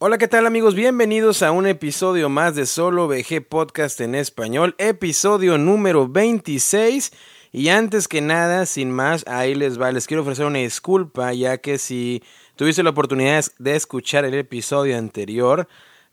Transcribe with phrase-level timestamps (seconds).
[0.00, 0.76] Hola, ¿qué tal amigos?
[0.76, 7.10] Bienvenidos a un episodio más de Solo VG Podcast en español, episodio número 26.
[7.50, 11.58] Y antes que nada, sin más, ahí les va, les quiero ofrecer una disculpa, ya
[11.58, 12.22] que si
[12.54, 15.66] tuviste la oportunidad de escuchar el episodio anterior,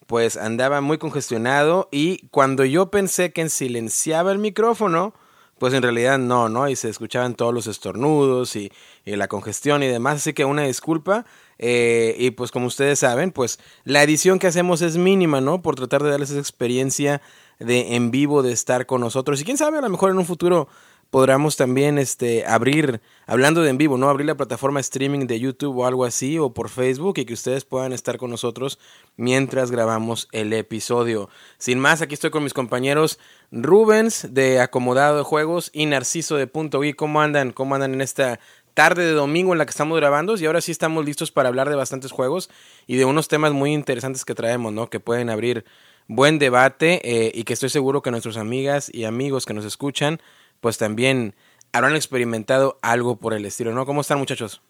[0.07, 5.13] pues andaba muy congestionado y cuando yo pensé que silenciaba el micrófono,
[5.59, 6.67] pues en realidad no, ¿no?
[6.69, 8.71] Y se escuchaban todos los estornudos y,
[9.05, 11.27] y la congestión y demás, así que una disculpa.
[11.57, 15.61] Eh, y pues como ustedes saben, pues la edición que hacemos es mínima, ¿no?
[15.61, 17.21] Por tratar de darles esa experiencia
[17.59, 19.39] de en vivo, de estar con nosotros.
[19.41, 20.67] Y quién sabe, a lo mejor en un futuro
[21.09, 24.09] podamos también este, abrir, hablando de en vivo, ¿no?
[24.09, 27.63] Abrir la plataforma streaming de YouTube o algo así, o por Facebook, y que ustedes
[27.63, 28.79] puedan estar con nosotros
[29.15, 31.29] mientras grabamos el episodio.
[31.57, 33.17] Sin más, aquí estoy con mis compañeros
[33.51, 37.51] Rubens de Acomodado de Juegos y Narciso de Punto y ¿Cómo andan?
[37.51, 38.39] ¿Cómo andan en esta
[38.75, 41.69] tarde de domingo en la que estamos grabando y ahora sí estamos listos para hablar
[41.69, 42.49] de bastantes juegos
[42.85, 44.89] y de unos temas muy interesantes que traemos, ¿no?
[44.89, 45.65] Que pueden abrir
[46.07, 50.21] buen debate eh, y que estoy seguro que nuestras amigas y amigos que nos escuchan
[50.59, 51.35] pues también
[51.71, 53.85] habrán experimentado algo por el estilo, ¿no?
[53.85, 54.61] ¿Cómo están muchachos?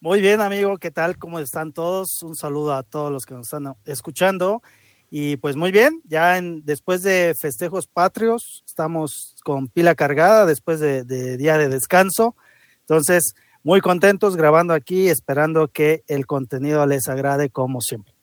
[0.00, 1.18] Muy bien, amigo, ¿qué tal?
[1.18, 2.22] ¿Cómo están todos?
[2.22, 4.62] Un saludo a todos los que nos están escuchando.
[5.10, 10.78] Y pues muy bien, ya en, después de festejos patrios, estamos con pila cargada después
[10.78, 12.36] de día de descanso.
[12.88, 18.14] Entonces, muy contentos grabando aquí, esperando que el contenido les agrade como siempre.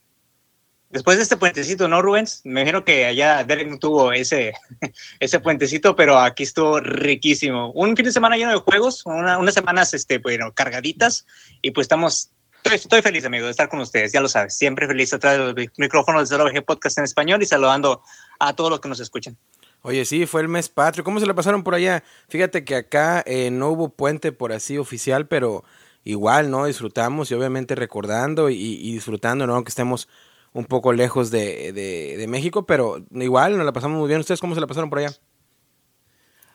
[0.90, 2.42] Después de este puentecito, ¿no, Rubens?
[2.46, 4.54] Me imagino que allá Derek no tuvo ese,
[5.20, 7.72] ese puentecito, pero aquí estuvo riquísimo.
[7.74, 11.28] Un fin de semana lleno de juegos, unas semanas, este, bueno, cargaditas,
[11.62, 12.32] y pues estamos,
[12.64, 15.64] estoy, feliz, amigo, de estar con ustedes, ya lo sabes, siempre feliz a través de
[15.64, 18.02] los micrófonos de VG Podcast en español y saludando
[18.40, 19.38] a todos los que nos escuchan.
[19.86, 21.04] Oye, sí, fue el mes patrio.
[21.04, 22.04] ¿Cómo se la pasaron por allá?
[22.28, 25.64] Fíjate que acá eh, no hubo puente por así oficial, pero
[26.04, 26.66] igual, ¿no?
[26.66, 29.64] Disfrutamos y obviamente recordando y, disfrutando, ¿no?
[29.64, 30.10] Que estemos
[30.54, 34.22] un poco lejos de, de, México, pero igual nos la pasamos muy bien.
[34.22, 35.12] ¿Ustedes cómo se la pasaron por allá?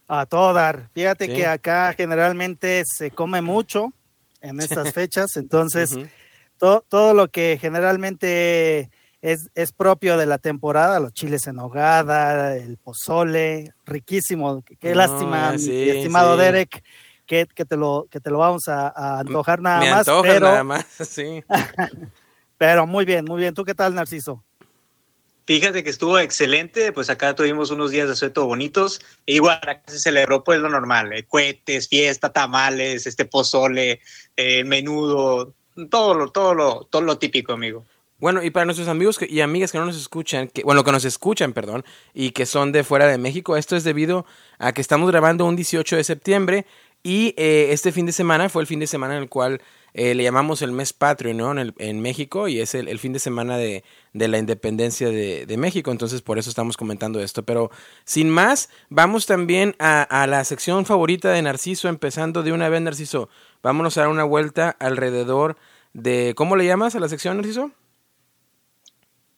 [0.09, 0.91] A todo dar.
[0.93, 3.93] Fíjate que acá generalmente se come mucho
[4.41, 5.97] en estas fechas, entonces
[6.59, 8.91] todo lo que generalmente
[9.23, 14.63] es, es, propio de la temporada, los chiles en hogada, el pozole, riquísimo.
[14.81, 16.83] Qué lástima, estimado Derek,
[17.27, 20.07] que, que, te lo, que te lo vamos a, antojar nada Me más.
[20.23, 21.45] pero, nada más, sí.
[22.59, 23.55] pero muy bien, muy bien.
[23.55, 24.43] ¿Tú qué tal, Narciso?
[25.47, 29.01] Fíjate que estuvo excelente, pues acá tuvimos unos días de sueto bonitos.
[29.27, 34.01] E igual acá se celebró pues lo normal, eh, cohetes, fiesta, tamales, este pozole,
[34.37, 35.53] eh, menudo,
[35.91, 37.85] todo lo, todo lo, todo lo típico, amigo.
[38.21, 41.05] Bueno, y para nuestros amigos y amigas que no nos escuchan, que, bueno, que nos
[41.07, 44.27] escuchan, perdón, y que son de fuera de México, esto es debido
[44.59, 46.67] a que estamos grabando un 18 de septiembre
[47.03, 49.63] y eh, este fin de semana fue el fin de semana en el cual
[49.95, 51.59] eh, le llamamos el mes patrio, ¿no?
[51.59, 55.57] En, en México y es el, fin de semana de, de la independencia de, de,
[55.57, 57.43] México, entonces por eso estamos comentando esto.
[57.43, 57.71] Pero
[58.05, 62.83] sin más, vamos también a, a la sección favorita de Narciso, empezando de una vez,
[62.83, 63.31] Narciso.
[63.63, 65.57] Vámonos a dar una vuelta alrededor
[65.95, 67.73] de, ¿cómo le llamas a la sección, Narciso?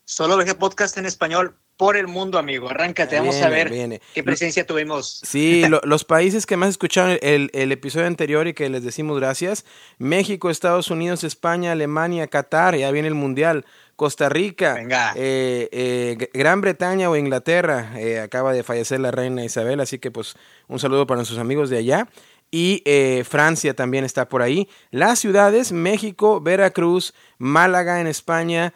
[0.05, 2.69] Solo VG Podcast en español por el mundo, amigo.
[2.69, 5.21] Arráncate, vamos a ver qué presencia tuvimos.
[5.25, 9.65] Sí, los países que más escucharon el, el, episodio anterior y que les decimos gracias:
[9.99, 13.65] México, Estados Unidos, España, Alemania, Qatar, ya viene el Mundial.
[13.97, 14.79] Costa Rica,
[15.15, 20.11] eh, eh, Gran Bretaña o Inglaterra, eh, acaba de fallecer la reina Isabel, así que
[20.11, 20.35] pues
[20.67, 22.09] un saludo para nuestros amigos de allá.
[22.53, 22.85] Y
[23.25, 24.69] Francia también está por ahí.
[24.91, 28.75] Las ciudades, México, Veracruz, Málaga en España,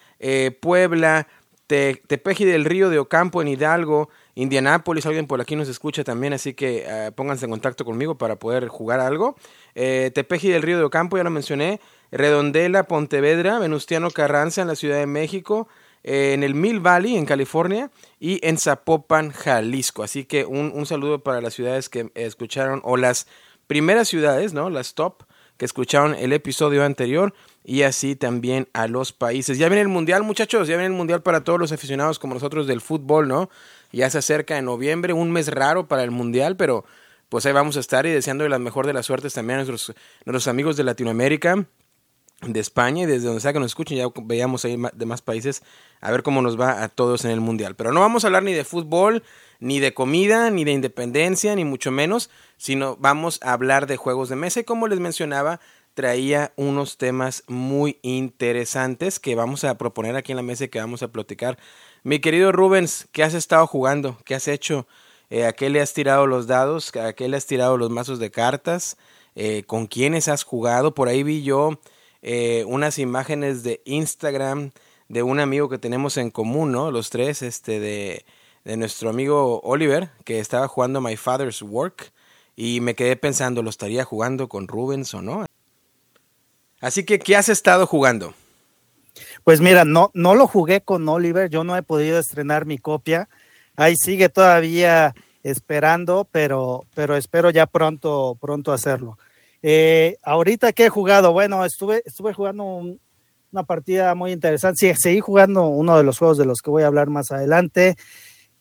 [0.60, 1.28] Puebla,
[1.66, 6.54] Tepeji del Río de Ocampo en Hidalgo, Indianápolis, alguien por aquí nos escucha también, así
[6.54, 9.36] que eh, pónganse en contacto conmigo para poder jugar algo.
[9.74, 11.80] Eh, Tepeji del Río de Ocampo, ya lo mencioné.
[12.12, 15.68] Redondela, Pontevedra, Venustiano Carranza en la Ciudad de México,
[16.04, 20.04] eh, en el Mill Valley en California y en Zapopan, Jalisco.
[20.04, 23.26] Así que un, un saludo para las ciudades que escucharon, o las
[23.66, 24.70] primeras ciudades, ¿no?
[24.70, 25.24] Las top
[25.56, 27.34] que escucharon el episodio anterior
[27.64, 29.58] y así también a los países.
[29.58, 32.66] Ya viene el Mundial, muchachos, ya viene el Mundial para todos los aficionados como nosotros
[32.66, 33.50] del fútbol, ¿no?
[33.92, 36.84] Ya se acerca en noviembre, un mes raro para el Mundial, pero
[37.28, 39.96] pues ahí vamos a estar y deseando la mejor de las suertes también a nuestros,
[40.24, 41.66] nuestros amigos de Latinoamérica,
[42.42, 45.62] de España y desde donde sea que nos escuchen, ya veamos ahí de más países
[46.00, 47.76] a ver cómo nos va a todos en el Mundial.
[47.76, 49.22] Pero no vamos a hablar ni de fútbol,
[49.58, 54.28] ni de comida, ni de independencia, ni mucho menos, sino vamos a hablar de juegos
[54.28, 55.60] de mesa y como les mencionaba,
[55.94, 60.78] traía unos temas muy interesantes que vamos a proponer aquí en la mesa y que
[60.78, 61.58] vamos a platicar.
[62.02, 64.18] Mi querido Rubens, ¿qué has estado jugando?
[64.26, 64.86] ¿Qué has hecho?
[65.30, 66.94] Eh, ¿A qué le has tirado los dados?
[66.96, 68.98] ¿A qué le has tirado los mazos de cartas?
[69.34, 70.94] Eh, ¿Con quiénes has jugado?
[70.94, 71.80] Por ahí vi yo
[72.22, 74.72] eh, unas imágenes de Instagram
[75.08, 76.90] de un amigo que tenemos en común, ¿no?
[76.90, 78.24] Los tres, este, de,
[78.64, 82.12] de nuestro amigo Oliver, que estaba jugando My Father's Work,
[82.56, 85.44] y me quedé pensando, ¿lo estaría jugando con Rubens o no?
[86.80, 88.34] Así que, ¿qué has estado jugando?
[89.44, 93.28] Pues mira, no, no lo jugué con Oliver, yo no he podido estrenar mi copia.
[93.76, 99.18] Ahí sigue todavía esperando, pero, pero espero ya pronto, pronto hacerlo.
[99.62, 104.94] Eh, ahorita que he jugado, bueno, estuve, estuve jugando una partida muy interesante.
[104.94, 107.96] Sí, seguí jugando uno de los juegos de los que voy a hablar más adelante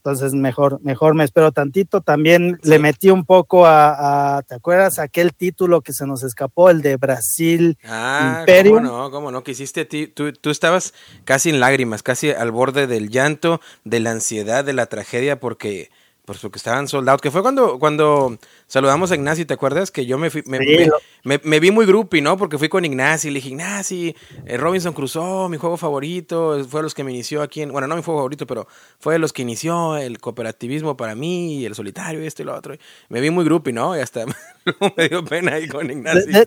[0.06, 2.00] entonces mejor, mejor me espero tantito.
[2.00, 5.00] También le metí un poco a, ¿te acuerdas?
[5.00, 8.84] Aquel título que se nos escapó, el de Brasil ah, Imperium.
[8.84, 9.10] ¿cómo no?
[9.10, 9.44] ¿Cómo no?
[9.44, 10.94] Que hiciste tú, tú estabas
[11.24, 15.90] casi en lágrimas, casi al borde del llanto, de la ansiedad, de la tragedia, porque
[16.24, 19.92] por que estaban soldados, que fue cuando, cuando saludamos a Ignacio, ¿te acuerdas?
[19.92, 22.38] Que yo me, fui, me, vi muy groupie, ¿no?
[22.38, 24.14] Porque fui con Ignacio y le dije, Ignacio,
[24.46, 27.88] eh, Robinson Crusoe, mi juego favorito, fue de los que me inició aquí en, bueno,
[27.88, 28.68] no mi juego favorito, pero
[29.00, 32.46] fue de los que inició el cooperativismo para mí, y el solitario, y esto y
[32.46, 32.76] lo otro.
[33.10, 33.98] me vi muy groupie, ¿no?
[33.98, 34.26] Y hasta
[34.98, 36.46] me dio pena ahí con Ignacio.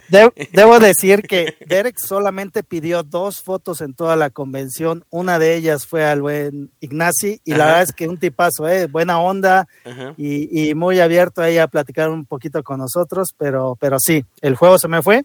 [0.53, 5.87] debo decir que Derek solamente pidió dos fotos en toda la convención, una de ellas
[5.87, 8.87] fue al buen Ignacio, y la verdad es que un tipazo, ¿eh?
[8.87, 9.67] Buena onda,
[10.17, 14.79] y, muy abierto ahí a platicar un poquito con nosotros, pero, pero sí, el juego
[14.79, 15.25] se me fue.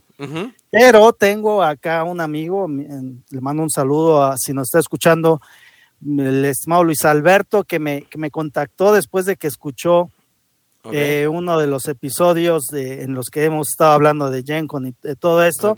[0.70, 5.42] Pero tengo acá un amigo, le mando un saludo a, si nos está escuchando,
[6.06, 10.10] el estimado Luis Alberto, que me, que me contactó después de que escuchó
[10.92, 14.96] eh, uno de los episodios de, en los que hemos estado hablando de Gencon y
[15.02, 15.76] de todo esto.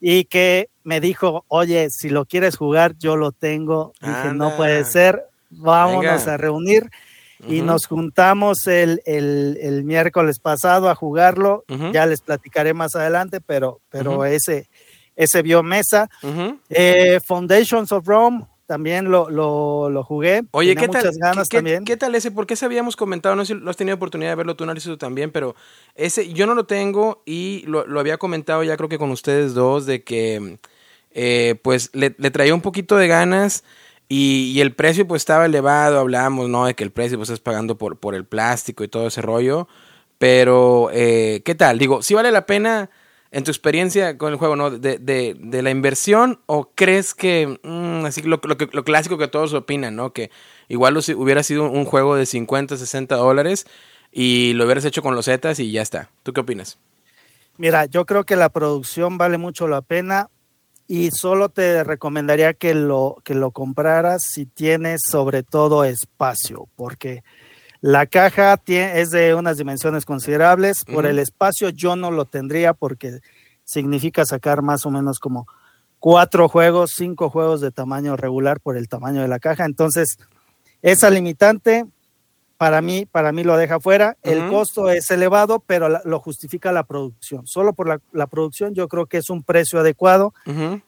[0.00, 3.92] Y que me dijo, oye, si lo quieres jugar, yo lo tengo.
[4.00, 6.90] Dije, no puede ser, vámonos a reunir
[7.46, 11.64] y nos juntamos el, el, miércoles pasado a jugarlo.
[11.92, 14.68] Ya les platicaré más adelante, pero, pero ese,
[15.14, 16.08] ese vio mesa.
[16.70, 18.46] Eh, Foundations of Rome.
[18.66, 20.42] También lo, lo, lo jugué.
[20.50, 21.84] Oye, ¿qué tal, ganas ¿qué, también.
[21.84, 22.32] ¿qué, tal ese?
[22.32, 23.36] ¿Por qué se habíamos comentado?
[23.36, 25.54] No sé si lo has tenido oportunidad de verlo, tú tú también, pero
[25.94, 29.54] ese yo no lo tengo y lo, lo había comentado ya creo que con ustedes
[29.54, 30.58] dos de que
[31.12, 33.62] eh, pues le, le traía un poquito de ganas
[34.08, 36.66] y, el precio pues estaba elevado, hablábamos, ¿no?
[36.66, 39.68] De que el precio pues estás pagando por, por el plástico y todo ese rollo.
[40.18, 41.78] Pero, eh, ¿qué tal?
[41.78, 42.90] Digo, ¿sí vale la pena
[43.32, 44.70] en tu experiencia con el juego, ¿no?
[44.70, 49.52] De, de, la inversión o crees que, mm, así lo, lo, lo, clásico que todos
[49.52, 50.12] opinan, ¿no?
[50.12, 50.30] Que
[50.68, 53.66] igual hubiera sido un juego de 50, 60 dólares
[54.12, 56.10] y lo hubieras hecho con los Zetas y ya está.
[56.22, 56.78] ¿Tú qué opinas?
[57.58, 60.28] Mira, yo creo que la producción vale mucho la pena
[60.88, 67.24] y solo te recomendaría que lo, que lo compraras si tienes sobre todo espacio, porque
[67.80, 70.84] la caja tiene, es de unas dimensiones considerables.
[70.84, 73.20] Por el espacio yo no lo tendría porque
[73.64, 75.46] significa sacar más o menos como
[75.98, 79.64] cuatro juegos, cinco juegos de tamaño regular por el tamaño de la caja.
[79.64, 80.18] Entonces,
[80.82, 81.86] esa limitante
[82.58, 84.16] para mí, para mí lo deja fuera.
[84.22, 87.46] El costo es elevado, pero lo justifica la producción.
[87.46, 90.32] Solo por la, producción yo creo que es un precio adecuado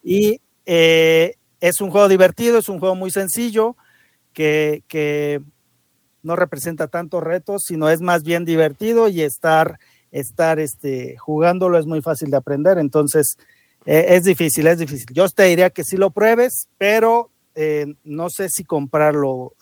[0.03, 3.76] y eh, es un juego divertido, es un juego muy sencillo
[4.32, 5.41] que, que,
[6.23, 9.79] no representa tantos retos, sino es más bien divertido y estar,
[10.11, 12.76] estar este, jugándolo es muy fácil de aprender.
[12.76, 13.38] Entonces,
[13.87, 15.06] eh, es difícil, es difícil.
[15.12, 19.54] Yo te diría que sí lo pruebes, pero eh, no sé si comprarlo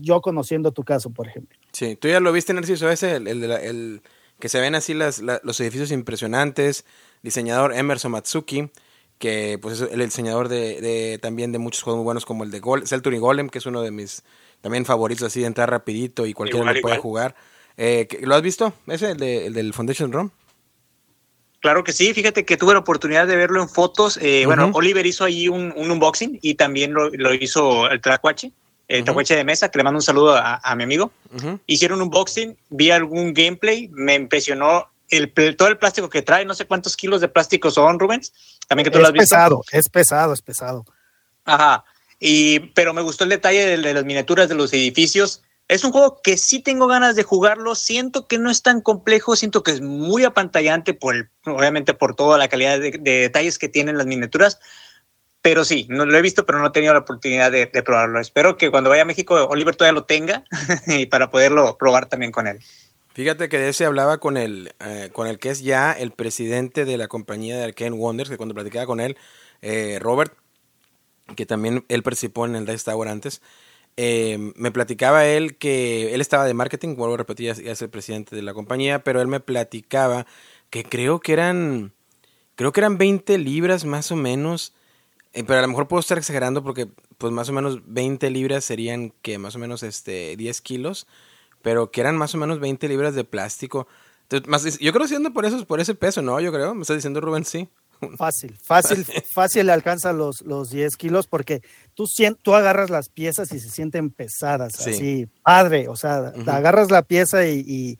[0.00, 1.58] yo conociendo tu caso, por ejemplo.
[1.72, 4.02] Sí, tú ya lo viste, Narciso, ese, el, el, el
[4.38, 6.84] que se ven así las, los edificios impresionantes,
[7.22, 8.70] diseñador Emerson Matsuki,
[9.18, 12.50] que pues es el diseñador de, de, también de muchos juegos muy buenos como el
[12.50, 14.24] de Gol Celtur y Golem, que es uno de mis
[14.60, 17.34] también favoritos así de entrar rapidito y cualquiera lo puede jugar.
[17.76, 18.72] Eh, ¿Lo has visto?
[18.86, 20.30] ¿Ese, el, de, el del Foundation ROM?
[21.60, 24.18] Claro que sí, fíjate que tuve la oportunidad de verlo en fotos.
[24.20, 28.52] Eh, bueno, Oliver hizo ahí un, un unboxing y también lo, lo hizo el Tracuache
[28.92, 31.10] eh, de Mesa, que le mando un saludo a, mi amigo.
[31.66, 36.54] Hicieron un unboxing, vi algún gameplay, me impresionó el, todo el plástico que trae, no
[36.54, 38.32] sé cuántos kilos de plástico son, Rubens.
[38.68, 39.34] También que tú es lo has visto.
[39.34, 40.84] Pesado, es pesado, es pesado.
[41.44, 41.84] Ajá.
[42.20, 45.42] Y, pero me gustó el detalle de, las miniaturas de los edificios.
[45.68, 47.74] Es un juego que sí tengo ganas de jugarlo.
[47.74, 52.36] Siento que no es tan complejo, siento que es muy apantallante, por obviamente por toda
[52.36, 54.60] la calidad de, de detalles que tienen las miniaturas
[55.42, 58.20] pero sí, no lo he visto, pero no he tenido la oportunidad de, probarlo.
[58.20, 60.44] Espero que cuando vaya a México, Oliver todavía lo tenga
[60.86, 62.60] y para poderlo probar también con él.
[63.12, 66.84] Fíjate que de ese hablaba con el, eh, con el que es ya el presidente
[66.84, 69.18] de la compañía de Arcane Wonders, que cuando platicaba con él,
[69.60, 70.32] eh, Robert,
[71.36, 73.42] que también él participó en el Dice Tower antes,
[73.96, 77.90] eh, me platicaba él que él estaba de marketing, vuelvo a repetir, ya es el
[77.90, 80.24] presidente de la compañía, pero él me platicaba
[80.70, 81.92] que creo que eran,
[82.54, 84.72] creo que eran 20 libras más o menos
[85.32, 88.64] Eh, pero a lo mejor puedo estar exagerando porque pues más o menos 20 libras
[88.64, 91.06] serían que más o menos este 10 kilos,
[91.62, 93.86] pero que eran más o menos 20 libras de plástico.
[94.30, 96.40] Entonces, yo creo siendo por eso, por ese peso, ¿no?
[96.40, 97.68] Yo creo, me está diciendo Rubén, sí.
[98.18, 101.62] Fácil, fácil, fácil le alcanza los, los 10 kilos porque
[101.94, 102.06] tú,
[102.42, 107.46] tú agarras las piezas y se sienten pesadas, así, padre, o sea, agarras la pieza
[107.46, 107.98] y,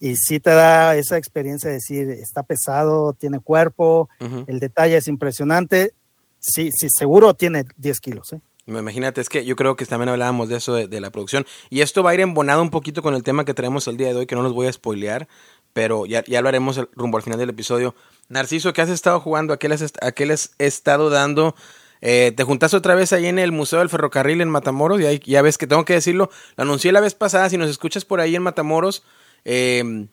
[0.00, 4.08] y, sí te da esa experiencia de decir, está pesado, tiene cuerpo,
[4.48, 5.92] el detalle es impresionante,
[6.40, 8.40] sí, sí, seguro tiene 10 kilos, ¿eh?
[8.66, 11.46] Imagínate, es que yo creo que también hablábamos de eso de, la producción.
[11.70, 14.08] Y esto va a ir embonado un poquito con el tema que traemos el día
[14.08, 15.26] de hoy, que no los voy a spoilear,
[15.72, 17.94] pero ya, ya lo haremos rumbo al final del episodio.
[18.28, 19.54] Narciso, ¿qué has estado jugando?
[19.54, 21.54] ¿A qué les, a qué les he estado dando?
[22.02, 25.20] Eh, te juntaste otra vez ahí en el Museo del Ferrocarril en Matamoros, y ahí,
[25.24, 28.20] ya ves que tengo que decirlo, lo anuncié la vez pasada, si nos escuchas por
[28.20, 29.02] ahí en Matamoros,
[29.44, 30.08] eh,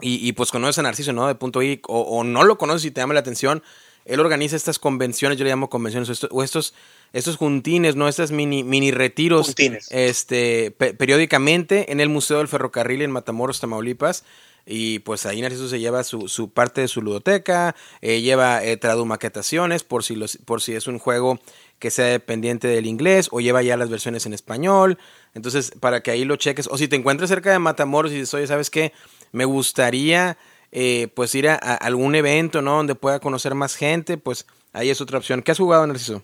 [0.00, 1.26] y, pues conoces a Narciso, ¿no?
[1.26, 3.62] De punto I, o, no lo conoces y te llama la atención,
[4.06, 6.74] él organiza estas convenciones, yo le llamo convenciones, o estos,
[7.12, 8.08] estos juntines, ¿no?
[8.08, 9.54] Estos mini, mini retiros
[9.90, 14.24] este, periódicamente en el Museo del Ferrocarril en Matamoros, Tamaulipas.
[14.68, 18.76] Y pues ahí Narciso se lleva su, su parte de su ludoteca, eh, lleva eh,
[18.76, 21.38] tradumaquetaciones por si, los, por si es un juego
[21.78, 24.98] que sea dependiente del inglés o lleva ya las versiones en español.
[25.34, 26.68] Entonces, para que ahí lo cheques.
[26.68, 28.92] O si te encuentras cerca de Matamoros y dices, oye, ¿sabes qué?
[29.30, 30.36] Me gustaría
[30.72, 32.76] eh, pues ir a, algún evento, ¿no?
[32.76, 35.42] Donde pueda conocer más gente, pues ahí es otra opción.
[35.42, 36.22] ¿Qué has jugado, Narciso?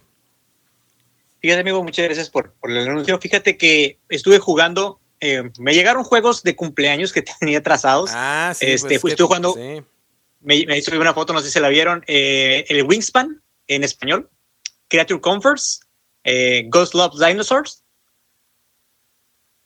[1.41, 3.19] Fíjate, amigo, muchas gracias por, por el anuncio.
[3.19, 8.11] Fíjate que estuve jugando eh, me llegaron juegos de cumpleaños que tenía trazados.
[8.13, 8.67] Ah, sí.
[8.67, 9.55] Este, pues, estuve jugando.
[9.55, 12.03] Me, me hizo una foto, no sé si se la vieron.
[12.09, 14.29] Eh, el Wingspan en español.
[14.89, 15.81] Creature Comforts.
[16.67, 17.85] Ghost Love Dinosaurs.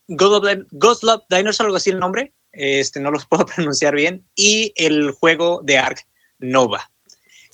[0.09, 2.35] Ghost Love, Ghost Love Dinosaurs, algo así el nombre.
[2.57, 4.25] Este, no los puedo pronunciar bien.
[4.35, 6.07] Y el juego de Ark
[6.39, 6.91] Nova.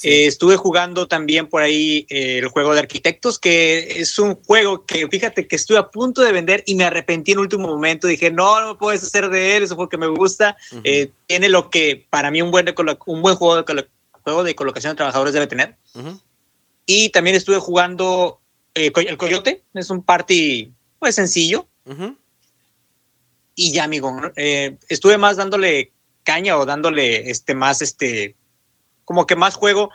[0.03, 4.85] Eh, estuve jugando también por ahí eh, el juego de arquitectos, que es un juego
[4.85, 8.09] que fíjate que estuve a punto de vender y me arrepentí en último momento.
[8.09, 10.57] Dije, no, no puedes hacer de él, eso porque me gusta.
[10.83, 12.67] Eh, tiene lo que para mí un buen,
[13.07, 15.77] un buen juego, de juego de colocación de trabajadores debe tener.
[16.85, 18.41] Y también estuve jugando
[18.75, 21.69] el Coyote, es un party pues sencillo.
[23.55, 25.93] Y ya, amigo, estuve más dándole
[26.25, 28.37] caña o dándole este más este
[29.05, 29.91] como que más juego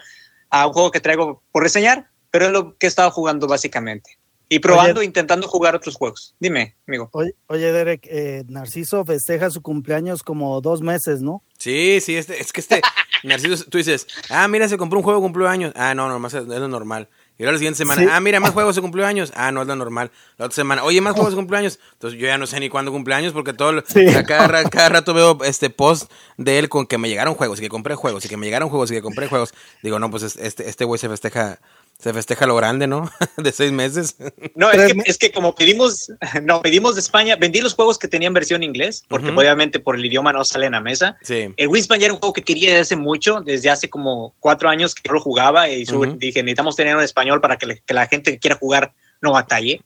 [0.49, 4.17] a un juego que traigo por reseñar, pero es lo que he estado jugando básicamente.
[4.49, 6.33] Y probando, intentando jugar otros juegos.
[6.39, 7.09] Dime, amigo.
[7.11, 11.43] Oye, Derek, eh, Narciso festeja su cumpleaños como dos meses, ¿no?
[11.57, 12.81] Sí, sí, este, es que este,
[13.23, 15.73] Narciso, tú dices, ah, mira, se compró un juego, cumplió años.
[15.75, 17.09] Ah, no, no, es, es lo normal.
[17.39, 19.31] Y ahora la siguiente semana, ah, mira, más juegos de cumpleaños.
[19.35, 20.11] Ah, no, es lo normal.
[20.37, 21.79] La otra semana, oye, más juegos de cumpleaños.
[21.93, 23.83] Entonces yo ya no sé ni cuándo cumpleaños porque todo,
[24.27, 27.69] cada, cada, rato veo este post de él con que me llegaron juegos y que
[27.69, 29.53] compré juegos y que me llegaron juegos y que compré juegos.
[29.83, 31.59] Digo, no, pues este, este güey se festeja
[31.99, 33.09] se festeja lo grande, ¿no?
[33.37, 34.15] de seis meses.
[34.55, 36.11] No, es que, es que, como pedimos,
[36.43, 40.05] no, pedimos de España, vendí los juegos que tenían versión inglés, porque obviamente por el
[40.05, 41.17] idioma no salen a mesa.
[41.21, 41.53] Sí.
[41.57, 44.69] El Wingspan ya era un juego que quería desde hace mucho, desde hace como cuatro
[44.69, 45.85] años que no lo jugaba, y
[46.17, 49.81] dije, necesitamos tener un español para que, que la gente que quiera jugar no batalle.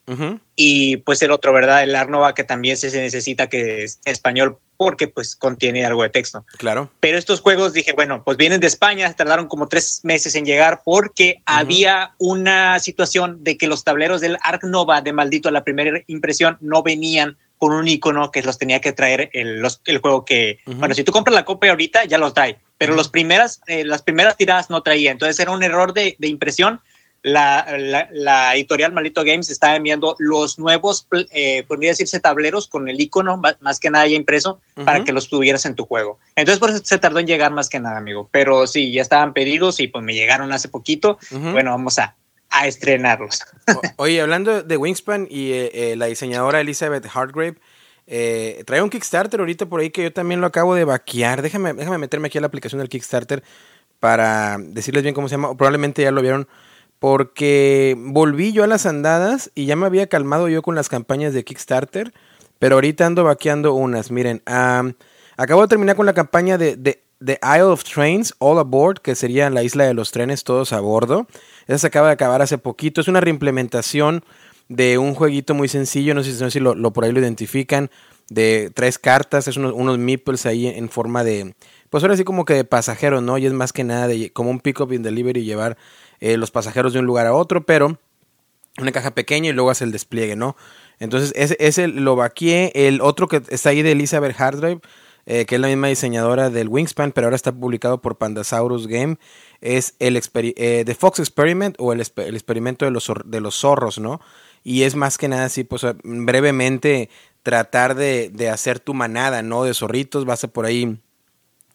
[0.55, 1.83] Y pues el otro, ¿verdad?
[1.83, 6.43] El Arnova que también se necesita que es español porque pues contiene algo de texto.
[6.57, 6.89] Claro.
[6.99, 10.81] Pero estos juegos dije, bueno, pues vienen de España, tardaron como tres meses en llegar
[10.83, 15.63] porque había una situación de que los tableros del Arc Nova de maldito a la
[15.63, 20.25] primera impresión no venían con un icono que los tenía que traer el, el juego
[20.25, 23.85] que, bueno, si tú compras la copia ahorita ya los trae, pero los primeras, eh,
[23.85, 26.81] las primeras tiradas no traía, entonces era un error de, de impresión
[27.23, 32.99] la, la, editorial Malito Games está enviando los nuevos, eh, podría decirse, tableros con el
[32.99, 36.19] icono más que nada ya impreso para que los tuvieras en tu juego.
[36.35, 38.27] Entonces, por eso se tardó en llegar más que nada, amigo.
[38.31, 41.19] Pero sí, ya estaban pedidos y pues me llegaron hace poquito.
[41.29, 42.15] Bueno, vamos a,
[42.51, 43.41] a estrenarlos.
[43.95, 47.55] oye, hablando de Wingspan y eh, eh, la diseñadora Elizabeth Hargrave,
[48.07, 51.41] eh, trae un Kickstarter ahorita por ahí que yo también lo acabo de vaquear.
[51.41, 53.41] Déjame, déjame meterme aquí a la aplicación del Kickstarter
[53.99, 55.55] para decirles bien cómo se llama.
[55.55, 56.47] Probablemente ya lo vieron
[57.01, 61.33] porque volví yo a las andadas y ya me había calmado yo con las campañas
[61.33, 62.13] de Kickstarter,
[62.59, 64.11] pero ahorita ando vaqueando unas.
[64.11, 69.15] Miren, acabo de terminar con la campaña de, de, Isle of Trains, All Aboard, que
[69.15, 71.25] sería la isla de los trenes, todos a bordo.
[71.65, 73.01] Esa se acaba de acabar hace poquito.
[73.01, 74.23] Es una reimplementación
[74.69, 77.89] de un jueguito muy sencillo, no sé, si lo, por ahí lo identifican,
[78.29, 81.55] de tres cartas, es unos, unos meeples ahí en forma de,
[81.89, 83.39] pues ahora sí como que de pasajero, ¿no?
[83.39, 85.77] Y es más que nada de como un pick-up and delivery, llevar
[86.21, 87.99] eh, los pasajeros de un lugar a otro, pero
[88.77, 90.55] una caja pequeña y luego hace el despliegue, ¿no?
[90.99, 92.71] Entonces, ese, ese lo vaqué.
[92.73, 94.79] El otro que está ahí de Elizabeth Harddrive,
[95.25, 99.17] que es la misma diseñadora del Wingspan, pero ahora está publicado por Pandasaurus Game.
[99.59, 104.21] Es el The Fox Experiment o el, el experimento de los, de los zorros, ¿no?
[104.63, 107.09] Y es más que nada así, pues brevemente
[107.43, 109.63] tratar de, de hacer tu manada, ¿no?
[109.63, 110.99] De zorritos, vas a por ahí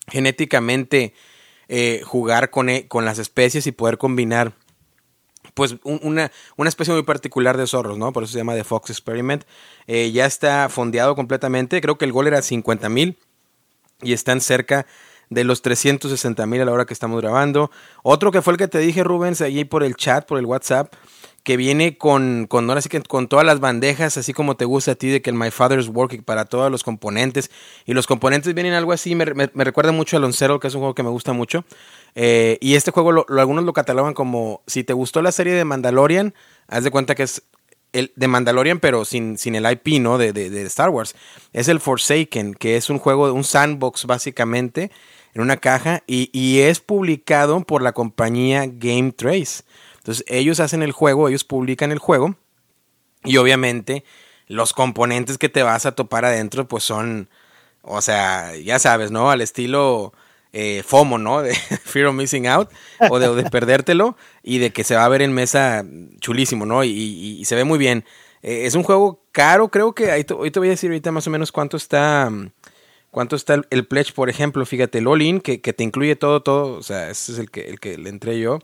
[0.09, 1.13] genéticamente
[1.69, 4.53] eh, jugar con, e, con, las especies y poder combinar
[5.55, 8.13] pues una, una, especie muy particular de zorros, ¿no?
[8.13, 9.45] Por eso se llama The Fox Experiment.
[9.87, 13.17] Eh, ya está fondeado completamente, creo que el gol era 50 mil
[14.03, 14.87] y están cerca
[15.31, 17.71] de los 360 mil a la hora que estamos grabando.
[18.03, 20.93] Otro que fue el que te dije, Rubens, allí por el chat, por el WhatsApp,
[21.47, 24.91] que viene con, con, ahora sí que con todas las bandejas, así como te gusta
[24.91, 27.53] a ti, de que el My Father's Working para todos los componentes.
[27.85, 30.97] Y los componentes vienen algo así, me, recuerda mucho a Loncero, que es un juego
[30.97, 31.65] que me gusta mucho.
[32.17, 35.65] Eh, y este juego, lo, algunos lo catalogan como, si te gustó la serie de
[35.65, 36.35] Mandalorian,
[36.67, 37.45] haz de cuenta que es
[37.93, 40.19] el de Mandalorian, pero sin, sin el IP, ¿no?
[40.19, 41.15] De, de, de, Star Wars.
[41.53, 44.91] Es el Forsaken, que es un juego, un sandbox básicamente,
[45.33, 49.63] en una caja, y, y es publicado por la compañía Game Trace.
[50.07, 52.37] Entonces ellos hacen el juego, ellos publican el juego
[53.25, 54.05] y obviamente
[54.47, 57.29] los componentes que te vas a topar adentro pues son,
[57.83, 59.33] o sea, ya sabes, ¿no?
[59.33, 60.13] Al estilo
[60.53, 61.43] eh, FOMO, ¿no?
[61.43, 62.71] De Fear of Missing Out
[63.11, 65.85] o de, perdértelo y de que se va a ver en mesa
[66.21, 66.85] chulísimo, ¿no?
[66.85, 68.05] Y, se ve muy bien.
[68.43, 71.31] Eh, es un juego caro, creo que ahí te, voy a decir ahorita más o
[71.31, 72.31] menos cuánto está
[73.11, 76.75] cuánto está el, pledge, por ejemplo, fíjate, el all-in, que, que, te incluye todo, todo,
[76.75, 78.61] o sea, ese es el que, el que le entré yo.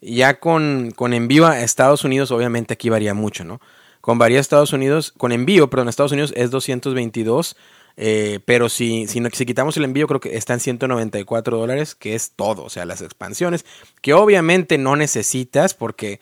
[0.00, 3.60] Ya con, con envío a Estados Unidos, obviamente aquí varía mucho, ¿no?
[4.00, 7.56] Con varía Estados Unidos, con envío, perdón, a Estados Unidos es 222,
[7.96, 12.64] eh, pero si, si, quitamos el envío, creo que están 194 dólares, que es todo,
[12.64, 13.66] o sea, las expansiones,
[14.00, 16.20] que obviamente no necesitas porque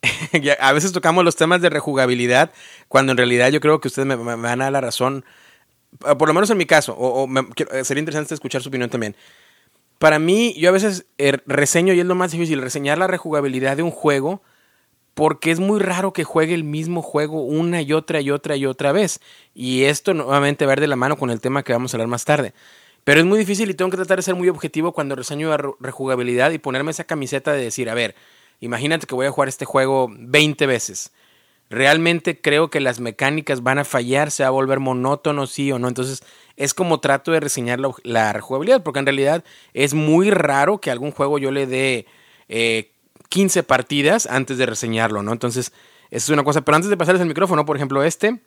[0.60, 2.52] a veces tocamos los temas de rejugabilidad,
[2.88, 5.24] cuando en realidad yo creo que ustedes me, van a dar la razón,
[6.00, 7.28] por lo menos en mi caso, o,
[7.82, 9.14] sería interesante escuchar su opinión también.
[9.98, 13.76] Para mí, yo a veces eh, reseño, y es lo más difícil, reseñar la rejugabilidad
[13.76, 14.42] de un juego,
[15.14, 18.66] porque es muy raro que juegue el mismo juego una y otra y otra y
[18.66, 19.20] otra vez.
[19.54, 21.96] Y esto nuevamente va a ir de la mano con el tema que vamos a
[21.96, 22.54] hablar más tarde.
[23.02, 25.72] Pero es muy difícil y tengo que tratar de ser muy objetivo cuando reseño la
[25.80, 28.14] rejugabilidad y ponerme esa camiseta de decir, a ver,
[28.60, 31.12] imagínate que voy a jugar este juego 20 veces
[31.70, 35.78] realmente creo que las mecánicas van a fallar, se va a volver monótono, sí o
[35.78, 35.88] no.
[35.88, 36.22] Entonces,
[36.56, 41.12] es como trato de reseñar la, rejugabilidad, porque en realidad es muy raro que algún
[41.12, 42.06] juego yo le dé
[43.28, 45.32] 15 eh, partidas antes de reseñarlo, ¿no?
[45.32, 45.72] Entonces,
[46.10, 46.62] eso es una cosa.
[46.62, 48.40] Pero antes de pasarles el micrófono, por ejemplo, este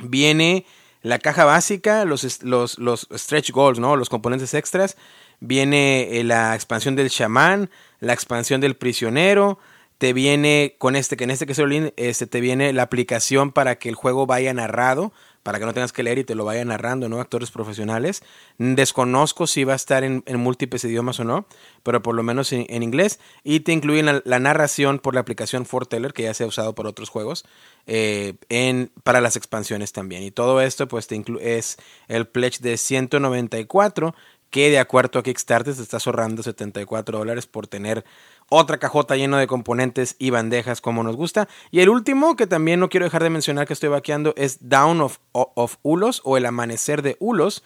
[0.00, 0.66] viene
[1.02, 3.96] la caja básica, los, los, los stretch goals, ¿no?
[3.96, 4.96] Los componentes extras.
[5.40, 9.58] Viene eh, la expansión del chamán, la expansión del prisionero,
[10.02, 13.52] te viene con este, que en este que es el este, te viene la aplicación
[13.52, 15.12] para que el juego vaya narrado,
[15.44, 17.20] para que no tengas que leer y te lo vaya narrando, ¿no?
[17.20, 18.24] Actores profesionales.
[18.58, 21.46] Desconozco si va a estar en, múltiples idiomas o no,
[21.84, 23.20] pero por lo menos en, inglés.
[23.44, 26.88] Y te incluyen la, narración por la aplicación Forteller, que ya se ha usado por
[26.88, 27.44] otros juegos,
[27.86, 30.24] eh, en, para las expansiones también.
[30.24, 31.76] Y todo esto, pues, te es
[32.08, 34.16] el pledge de 194
[34.52, 38.04] que de acuerdo a Kickstarter te estás ahorrando 74 dólares por tener
[38.52, 41.48] otra cajota llena de componentes y bandejas como nos gusta.
[41.70, 45.00] Y el último que también no quiero dejar de mencionar que estoy vaqueando es Down
[45.00, 47.62] of, of Ulos o El Amanecer de Ulos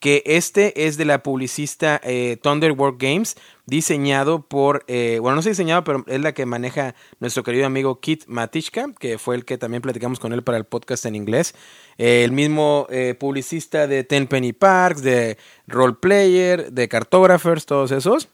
[0.00, 5.50] que este es de la publicista eh, Thunderworld Games, diseñado por, eh, bueno, no sé
[5.50, 9.58] diseñado, pero es la que maneja nuestro querido amigo Kit Matichka, que fue el que
[9.58, 11.54] también platicamos con él para el podcast en inglés.
[11.98, 12.86] Eh, el mismo
[13.18, 18.28] publicista de Ten Penny Parks, de Role Player, de Cartographers, todos esos.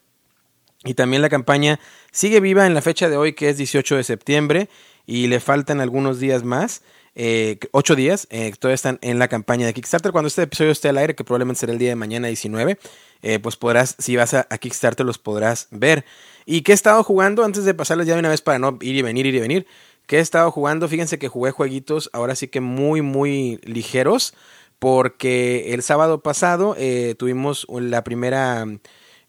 [0.85, 1.81] Y también la campaña
[2.13, 4.69] sigue viva en la fecha de hoy, que es 18 de septiembre,
[5.07, 6.83] y le faltan algunos días más
[7.15, 8.27] eh, ocho días.
[8.31, 10.13] Eh, todavía están en la campaña de Kickstarter.
[10.13, 12.79] Cuando este episodio esté al aire, que probablemente será el día de mañana 19,
[13.23, 16.05] eh, pues podrás, si vas a, Kickstarter, los podrás ver.
[16.47, 17.45] ¿Y qué he estado jugando?
[17.45, 19.67] Antes de pasarles ya de una vez para no ir y venir, ir y venir.
[20.07, 20.89] ¿Qué he estado jugando?
[20.89, 24.35] Fíjense que jugué jueguitos ahora sí que muy, muy ligeros.
[24.79, 28.67] Porque el sábado pasado eh, tuvimos la primera.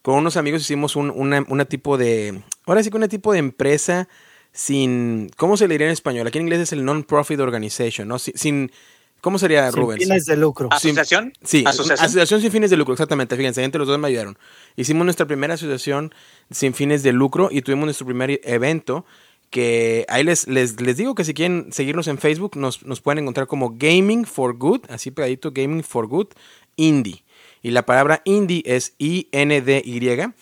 [0.06, 2.44] Con unos amigos hicimos un una tipo de.
[2.68, 4.08] Ahora sí que una tipo de empresa
[4.52, 6.28] sin, ¿cómo se le diría en español?
[6.28, 8.20] Aquí en inglés es el non-profit organization, ¿no?
[8.20, 8.72] Sin,
[9.20, 10.70] ¿cómo sería, sin fines de lucro.
[10.72, 11.34] ¿Asociación?
[11.44, 12.40] Sí, ¿Asociación?
[12.40, 13.36] sin fines de lucro, exactamente.
[13.36, 14.38] Fíjense, entre los dos me ayudaron.
[14.76, 16.14] Hicimos nuestra primera asociación
[16.52, 19.08] sin fines de lucro y tuvimos nuestro primer evento
[19.50, 23.24] que ahí les, les, les digo que si quieren seguirnos en Facebook nos, nos pueden
[23.24, 26.28] encontrar como Gaming for Good, así pegadito, Gaming for Good,
[26.76, 27.25] Indie.
[27.66, 30.34] Y la palabra indie es I-N-D-Y.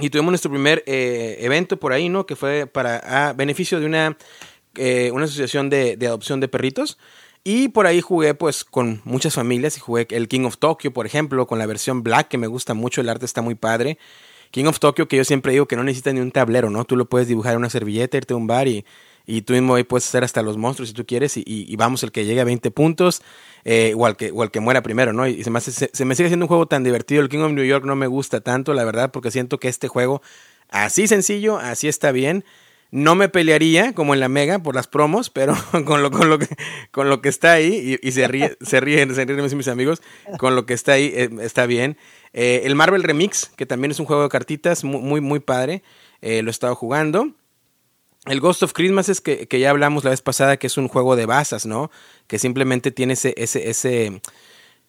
[0.00, 2.26] Y tuvimos nuestro primer eh, evento por ahí, ¿no?
[2.26, 4.18] Que fue para beneficio de una,
[4.74, 6.98] eh, una asociación de, adopción de perritos.
[7.44, 11.06] Y por ahí jugué pues con muchas familias y jugué el King of Tokyo, por
[11.06, 13.98] ejemplo, con la versión Black, que me gusta mucho, el arte está muy padre.
[14.50, 16.84] King of Tokyo, que yo siempre digo que no necesita ni un tablero, ¿no?
[16.84, 18.84] Tú lo puedes dibujar en una servilleta, irte a un bar y,
[19.26, 22.12] y tú mismo ahí puedes hacer hasta los monstruos si tú quieres y, vamos el
[22.12, 23.22] que llegue a 20 puntos
[23.64, 25.26] eh, o, al que, o que muera primero, ¿no?
[25.26, 27.22] Y se me, se, me sigue siendo un juego tan divertido.
[27.22, 29.88] El King of New York no me gusta tanto, la verdad, porque siento que este
[29.88, 30.22] juego,
[30.68, 32.44] así sencillo, así está bien.
[32.90, 35.54] No me pelearía como en la Mega por las promos, pero
[35.86, 36.48] con lo, con lo, que,
[36.90, 40.02] con lo que está ahí, y, se, ríe, se ríen, se ríen mis amigos,
[40.38, 41.96] con lo que está ahí eh, está bien.
[42.34, 45.82] Eh, el Marvel Remix, que también es un juego de cartitas muy, muy, muy padre,
[46.20, 47.34] lo he estado jugando.
[48.26, 51.16] El Ghost of Christmas es que, ya hablamos la vez pasada que es un juego
[51.16, 51.90] de basas, ¿no?
[52.28, 54.22] Que simplemente tiene ese, ese, ese,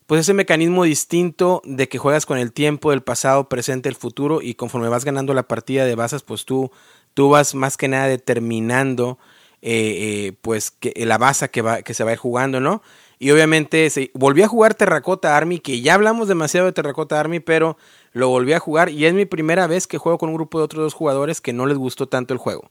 [0.05, 4.41] pues ese mecanismo distinto de que juegas con el tiempo, el pasado, presente, el futuro
[4.43, 6.69] y conforme vas ganando la partida de basas, pues tú,
[7.15, 9.17] tú vas más que nada determinando
[9.63, 12.83] eh, eh, pues que, la base que, va, que se va a ir jugando, ¿no?
[13.17, 17.77] Y obviamente volví a jugar Terracota Army, que ya hablamos demasiado de Terracota Army, pero
[18.11, 20.65] lo volví a jugar y es mi primera vez que juego con un grupo de
[20.65, 22.69] otros dos jugadores que no les gustó tanto el juego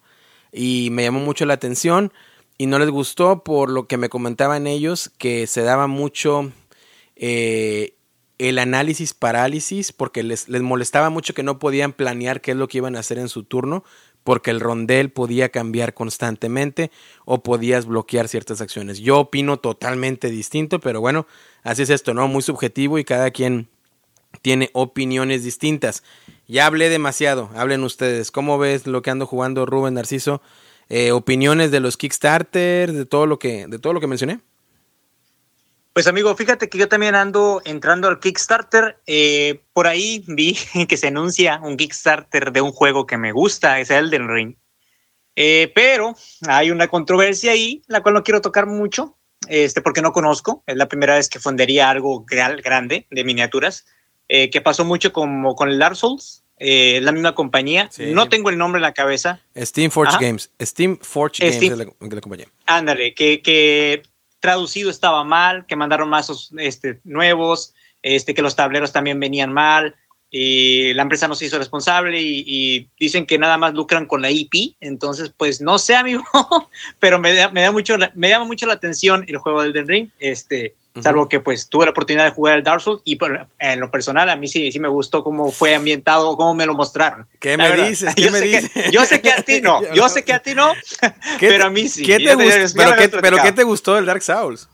[0.52, 2.12] y me llamó mucho la atención
[2.58, 6.52] y no les gustó por lo que me comentaban ellos que se daba mucho
[7.16, 7.96] eh,
[8.38, 12.68] el análisis parálisis porque les, les, molestaba mucho que no podían planear qué es lo
[12.68, 13.84] que iban a hacer en su turno
[14.24, 16.90] porque el rondel podía cambiar constantemente
[17.24, 18.98] o podías bloquear ciertas acciones.
[19.00, 21.26] Yo opino totalmente distinto, pero bueno,
[21.62, 22.28] así es esto, ¿no?
[22.28, 23.68] Muy subjetivo y cada quien
[24.40, 26.02] tiene opiniones distintas.
[26.52, 28.30] Ya hablé demasiado, hablen ustedes.
[28.30, 30.42] ¿Cómo ves lo que ando jugando Rubén Narciso?
[30.90, 34.40] Eh, opiniones de los Kickstarter, de todo lo que, de todo lo que mencioné.
[35.94, 38.98] Pues amigo, fíjate que yo también ando entrando al Kickstarter.
[39.06, 40.54] Eh, por ahí vi
[40.88, 44.54] que se anuncia un Kickstarter de un juego que me gusta, es Elden Ring.
[45.36, 46.14] Eh, pero
[46.46, 49.16] hay una controversia ahí, la cual no quiero tocar mucho,
[49.48, 50.64] este, porque no conozco.
[50.66, 53.86] Es la primera vez que fundaría algo grande de miniaturas.
[54.34, 57.90] Eh, que pasó mucho como con el Dark Souls, eh, la misma compañía.
[57.98, 59.40] No tengo el nombre en la cabeza.
[59.56, 60.48] Steam Forge Games.
[60.60, 62.46] Steam Forge Games es la, compañía.
[62.66, 64.04] Ándale, que, que,
[64.38, 69.96] traducido estaba mal, que mandaron mazos este, nuevos, este, que los tableros también venían mal.
[70.30, 74.30] Y la empresa no se hizo responsable y, dicen que nada más lucran con la
[74.30, 74.76] IP.
[74.80, 76.22] Entonces, pues no sé, amigo,
[77.00, 80.10] pero me da, me da mucho, me llama mucho la atención el juego del Ring.
[80.20, 83.18] Este, Salvo que pues tuve la oportunidad de jugar el Dark Souls y
[83.58, 86.74] en lo personal a mí sí, sí me gustó cómo fue ambientado, cómo me lo
[86.74, 87.26] mostraron.
[87.40, 88.14] ¿Qué me dices?
[88.16, 88.70] ¿Qué yo, me sé dices?
[88.70, 90.72] Que, yo sé que a ti no, yo sé que a ti no,
[91.40, 92.04] pero a mí sí.
[92.04, 92.36] ¿Qué te,
[92.76, 94.68] pero, ¿qué, pero ¿qué te gustó del Dark Souls?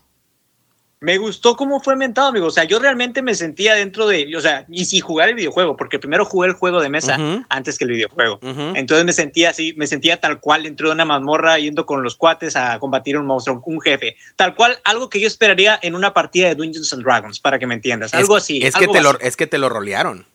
[1.01, 2.47] Me gustó cómo fue inventado, amigo.
[2.47, 5.77] O sea, yo realmente me sentía dentro de, o sea, y si jugar el videojuego,
[5.77, 8.39] porque primero jugué el juego de mesa antes que el videojuego.
[8.75, 12.15] Entonces me sentía así, me sentía tal cual dentro de una mazmorra yendo con los
[12.15, 14.17] cuates a combatir un monstruo, un jefe.
[14.35, 17.67] Tal cual, algo que yo esperaría en una partida de Dungeons and Dragons, para que
[17.67, 18.13] me entiendas.
[18.13, 18.61] Algo así.
[18.61, 20.27] Es, que, te lo, es que te lo rolearon.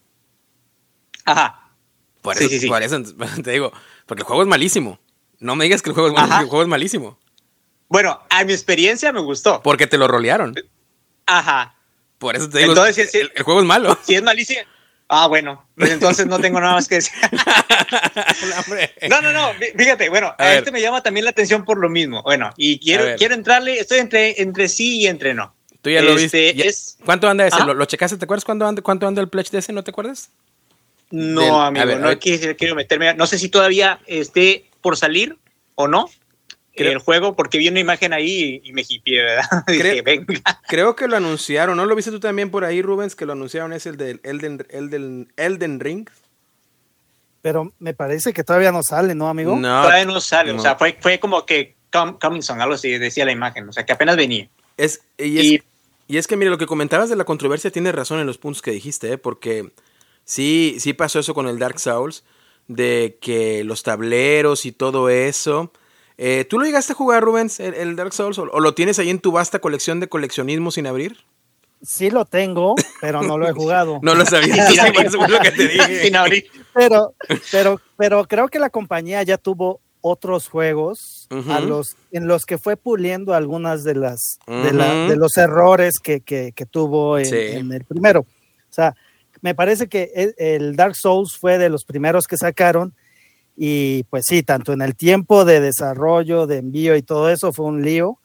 [1.27, 1.73] Ajá.
[2.23, 3.03] Por eso, sí, sí, por eso
[3.45, 3.71] te digo,
[4.07, 4.99] porque el juego es malísimo.
[5.41, 7.19] No me digas que el juego es, el juego es malísimo.
[7.89, 9.63] Bueno, a mi experiencia me gustó.
[9.63, 10.55] Porque te lo rolearon.
[11.27, 11.75] Ajá.
[12.19, 13.99] Por eso te digo, entonces, el, juego es malo.
[14.03, 14.63] Si es malísimo.
[15.09, 17.13] Ah, bueno, pues entonces no tengo nada más que decir.
[19.11, 22.23] no, no, no, fíjate, bueno, a, este me llama también la atención por lo mismo.
[22.23, 25.55] Bueno, y quiero, quiero entrarle, estoy entre, entre sí y entre no.
[25.83, 27.05] Tú ya lo este, viste.
[27.05, 27.63] ¿Cuánto anda ese?
[27.63, 28.17] ¿Lo, checaste?
[28.17, 29.75] ¿Te acuerdas cuánto anda, cuánto anda el pledge de ese?
[29.75, 30.31] ¿No te acuerdas?
[31.11, 33.13] No, amigo, no quiero, quiero meterme.
[33.13, 35.37] No sé si todavía esté por salir
[35.75, 36.09] o no
[36.75, 39.45] creo, el juego porque vi una imagen ahí y, me hippie, ¿verdad?
[39.67, 40.61] Creo, venga.
[40.69, 43.15] creo que lo anunciaron, ¿no lo viste tú también por ahí, Rubens?
[43.15, 46.09] Que lo anunciaron, es el del Elden, Elden, Elden Ring.
[47.43, 49.55] Pero me parece que todavía no sale, ¿no, amigo?
[49.57, 51.75] No, todavía no sale, o sea, fue, fue como que
[52.21, 54.49] coming son, algo así decía la imagen, o sea, que apenas venía.
[54.77, 55.63] Es, y, es,
[56.09, 58.63] y, es que, mire, lo que comentabas de la controversia tiene razón en los puntos
[58.63, 59.19] que dijiste, ¿eh?
[59.19, 59.71] porque
[60.25, 62.25] sí, sí pasó eso con el Dark Souls,
[62.67, 65.71] de que los tableros y todo eso
[66.17, 68.39] eh, ¿Tú lo llegaste a jugar, Rubens, el, Dark Souls?
[68.39, 71.17] O, lo tienes ahí en tu vasta colección de coleccionismo sin abrir?
[71.83, 73.99] Sí lo tengo, pero no lo he jugado.
[74.03, 74.79] no lo sabía, sí,
[75.17, 76.03] por lo que te dije.
[76.05, 76.47] Sin abrir.
[76.73, 77.15] Pero,
[77.51, 82.59] pero, pero creo que la compañía ya tuvo otros juegos a los, en los que
[82.59, 88.21] fue puliendo algunas de las de, los errores que, que, tuvo en, el primero.
[88.21, 88.95] O sea,
[89.41, 92.95] me parece que el Dark Souls fue de los primeros que sacaron
[93.57, 97.67] y pues sí, tanto en el tiempo de desarrollo, de envío y todo eso fue
[97.67, 98.19] un lío,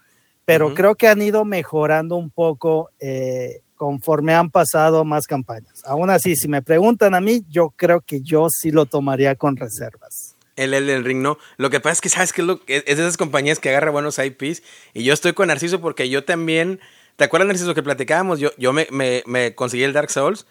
[0.46, 5.84] pero creo que han ido mejorando un poco eh, conforme han pasado más campañas.
[5.86, 9.56] Aún así, si me preguntan a mí, yo creo que yo sí lo tomaría con
[9.56, 10.36] reservas.
[10.56, 11.38] El Elden Ring no.
[11.58, 14.64] Lo que pasa es que, ¿sabes lo, es de esas compañías que agarra buenos IPs.
[14.94, 16.80] Y yo estoy con Narciso porque yo también.
[17.16, 18.40] ¿Te acuerdas, Narciso, que platicábamos?
[18.40, 20.46] Yo, yo me, me, me conseguí el Dark Souls.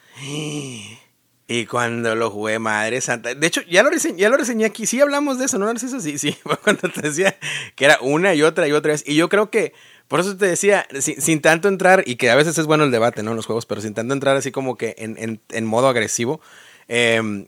[1.50, 3.34] Y cuando lo jugué, madre santa.
[3.34, 4.86] De hecho, ya lo, reseñé, ya lo reseñé aquí.
[4.86, 5.98] Sí hablamos de eso, ¿no, Narciso?
[5.98, 6.36] Sí, sí.
[6.62, 7.38] Cuando te decía
[7.74, 9.02] que era una y otra y otra vez.
[9.06, 9.72] Y yo creo que,
[10.08, 13.22] por eso te decía, sin, tanto entrar, y que a veces es bueno el debate,
[13.22, 13.30] ¿no?
[13.30, 16.42] En los juegos, pero sin tanto entrar así como que en, en, en modo agresivo.
[16.88, 17.46] Eh,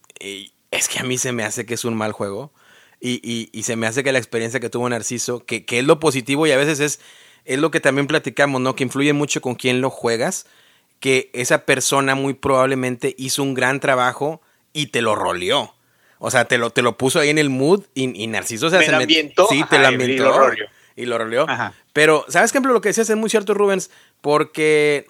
[0.71, 2.53] es que a mí se me hace que es un mal juego.
[3.03, 5.99] Y, y, se me hace que la experiencia que tuvo Narciso, que, que, es lo
[6.01, 7.01] positivo y a veces es,
[7.47, 8.77] es lo que también platicamos, ¿no?
[8.77, 10.47] Que influye mucho con quién lo juegas,
[11.01, 14.41] que esa persona muy probablemente hizo un gran trabajo
[14.73, 15.75] y te lo roleó.
[16.19, 18.95] O sea, te lo, te lo puso ahí en el mood y, Narciso se, se
[18.95, 19.47] ambientó.
[19.49, 20.53] Sí, te lo ambientó.
[20.95, 21.47] Y lo roleó.
[21.95, 22.75] Pero, ¿sabes, ejemplo?
[22.75, 25.07] Lo que decías es muy cierto, Rubens, porque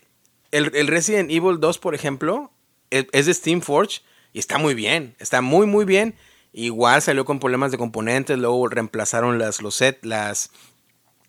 [0.52, 2.52] el, el Resident Evil 2, por ejemplo,
[2.90, 6.14] es, es de Steam Forge y está muy bien, está muy, muy bien.
[6.52, 10.50] Igual salió con problemas de componentes, luego reemplazaron las, los, set, las,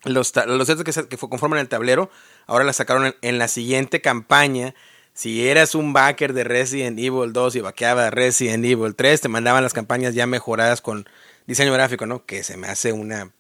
[0.04, 2.10] los, los sets que, que conforman el tablero.
[2.48, 4.74] Ahora las sacaron en, la siguiente campaña.
[5.14, 9.64] Si eras un backer de Resident Evil 2 y vaqueaba Resident Evil 3, te mandaban
[9.64, 11.08] las campañas ya mejoradas con
[11.48, 12.26] diseño gráfico, ¿no?
[12.26, 13.32] Que se me hace una,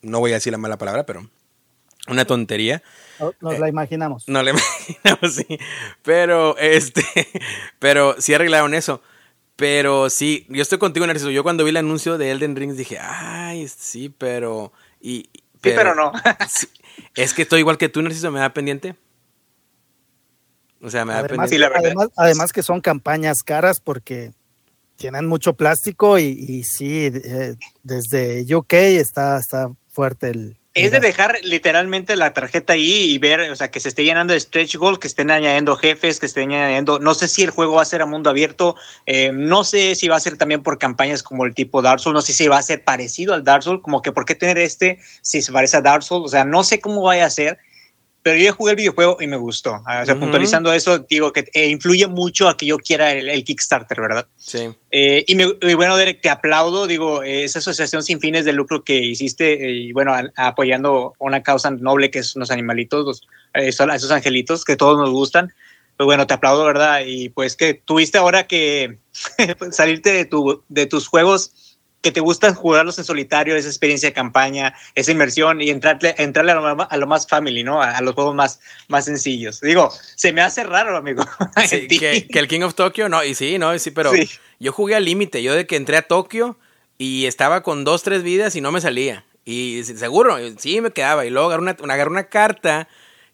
[0.00, 1.28] no voy a decir la mala palabra, pero
[2.06, 2.82] una tontería.
[3.40, 4.28] Nos la eh, imaginamos.
[4.28, 5.58] No la imaginamos, sí.
[6.02, 7.04] Pero, este,
[7.78, 9.02] pero sí arreglaron eso.
[9.56, 11.30] Pero sí, yo estoy contigo, Narciso.
[11.30, 14.72] Yo cuando vi el anuncio de Elden Rings dije, ay, sí, pero.
[15.00, 15.30] Y,
[15.62, 16.12] sí, pero no.
[17.16, 18.96] es que estoy igual que tú, Narciso, me da pendiente.
[20.80, 22.12] O sea, me da además, pendiente.
[22.16, 24.32] Además, que son campañas caras porque
[24.96, 31.38] tienen mucho plástico y, sí, eh, desde UK está, está fuerte el, es de dejar
[31.42, 34.98] literalmente la tarjeta ahí y ver, o sea, que se esté llenando de stretch goals,
[34.98, 36.98] que estén añadiendo jefes, que estén añadiendo.
[37.00, 38.76] No sé si el juego va a ser a mundo abierto,
[39.06, 42.14] eh, no sé si va a ser también por campañas como el tipo Dark Souls,
[42.14, 44.58] no sé si va a ser parecido al Dark Souls, como que por qué tener
[44.58, 47.58] este si se parece a Dark Souls, o sea, no sé cómo vaya a ser,
[48.28, 49.72] pero yo jugué el videojuego y me gustó.
[49.72, 53.98] O sea, puntualizando eso, digo que eh, influye mucho a que yo quiera el, Kickstarter,
[53.98, 54.26] ¿verdad?
[54.36, 54.68] Sí.
[54.90, 58.98] Eh, y, me, bueno, Derek, te aplaudo, digo, esa asociación sin fines de lucro que
[58.98, 63.22] hiciste eh, y bueno, apoyando una causa noble que es los animalitos, los,
[63.54, 65.54] esos angelitos que todos nos gustan.
[65.96, 67.00] Pues bueno, te aplaudo, ¿verdad?
[67.06, 68.98] Y pues que tuviste ahora que
[69.70, 71.67] salirte de, tu, de tus juegos
[72.00, 76.52] que te gusta jugarlos en solitario, esa experiencia de campaña, esa inmersión y entrarle, entrarle
[76.52, 77.82] a, lo, más family, ¿no?
[77.82, 79.60] A, los juegos más, más sencillos.
[79.60, 81.24] Digo, se me hace raro, amigo.
[81.68, 84.12] que, el King of Tokyo, no, y sí, no, sí, pero
[84.60, 85.42] yo jugué al límite.
[85.42, 86.56] Yo de que entré a Tokio
[86.98, 89.24] y estaba con dos, tres vidas y no me salía.
[89.44, 91.26] Y seguro, sí me quedaba.
[91.26, 92.86] Y luego agarré una, agarré una carta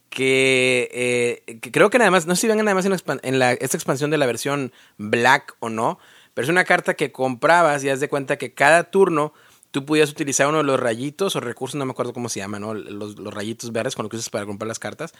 [0.09, 3.53] que, eh, creo que nada más, no sé si vengan nada más en, en la,
[3.53, 5.99] esta expansión de la versión Black o no
[6.35, 9.33] pero es una carta que comprabas y haz de cuenta que cada turno
[9.71, 12.63] tú podías utilizar uno de los rayitos o recursos, no me acuerdo cómo se llaman,
[12.63, 12.75] ¿no?
[12.75, 15.15] Los, rayitos verdes con los que usas para comprar las cartas.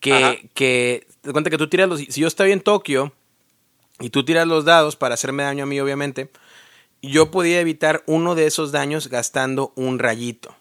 [0.00, 2.00] Que, que te cuenta que tú tiras los.
[2.00, 3.14] Si yo estoy en Tokio
[3.98, 6.30] y tú tiras los dados para hacerme daño a mí, obviamente,
[7.00, 10.54] yo podía evitar uno de esos daños gastando un rayito.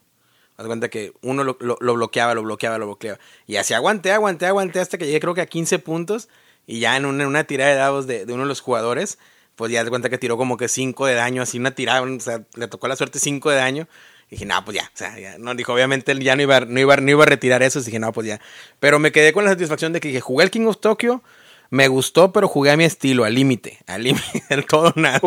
[0.56, 3.20] Haz cuenta que uno lo, bloqueaba, lo bloqueaba, lo bloqueaba.
[3.46, 6.30] Y así aguanté, aguanté, aguanté hasta que llegué creo que a 15 puntos.
[6.66, 9.20] Y ya en una, tirada de dados de, de uno de los jugadores,
[9.56, 12.20] pues ya de cuenta que tiró como que 5 de daño, así una tirada, o
[12.20, 13.88] sea, le tocó la suerte 5 de daño.
[14.28, 16.80] Y dije, no, pues ya, o sea, no, dijo, obviamente él ya no iba, no
[16.80, 18.42] iba, no iba a retirar eso, dije, no, pues ya.
[18.80, 21.22] Pero me quedé con la satisfacción de que dije, jugué el King of Tokyo,
[21.70, 25.20] me gustó, pero jugué a mi estilo, al límite, al límite, del todo nada.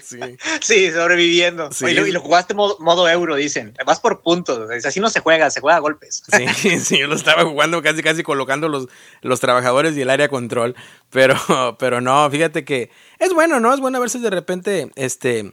[0.60, 0.90] sí.
[0.90, 1.70] sobreviviendo.
[1.80, 3.74] Y, lo, jugaste modo, euro, dicen.
[3.84, 4.68] Vas por puntos.
[4.84, 6.22] Así no se juega, se juega a golpes.
[6.56, 8.88] sí, sí, yo lo estaba jugando casi, casi colocando los,
[9.22, 10.74] los trabajadores y el área control.
[11.10, 11.36] Pero,
[11.78, 13.72] pero no, fíjate que es bueno, ¿no?
[13.72, 15.52] Es bueno a veces de repente, este,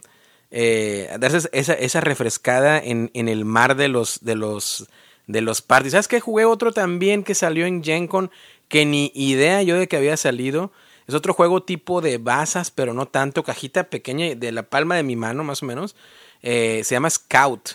[0.50, 4.88] eh, darse esa, esa refrescada en, en el mar de los, de los,
[5.26, 5.92] de los parties.
[5.92, 6.20] ¿Sabes qué?
[6.20, 8.30] Jugué otro también que salió en GenCon
[8.74, 10.72] que ni idea yo de que había salido.
[11.06, 15.04] Es otro juego tipo de basas, pero no tanto, cajita pequeña de la palma de
[15.04, 15.94] mi mano más o menos.
[16.42, 17.68] Eh, se llama Scout.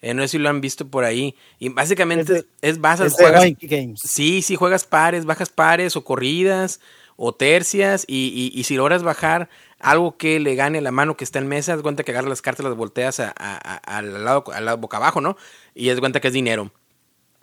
[0.00, 1.34] Eh, no sé si lo han visto por ahí.
[1.58, 3.16] Y básicamente es, basas.
[3.96, 6.78] Sí, sí, juegas pares, bajas pares o corridas
[7.16, 8.04] o tercias.
[8.06, 9.48] Y, si logras bajar
[9.80, 12.42] algo que le gane la mano que está en mesa, das cuenta que agarras las
[12.42, 15.36] cartas, las volteas al, lado, al lado boca abajo, ¿no?
[15.74, 16.70] Y das cuenta que es dinero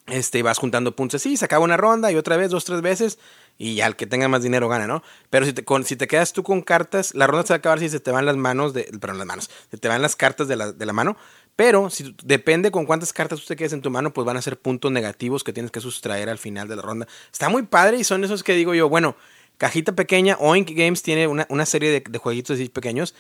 [0.07, 3.17] este, vas juntando puntos así, se acaba una ronda y otra vez, dos, tres veces,
[3.57, 5.01] y ya el que tenga más dinero gana, ¿no?
[5.29, 7.57] Pero si te, con, si te quedas tú con cartas, la ronda se va a
[7.57, 10.15] acabar si se te van las manos, de, perdón, las manos, se te van las
[10.15, 11.17] cartas de la, de la mano,
[11.55, 14.41] pero si depende con cuántas cartas tú te quedes en tu mano, pues van a
[14.41, 17.07] ser puntos negativos que tienes que sustraer al final de la ronda.
[17.31, 19.15] Está muy padre y son esos que digo yo, bueno,
[19.57, 23.15] cajita pequeña, Oink Games tiene una, una serie de, de jueguitos así pequeños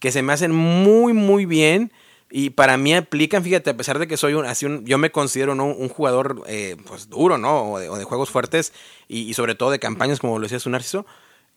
[0.00, 1.92] que se me hacen muy, muy bien.
[2.32, 5.10] Y para mí aplican, fíjate, a pesar de que soy un, así un yo me
[5.10, 7.72] considero un jugador eh, pues duro, ¿no?
[7.72, 8.72] O de, juegos fuertes
[9.08, 11.06] y, sobre todo de campañas, como lo decía su Narciso.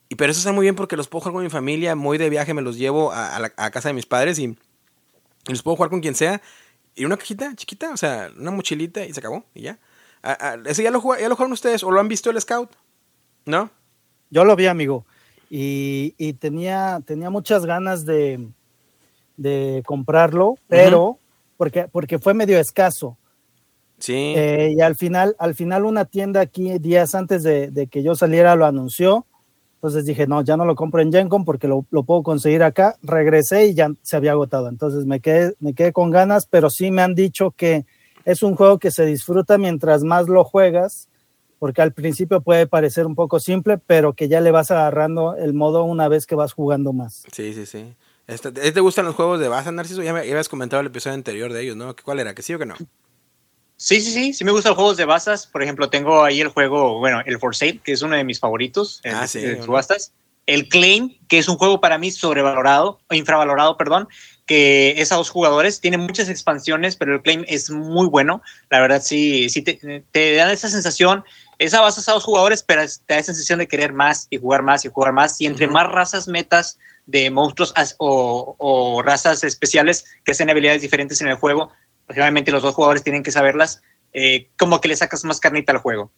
[0.09, 2.29] Y pero eso está muy bien porque los puedo jugar con mi familia, muy de
[2.29, 4.57] viaje, me los llevo a, la, casa de mis padres y,
[5.47, 6.41] los puedo jugar con quien sea.
[6.95, 9.79] Y una cajita chiquita, o sea, una mochilita y se acabó y ya.
[10.65, 12.71] ¿Ese ya lo, ya lo jugaron ustedes o lo han visto el Scout?
[13.45, 13.69] ¿No?
[14.31, 15.05] Yo lo vi, amigo.
[15.49, 18.47] Y, y tenía, tenía muchas ganas de,
[19.43, 21.19] de comprarlo, pero
[21.57, 23.17] porque, porque fue medio escaso.
[23.99, 24.33] Sí.
[24.35, 28.55] Eh, y al final, al final una tienda aquí días antes de, que yo saliera
[28.55, 29.25] lo anunció.
[29.75, 32.97] Entonces dije, no, ya no lo compro en Gencom porque lo, puedo conseguir acá.
[33.03, 34.69] Regresé y ya se había agotado.
[34.69, 37.85] Entonces me quedé, me quedé con ganas, pero sí me han dicho que
[38.25, 41.09] es un juego que se disfruta mientras más lo juegas,
[41.59, 45.53] porque al principio puede parecer un poco simple, pero que ya le vas agarrando el
[45.53, 47.23] modo una vez que vas jugando más.
[47.31, 47.93] Sí, sí, sí.
[48.27, 50.01] Este, ¿Te gustan los juegos de base, Narciso?
[50.01, 51.95] Ya, me, habías comentado el episodio anterior de ellos, ¿no?
[52.03, 52.33] ¿Cuál era?
[52.33, 52.75] ¿Que sí o que no?
[53.75, 55.45] Sí, sí, sí, sí me gustan los juegos de basas.
[55.45, 58.39] Por ejemplo, tengo ahí el juego, bueno, el For Sale, que es uno de mis
[58.39, 60.13] favoritos ah, sí, subastas.
[60.45, 64.07] El Claim, que es un juego para mí sobrevalorado, o infravalorado, perdón,
[64.45, 68.41] que es a dos jugadores, tiene muchas expansiones, pero el Claim es muy bueno.
[68.69, 71.23] La verdad, sí, sí te, te dan esa sensación,
[71.59, 74.63] esa base a dos jugadores, pero te da esa sensación de querer más y jugar
[74.63, 75.39] más y jugar más.
[75.39, 81.27] Y entre más razas metas, de monstruos o, razas especiales que hacen habilidades diferentes en
[81.27, 81.71] el juego.
[82.07, 83.81] Generalmente los dos jugadores tienen que saberlas,
[84.13, 86.11] eh, como que le sacas más carnita al juego.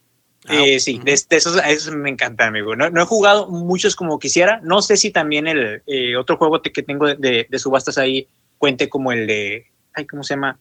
[0.48, 2.76] Ah, eh, sí, de, esos, eso me encanta, amigo.
[2.76, 4.60] No, he jugado muchos como quisiera.
[4.62, 9.12] No sé si también el eh, otro juego que tengo de, subastas ahí cuente como
[9.12, 9.66] el de.
[9.94, 10.58] Ay, ¿Cómo se llama?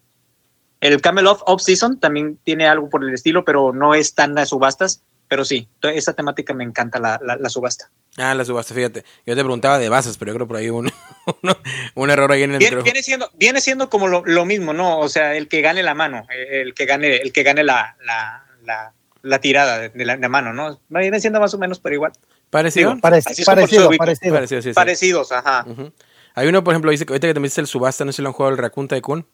[0.86, 4.36] El Camel Off Off Season también tiene algo por el estilo, pero no es tan
[4.36, 5.02] de subastas.
[5.28, 7.90] Pero sí, esa temática me encanta, la, la subasta.
[8.18, 9.04] Ah, la subasta, fíjate.
[9.26, 10.90] Yo te preguntaba de bases, pero yo creo por ahí un,
[11.96, 15.00] un, error ahí en el viene, viene siendo Viene siendo como lo, mismo, ¿no?
[15.00, 18.94] O sea, el que gane la mano, el que gane, el que gane la, la,
[19.22, 20.80] la, tirada de la, mano, ¿no?
[20.90, 22.14] Viene siendo más o menos, pero igual.
[22.50, 22.98] ¿Parecido?
[23.02, 25.66] parecido, parecido, Parecidos, ajá.
[26.36, 28.22] Hay uno, por ejemplo, dice que ahorita que te metiste el subasta, no sé si
[28.22, 29.28] lo han jugado el Raccoon Tycoon.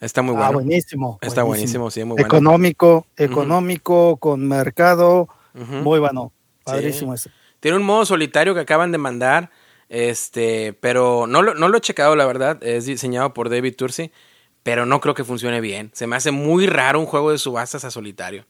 [0.00, 0.50] Está muy ah, bueno.
[0.50, 1.18] Ah, buenísimo.
[1.20, 2.26] Está buenísimo, sí, muy bueno.
[2.26, 6.32] Económico, económico, con mercado, muy bueno.
[6.64, 7.30] Padrísimo ese.
[7.60, 9.50] Tiene un modo solitario que acaban de mandar,
[9.88, 12.62] este, pero no lo, no lo he checado, la verdad.
[12.62, 14.12] Es diseñado por David Tursi,
[14.62, 15.90] pero no creo que funcione bien.
[15.94, 18.46] Se me hace muy raro un juego de subastas a solitario.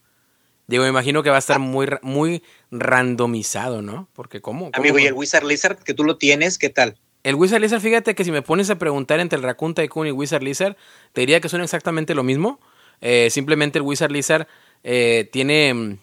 [0.67, 4.07] Digo, me imagino que va a estar muy, muy randomizado, ¿no?
[4.13, 4.69] Porque ¿cómo?
[4.73, 6.95] Amigo, ¿y el Wizard Lizard que tú lo tienes, qué tal?
[7.23, 10.11] El Wizard Lizard, fíjate que si me pones a preguntar entre el Raccoon Tycoon y
[10.11, 10.77] Wizard Lizard,
[11.11, 12.59] te diría que son exactamente lo mismo.
[13.01, 14.47] Eh, simplemente el Wizard Lizard
[14.83, 15.97] eh, tiene mm,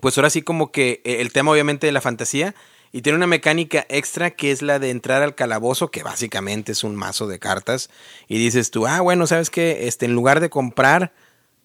[0.00, 2.54] pues ahora sí como que eh, el tema obviamente de la fantasía
[2.90, 6.84] y tiene una mecánica extra que es la de entrar al calabozo, que básicamente es
[6.84, 7.88] un mazo de cartas,
[8.28, 9.88] y dices tú, ah, bueno, ¿sabes qué?
[9.88, 11.14] Este, en lugar de comprar,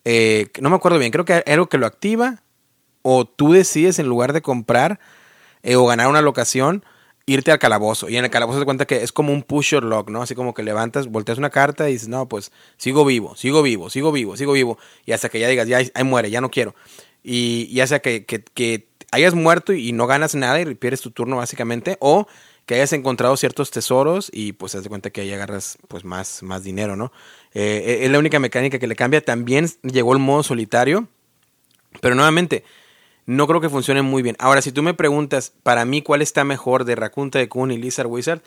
[0.06, 2.44] no me acuerdo bien, creo que algo que lo activa,
[3.02, 5.02] o tú decides en lugar de comprar
[5.76, 6.86] o ganar una locación,
[7.28, 8.10] irte al calabozo.
[8.10, 10.24] Y en el calabozo te cuenta que es como un push lock, ¿no?
[10.24, 13.92] Así como que levantas, volteas una carta y dices, no, pues sigo vivo, sigo vivo,
[13.92, 14.80] sigo vivo, sigo vivo.
[15.06, 16.74] Y hasta que ya digas, ya ahí muere, ya no quiero.
[17.22, 21.38] Y ya sea que, que, hayas muerto y no ganas nada y pierdes tu turno
[21.38, 22.28] básicamente, o
[22.66, 26.44] que hayas encontrado ciertos tesoros y pues te das cuenta que ahí agarras pues más,
[26.44, 27.14] más dinero, ¿no?
[27.54, 29.22] Eh, eh, es la única mecánica que le cambia.
[29.22, 31.08] También llegó el modo solitario,
[32.02, 32.64] pero nuevamente,
[33.28, 34.38] no creo que funcione muy bien.
[34.40, 38.08] Ahora, si tú me preguntas, para mí, ¿cuál está mejor de Raccoon Tycoon y Lizard
[38.08, 38.42] Wizard?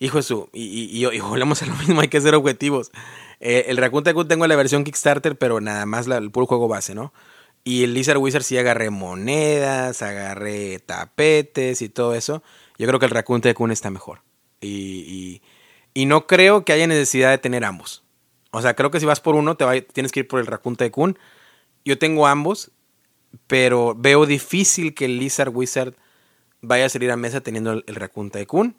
[0.00, 2.90] Hijo de su, y, y, volvemos a lo mismo, hay que ser objetivos.
[3.38, 6.96] Eh, el Raccoon Tycoon tengo la versión Kickstarter, pero nada más el puro juego base,
[6.96, 7.12] ¿no?
[7.62, 12.42] Y el Lizard Wizard sí agarré monedas, agarré tapetes y todo eso.
[12.78, 14.22] Yo creo que el Raccoon Tycoon está mejor.
[14.60, 15.40] Y,
[15.94, 18.02] y, no creo que haya necesidad de tener ambos.
[18.50, 20.74] O sea, creo que si vas por uno, te tienes que ir por el Raccoon
[20.74, 21.18] Tycoon.
[21.84, 22.72] Yo tengo ambos,
[23.46, 25.94] pero veo difícil que el Lizard Wizard
[26.60, 28.76] vaya a salir a mesa teniendo el, Raccoon Tycoon.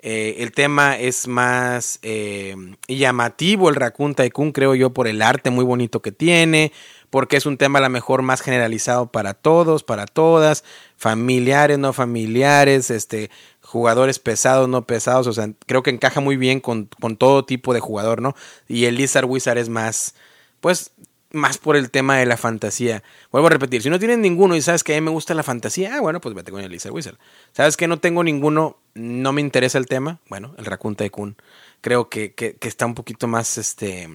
[0.00, 2.54] Eh, el tema es más eh,
[2.86, 6.72] llamativo, el Raccoon Tycoon, creo yo, por el arte muy bonito que tiene,
[7.10, 10.62] porque es un tema a lo mejor más generalizado para todos, para todas,
[10.96, 13.30] familiares, no familiares, este,
[13.60, 17.74] jugadores pesados, no pesados, o sea, creo que encaja muy bien con, con todo tipo
[17.74, 18.36] de jugador, ¿no?
[18.68, 20.14] Y el Lizard Wizard es más,
[20.60, 20.92] pues,
[21.30, 23.02] más por el tema de la fantasía.
[23.30, 25.42] Vuelvo a repetir, si no tienes ninguno y sabes que a mí me gusta la
[25.42, 27.18] fantasía, ah, bueno, pues vete con el Lizard Wizard.
[27.52, 30.20] ¿Sabes que no tengo ninguno, no me interesa el tema?
[30.28, 31.36] Bueno, el Raccoon Tycoon.
[31.80, 34.08] Creo que, que, que está un poquito más, este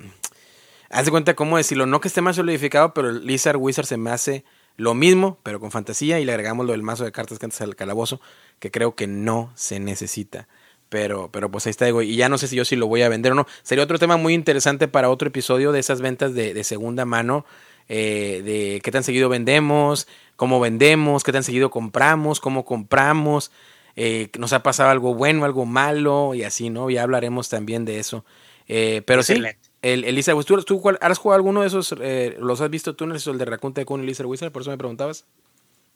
[0.93, 3.97] Haz de cuenta cómo decirlo, no que esté más solidificado, pero el Lizard Wizard se
[3.97, 4.45] me hace
[4.77, 7.59] lo mismo, pero con fantasía, y le agregamos lo del mazo de cartas que antes
[7.61, 8.21] al calabozo,
[8.59, 10.47] que creo que no se necesita.
[10.93, 13.01] Pero, pero pues ahí está, digo, y ya no sé si yo sí lo voy
[13.01, 13.47] a vender o no.
[13.63, 17.47] Sería otro tema muy interesante para otro episodio de esas ventas de, de segunda mano,
[17.89, 23.49] eh, de qué tan seguido vendemos, cómo vendemos, qué tan seguido compramos, cómo compramos,
[23.95, 26.91] eh, nos ha pasado algo bueno, algo malo y así, ¿no?
[26.91, 28.23] Ya hablaremos también de eso.
[28.67, 29.41] Eh, pero sí,
[29.81, 31.95] el, Elisa, ¿tú, tú has jugado alguno de esos?
[32.01, 34.51] Eh, ¿Los has visto tú, el de Raccoon Tycoon y Elisa Wizard?
[34.51, 35.25] Por eso me preguntabas.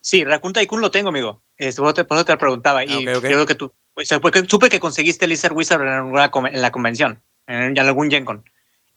[0.02, 1.44] Sí, Raccoon Tycoon lo tengo, amigo.
[1.56, 2.84] Este, por eso te preguntaba.
[2.84, 3.72] y yo creo que tú,
[4.22, 6.14] porque supe que conseguiste Lizard Wizard en,
[6.62, 8.44] la convención, en, algún Gen Con.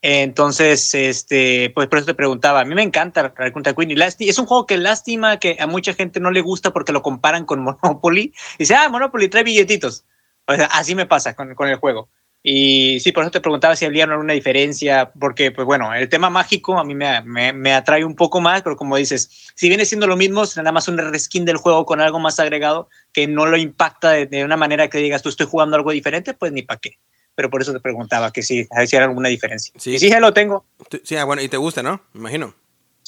[0.03, 2.61] Entonces, este, pues por eso te preguntaba.
[2.61, 5.93] A mí me encanta Raccoon Tycoon y es un juego que lástima que a mucha
[5.93, 8.33] gente no le gusta porque lo comparan con Monopoly.
[8.55, 10.05] Y dice, ah, Monopoly trae billetitos.
[10.47, 12.09] O sea, así me pasa con, con el juego.
[12.43, 16.31] Y sí, por eso te preguntaba si había alguna diferencia, porque, pues bueno, el tema
[16.31, 20.07] mágico a mí me, me, atrae un poco más, pero como dices, si viene siendo
[20.07, 23.45] lo mismo, es nada más un reskin del juego con algo más agregado que no
[23.45, 26.81] lo impacta de, una manera que digas, tú estoy jugando algo diferente, pues ni para
[26.81, 26.99] qué.
[27.35, 29.73] Pero por eso te preguntaba que si, si era alguna diferencia.
[29.77, 30.65] Sí, y sí, ya lo tengo.
[31.05, 32.03] Sí, ah, bueno, y te gusta, ¿no?
[32.15, 32.55] Me imagino.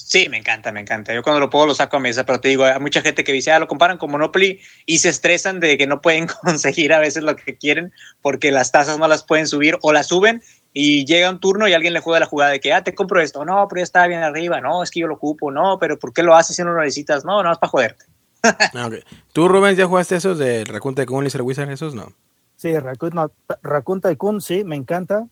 [0.04, 1.14] Sí, me encanta, me encanta.
[1.14, 3.32] Yo cuando lo puedo lo saco a mesa, pero te digo, hay mucha gente que
[3.32, 6.98] dice, ah, lo comparan con Monopoly y se estresan de que no pueden conseguir a
[6.98, 10.42] veces lo que quieren porque las tasas no las pueden subir o las suben
[10.72, 13.20] y llega un turno y alguien le juega la jugada de que, ah, te compro
[13.20, 15.98] esto, no, pero ya está bien arriba, no, es que yo lo ocupo, no, pero
[15.98, 17.24] ¿por qué lo haces si no lo necesitas?
[17.24, 18.04] No, no, es para joderte.
[18.74, 18.90] Ah,
[19.32, 21.70] ¿Tú, Rubén, ya jugaste esos de Raccoon Tycoon y Wizard?
[21.70, 22.12] ¿Esos no?
[22.56, 23.30] Sí, Raccoon, no,
[23.62, 25.26] Raccoon Tycoon, sí, me encanta.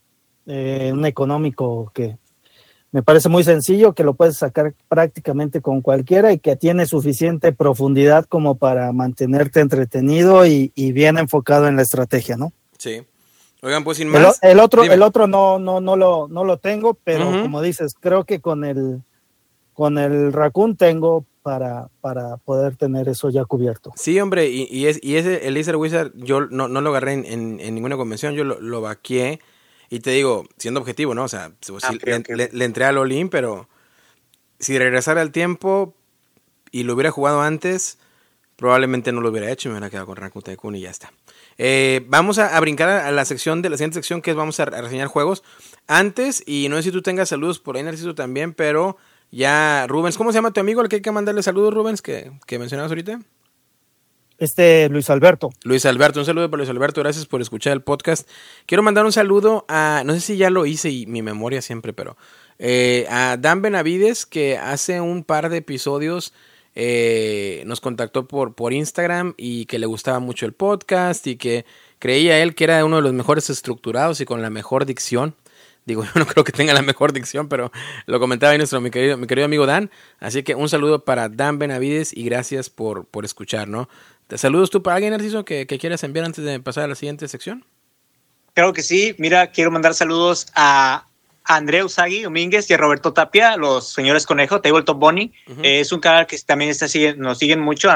[0.47, 2.17] Eh, un económico que
[2.93, 7.53] me parece muy sencillo, que lo puedes sacar prácticamente con cualquiera y que tiene suficiente
[7.53, 12.53] profundidad como para mantenerte entretenido y, bien enfocado en la estrategia, ¿no?
[12.79, 13.03] Sí.
[13.63, 14.39] Oigan, pues sin más.
[14.43, 18.25] El, otro, el otro no, no, no, lo, no lo tengo, pero como dices, creo
[18.25, 19.03] que con el,
[19.75, 23.93] con el Raccoon tengo para, para poder tener eso ya cubierto.
[23.97, 27.13] Sí, hombre, y, y, es, y ese, el Laser Wizard, yo no, no lo agarré
[27.13, 29.41] en, en, ninguna convención, yo lo, lo vaqué
[29.91, 31.25] y te digo, siendo objetivo, ¿no?
[31.25, 31.51] O sea,
[31.83, 31.93] ah,
[32.29, 33.69] le, entré al Olin, pero
[34.61, 35.95] si regresara al tiempo
[36.71, 37.99] y lo hubiera jugado antes,
[38.55, 41.13] probablemente no lo hubiera hecho y me hubiera quedado con Rakuten Tycoon y ya está.
[41.59, 44.67] Eh, vamos a, brincar a la sección de la siguiente sección que es vamos a,
[44.67, 45.43] reseñar juegos.
[45.89, 48.97] Antes, y no sé si tú tengas saludos por ahí, Narciso también, pero
[49.33, 52.31] ya, Rubens, ¿cómo se llama tu amigo al que hay que mandarle saludos, Rubens, que,
[52.47, 53.21] que mencionabas ahorita?
[54.41, 55.51] Este Luis Alberto.
[55.65, 58.27] Luis Alberto, un saludo para Luis Alberto, gracias por escuchar el podcast.
[58.65, 61.93] Quiero mandar un saludo a, no sé si ya lo hice y mi memoria siempre,
[61.93, 62.17] pero
[62.59, 66.33] eh, a Dan Benavides, que hace un par de episodios
[66.75, 71.67] eh, nos contactó por, por Instagram y que le gustaba mucho el podcast y que
[71.99, 75.35] creía él que era uno de los mejores estructurados y con la mejor dicción.
[75.85, 77.73] Digo, yo no creo que tenga la mejor dicción, pero
[78.07, 79.91] lo comentaba ahí nuestro mi querido, mi querido amigo Dan.
[80.19, 83.91] Así que un saludo para Dan Benavides y gracias por, por escuchar, ¿no?
[84.31, 86.95] ¿Te saludos tú para alguien, Narciso, que, que quieras enviar antes de pasar a la
[86.95, 87.65] siguiente sección?
[88.55, 89.17] Claro que sí.
[89.19, 91.05] Mira, quiero mandar saludos a
[91.43, 95.33] André Usagi Domínguez y a Roberto Tapia, los señores Conejo, Tabletop Bonnie.
[95.65, 97.91] es un canal que también está, nos siguen mucho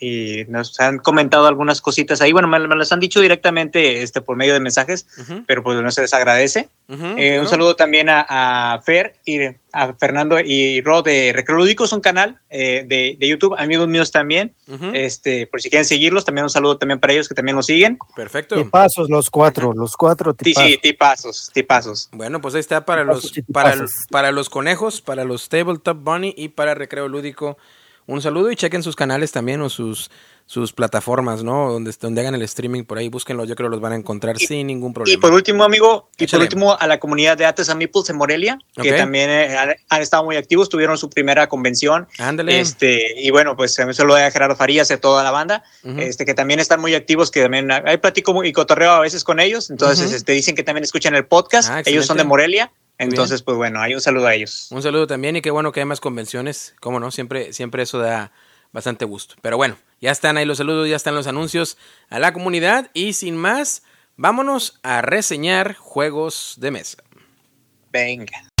[0.00, 2.32] y nos han comentado algunas cositas ahí.
[2.32, 5.06] Bueno, me, las han dicho directamente este, por medio de mensajes,
[5.46, 6.68] pero pues no se les agradece.
[7.16, 9.38] Eh, un saludo también a, Fer y
[9.74, 13.88] a Fernando y Rod de Recreo Lúdico, es un canal eh, de, de, YouTube, amigos
[13.88, 14.54] míos también.
[14.94, 17.98] este, por si quieren seguirlos, también un saludo también para ellos que también nos siguen.
[18.14, 18.54] Perfecto.
[18.54, 20.70] Tipazos los cuatro, los cuatro tipazos.
[20.70, 22.08] Sí, tipazos, tipazos.
[22.12, 23.74] Bueno, pues ahí está para los, para,
[24.10, 27.58] para los conejos, para los Tabletop Bunny y para Recreo Lúdico.
[28.06, 30.10] Un saludo y chequen sus canales también o sus
[30.46, 31.72] sus plataformas, ¿no?
[31.72, 34.38] Donde, donde hagan el streaming por ahí, búsquenlo, yo creo que los van a encontrar
[34.38, 35.16] sin ningún problema.
[35.16, 38.16] Y por último, amigo, y por último a la comunidad de Artes and Meeples en
[38.16, 39.56] Morelia, que también eh,
[39.88, 42.06] han, estado muy activos, tuvieron su primera convención.
[42.18, 42.60] Ándale.
[42.60, 46.34] Este, y bueno, pues se lo de Gerardo Farías y toda la banda, este, que
[46.34, 50.12] también están muy activos, que también hay platico y cotorreo a veces con ellos, entonces
[50.12, 52.70] este, dicen que también escuchan el podcast, ah, ellos son de Morelia.
[52.96, 54.68] Entonces, pues bueno, hay un saludo a ellos.
[54.70, 57.98] Un saludo también y qué bueno que hay más convenciones, cómo no, siempre, siempre eso
[57.98, 58.30] da
[58.74, 59.36] bastante gusto.
[59.40, 61.78] Pero bueno, ya están ahí los saludos, ya están los anuncios
[62.10, 63.84] a la comunidad y sin más,
[64.16, 66.98] vámonos a reseñar juegos de mesa.
[67.90, 68.53] Venga.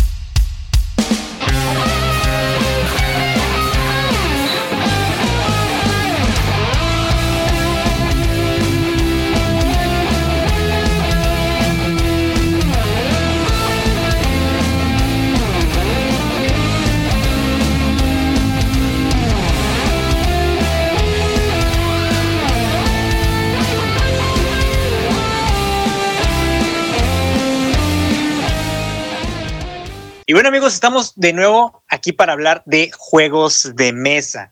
[30.26, 34.50] Y bueno amigos, estamos de nuevo aquí para hablar de juegos de mesa.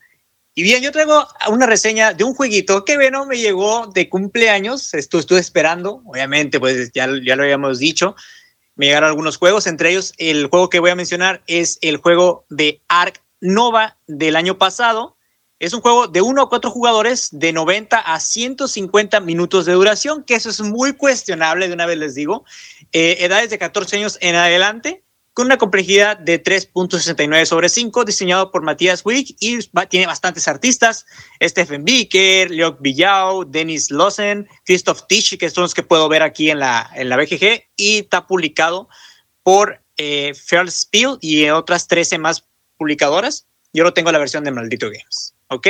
[0.53, 4.93] Y bien, yo traigo una reseña de un jueguito que, bueno, me llegó de cumpleaños.
[4.93, 8.15] Esto estuve esperando, obviamente, pues ya, ya lo habíamos dicho.
[8.75, 12.45] Me llegaron algunos juegos, entre ellos el juego que voy a mencionar es el juego
[12.49, 15.17] de Ark Nova del año pasado.
[15.57, 20.23] Es un juego de uno a cuatro jugadores de 90 a 150 minutos de duración,
[20.23, 22.45] que eso es muy cuestionable, de una vez les digo.
[22.91, 25.02] Eh, edades de 14 años en adelante
[25.33, 29.59] con una complejidad de 3.69 sobre 5, diseñado por Matías Wick y
[29.89, 31.05] tiene bastantes artistas,
[31.41, 36.51] Stephen Bicker, Leok Villao, Dennis Lossen, Christoph Tisch, que son los que puedo ver aquí
[36.51, 38.89] en la, en la BGG, y está publicado
[39.41, 42.45] por eh, Fair Spiel y otras 13 más
[42.77, 43.47] publicadoras.
[43.73, 45.67] Yo lo tengo la versión de Maldito Games, ¿ok?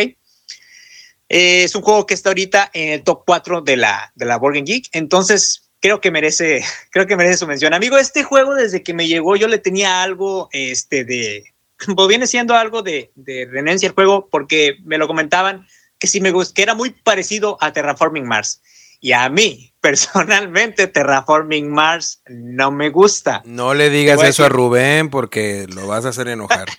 [1.29, 4.37] Eh, es un juego que está ahorita en el top 4 de la, de la
[4.37, 7.73] Board Geek, entonces creo que merece, creo que merece su mención.
[7.73, 11.53] Amigo, este juego desde que me llegó yo le tenía algo, este, de,
[11.95, 15.67] pues viene siendo algo de, de renencia el juego porque me lo comentaban
[15.99, 18.61] que sí me gusta, que era muy parecido a Terraforming Mars.
[18.99, 23.41] Y a mí, personalmente, Terraforming Mars no me gusta.
[23.45, 26.69] No le digas eso a Rubén porque lo vas a hacer enojar.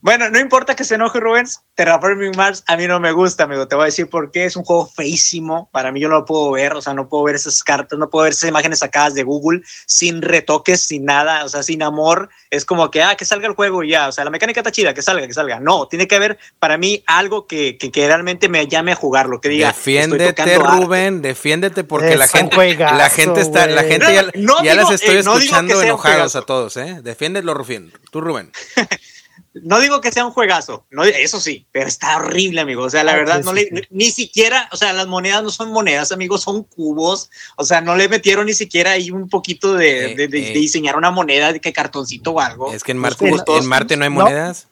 [0.00, 3.66] Bueno, no importa que se enoje Rubens, Terraforming Mars a mí no me gusta, amigo.
[3.66, 4.44] Te voy a decir por qué.
[4.44, 5.68] Es un juego feísimo.
[5.72, 8.10] Para mí yo no lo puedo ver, o sea, no puedo ver esas cartas, no
[8.10, 12.28] puedo ver esas imágenes sacadas de Google sin retoques, sin nada, o sea, sin amor.
[12.50, 14.08] Es como que, ah, que salga el juego y ya.
[14.08, 15.60] O sea, la mecánica está chida, que salga, que salga.
[15.60, 19.48] No, tiene que haber para mí algo que, que, realmente me llame a jugarlo, que
[19.48, 19.68] diga.
[19.68, 24.30] Defiéndete, Rubén, defiéndete porque la gente, la gente está, la gente ya,
[24.62, 27.00] ya las estoy eh, escuchando enojados a todos, ¿eh?
[27.02, 27.92] Defiéndelo, Rufín.
[28.10, 28.52] Tú, Rubén.
[29.62, 32.82] no digo que sea un juegazo, no, eso sí, pero está horrible, amigo.
[32.82, 35.70] O sea, la ah, verdad, no le, ni siquiera, o sea, las monedas no son
[35.70, 37.30] monedas, amigos, son cubos.
[37.56, 40.28] O sea, no le metieron ni siquiera ahí un poquito de, eh, eh.
[40.28, 42.72] diseñar una moneda, de que cartoncito o algo.
[42.72, 44.68] Es que en Marte, en Marte no hay monedas.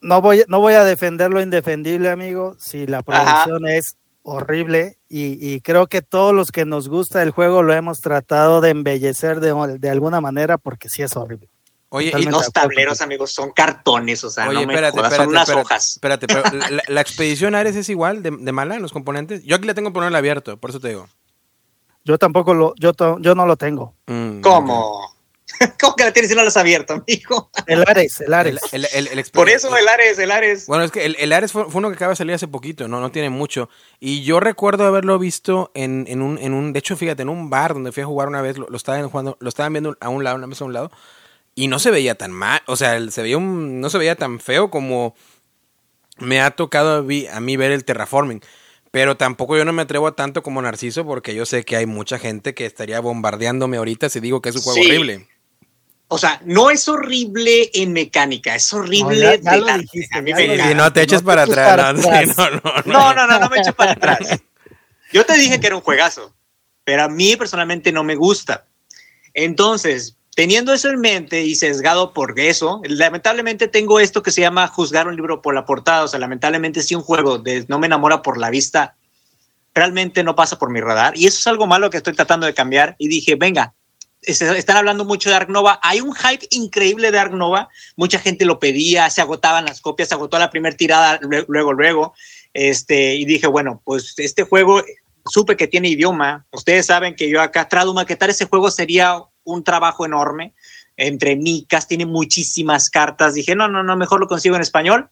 [0.00, 2.56] No, voy, no voy a defender lo indefendible, amigo.
[2.58, 7.62] Si la producción es horrible y, creo que todos los que nos gusta el juego
[7.62, 11.48] lo hemos tratado de embellecer de, de alguna manera porque sí es horrible.
[11.94, 15.92] Oye, y los tableros, amigos, son cartones, o sea, no me son unas hojas.
[15.92, 16.42] Espérate, pero
[16.88, 19.44] la, expedición Ares es igual de, mala en los componentes.
[19.44, 21.06] Yo aquí la tengo por el abierto, por eso te digo.
[22.02, 23.94] Yo tampoco lo, yo, yo no lo tengo.
[24.06, 25.14] Mm, ¿Cómo?
[25.80, 27.50] ¿Cómo que la tienes y no la has abierto, amigo?
[27.66, 28.60] El Ares, el Ares.
[29.30, 30.66] por eso el Ares, el Ares.
[30.66, 33.12] Bueno, es que el, Ares fue, uno que acaba de salir hace poquito, no, no
[33.12, 33.68] tiene mucho.
[34.00, 37.50] Y yo recuerdo haberlo visto en, en, un, en un, de hecho, fíjate, en un
[37.50, 40.08] bar donde fui a jugar una vez, lo, lo estaban jugando, lo estaban viendo a
[40.08, 40.90] un lado, una mesa a un lado
[41.54, 44.40] y no se veía tan mal, o sea, se veía un, no se veía tan
[44.40, 45.14] feo como
[46.18, 48.42] me ha tocado a mí, ver el terraforming.
[48.90, 51.86] Pero tampoco yo no me atrevo a tanto como Narciso porque yo sé que hay
[51.86, 55.28] mucha gente que estaría bombardeándome ahorita si digo que es un juego horrible.
[56.08, 61.44] O sea, no es horrible en mecánica, es horrible de Y no te eches para,
[61.44, 61.96] atrás.
[62.36, 64.18] No, no, no, no, no me eches para atrás.
[65.12, 66.34] Yo te dije que era un juegazo,
[66.84, 68.66] pero a mí personalmente no me gusta.
[69.32, 74.66] Entonces, Teniendo eso en mente y sesgado por eso, lamentablemente tengo esto que se llama
[74.66, 76.04] juzgar un libro por la portada.
[76.04, 78.96] O sea, lamentablemente si un juego de no me enamora por la vista,
[79.74, 81.18] realmente no pasa por mi radar.
[81.18, 82.96] Y eso es algo malo que estoy tratando de cambiar.
[82.98, 83.74] Y dije, venga,
[84.22, 85.80] están hablando mucho de Ark Nova.
[85.82, 87.68] Hay un hype increíble de Ark Nova.
[87.96, 92.14] Mucha gente lo pedía, se agotaban las copias, se agotó la primera tirada luego, luego.
[92.54, 94.82] Este, y dije, bueno, pues este juego
[95.26, 96.46] supe que tiene idioma.
[96.52, 100.54] Ustedes saben que yo acá trato de maquetar ese juego sería un trabajo enorme.
[100.96, 103.34] Entre micas, tiene muchísimas cartas.
[103.34, 105.10] Dije, no, no, no, mejor lo consigo en español.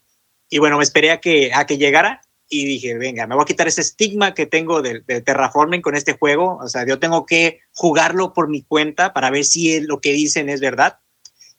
[0.49, 3.45] Y bueno, me esperé a que, a que llegara y dije, venga, me voy a
[3.45, 6.57] quitar ese estigma que tengo del de terraforming con este juego.
[6.61, 10.49] O sea, yo tengo que jugarlo por mi cuenta para ver si lo que dicen
[10.49, 10.99] es verdad.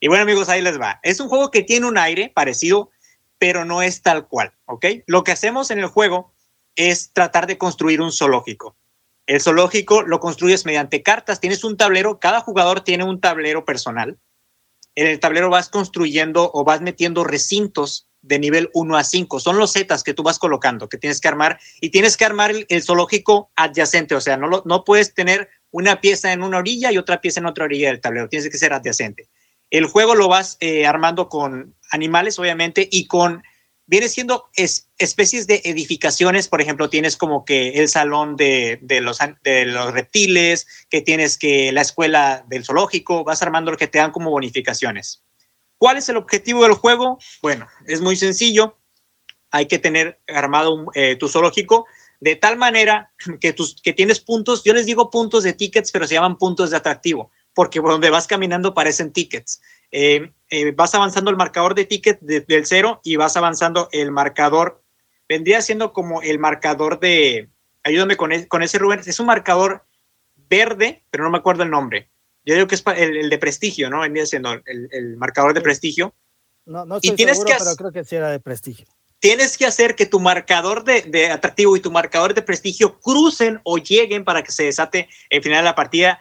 [0.00, 1.00] Y bueno, amigos, ahí les va.
[1.02, 2.90] Es un juego que tiene un aire parecido,
[3.38, 4.84] pero no es tal cual, ¿ok?
[5.06, 6.34] Lo que hacemos en el juego
[6.76, 8.76] es tratar de construir un zoológico.
[9.26, 11.40] El zoológico lo construyes mediante cartas.
[11.40, 14.18] Tienes un tablero, cada jugador tiene un tablero personal.
[14.94, 19.40] En el tablero vas construyendo o vas metiendo recintos de nivel 1 a 5.
[19.40, 22.52] Son los zetas que tú vas colocando, que tienes que armar y tienes que armar
[22.68, 24.14] el, zoológico adyacente.
[24.14, 27.46] O sea, no, no puedes tener una pieza en una orilla y otra pieza en
[27.46, 28.28] otra orilla del tablero.
[28.28, 29.28] Tienes que ser adyacente.
[29.70, 33.42] El juego lo vas eh, armando con animales, obviamente, y con
[33.92, 39.18] viene siendo especies de edificaciones, por ejemplo, tienes como que el salón de, los,
[39.92, 44.30] reptiles, que tienes que la escuela del zoológico, vas armando lo que te dan como
[44.30, 45.22] bonificaciones.
[45.76, 47.18] ¿Cuál es el objetivo del juego?
[47.42, 48.78] Bueno, es muy sencillo.
[49.50, 51.84] Hay que tener armado eh, tu zoológico
[52.18, 56.14] de tal manera que, tus, tienes puntos, yo les digo puntos de tickets, pero se
[56.14, 59.60] llaman puntos de atractivo, porque por donde vas caminando parecen tickets.
[59.90, 64.82] Eh, eh, vas avanzando el marcador de ticket del cero y vas avanzando el marcador.
[65.26, 67.48] Vendría siendo como el marcador de.
[67.82, 69.00] Ayúdame con, con ese Rubén.
[69.06, 69.86] Es un marcador
[70.50, 72.10] verde, pero no me acuerdo el nombre.
[72.44, 74.00] Yo digo que es el, de prestigio, ¿no?
[74.00, 76.14] Vendría siendo el, marcador de prestigio.
[76.66, 78.86] No, no estoy y tienes seguro, que pero creo que sí era de prestigio.
[79.20, 83.58] Tienes que hacer que tu marcador de, de, atractivo y tu marcador de prestigio crucen
[83.64, 86.20] o lleguen para que se desate el final de la partida.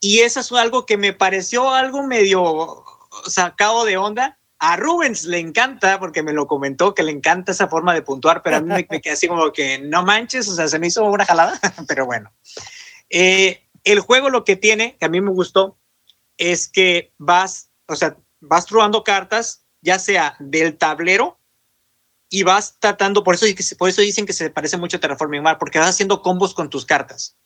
[0.00, 2.84] Y eso es algo que me pareció algo medio
[3.26, 4.38] sacado de onda.
[4.58, 8.42] A Rubens le encanta, porque me lo comentó, que le encanta esa forma de puntuar,
[8.42, 11.04] pero a mí me, quedé así como que no manches, o sea, se me hizo
[11.04, 12.32] una jalada, pero bueno.
[13.10, 15.78] Eh, el juego lo que tiene, que a mí me gustó,
[16.38, 21.38] es que vas, o sea, vas probando cartas, ya sea del tablero,
[22.28, 23.46] y vas tratando, por eso,
[23.78, 26.70] por eso dicen que se parece mucho a Terraforming Mars, porque vas haciendo combos con
[26.70, 27.36] tus cartas.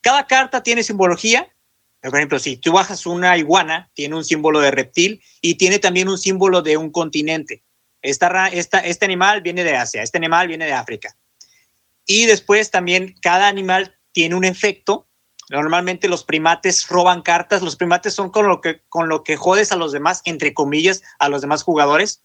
[0.00, 1.54] Cada carta tiene simbología.
[2.02, 6.08] Por ejemplo, si tú bajas una iguana, tiene un símbolo de reptil y tiene también
[6.08, 7.62] un símbolo de un continente.
[8.02, 11.16] Esta, esta, este animal viene de Asia, este animal viene de África.
[12.04, 15.06] Y después también cada animal tiene un efecto.
[15.48, 17.62] Normalmente los primates roban cartas.
[17.62, 21.02] Los primates son con lo que, con lo que jodes a los demás, entre comillas,
[21.20, 22.22] a los demás jugadores.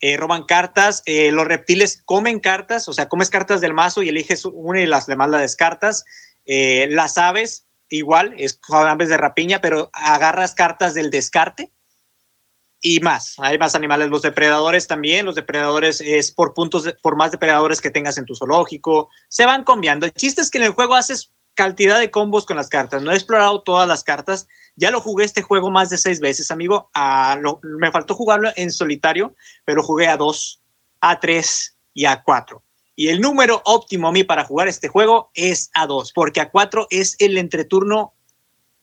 [0.00, 1.02] Eh, roban cartas.
[1.04, 4.86] Eh, los reptiles comen cartas, o sea, comes cartas del mazo y eliges una y
[4.86, 6.04] las demás las descartas.
[6.46, 11.70] Eh, las aves, igual, es aves de rapiña, pero agarras cartas del descarte
[12.80, 13.34] y más.
[13.38, 15.26] Hay más animales, los depredadores también.
[15.26, 19.10] Los depredadores es por puntos, por más depredadores que tengas en tu zoológico.
[19.28, 20.06] Se van cambiando.
[20.06, 23.02] El chiste es que en el juego haces cantidad de combos con las cartas.
[23.02, 24.48] No he explorado todas las cartas.
[24.76, 26.90] Ya lo jugué este juego más de seis veces, amigo.
[27.62, 29.34] me faltó jugarlo en solitario,
[29.64, 30.62] pero jugué a dos,
[31.00, 32.62] a tres y a cuatro.
[33.00, 36.50] Y el número óptimo a mí para jugar este juego es a 2, porque a
[36.50, 38.12] 4 es el entreturno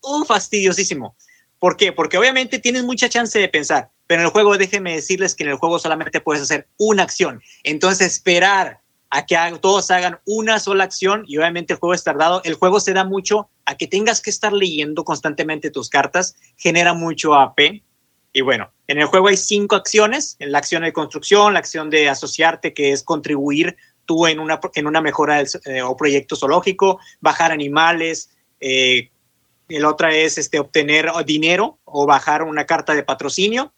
[0.02, 1.16] un fastidiosísimo.
[1.60, 1.92] ¿Por qué?
[1.92, 5.52] Porque obviamente tienes mucha chance de pensar, pero en el juego déjenme decirles que en
[5.52, 7.44] el juego solamente puedes hacer una acción.
[7.62, 12.42] Entonces esperar a que todos hagan una sola acción y obviamente el juego es tardado.
[12.44, 16.96] El juego se da mucho a que tengas que estar leyendo constantemente tus cartas, genera
[16.96, 17.84] mucho AP.
[18.34, 22.10] Y bueno, en el juego hay cinco acciones, la acción de construcción, la acción de
[22.10, 23.78] asociarte, que es contribuir
[24.08, 29.12] tú en una, en una mejora eh, o proyecto zoológico, bajar animales, eh,
[29.70, 33.74] el otra es este, obtener dinero o bajar una carta de patrocinio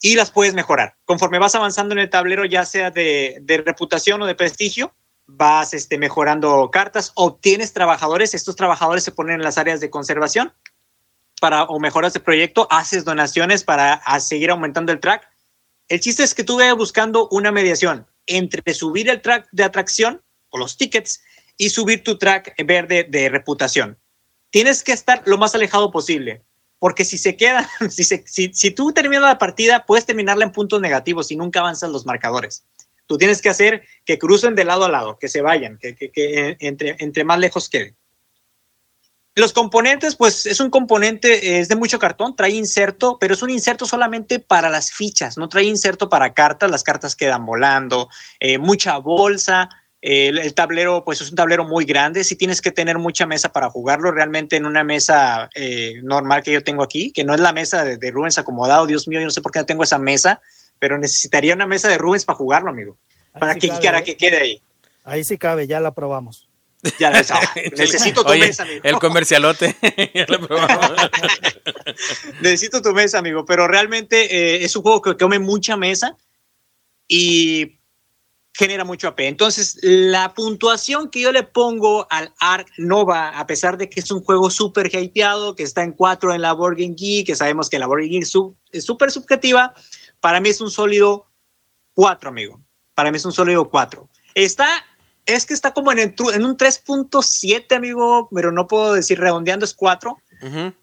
[0.00, 0.96] y las puedes mejorar.
[1.04, 4.94] Conforme vas avanzando en el tablero, ya sea de, reputación o de prestigio,
[5.26, 10.52] vas este, mejorando cartas, obtienes trabajadores, estos trabajadores se ponen en las áreas de conservación
[11.40, 15.28] para o mejoras de proyecto, haces donaciones para seguir aumentando el track.
[15.88, 20.22] El chiste es que tú vayas buscando una mediación entre subir el track de atracción
[20.50, 21.22] o los tickets
[21.56, 23.98] y subir tu track verde de reputación.
[24.50, 26.42] Tienes que estar lo más alejado posible,
[26.78, 31.30] porque si se queda, si, si, tú terminas la partida, puedes terminarla en puntos negativos
[31.30, 32.64] y nunca avanzan los marcadores.
[33.06, 36.56] Tú tienes que hacer que crucen de lado a lado, que se vayan, que, que,
[36.60, 37.96] entre, entre más lejos queden.
[39.38, 43.50] Los componentes, pues es un componente, es de mucho cartón, trae inserto, pero es un
[43.50, 48.08] inserto solamente para las fichas, no trae inserto para cartas, las cartas quedan volando,
[48.40, 49.68] eh, mucha bolsa,
[50.00, 53.68] el, tablero, pues es un tablero muy grande, si tienes que tener mucha mesa para
[53.68, 57.52] jugarlo, realmente en una mesa eh, normal que yo tengo aquí, que no es la
[57.52, 60.40] mesa de, Rubens acomodado, Dios mío, yo no sé por qué no tengo esa mesa,
[60.78, 62.96] pero necesitaría una mesa de Rubens para jugarlo, amigo,
[63.38, 64.04] para que, para ¿eh?
[64.04, 64.62] que quede ahí.
[65.04, 66.48] Ahí sí cabe, ya la probamos.
[66.98, 67.10] Ya
[67.76, 68.80] necesito tu mesa, amigo.
[68.84, 69.76] El comercialote.
[72.40, 73.44] necesito tu mesa, amigo.
[73.44, 76.16] Pero realmente eh, es un juego que come mucha mesa
[77.08, 77.78] y
[78.52, 79.20] genera mucho AP.
[79.20, 84.10] Entonces, la puntuación que yo le pongo al Ark Nova, a pesar de que es
[84.10, 87.68] un juego súper hateado, que está en 4 en la Board Game Geek, que sabemos
[87.68, 89.74] que la Board Game es súper subjetiva,
[90.20, 91.26] para mí es un sólido
[91.94, 92.60] 4, amigo.
[92.94, 94.08] Para mí es un sólido 4.
[94.34, 94.84] Está
[95.26, 99.74] es que está como en, en un 3.7, amigo, pero no puedo decir redondeando, es
[99.74, 100.16] 4,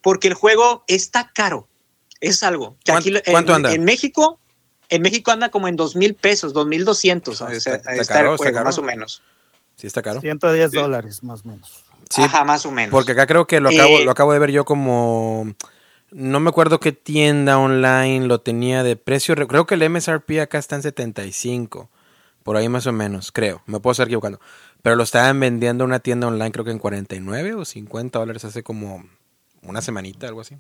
[0.01, 1.67] porque el juego está caro.
[2.19, 2.77] Es algo.
[3.25, 3.73] ¿Cuánto, anda?
[3.73, 4.39] En México,
[4.89, 7.41] en México anda como en 2 mil pesos, 2 mil 200.
[7.41, 9.21] Está, caro, más o menos.
[9.75, 10.21] Sí, está caro.
[10.21, 11.83] 110 dólares, más o menos.
[12.09, 12.91] Sí, Ajá, más o menos.
[12.91, 15.53] Porque acá creo que lo acabo, eh, lo acabo de ver yo como.
[16.11, 19.35] No me acuerdo qué tienda online lo tenía de precio.
[19.47, 21.89] Creo que el MSRP acá está en 75.
[22.43, 23.61] Por ahí más o menos, creo.
[23.65, 24.39] Me puedo estar equivocando.
[24.81, 28.45] Pero lo estaban vendiendo en una tienda online, creo que en 49 o 50 dólares
[28.45, 29.05] hace como
[29.61, 30.57] una semanita, algo así.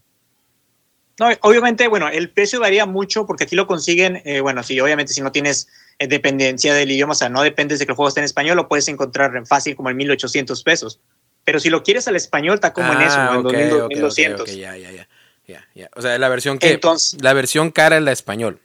[1.19, 5.13] No, obviamente, bueno, el precio varía mucho porque aquí lo consiguen, eh, bueno, sí, obviamente
[5.13, 5.67] si no tienes
[5.99, 8.55] eh, dependencia del idioma, o sea, no dependes de que el juego esté en español,
[8.57, 10.99] lo puedes encontrar en fácil como en 1800 pesos.
[11.43, 14.55] Pero si lo quieres al español, está como en eso, ah, en 2200.
[14.55, 15.07] ya, ya, ya.
[15.45, 15.89] Ya, ya.
[15.95, 16.71] O sea, la versión que.
[16.71, 18.61] Entonces, la versión cara es la español.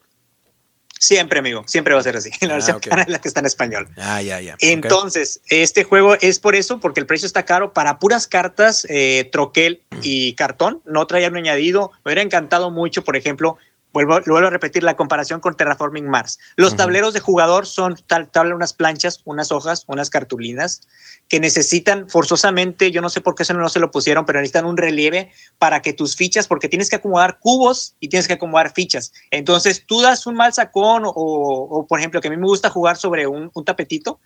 [0.99, 2.31] Siempre, amigo, siempre va a ser así.
[2.41, 3.89] La ah, versión cara es la que está en español.
[3.97, 4.57] Ah, ya, ya.
[4.61, 9.29] Entonces, este juego es por eso, porque el precio está caro para puras cartas, eh,
[9.31, 10.83] troquel y cartón.
[10.85, 11.93] No traía un añadido.
[12.05, 13.59] Me hubiera encantado mucho, por ejemplo,
[13.93, 16.39] Vuelvo, a repetir la comparación con Terraforming Mars.
[16.57, 20.82] Los tableros de jugador son tal, tal unas planchas, unas hojas, unas cartulinas
[21.26, 24.66] que necesitan forzosamente, yo no sé por qué eso no se lo pusieron, pero necesitan
[24.66, 28.72] un relieve para que tus fichas, porque tienes que acomodar cubos y tienes que acomodar
[28.72, 29.12] fichas.
[29.30, 32.99] Entonces tú das un mal sacón o, por ejemplo, que a mí me gusta jugar
[32.99, 34.20] sobre un, un tapetito,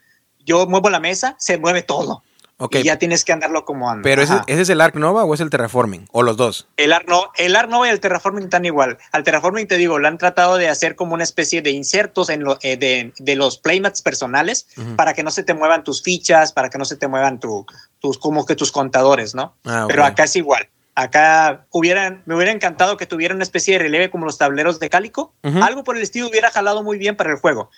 [0.45, 2.23] yo muevo la mesa, se mueve todo.
[2.71, 5.51] Y ya tienes que andarlo como ¿Pero ese, es el Arc Nova o es el
[5.51, 6.09] Terraforming?
[6.13, 6.69] ¿O los dos?
[6.77, 8.99] El Arc, el Arc Nova y el Terraforming están igual.
[9.13, 12.45] Al Terraforming, te digo, lo han tratado de hacer como una especie de insertos en
[12.45, 16.71] lo, eh, de, los playmats personales para que no se te muevan tus fichas, para
[16.71, 17.67] que no se te muevan tu,
[17.99, 19.55] tus, como que tus contadores, ¿no?
[19.65, 20.69] Ah, Pero acá es igual.
[20.95, 24.91] Acá hubieran, me hubiera encantado que tuviera una especie de relieve como los tableros de
[24.91, 25.33] cálico.
[25.43, 27.71] Algo por el estilo hubiera jalado muy bien para el juego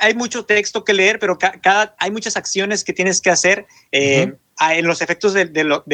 [0.00, 3.66] hay mucho texto que leer, pero cada, hay muchas acciones que tienes que hacer.
[3.92, 5.46] Eh, en los efectos de,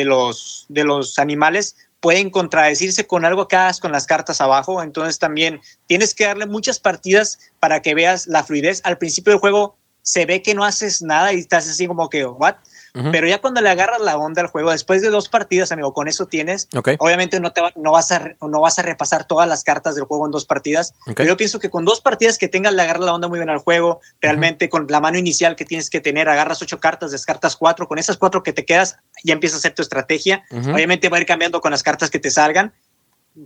[0.05, 4.83] los, de los animales pueden contradecirse con algo que hagas con las cartas abajo.
[4.83, 8.81] Entonces también tienes que darle muchas partidas para que veas la fluidez.
[8.85, 12.25] Al principio del juego se ve que no haces nada y estás así como que,
[12.25, 12.57] ¿what?
[12.93, 16.09] Pero ya cuando le agarras la onda al juego, después de dos partidas, amigo, con
[16.09, 16.69] eso tienes.
[16.99, 20.27] Obviamente no, te no, vas a, no vas a repasar todas las cartas del juego
[20.27, 20.95] en dos partidas.
[21.07, 23.51] Pero yo pienso que con dos partidas que tengas, le agarras la onda muy bien
[23.51, 24.01] al juego.
[24.21, 27.87] Realmente con la mano inicial que tienes que tener, agarras ocho cartas, descartas cuatro.
[27.87, 30.45] Con esas cuatro que te quedas, ya empiezas a hacer tu estrategia.
[30.51, 32.73] Obviamente va a ir cambiando con las cartas que te salgan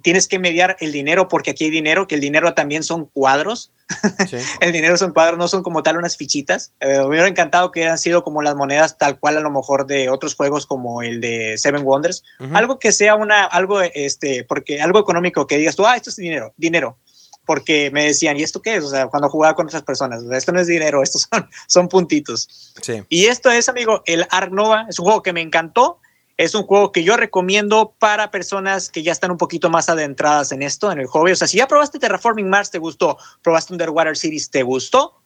[0.03, 3.71] tienes que mediar el dinero porque aquí hay dinero, que el dinero también son cuadros.
[4.61, 6.73] el dinero son cuadros, no son como tal unas fichitas.
[6.81, 9.87] Eh, me hubiera encantado que hubieran sido como las monedas tal cual a lo mejor
[9.87, 12.23] de otros juegos como el de Seven Wonders.
[12.53, 16.17] Algo que sea una, algo, este, porque algo económico que digas tú, ah, esto es
[16.17, 16.99] dinero, dinero.
[17.47, 18.85] Porque me decían, ¿y esto qué es?
[18.85, 22.73] O sea, cuando jugaba con otras personas, esto no es dinero, estos son, son puntitos.
[23.11, 24.87] Y esto es, amigo, el Ark Nova.
[24.89, 26.01] Es un juego que me encantó
[26.37, 30.53] es un juego que yo recomiendo para personas que ya están un poquito más adentradas
[30.53, 31.33] en esto, en el hobby.
[31.33, 35.21] O sea, si ya probaste Terraforming Mars, te gustó, probaste Underwater Cities, te gustó,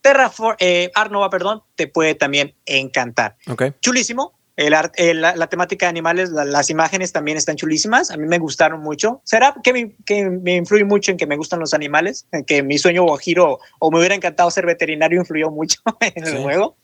[0.00, 3.36] Terraform, eh, Arnova, perdón, te puede también encantar.
[3.80, 4.38] Chulísimo.
[4.56, 8.12] El la, temática de animales, las imágenes también están chulísimas.
[8.12, 9.20] A mí me gustaron mucho.
[9.24, 12.28] ¿Será que me, que me influye mucho en que me gustan los animales?
[12.30, 16.24] En que mi sueño o giro o me hubiera encantado ser veterinario influyó mucho en
[16.24, 16.76] el juego.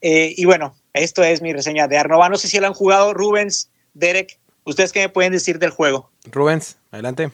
[0.00, 2.28] Eh, y bueno, esto es mi reseña de Arnova.
[2.28, 4.38] No sé si lo han jugado Rubens, Derek.
[4.64, 6.10] ¿Ustedes qué me pueden decir del juego?
[6.30, 7.30] Rubens, adelante.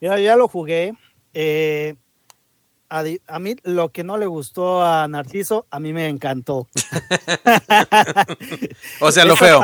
[0.00, 0.94] Ya, ya lo jugué.
[1.34, 1.94] Eh,
[2.88, 6.68] a, mí lo que no le gustó a Narciso, a mí me encantó.
[9.00, 9.60] o sea, lo feo.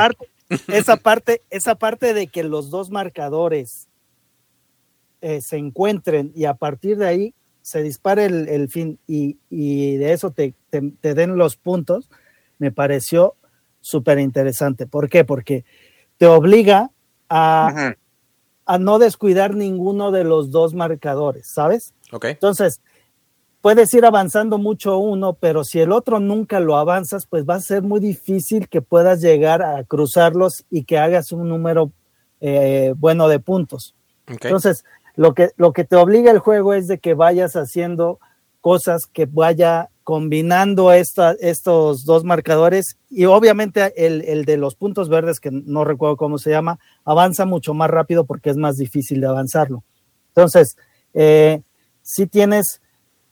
[0.67, 3.87] esa parte, esa parte de que los dos marcadores
[5.21, 7.33] eh, se encuentren y a partir de ahí
[7.67, 12.09] se dispare el, fin y, de eso te, te den los puntos,
[12.59, 13.35] me pareció
[13.81, 14.87] súper interesante.
[14.87, 15.25] ¿Por qué?
[15.25, 15.65] Porque
[16.17, 16.91] te obliga
[17.27, 17.93] a,
[18.65, 21.93] a, no descuidar ninguno de los dos marcadores, ¿sabes?
[22.13, 22.23] Ok.
[22.27, 22.79] Entonces,
[23.59, 27.59] puedes ir avanzando mucho uno, pero si el otro nunca lo avanzas, pues va a
[27.59, 31.91] ser muy difícil que puedas llegar a cruzarlos y que hagas un número
[32.39, 33.93] eh, bueno de puntos.
[34.25, 34.85] Entonces,
[35.17, 38.19] lo que, lo que te obliga el juego es de que vayas haciendo
[38.61, 45.49] cosas que vaya combinando estos dos marcadores y obviamente el, de los puntos verdes, que
[45.51, 49.83] no recuerdo cómo se llama, avanza mucho más rápido porque es más difícil de avanzarlo.
[50.29, 50.77] Entonces,
[51.13, 51.61] eh,
[52.03, 52.79] si tienes,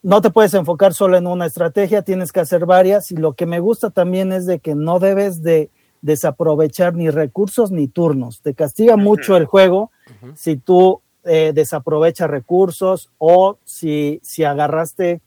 [0.01, 3.45] no te puedes enfocar solo en una estrategia, tienes que hacer varias y lo que
[3.45, 5.69] me gusta también es de que no debes de
[6.01, 8.41] desaprovechar ni recursos ni turnos.
[8.41, 9.91] Te castiga mucho el juego
[10.35, 15.21] si tú eh, desaprovechas recursos o si, si agarraste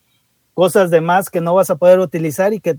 [0.54, 2.78] cosas de más que no vas a poder utilizar y que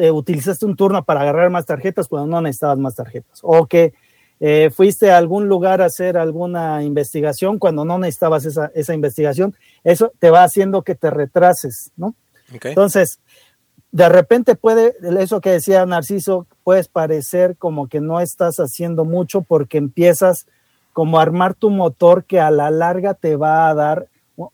[0.00, 3.40] eh, utilizaste un turno para agarrar más tarjetas cuando no necesitabas más tarjetas.
[3.42, 3.94] O que
[4.38, 9.54] eh, fuiste a algún lugar a hacer alguna investigación cuando no necesitabas esa, esa investigación.
[9.82, 12.14] Eso te va haciendo que te retrases, ¿no?
[12.62, 13.18] Entonces,
[13.90, 19.40] de repente puede, eso que decía Narciso, puedes parecer como que no estás haciendo mucho
[19.42, 20.46] porque empiezas
[20.96, 24.08] como armar tu motor que a la larga te va a dar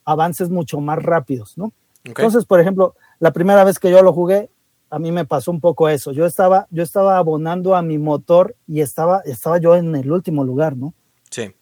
[0.05, 1.73] avances mucho más rápidos, ¿no?
[2.03, 4.51] Entonces, por ejemplo, la primera vez que yo lo jugué,
[4.91, 6.11] a mí me pasó un poco eso.
[6.11, 10.43] Yo estaba, yo estaba abonando a mi motor y estaba, estaba yo en el último
[10.43, 10.95] lugar, ¿no?
[11.31, 11.55] Sí.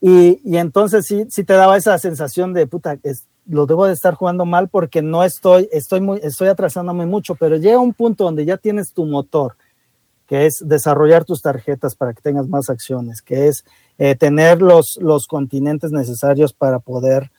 [0.00, 3.92] Y, y entonces sí, sí te daba esa sensación de, puta, es, lo debo de
[3.92, 8.24] estar jugando mal porque no estoy, estoy, muy, estoy atrasándome mucho, pero llega un punto
[8.24, 9.58] donde ya tienes tu motor,
[10.26, 13.66] que es desarrollar tus tarjetas para que tengas más acciones, que es
[14.02, 17.30] eh, tener los, los continentes necesarios para poder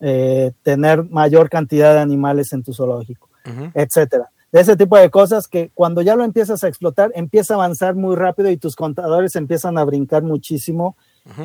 [0.00, 3.28] eh, tener mayor cantidad de animales en tu zoológico,
[3.72, 4.28] etcétera.
[4.50, 7.94] De ese tipo de cosas que cuando ya lo empiezas a explotar, empieza a avanzar
[7.94, 10.96] muy rápido y tus contadores empiezan a brincar muchísimo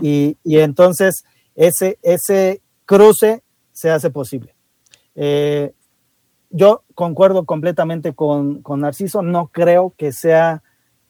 [0.01, 3.43] y, y, entonces ese, ese cruce
[3.73, 4.55] se hace posible.
[5.13, 5.71] Eh,
[6.49, 10.63] yo concuerdo completamente con, con, Narciso, no creo que sea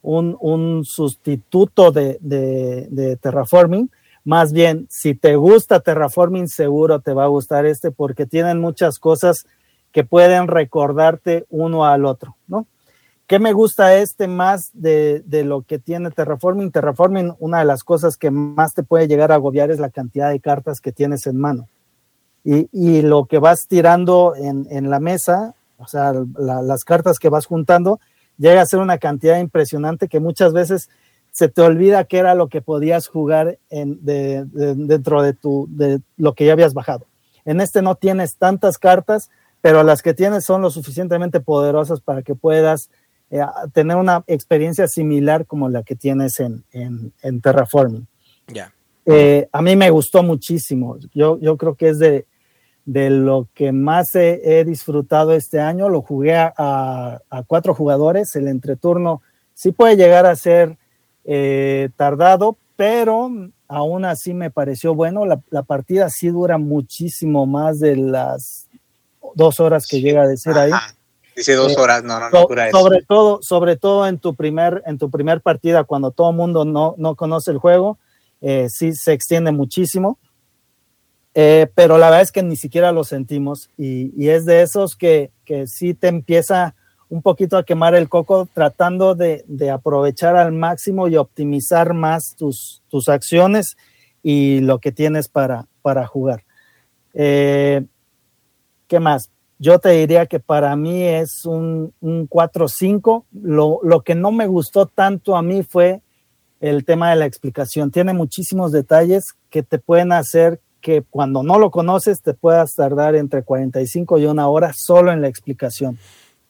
[0.04, 3.90] un, un sustituto de, de, terraforming.
[4.26, 9.00] Más bien, si te gusta terraforming, seguro te va a gustar este porque tienen muchas
[9.00, 9.48] cosas
[9.92, 12.68] que pueden recordarte uno al otro, ¿no?
[13.26, 16.72] ¿Qué me gusta este más de, de, lo que tiene Terraforming?
[16.72, 20.30] Terraforming, una de las cosas que más te puede llegar a agobiar es la cantidad
[20.30, 21.70] de cartas que tienes en mano.
[22.44, 27.18] Y, y lo que vas tirando en, en la mesa, o sea, la, las cartas
[27.18, 28.02] que vas juntando,
[28.44, 30.90] llega a ser una cantidad impresionante que muchas veces
[31.32, 35.68] se te olvida que era lo que podías jugar en, de, de, dentro de, tu,
[35.70, 37.06] de lo que ya habías bajado.
[37.46, 39.32] En este no tienes tantas cartas,
[39.62, 42.90] pero las que tienes son lo suficientemente poderosas para que puedas
[43.32, 43.40] eh,
[43.72, 48.06] tener una experiencia similar como la que tienes en, en, en Terraforming.
[48.48, 48.74] Ya.
[49.06, 50.98] Eh, a mí me gustó muchísimo.
[51.14, 52.26] Yo, yo creo que es de,
[52.86, 55.90] de lo que más he, he, disfrutado este año.
[55.90, 58.36] Lo jugué a, a, cuatro jugadores.
[58.36, 59.22] El entreturno
[59.54, 60.78] sí puede llegar a ser
[61.26, 63.30] eh, tardado, pero
[63.68, 65.26] aún así me pareció bueno.
[65.26, 68.68] La, la, partida sí dura muchísimo más de las
[69.36, 70.04] dos horas que sí.
[70.04, 70.72] llega a decir ahí.
[71.36, 72.80] Dice dos horas, no, no, no dura eso.
[72.80, 76.64] Sobre todo, sobre todo en tu primer, en tu primer partida, cuando todo el mundo
[76.64, 77.98] no, no conoce el juego,
[78.42, 80.20] eh, sí se extiende muchísimo.
[81.36, 85.32] Eh, pero la verdad es que ni siquiera lo sentimos y, es de esos que,
[85.46, 86.76] que, sí te empieza
[87.10, 92.36] un poquito a quemar el coco tratando de, de aprovechar al máximo y optimizar más
[92.36, 93.78] tus, tus, acciones
[94.22, 96.44] y lo que tienes para, para jugar.
[97.14, 97.84] Eh,
[98.88, 99.32] ¿Qué más?
[99.60, 103.26] Yo te diría que para mí es un, un 4-5.
[103.32, 106.02] Lo, lo, que no me gustó tanto a mí fue
[106.60, 107.92] el tema de la explicación.
[107.92, 113.16] Tiene muchísimos detalles que te pueden hacer que cuando no lo conoces te puedas tardar
[113.16, 115.98] entre 45 y una hora solo en la explicación.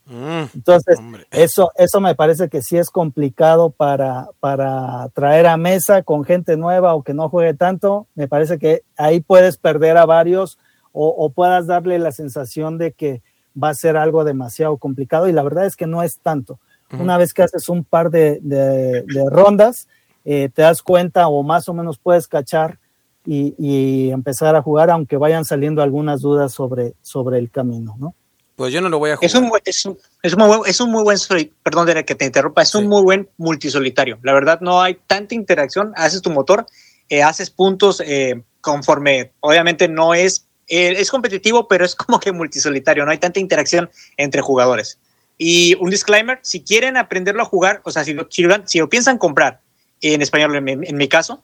[0.08, 1.26] Mm, Entonces, hombre.
[1.32, 6.58] eso, eso me parece que sí es complicado para, para traer a mesa con gente
[6.58, 8.08] nueva o que no juegue tanto.
[8.16, 10.58] Me parece que ahí puedes perder a varios
[10.92, 13.22] o, o, puedas darle la sensación de que
[13.62, 16.60] va a ser algo demasiado complicado y la verdad es que no es tanto.
[16.92, 19.88] Una vez que haces un par de, de, de rondas,
[20.26, 22.78] eh, te das cuenta o más o menos puedes cachar
[23.26, 28.16] y, y, empezar a jugar, aunque vayan saliendo algunas dudas sobre, sobre el camino, ¿no?
[28.56, 29.26] Pues yo no lo voy a jugar.
[29.26, 31.18] Es un, es un, es un, muy, es un muy buen,
[31.64, 32.78] perdón de que te interrumpa, es sí.
[32.78, 34.20] un muy buen multisolitario.
[34.22, 36.66] La verdad no hay tanta interacción, haces tu motor,
[37.10, 42.32] eh, haces puntos eh, conforme, obviamente no es eh, es competitivo, pero es como que
[42.32, 45.00] multisolitario, no hay tanta interacción entre jugadores.
[45.38, 48.80] Y un disclaimer, si quieren aprenderlo a jugar, o sea, si lo, si lo, si
[48.80, 49.62] lo piensan comprar
[50.02, 51.44] en español, en, en, mi caso,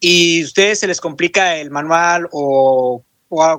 [0.00, 3.04] y ustedes se les complica el manual o,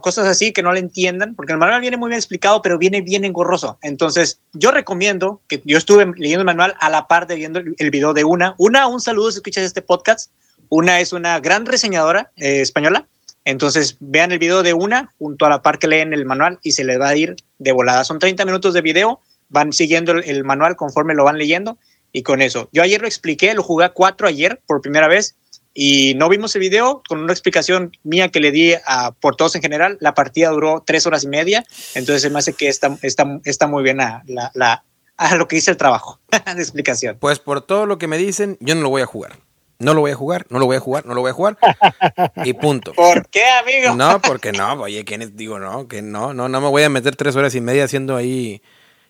[0.02, 3.02] cosas así que no le entiendan, porque el manual viene muy bien explicado, pero viene
[3.02, 3.78] bien engorroso.
[3.84, 7.92] Entonces, yo recomiendo que yo estuve leyendo el manual a la par de viendo el,
[7.92, 8.56] video de una.
[8.58, 10.32] Una, un saludo si escuchas este podcast.
[10.70, 13.08] Una es una gran reseñadora eh, española
[13.50, 16.74] entonces vean el video de una junto a la par que leen el manual y
[16.74, 18.04] se les va a ir de volada.
[18.04, 21.78] Son 30 minutos de video, van siguiendo el, manual conforme lo van leyendo
[22.12, 22.70] y con eso.
[22.72, 25.36] Yo ayer lo expliqué, lo jugué a cuatro ayer por primera vez
[25.82, 29.56] y no vimos el video con una explicación mía que le di a, por todos
[29.56, 29.98] en general.
[30.02, 31.64] La partida duró tres horas y media,
[31.96, 34.84] entonces se me hace que está, está, está muy bien la, la, la,
[35.16, 36.20] a lo que dice el trabajo
[36.54, 37.16] de explicación.
[37.22, 39.38] Pues por todo lo que me dicen, yo no lo voy a jugar
[39.82, 41.58] no lo voy a jugar, no lo voy a jugar, no lo voy a jugar.
[42.44, 42.92] y punto.
[42.92, 43.96] ¿Por qué, amigo?
[43.96, 47.16] No, porque no, oye, ¿quién digo, no, que no, no, no me voy a meter
[47.16, 48.62] tres horas y media haciendo ahí,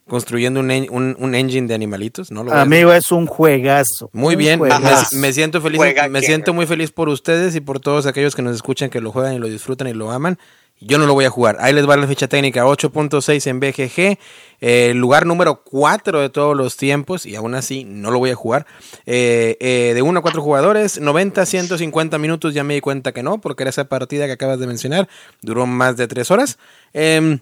[0.10, 2.44] construyendo un, un, un engine de animalitos, ¿no?
[2.44, 4.10] Lo amigo, es un juegazo.
[4.12, 5.16] Muy un bien, juegazo.
[5.16, 8.36] Me, me, siento feliz, Juega me siento muy feliz por ustedes y por todos aquellos
[8.36, 10.38] que nos escuchan, que lo juegan y lo disfrutan y lo aman.
[10.82, 11.58] Yo no lo voy a jugar.
[11.60, 14.18] Ahí les va la ficha técnica 8.6 en BGG.
[14.62, 17.26] Eh, lugar número 4 de todos los tiempos.
[17.26, 18.66] Y aún así no lo voy a jugar.
[19.06, 21.02] Eh, eh, de 1 a 4 jugadores.
[21.02, 22.54] 90, 150 minutos.
[22.54, 23.42] Ya me di cuenta que no.
[23.42, 25.10] Porque era esa partida que acabas de mencionar.
[25.42, 26.58] Duró más de 3 horas.
[26.94, 27.40] Eh,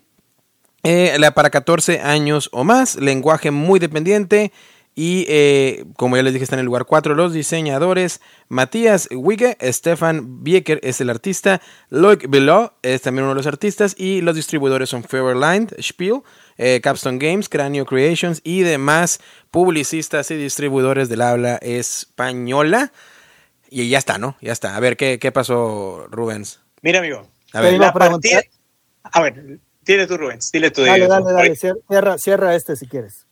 [1.34, 2.96] para 14 años o más.
[2.96, 4.52] Lenguaje muy dependiente.
[5.00, 8.20] Y eh, como ya les dije, está en el lugar 4 los diseñadores.
[8.50, 11.62] Matías Wigge, Stefan Bieker es el artista.
[11.92, 13.94] Loic Below es también uno de los artistas.
[13.96, 16.22] Y los distribuidores son Fairline, Spiel,
[16.58, 19.20] eh, Capstone Games, Cranio Creations y demás
[19.52, 22.92] publicistas y distribuidores del habla española.
[23.70, 24.36] Y ya está, ¿no?
[24.42, 24.76] Ya está.
[24.76, 26.60] A ver, ¿qué, qué pasó, Rubens?
[26.82, 27.28] Mira, amigo.
[27.54, 28.42] A ver, la partida...
[29.04, 29.60] A ver,
[29.94, 30.52] dile tú, Rubens.
[30.52, 30.84] Dile tú.
[30.84, 31.56] Dale, dale, dale.
[31.56, 33.26] Cierra, cierra este si quieres.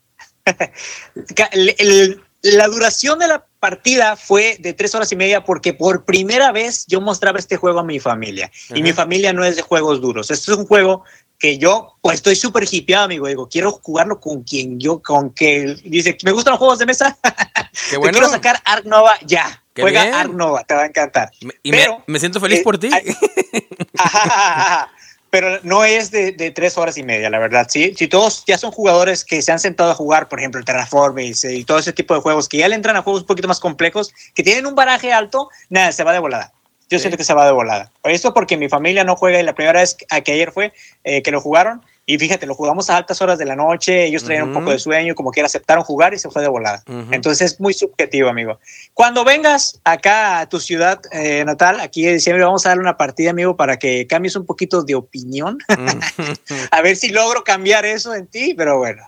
[2.41, 6.85] la duración de la partida fue de tres horas y media porque por primera vez
[6.87, 8.51] yo mostraba este juego a mi familia.
[8.73, 10.29] Y mi familia no es de juegos duros.
[10.29, 11.03] Esto es un juego
[11.39, 13.27] que yo pues estoy súper hipeado, amigo.
[13.27, 17.17] Digo, quiero jugarlo con quien yo, con que dice, ¿me gustan los juegos de mesa?
[17.89, 18.13] Qué bueno.
[18.13, 19.61] quiero sacar Ark Nova ya.
[19.77, 21.31] Juega Ark Nova, te va a encantar.
[21.61, 22.89] y me, siento feliz por ti.
[25.35, 27.67] pero no es de, tres horas y media, la verdad.
[27.69, 27.93] ¿sí?
[27.97, 31.19] Si todos ya son jugadores que se han sentado a jugar, por ejemplo, el Terraform
[31.19, 33.59] y, todo ese tipo de juegos, que ya le entran a juegos un poquito más
[33.59, 36.53] complejos, que tienen un baraje alto, nada, se va de volada.
[36.89, 37.91] Yo siento que se va de volada.
[38.05, 40.71] Esto porque mi familia no juega y la primera vez que, que ayer fue
[41.03, 44.23] eh, que lo jugaron, y fíjate, lo jugamos a altas horas de la noche, ellos
[44.23, 46.83] traían un poco de sueño, como que aceptaron jugar y se fue de volada.
[47.09, 48.59] Entonces es muy subjetivo, amigo.
[48.93, 52.95] Cuando vengas acá a tu ciudad eh, natal, aquí en diciembre, vamos a darle una
[52.95, 55.57] partida, amigo, para que cambies un poquito de opinión.
[56.71, 59.01] a ver si logro cambiar eso en ti, pero bueno.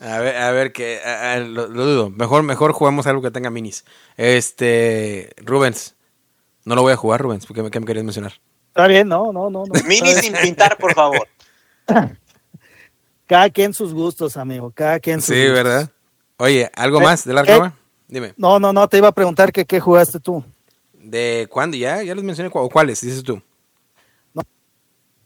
[0.00, 1.00] a ver, a ver, que
[1.46, 2.10] lo, dudo.
[2.10, 3.86] Mejor, mejor jugamos algo que tenga minis.
[4.18, 5.94] Este, Rubens.
[6.66, 8.34] No lo voy a jugar, Rubens, porque me, ¿qué me querías mencionar?
[8.68, 9.64] Está bien, no, no, no.
[9.64, 9.84] no.
[9.86, 11.26] Minis sin pintar, por favor.
[13.26, 14.72] Cada quien sus gustos, amigo.
[14.72, 15.88] Cada quien sus Sí, ¿verdad?
[16.36, 17.70] Oye, ¿algo eh, más de la eh,
[18.08, 18.34] Dime.
[18.36, 20.42] No, no, no, te iba a preguntar que qué jugaste tú.
[20.94, 21.76] ¿De cuándo?
[21.76, 23.40] Ya, ya les mencioné cuáles, dices tú.
[24.34, 24.42] No,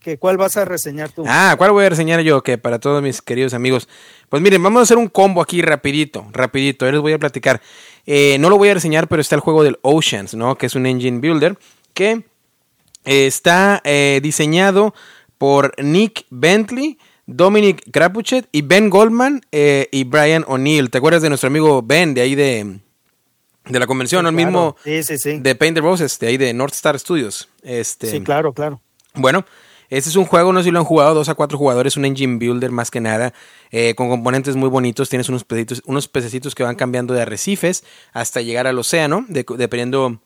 [0.00, 1.24] que cuál vas a reseñar tú.
[1.26, 2.42] Ah, ¿cuál voy a reseñar yo?
[2.42, 3.88] Que para todos mis queridos amigos.
[4.28, 6.84] Pues miren, vamos a hacer un combo aquí rapidito, rapidito.
[6.84, 7.62] Yo les voy a platicar.
[8.04, 10.58] Eh, no lo voy a reseñar, pero está el juego del Oceans, ¿no?
[10.58, 11.56] Que es un engine builder
[11.94, 12.24] que
[13.04, 13.82] está
[14.20, 14.94] diseñado
[15.44, 20.88] por Nick Bentley, Dominic Krapuchet y Ben Goldman eh, y Brian O'Neill.
[20.88, 22.78] ¿Te acuerdas de nuestro amigo Ben de ahí de,
[23.66, 24.24] de la convención?
[24.24, 27.50] El mismo de Paint the Roses, de ahí de North Star Studios.
[27.62, 28.80] Este, sí, claro, claro.
[29.12, 29.44] Bueno,
[29.90, 32.06] este es un juego, no sé si lo han jugado, dos a cuatro jugadores, un
[32.06, 33.34] engine builder más que nada,
[33.70, 35.10] eh, con componentes muy bonitos.
[35.10, 37.84] Tienes unos pececitos, unos pececitos que van cambiando de arrecifes
[38.14, 40.22] hasta llegar al océano, dependiendo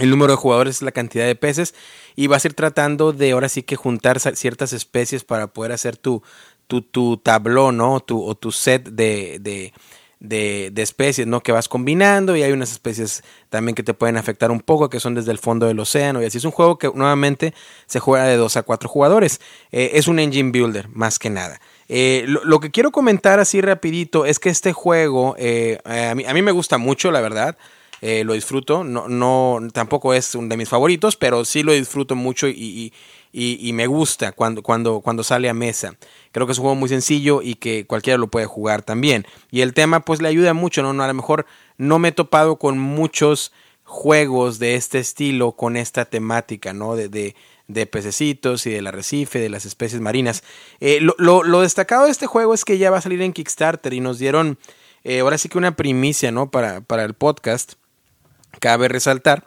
[0.00, 1.74] el número de jugadores es la cantidad de peces
[2.16, 5.96] y vas a ir tratando de ahora sí que juntar ciertas especies para poder hacer
[5.96, 6.22] tu,
[6.66, 8.00] tu, tu tablón, ¿no?
[8.00, 9.72] Tu, o tu set de, de,
[10.20, 11.42] de, especies, ¿no?
[11.42, 15.00] Que vas combinando y hay unas especies también que te pueden afectar un poco, que
[15.00, 17.54] son desde el fondo del océano y así es un juego que nuevamente
[17.86, 19.40] se juega de 2 a 4 jugadores.
[19.72, 21.60] Eh, es un engine builder, más que nada.
[21.88, 26.34] Eh, lo, que quiero comentar así rapidito es que este juego eh, a, mí, a
[26.34, 27.56] mí me gusta mucho, la verdad.
[28.00, 28.84] Eh, lo disfruto.
[28.84, 32.92] No, no, tampoco es uno de mis favoritos, pero sí lo disfruto mucho y,
[33.32, 35.94] y, me gusta cuando, cuando, cuando sale a mesa.
[36.32, 39.26] Creo que es un juego muy sencillo y que cualquiera lo puede jugar también.
[39.50, 41.02] Y el tema pues le ayuda mucho, ¿no?
[41.02, 41.46] A lo mejor
[41.76, 43.52] no me he topado con muchos
[43.84, 46.96] juegos de este estilo con esta temática, ¿no?
[46.96, 47.34] De, de,
[47.68, 50.42] de pececitos y del arrecife, de las especies marinas.
[50.80, 53.92] Eh, lo, lo, destacado de este juego es que ya va a salir en Kickstarter
[53.92, 54.58] y nos dieron
[55.04, 56.50] eh, ahora sí que una primicia, ¿no?
[56.50, 57.79] Para, para el podcast.
[58.60, 59.44] Cabe resaltar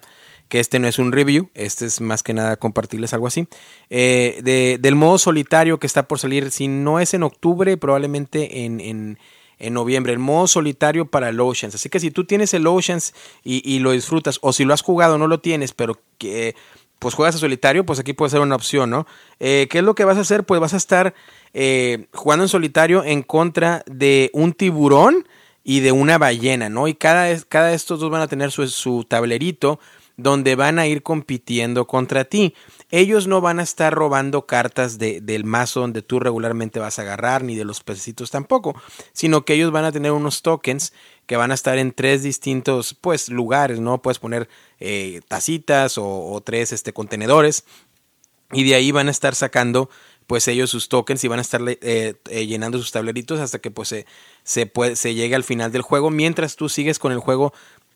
[0.53, 3.47] que este no es un review, este es más que nada compartirles algo así.
[3.89, 8.80] Eh, del modo solitario que está por salir, si no es en octubre, probablemente en,
[8.80, 9.18] en,
[9.74, 10.14] noviembre.
[10.14, 11.74] El modo solitario para el Oceans.
[11.74, 15.18] Así que si tú tienes el Oceans y, lo disfrutas, o si lo has jugado
[15.18, 16.53] no lo tienes, pero que
[16.99, 19.07] pues juegas a solitario, pues aquí puede ser una opción, ¿no?
[19.39, 20.43] Eh, ¿Qué es lo que vas a hacer?
[20.43, 21.16] Pues vas a estar
[21.53, 25.28] eh, jugando en solitario en contra de un tiburón
[25.64, 26.88] y de una ballena, ¿no?
[26.88, 29.80] Y cada, cada de estos dos van a tener su, su tablerito
[30.16, 32.53] donde van a ir compitiendo contra ti.
[32.91, 37.01] Ellos no van a estar robando cartas de, del mazo donde tú regularmente vas a
[37.01, 38.80] agarrar, ni de los pececitos tampoco,
[39.11, 40.93] sino que ellos van a tener unos tokens
[41.26, 44.01] que van a estar en tres distintos pues lugares, ¿no?
[44.01, 44.49] Puedes poner
[44.80, 47.66] eh, tacitas o, tres este, contenedores
[48.51, 49.89] y de ahí van a estar sacando
[50.28, 53.71] pues ellos sus tokens y van a estar eh, eh, llenando sus tableritos hasta que
[53.71, 54.05] pues se,
[54.43, 57.53] se, puede, se llegue al final del juego, mientras tú sigues con el juego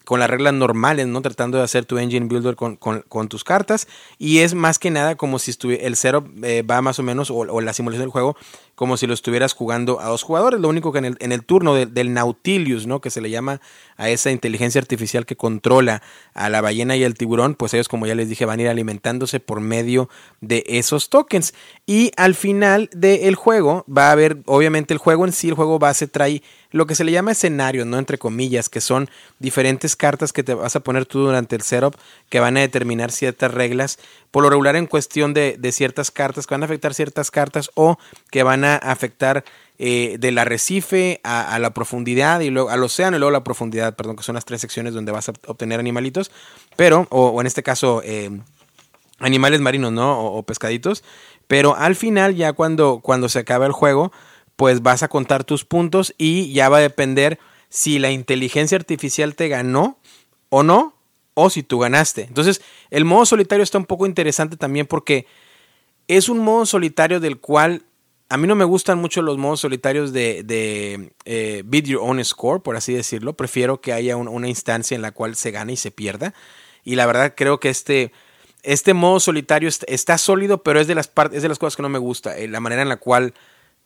[0.08, 1.22] con las reglas normales, ¿no?
[1.22, 3.90] Tratando de hacer tu engine builder con, con, tus cartas.
[4.18, 5.52] Y es más que nada como si
[5.82, 8.38] el cero eh, va más o menos, o, la simulación del juego,
[8.78, 10.62] como si lo estuvieras jugando a dos jugadores.
[10.62, 13.02] Lo único que en el, turno del Nautilus, ¿no?
[13.02, 13.60] Que se le llama
[13.98, 16.04] a esa inteligencia artificial que controla
[16.36, 18.70] a la ballena y al tiburón, pues ellos, como ya les dije, van a ir
[18.70, 20.10] alimentándose por medio
[20.42, 21.56] de esos tokens.
[21.88, 25.80] Y al final del juego va a haber, obviamente, el juego en sí, el juego
[25.80, 27.98] base trae lo que se le llama escenario, ¿no?
[27.98, 29.10] Entre comillas, que son
[29.40, 31.96] diferentes cartas que te vas a poner tú durante el setup
[32.30, 33.98] que van a determinar ciertas reglas,
[34.32, 37.72] por lo regular en cuestión de, de ciertas cartas, que van a afectar ciertas cartas
[37.76, 37.98] o
[38.32, 39.44] que van a afectar
[39.80, 44.16] eh, del arrecife a, la profundidad y luego al océano y luego la profundidad, perdón,
[44.16, 46.32] que son las tres secciones donde vas a obtener animalitos,
[46.76, 48.42] pero, o, en este caso, eh,
[49.20, 50.20] animales marinos, ¿no?
[50.20, 51.04] O, pescaditos,
[51.46, 54.12] pero al final, ya cuando, cuando se acaba el juego,
[54.56, 57.38] pues vas a contar tus puntos y ya va a depender
[57.70, 60.00] si la inteligencia artificial te ganó
[60.50, 60.96] o no,
[61.40, 62.24] o si tú ganaste.
[62.24, 65.28] Entonces, el modo solitario está un poco interesante también porque
[66.08, 67.84] es un modo solitario del cual
[68.30, 72.26] a mí no me gustan mucho los modos solitarios de, de eh, Beat Your Own
[72.26, 73.34] Score, por así decirlo.
[73.34, 76.34] Prefiero que haya una instancia en la cual se gane y se pierda.
[76.84, 78.12] Y la verdad creo que este,
[78.64, 81.90] este modo solitario está, sólido, pero es de, las es de las cosas que no
[81.90, 82.36] me gusta.
[82.36, 83.36] Eh, la manera en la cual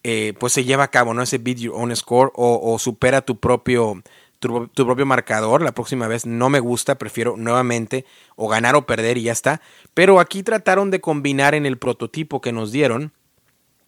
[0.04, 1.22] eh, pues se lleva a cabo, ¿no?
[1.22, 4.02] Ese Beat Your Own Score o, supera tu propio,
[4.42, 5.62] tu, propio marcador.
[5.62, 9.62] La próxima vez no me gusta, prefiero nuevamente o ganar o perder y ya está.
[9.94, 13.14] Pero aquí trataron de combinar en el prototipo que nos dieron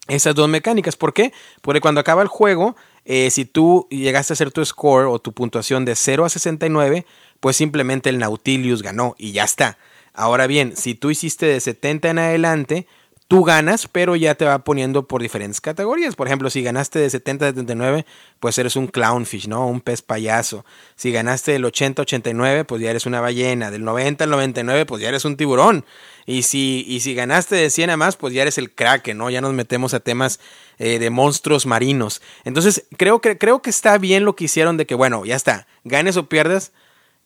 [0.08, 0.96] esas dos mecánicas.
[0.96, 1.34] ¿Por qué?
[1.62, 2.76] Porque cuando acaba el juego,
[3.06, 7.06] eh, si tú llegaste a hacer tu score o tu puntuación de 0 a 69,
[7.40, 9.78] pues simplemente el Nautilus ganó y ya está.
[10.14, 12.88] Ahora bien, si tú hiciste de 70 en adelante,
[13.28, 16.16] tú ganas, pero ya te va poniendo por diferentes categorías.
[16.16, 18.06] Por ejemplo, si ganaste de 70 a 79,
[18.40, 19.68] pues eres un clownfish, ¿no?
[19.68, 20.66] Un pez payaso.
[20.96, 23.72] Si ganaste del 80 a 89, pues ya eres una ballena.
[23.72, 25.86] Del 90 al 99, pues ya eres un tiburón.
[26.26, 29.30] Y si, y si ganaste de 100 a más, pues ya eres el kraken, ¿no?
[29.30, 30.40] Ya nos metemos a temas
[30.78, 32.22] eh, de monstruos marinos.
[32.44, 35.68] Entonces, creo que, creo que está bien lo que hicieron de que, bueno, ya está,
[35.84, 36.72] ganes o pierdas,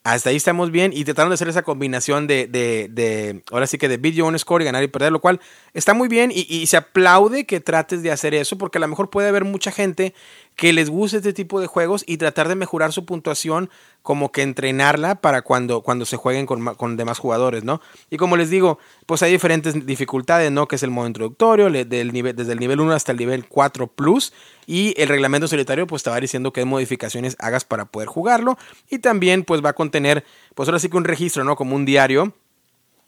[0.04, 3.78] hasta ahí estamos bien y trataron de hacer esa combinación de, de, de ahora sí
[3.78, 5.42] que de video on score y ganar y perder, lo cual
[5.74, 8.88] está muy bien y, y, se aplaude que trates de hacer eso porque a lo
[8.88, 10.14] mejor puede haber mucha gente
[10.58, 13.70] que les guste este tipo de juegos y tratar de mejorar su puntuación,
[14.02, 17.80] como que entrenarla para cuando, cuando se jueguen con, con demás jugadores, ¿no?
[18.10, 20.68] Y como les digo, pues hay diferentes dificultades, ¿no?
[20.68, 24.34] Que es el modo introductorio, nivel, desde el nivel 1 hasta el nivel 4 plus,
[24.66, 28.58] y el reglamento solitario, pues te va diciendo qué modificaciones hagas para poder jugarlo,
[28.90, 31.56] y también, pues va a contener, pues ahora sí que un registro, ¿no?
[31.56, 32.34] Como un diario.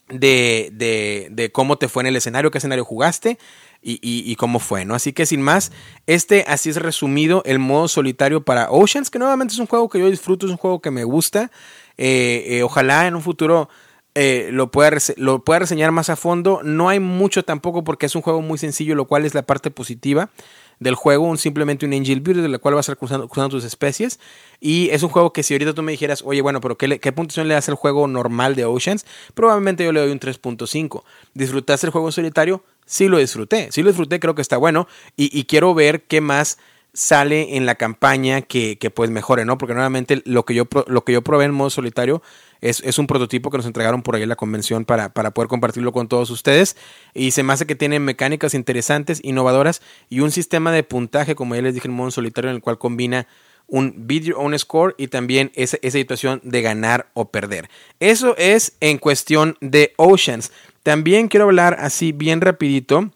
[0.09, 3.37] De, de, de cómo te fue en el escenario, qué escenario jugaste,
[3.81, 4.93] y, cómo fue, ¿no?
[4.93, 5.71] Así que sin más,
[6.05, 9.99] este así es resumido el modo solitario para Oceans, que nuevamente es un juego que
[9.99, 11.51] yo disfruto, es un juego que me gusta.
[11.97, 13.69] Eh, eh, ojalá en un futuro
[14.15, 16.61] eh, lo, pueda lo pueda reseñar más a fondo.
[16.63, 19.71] No hay mucho tampoco porque es un juego muy sencillo, lo cual es la parte
[19.71, 20.29] positiva
[20.79, 23.63] del juego, un, simplemente un Angel Builder de la cual vas a estar cruzando, tus
[23.63, 24.19] especies.
[24.59, 27.11] Y es un juego que si ahorita tú me dijeras, oye, bueno, pero ¿qué, qué
[27.11, 29.05] puntuación le das al juego normal de Oceans?
[29.33, 31.03] Probablemente yo le doy un 3.5.
[31.33, 32.63] ¿Disfrutaste el juego solitario?
[32.89, 36.57] sí lo disfruté, sí lo disfruté, creo que está bueno y, quiero ver qué más
[36.91, 39.59] sale en la campaña que, pues mejore, ¿no?
[39.59, 42.23] Porque nuevamente lo que yo, lo que yo probé en modo solitario
[42.61, 45.47] es, es, un prototipo que nos entregaron por ahí en la convención para, para poder
[45.47, 46.75] compartirlo con todos ustedes
[47.13, 51.55] y se me hace que tiene mecánicas interesantes, innovadoras y un sistema de puntaje, como
[51.55, 53.27] ya les dije, en modo solitario en el cual combina
[53.67, 57.69] un video on score y también esa, esa situación de ganar o perder.
[57.99, 60.51] Eso es en cuestión de Oceans.
[60.83, 63.11] También quiero hablar así bien rapidito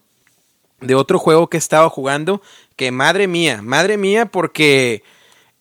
[0.80, 2.42] de otro juego que he estado jugando,
[2.76, 5.02] que madre mía, madre mía, porque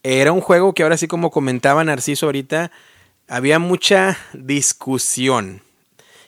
[0.03, 2.71] era un juego que ahora sí como comentaba Narciso ahorita,
[3.27, 5.61] había mucha discusión.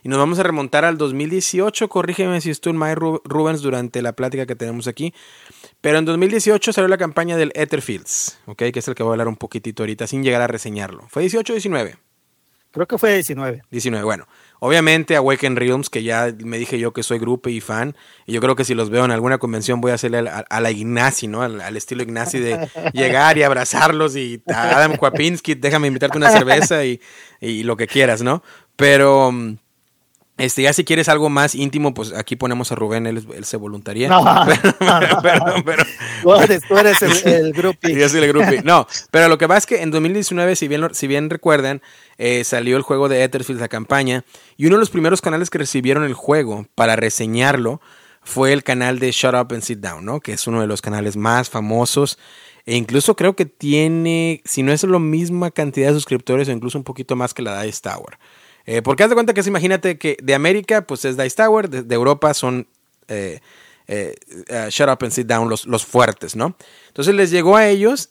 [0.03, 4.45] Y nos vamos a remontar al 2018, corrígeme si estoy mal Rubens durante la plática
[4.45, 5.15] que tenemos aquí.
[5.81, 8.65] Pero en 2018 salió la campaña del Etherfields, ¿ok?
[8.71, 11.07] Que es el que voy a hablar un poquitito ahorita sin llegar a reseñarlo.
[11.09, 11.97] ¿Fue 18 o 19?
[12.71, 13.63] Creo que fue 19.
[13.71, 14.27] 19, bueno.
[14.59, 17.95] Obviamente Awaken Realms, que ya me dije yo que soy grupo y fan,
[18.25, 20.71] y yo creo que si los veo en alguna convención voy a hacerle a, la
[20.71, 21.41] Ignacy, ¿no?
[21.41, 27.01] Al, estilo Ignacy de llegar y abrazarlos y Adam Kwapinski, déjame invitarte una cerveza y,
[27.41, 28.43] y lo que quieras, ¿no?
[28.75, 29.57] Pero mm,
[30.37, 34.09] este, ya si quieres algo más íntimo, pues aquí ponemos a Rubén, él, se voluntaría.
[34.09, 34.23] No,
[35.65, 35.85] pero,
[36.67, 37.87] tú eres el, grupo.
[37.87, 38.51] Yo soy el grupo.
[38.65, 41.81] No, pero lo que pasa es que en 2019, si bien, si bien recuerdan,
[42.17, 44.25] eh, salió el juego de Etherfield, la campaña,
[44.57, 47.79] y uno de los primeros canales que recibieron el juego para reseñarlo
[48.21, 50.19] fue el canal de Shut Up and Sit Down, ¿no?
[50.19, 52.19] Que es uno de los canales más famosos.
[52.65, 56.77] E incluso creo que tiene, si no es la misma cantidad de suscriptores, o incluso
[56.77, 58.17] un poquito más que la Dice Tower.
[58.65, 61.69] Eh, porque haz de cuenta que es, imagínate que de América, pues es Dice Tower,
[61.69, 62.67] de, Europa son
[63.07, 63.39] eh,
[63.87, 64.15] eh,
[64.69, 66.55] shut up and sit down, los, los fuertes, ¿no?
[66.87, 68.09] Entonces les llegó a ellos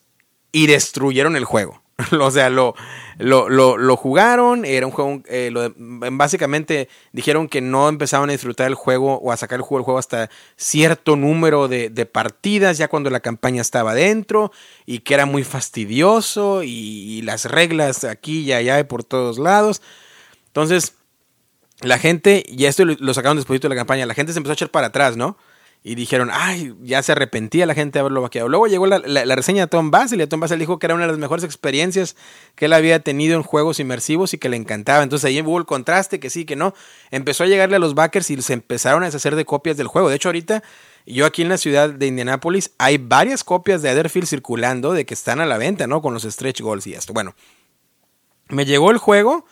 [0.53, 1.85] y destruyeron el juego.
[2.21, 2.75] o sea, lo,
[3.19, 9.15] lo, jugaron, era un juego, eh, básicamente dijeron que no empezaban a disfrutar el juego
[9.19, 13.95] o a sacar el juego hasta cierto número de, partidas, ya cuando la campaña estaba
[13.95, 14.51] dentro,
[14.87, 19.81] y que era muy fastidioso, y, las reglas aquí y allá y por todos lados.
[20.55, 20.95] Entonces,
[21.81, 24.55] la gente, y esto lo sacaron después de la campaña, la gente se empezó a
[24.55, 25.37] echar para atrás, ¿no?
[25.87, 28.49] y dijeron, ay, ya se arrepentía la gente de haberlo vaqueado.
[28.49, 31.11] Luego llegó la, reseña de Tom Basel y Tom Basel dijo que era una de
[31.11, 32.17] las mejores experiencias
[32.55, 35.03] que él había tenido en juegos inmersivos y que le encantaba.
[35.03, 36.73] Entonces ahí hubo el contraste, que sí, que no.
[37.11, 40.09] Empezó a llegarle a los backers y se empezaron a deshacer de copias del juego.
[40.09, 40.63] De hecho, ahorita
[41.05, 45.13] yo aquí en la ciudad de Indianápolis hay varias copias de Etherfield circulando de que
[45.13, 46.01] están a la venta, ¿no?
[46.01, 47.13] Con los stretch goals y esto.
[47.13, 47.35] Bueno,
[48.49, 49.45] me llegó el juego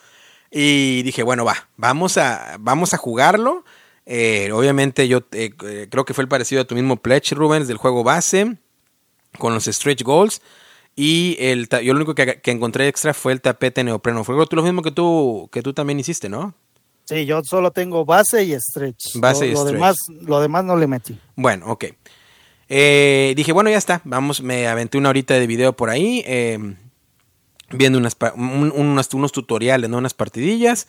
[0.53, 3.65] y dije, bueno, va, vamos a, vamos a jugarlo
[4.05, 7.69] eh, obviamente yo eh, eh, creo que fue el parecido a tu mismo pledge, Rubens,
[7.69, 8.57] del juego base,
[9.39, 10.43] con los stretch goals.
[10.95, 14.25] Y el, yo lo único que, encontré extra fue el tapete neopreno.
[14.25, 16.55] Fue lo mismo que tú, que tú también hiciste, ¿no?
[17.05, 19.17] Sí, yo solo tengo base y stretch.
[19.17, 19.73] Base lo, y stretch.
[19.73, 21.19] Demás, lo demás no le metí.
[21.35, 21.87] Bueno, ok.
[22.69, 24.03] dije, bueno, ya está.
[24.05, 26.23] Vamos, me aventé una horita de video por ahí.
[27.73, 28.17] Viendo unas,
[29.13, 29.99] unos tutoriales, ¿no?
[29.99, 30.87] unas partidillas.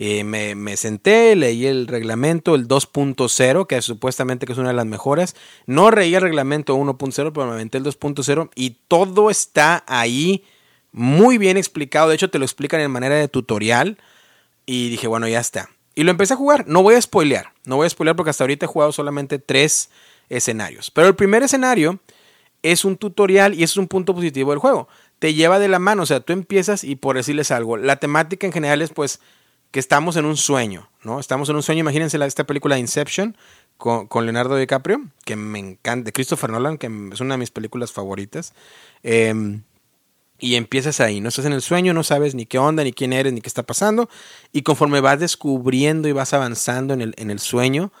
[0.00, 4.86] Eh, me, senté, leí el reglamento, el 2.0, que supuestamente que es una de las
[4.86, 5.34] mejoras.
[5.66, 10.44] No reí el reglamento 1.0, pero me aventé el 2.0 y todo está ahí
[10.92, 12.08] muy bien explicado.
[12.08, 13.98] De hecho, te lo explican en manera de tutorial.
[14.66, 15.68] Y dije, bueno, ya está.
[15.96, 16.68] Y lo empecé a jugar.
[16.68, 17.52] No voy a spoilear.
[17.64, 19.90] No voy a spoilear porque hasta ahorita he jugado solamente tres
[20.28, 20.92] escenarios.
[20.92, 21.98] Pero el primer escenario
[22.62, 24.88] es un tutorial y es un punto positivo del juego.
[25.18, 26.02] Te lleva de la mano.
[26.02, 27.76] O sea, tú empiezas y por decirles algo.
[27.76, 29.20] La temática en general es pues
[29.70, 31.20] que estamos en un sueño, ¿no?
[31.20, 33.36] Estamos en un sueño, imagínense esta película Inception
[33.76, 37.92] con, Leonardo DiCaprio, que me encanta, de Christopher Nolan, que es una de mis películas
[37.92, 38.54] favoritas.
[39.02, 39.62] Em,
[40.40, 43.12] y empiezas ahí, no estás en el sueño, no sabes ni qué onda, ni quién
[43.12, 44.08] eres, ni qué está pasando.
[44.52, 47.92] Y conforme vas descubriendo y vas avanzando en el, en el sueño,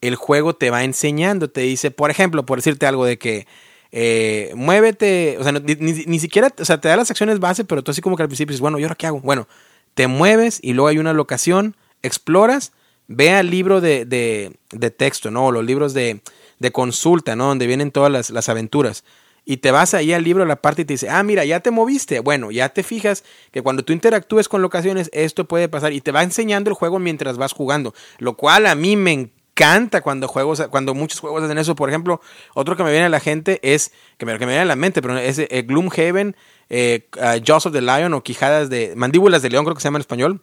[0.00, 3.46] el juego te va enseñando, te dice, por ejemplo, por decirte algo de que
[3.90, 7.82] eh, muévete, o sea, ni, ni, siquiera, o sea, te da las acciones base, pero
[7.82, 9.20] tú así como que al principio dices, bueno, ¿y ahora qué hago?
[9.20, 9.48] Bueno,
[9.94, 12.72] te mueves y luego hay una locación, exploras,
[13.06, 15.46] ve al libro de, de, texto, ¿no?
[15.46, 16.20] O los libros de,
[16.58, 17.46] de, consulta, ¿no?
[17.46, 19.04] Donde vienen todas las, las, aventuras.
[19.46, 21.60] Y te vas ahí al libro, a la parte y te dice, ah, mira, ya
[21.60, 22.20] te moviste.
[22.20, 25.94] Bueno, ya te fijas que cuando tú interactúes con locaciones, esto puede pasar.
[25.94, 27.94] Y te va enseñando el juego mientras vas jugando.
[28.18, 29.37] Lo cual a mí me encanta
[30.02, 31.74] cuando juegos, cuando muchos juegos hacen eso.
[31.74, 32.20] Por ejemplo,
[32.54, 34.76] otro que me viene a la gente es, que me, que me viene a la
[34.76, 36.36] mente, pero es eh, Gloomhaven
[36.70, 37.08] eh,
[37.44, 40.02] Jaws of the Lion o Quijadas de Mandíbulas de León, creo que se llama en
[40.02, 40.42] español.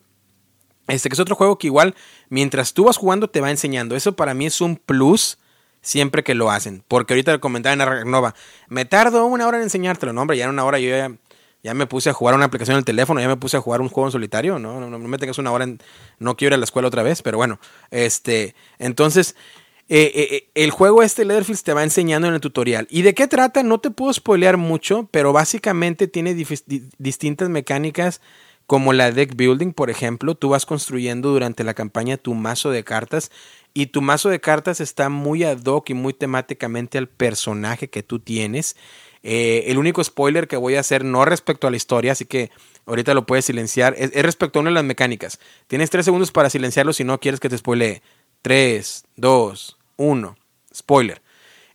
[0.88, 1.96] Este que es otro juego que igual
[2.30, 3.96] mientras tú vas jugando te va enseñando.
[3.96, 5.40] Eso para mí es un plus
[5.82, 6.84] siempre que lo hacen.
[6.88, 8.36] Porque ahorita lo comentaba en la Nova,
[8.68, 10.14] me tardo una hora en enseñártelo.
[10.14, 11.12] No, hombre, ya en una hora yo ya,
[11.74, 13.90] me puse a jugar una aplicación en el teléfono, ya me puse a jugar un
[13.90, 14.60] juego en solitario.
[14.60, 15.80] No, no, no, me tengas una hora en,
[16.20, 17.60] no quiero ir a la escuela otra vez, pero bueno,
[17.92, 19.36] este, entonces
[19.88, 22.88] eh, eh, eh, el juego este Leatherfield te va enseñando en el tutorial.
[22.90, 23.62] ¿Y de qué trata?
[23.62, 26.34] No te puedo spoilear mucho, pero básicamente tiene
[26.98, 28.20] distintas mecánicas
[28.66, 30.34] como la deck building, por ejemplo.
[30.34, 33.32] Tú vas construyendo durante la campaña tu mazo de cartas
[33.76, 38.02] y tu mazo de cartas está muy ad hoc y muy temáticamente al personaje que
[38.02, 38.76] tú tienes.
[39.28, 42.52] El único spoiler que voy a hacer no respecto a la historia, así que
[42.86, 45.40] ahorita lo puedes silenciar, es, es respecto a una de las mecánicas.
[45.68, 48.02] Tienes tres segundos para silenciarlo si no quieres que te spoilee.
[48.46, 50.38] 3, 2, 1.
[50.72, 51.22] Spoiler.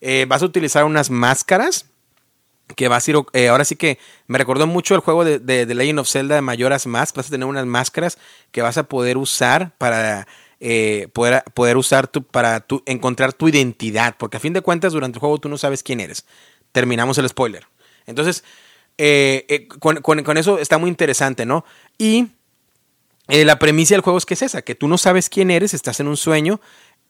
[0.00, 1.86] Eh, vas a utilizar unas máscaras
[2.76, 3.98] que vas a ir, eh, ahora sí que
[4.28, 7.30] me recordó mucho el juego de, de, Legend of Zelda de Mayoras Mask, vas a
[7.30, 8.18] tener unas máscaras
[8.52, 10.28] que vas a poder usar para
[10.60, 14.92] eh, poder, poder usar tu, para tu, encontrar tu identidad, porque a fin de cuentas
[14.92, 16.24] durante el juego tú no sabes quién eres.
[16.72, 17.66] Terminamos el spoiler.
[18.06, 18.44] Entonces,
[19.78, 21.64] con, con, eso está muy interesante, ¿no?
[21.96, 22.28] Y
[23.30, 25.72] eh, la premisa del juego es que es esa, que tú no sabes quién eres,
[25.72, 26.60] estás en un sueño.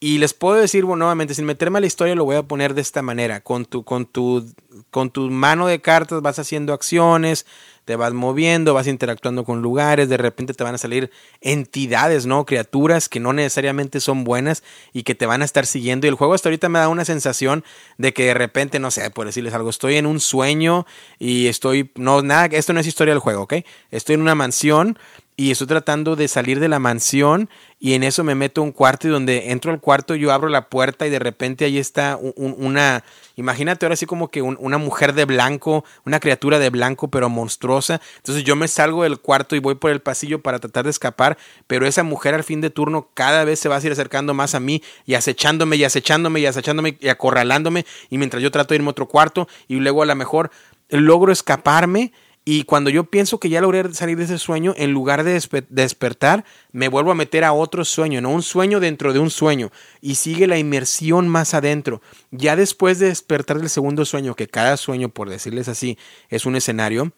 [0.03, 2.73] Y les puedo decir bueno, nuevamente, sin meterme a la historia, lo voy a poner
[2.73, 3.43] de esta manera.
[3.43, 4.47] Con tu, con tu,
[4.91, 7.45] con tu mano de cartas vas haciendo acciones,
[7.85, 11.11] te vas moviendo, vas interactuando con lugares, de repente te van a salir
[11.43, 12.47] entidades, ¿no?
[12.47, 14.63] Criaturas que no necesariamente son buenas
[14.95, 16.07] y que te van a estar siguiendo.
[16.07, 17.63] Y el juego hasta ahorita me da una sensación
[17.99, 20.87] de que de repente, no sé, por decirles algo, estoy en un sueño
[21.19, 23.55] y estoy, no, nada, esto no es historia del juego, ¿ok?
[23.91, 24.99] Estoy en una mansión
[25.41, 27.49] y estoy tratando de salir de la mansión
[27.79, 30.51] y en eso me meto a un cuarto y donde entro al cuarto yo abro
[30.51, 33.05] la puerta y de repente ahí está una,
[33.37, 38.03] imagínate ahora sí como que una mujer de blanco, una criatura de blanco pero monstruosa.
[38.19, 41.39] Entonces yo me salgo del cuarto y voy por el pasillo para tratar de escapar,
[41.67, 44.55] pero esa mujer al fin de turno cada vez se va a ir acercando más
[44.55, 48.77] a mí y acechándome y acechándome y acechándome y acorralándome y mientras yo trato de
[48.77, 50.51] irme a otro cuarto y luego a lo mejor
[50.91, 52.13] logro escaparme
[52.53, 56.45] y cuando yo pienso que ya logré salir de ese sueño, en lugar de despertar,
[56.73, 58.31] me vuelvo a meter a otro sueño, ¿no?
[58.31, 59.71] Un sueño dentro de un sueño.
[60.01, 62.03] Y sigue la inmersión más adentro.
[62.33, 65.97] Ya después de despertar del segundo sueño, que cada sueño, por decirles así,
[66.29, 67.13] es un escenario,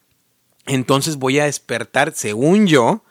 [0.67, 3.03] entonces voy a despertar, según yo,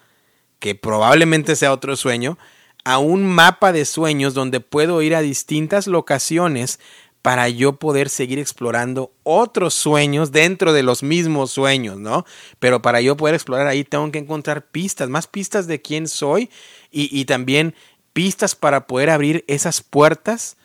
[0.59, 2.37] que probablemente sea otro sueño,
[2.83, 6.79] a un mapa de sueños donde puedo ir a distintas locaciones
[7.21, 12.25] para yo poder seguir explorando otros sueños dentro de los mismos sueños, ¿no?
[12.59, 16.49] Pero para yo poder explorar ahí tengo que encontrar pistas, más pistas de quién soy
[16.91, 17.75] y, también
[18.13, 20.57] pistas para poder abrir esas puertas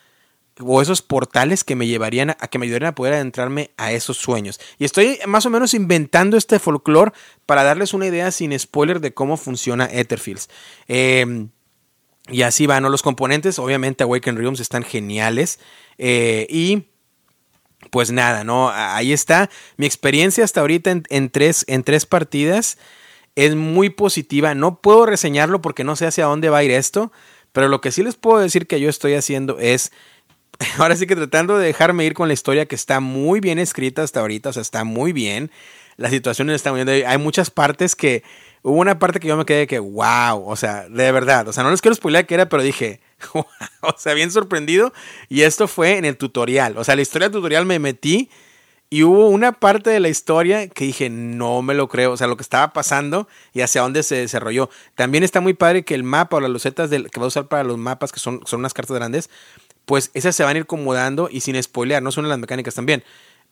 [0.59, 4.59] o esos portales que me llevarían a, que me a poder adentrarme a esos sueños.
[4.79, 7.13] Y estoy más o menos inventando este folclore
[7.45, 10.49] para darles una idea sin spoiler de cómo funciona Etherfields.
[10.87, 11.47] Eh,
[12.29, 12.89] y así van, ¿no?
[12.89, 15.59] Los componentes, obviamente, Awaken Realms están geniales.
[15.97, 16.83] Eh, y
[17.89, 18.69] pues nada, ¿no?
[18.69, 19.49] Ahí está.
[19.77, 22.77] Mi experiencia hasta ahorita en, tres, en tres partidas
[23.35, 24.55] es muy positiva.
[24.55, 27.11] No puedo reseñarlo porque no sé hacia dónde va a ir esto.
[27.53, 29.91] Pero lo que sí les puedo decir que yo estoy haciendo es.
[30.77, 34.03] Ahora sí que tratando de dejarme ir con la historia que está muy bien escrita
[34.03, 34.49] hasta ahorita.
[34.49, 35.51] O sea, está muy bien.
[35.97, 37.07] Las situaciones están muy bien.
[37.07, 38.23] Hay muchas partes que
[38.67, 41.63] hubo una parte que yo me quedé que, wow, o sea, de verdad, o sea,
[41.63, 42.99] no les quiero spoiler qué era, pero dije,
[43.33, 43.45] wow,
[43.81, 44.91] o sea, bien sorprendido.
[45.29, 48.29] Y esto fue en el tutorial, o sea, la historia del tutorial me metí
[48.89, 52.27] y hubo una parte de la historia que dije, no me lo creo, o sea,
[52.27, 54.69] lo que estaba pasando y hacia dónde se desarrolló.
[54.95, 57.47] También está muy padre que el mapa o las lucetas del, que va a usar
[57.47, 59.29] para los mapas, que son, son unas cartas grandes,
[59.85, 63.03] pues esas se van a ir acomodando y sin spoilear, no son las mecánicas también.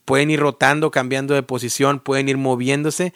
[0.04, 3.14] Pueden ir rotando, cambiando de posición, pueden ir moviéndose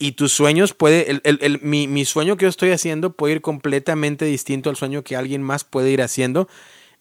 [0.00, 3.40] y tus sueños puede, el, el, mi, mi, sueño que yo estoy haciendo puede ir
[3.42, 6.48] completamente distinto al sueño que alguien más puede ir haciendo.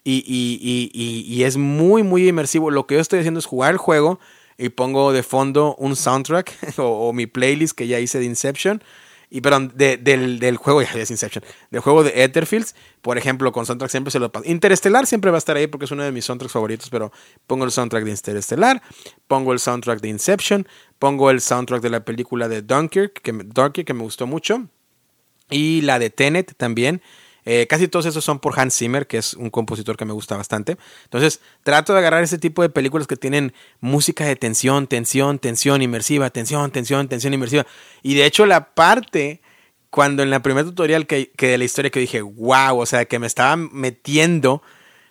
[0.04, 2.72] Y, y, y, y, es muy, muy inmersivo.
[2.72, 4.20] Lo que yo estoy haciendo es jugar el juego
[4.58, 8.84] y pongo de fondo un soundtrack o mi playlist que ya hice de Inception
[9.30, 13.66] y perdón, del, del, juego, ya es Inception, del juego de Etherfields, por ejemplo, con
[13.66, 14.50] soundtrack siempre se lo paso.
[14.50, 17.12] Interestelar siempre va a estar ahí porque es uno de mis soundtracks favoritos, pero
[17.48, 18.82] pongo el soundtrack de Interestelar,
[19.28, 23.86] pongo el soundtrack de Inception, pongo el soundtrack de la película de Dunkirk, que, Dunkirk,
[23.86, 24.68] que me gustó mucho,
[25.50, 27.02] y la de Tenet también.
[27.52, 30.38] Eh, casi todos esos son por Hans Zimmer, que es un compositor que me gusta
[30.38, 30.78] bastante.
[31.06, 35.82] Entonces, trato de agarrar ese tipo de películas que tienen música de tensión, tensión, tensión
[35.82, 37.66] inmersiva, tensión, tensión, tensión inmersiva.
[38.04, 39.42] Y de hecho, la parte
[39.90, 43.06] cuando en la primer tutorial que, que de la historia que dije, wow, o sea,
[43.06, 44.62] que me estaba metiendo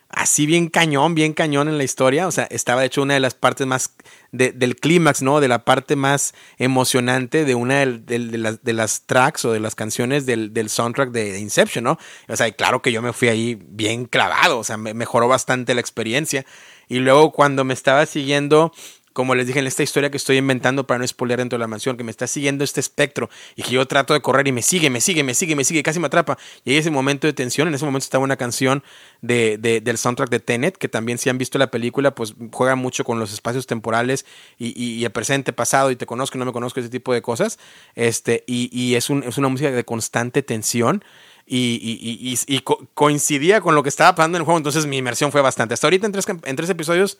[0.09, 2.27] así bien cañón, bien cañón en la historia.
[2.27, 3.93] O sea, estaba hecho una de las partes más
[4.31, 5.39] del clímax, ¿no?
[5.39, 10.69] De la parte más emocionante de una de, las, tracks o de las canciones del,
[10.69, 11.97] soundtrack de, Inception, ¿no?
[12.27, 15.73] O sea, claro que yo me fui ahí bien clavado, o sea, me mejoró bastante
[15.73, 16.45] la experiencia.
[16.87, 18.73] Y luego cuando me estaba siguiendo
[19.19, 21.67] como les dije en esta historia que estoy inventando para no spoiler dentro de la
[21.67, 24.61] mansión, que me está siguiendo este espectro y que yo trato de correr y me
[24.61, 26.37] sigue, me sigue, me sigue, me sigue, casi me atrapa.
[26.63, 28.81] Y hay ese momento de tensión, en ese momento estaba una canción
[29.21, 33.03] de, del soundtrack de Tenet, que también si han visto la película, pues juega mucho
[33.03, 34.25] con los espacios temporales
[34.57, 37.59] y, el presente, pasado, y te conozco, no me conozco, ese tipo de cosas.
[37.95, 41.03] Este, y, es, un, es una música de constante tensión.
[41.45, 42.59] Y, y,
[42.93, 45.73] coincidía con lo que estaba pasando en el juego, entonces mi inmersión fue bastante.
[45.73, 47.17] Hasta ahorita en tres, en tres episodios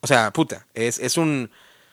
[0.00, 1.50] o sea, puta, es, es un...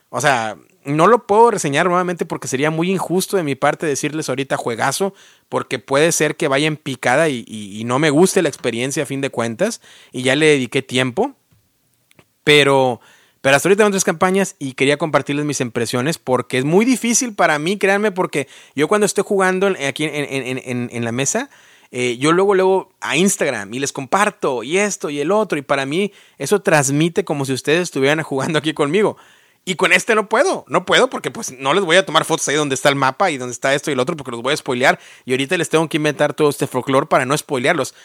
[0.10, 4.30] O sea, no lo puedo reseñar nuevamente porque sería muy injusto de mi parte decirles
[4.30, 5.14] ahorita juegazo,
[5.50, 9.22] porque puede ser que vaya en picada y, no me guste la experiencia a fin
[9.22, 11.36] de cuentas, y ya le dediqué tiempo.
[12.44, 13.02] Pero,
[13.42, 17.34] pero hasta ahorita tengo tres campañas y quería compartirles mis impresiones porque es muy difícil
[17.34, 21.50] para mí, créanme, porque yo cuando estoy jugando aquí en la mesa,
[21.92, 25.58] eh, yo luego, luego a Instagram y les comparto y esto y el otro.
[25.58, 29.18] Y para mí eso transmite como si ustedes estuvieran jugando aquí conmigo.
[29.68, 32.48] Y con este no puedo, no puedo porque pues no les voy a tomar fotos
[32.48, 34.54] ahí donde está el mapa y donde está esto y el otro porque los voy
[34.54, 35.00] a spoilear.
[35.26, 37.96] Y ahorita les tengo que inventar todo este folclore para no spoilearlos.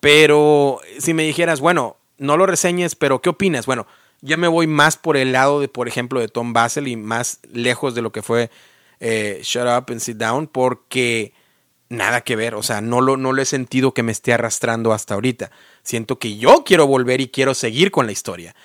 [0.00, 3.66] Pero si me dijeras, bueno, no lo reseñes, pero ¿qué opinas?
[3.66, 3.86] Bueno,
[4.22, 7.40] ya me voy más por el lado de, por ejemplo, de Tom Basel y más
[7.52, 8.50] lejos de lo que fue
[9.00, 11.34] eh, Shut Up and Sit Down porque
[11.92, 14.92] nada que ver, o sea, no lo, no lo he sentido que me esté arrastrando
[14.92, 15.50] hasta ahorita.
[15.82, 18.56] Siento que yo quiero volver y quiero seguir con la historia.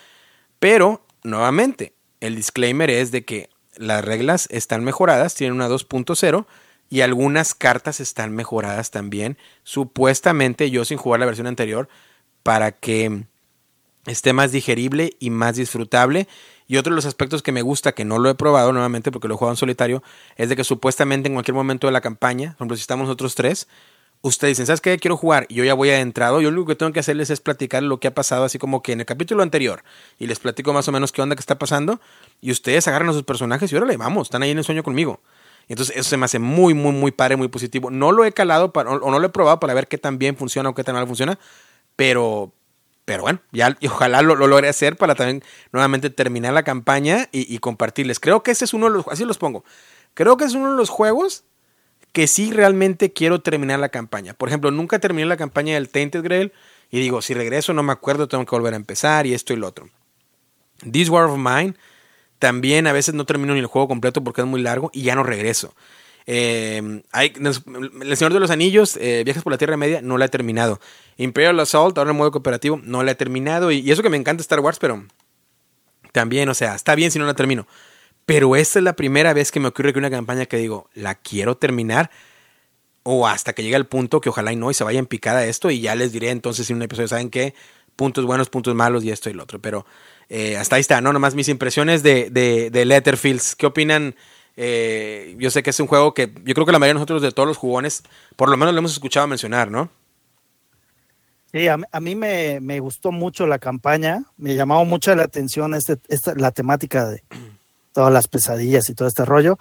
[0.60, 6.46] Pero, nuevamente, el disclaimer es de que las reglas están mejoradas, tienen una 2.0
[6.90, 11.90] y algunas cartas están mejoradas también, supuestamente yo sin jugar la versión anterior,
[12.44, 13.24] para que
[14.06, 16.30] esté más digerible y más disfrutable.
[16.68, 19.28] Y otro de los aspectos que me gusta, que no lo he probado nuevamente porque
[19.28, 20.04] lo he jugado en solitario,
[20.36, 23.36] es de que supuestamente en cualquier momento de la campaña, por ejemplo, si estamos nosotros
[23.36, 23.68] tres,
[24.22, 24.98] ustedes dicen, ¿sabes qué?
[24.98, 26.42] Quiero jugar y yo ya voy adentrado.
[26.42, 28.84] Yo lo único que tengo que hacerles es platicar lo que ha pasado, así como
[28.84, 29.84] que en el capítulo anterior,
[30.20, 32.02] y les platico más o menos qué onda que está pasando,
[32.42, 35.22] y ustedes agarran a sus personajes y órale, vamos, están ahí en el sueño conmigo.
[35.70, 37.92] Entonces eso se me hace muy, muy, muy padre, muy positivo.
[37.92, 40.70] No lo he calado o no lo he probado para ver qué tan bien funciona
[40.70, 41.38] o qué tan mal funciona,
[41.96, 42.54] pero,
[43.08, 47.30] pero bueno, ya y ojalá lo, lo, logre hacer para también nuevamente terminar la campaña
[47.32, 48.20] y, compartirles.
[48.20, 49.64] Creo que ese es uno de los, así los pongo,
[50.14, 51.46] creo que es uno de los juegos
[52.12, 54.34] que sí realmente quiero terminar la campaña.
[54.34, 56.52] Por ejemplo, nunca terminé la campaña del Tainted Grail
[56.92, 59.56] y digo, si regreso no me acuerdo, tengo que volver a empezar y esto y
[59.56, 59.90] lo otro.
[60.92, 61.76] This War of Mine
[62.40, 65.16] también a veces no termino ni el juego completo porque es muy largo y ya
[65.16, 65.74] no regreso.
[66.30, 70.30] Eh, el Señor de los Anillos, eh, Viajes por la Tierra Media, no la he
[70.30, 70.80] terminado.
[71.16, 73.72] Imperial Assault, ahora en modo cooperativo, no la he terminado.
[73.72, 75.06] Y, eso que me encanta Star Wars, pero
[76.12, 77.66] también, o sea, está bien si no la termino.
[78.26, 81.16] Pero esta es la primera vez que me ocurre que una campaña que digo, la
[81.16, 82.12] quiero terminar.
[83.04, 85.46] O hasta que llegue al punto que ojalá y no y se vaya en picada
[85.46, 85.72] esto.
[85.72, 87.54] Y ya les diré entonces en un episodio, ¿saben qué?
[87.96, 89.62] Puntos buenos, puntos malos y esto y lo otro.
[89.62, 89.86] Pero
[90.28, 91.14] eh, hasta ahí está, ¿no?
[91.14, 93.56] Nomás mis impresiones de, de, de Letterfields.
[93.56, 94.14] ¿Qué opinan?
[94.60, 97.22] Eh, yo sé que es un juego que yo creo que la mayoría de nosotros,
[97.22, 98.04] de todos los jugones,
[98.36, 99.90] por lo menos lo hemos escuchado mencionar, ¿no?
[101.52, 106.34] Sí, a, mí me, gustó mucho la campaña, me llamó mucho la atención este, esta,
[106.36, 107.24] la temática de
[107.94, 109.58] todas las pesadillas y todo este rollo.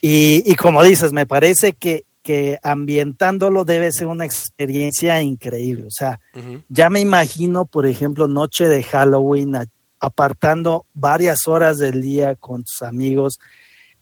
[0.00, 5.84] y, como dices, me parece que, que ambientándolo debe ser una experiencia increíble.
[5.86, 6.20] O sea,
[6.68, 9.54] ya me imagino, por ejemplo, noche de Halloween,
[10.00, 13.38] apartando varias horas del día con tus amigos,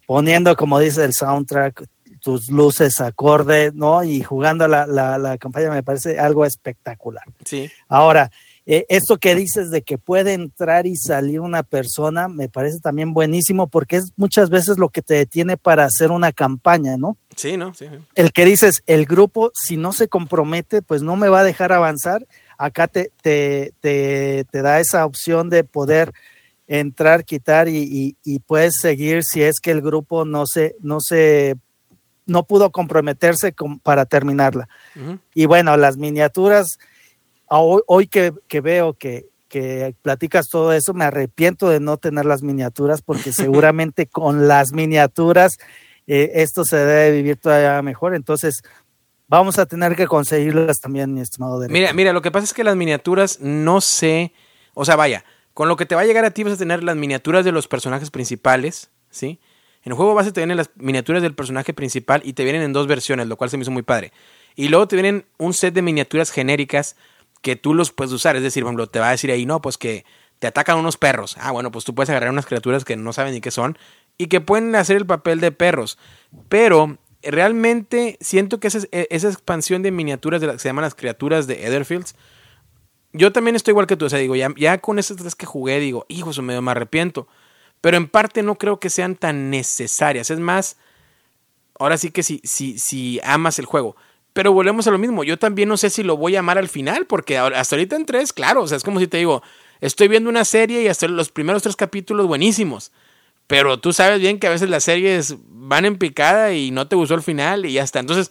[0.07, 1.85] poniendo, como dice el soundtrack,
[2.23, 4.03] tus luces acorde, ¿no?
[4.05, 7.25] Y jugando la, la, campaña me parece algo espectacular.
[7.45, 7.71] Sí.
[7.89, 8.31] Ahora,
[8.65, 13.13] eh, esto que dices de que puede entrar y salir una persona, me parece también
[13.13, 17.17] buenísimo porque es muchas veces lo que te detiene para hacer una campaña, ¿no?
[17.35, 17.75] Sí, ¿no?
[17.75, 21.45] Sí, El que dices, el grupo, si no se compromete, pues no me va a
[21.45, 22.25] dejar avanzar.
[22.57, 26.13] Acá te, te, te, te da esa opción de poder
[26.67, 28.17] entrar, quitar y,
[28.47, 31.57] puedes seguir si es que el grupo no se, no se,
[32.27, 34.69] no pudo comprometerse para terminarla.
[35.35, 36.79] Y bueno, las miniaturas,
[37.49, 43.03] hoy, que, veo que, que platicas todo eso, me arrepiento de no tener las miniaturas
[43.03, 45.59] porque seguramente con las miniaturas
[46.07, 48.15] eh, esto se debe vivir todavía mejor.
[48.15, 48.63] Entonces,
[49.29, 51.61] vamos a tener que conseguirlas también, mi estimado.
[51.69, 54.33] Mira, mira, lo que pasa es que las miniaturas no sé,
[54.75, 55.25] o sea, vaya,
[55.55, 57.53] con lo que te va a llegar a ti vas a tener las miniaturas de
[57.53, 59.41] los personajes principales, ¿sí?
[59.85, 62.73] En el juego vas a tener las miniaturas del personaje principal y te vienen en
[62.73, 64.13] dos versiones, lo cual se me hizo muy padre.
[64.55, 66.97] Y luego te vienen un set de miniaturas genéricas
[67.41, 68.37] que tú los puedes usar.
[68.37, 70.05] Es decir, por ejemplo, te va a decir ahí, no, pues que
[70.39, 71.37] te atacan unos perros.
[71.41, 73.77] Ah, bueno, pues tú puedes agarrar unas criaturas que no saben ni qué son
[74.19, 75.99] y que pueden hacer el papel de perros.
[76.49, 81.47] Pero realmente siento que esa, esa expansión de miniaturas de que se llaman las criaturas
[81.49, 82.15] de Etherfields
[83.13, 85.81] yo también estoy igual que tú, o sea, digo, ya, con esas tres que jugué,
[85.81, 87.29] digo, hijo, eso medio me arrepiento.
[87.81, 90.31] Pero en parte no creo que sean tan necesarias.
[90.31, 90.77] Es más,
[91.79, 93.97] ahora sí que si, si, si amas el juego.
[94.33, 95.25] Pero volvemos a lo mismo.
[95.25, 98.07] Yo también no sé si lo voy a amar al final, porque hasta ahorita en
[98.07, 99.43] tres, claro, o sea, es como si te digo,
[99.81, 102.93] estoy viendo una serie y hasta los primeros tres capítulos buenísimos.
[103.47, 106.97] Pero tú sabes bien que a veces las series van en picada y no te
[106.97, 107.99] gustó el final y ya está.
[107.99, 108.31] Entonces,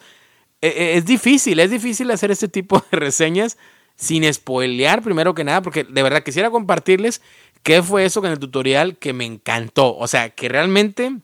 [0.61, 3.57] e, e, es difícil, es difícil hacer este tipo de reseñas
[4.01, 7.21] sin spoilear primero que nada, porque de verdad quisiera compartirles
[7.61, 9.95] qué fue eso en el tutorial que me encantó.
[9.95, 11.17] O sea, que realmente,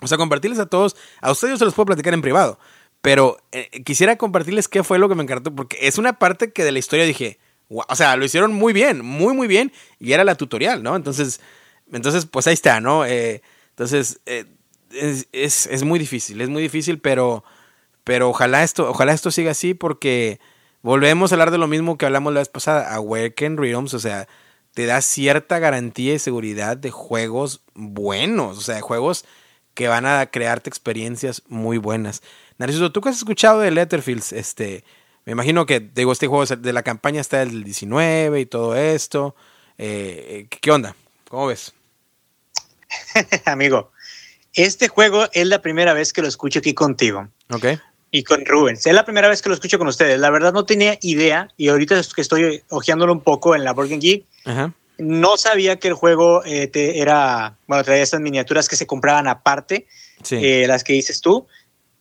[0.00, 2.58] o sea, compartirles a todos, a ustedes yo se los puedo platicar en privado,
[3.02, 6.64] pero eh, quisiera compartirles qué fue lo que me encantó, porque es una parte que
[6.64, 7.38] de la historia dije,
[7.68, 10.96] o sea, lo hicieron muy bien, muy, muy bien, y era la tutorial, ¿no?
[10.96, 11.40] Entonces,
[11.92, 13.06] entonces pues ahí está, ¿no?
[13.06, 14.44] Eh, entonces, eh,
[14.90, 17.44] es, es, muy difícil, es muy difícil, pero,
[18.02, 20.40] pero ojalá esto, ojalá esto siga así, porque
[20.82, 24.28] Volvemos a hablar de lo mismo que hablamos la vez pasada, Awaken Realms, o sea,
[24.74, 29.24] te da cierta garantía y seguridad de juegos buenos, o sea, de juegos
[29.74, 32.22] que van a crearte experiencias muy buenas.
[32.58, 34.32] Narciso, ¿tú qué has escuchado de Letterfields?
[34.32, 34.84] Este,
[35.24, 39.34] me imagino que, digo, este juego de la campaña está del 19 y todo esto.
[39.78, 40.94] Eh, ¿Qué onda?
[41.28, 41.74] ¿Cómo ves?
[43.46, 43.90] Amigo,
[44.52, 47.28] este juego es la primera vez que lo escucho aquí contigo.
[47.50, 47.66] Ok
[48.10, 48.86] y con Rubens.
[48.86, 50.18] Es la primera vez que lo escucho con ustedes.
[50.18, 53.98] La verdad no tenía idea y ahorita que estoy hojeándolo un poco en la Burger
[53.98, 54.24] Geek,
[54.98, 59.86] no sabía que el juego eh, era, bueno, traía estas miniaturas que se compraban aparte,
[60.30, 61.46] eh, las que dices tú,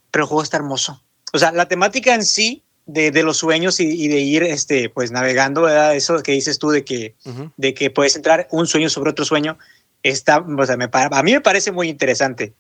[0.10, 1.02] pero el juego está hermoso.
[1.34, 5.12] O sea, la temática en sí de, de los sueños y, de ir este, pues
[5.12, 5.96] navegando, ¿verdad?
[5.96, 7.16] Eso que dices tú de que,
[7.58, 9.58] de que puedes entrar un sueño sobre otro sueño,
[10.02, 12.54] está, o sea, me, a mí me parece muy interesante.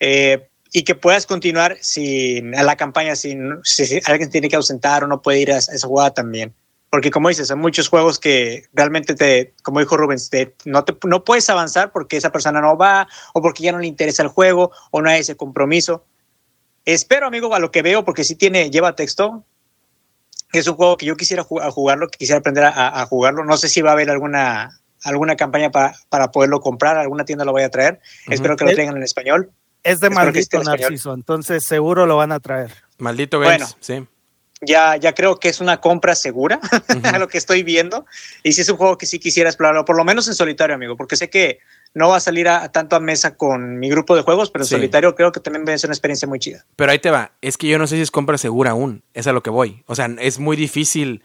[0.00, 5.04] Eh, y que puedas continuar sin a la campaña sin si, alguien tiene que ausentar
[5.04, 6.54] o no puede ir a, esa jugada también.
[6.90, 10.30] Porque como dices, hay muchos juegos que realmente te, como dijo Rubens,
[10.64, 13.86] no, te, no puedes avanzar porque esa persona no va o porque ya no le
[13.86, 16.04] interesa el juego o no hay ese compromiso.
[16.86, 19.44] Espero, amigo, a lo que veo, porque sí tiene, lleva texto,
[20.54, 23.44] es un juego que yo quisiera jugarlo, que quisiera aprender a, jugarlo.
[23.44, 24.70] No sé si va a haber alguna,
[25.02, 28.00] alguna campaña para, para poderlo comprar, alguna tienda lo vaya a traer.
[28.28, 29.52] Espero que lo traigan en español.
[29.82, 32.72] Es de maldito Narciso, entonces seguro lo van a traer.
[32.98, 34.06] Maldito bueno, sí.
[34.60, 36.60] Ya, ya creo que es una compra segura,
[37.04, 38.06] a lo que estoy viendo.
[38.42, 40.96] Y si es un juego que sí quisiera explorarlo, por lo menos en solitario, amigo,
[40.96, 41.60] porque sé que
[41.94, 44.68] no va a salir a, tanto a mesa con mi grupo de juegos, pero en
[44.68, 46.64] solitario creo que también va a ser una experiencia muy chida.
[46.76, 49.26] Pero ahí te va, es que yo no sé si es compra segura aún, es
[49.26, 49.84] a lo que voy.
[49.86, 51.22] O sea, es muy difícil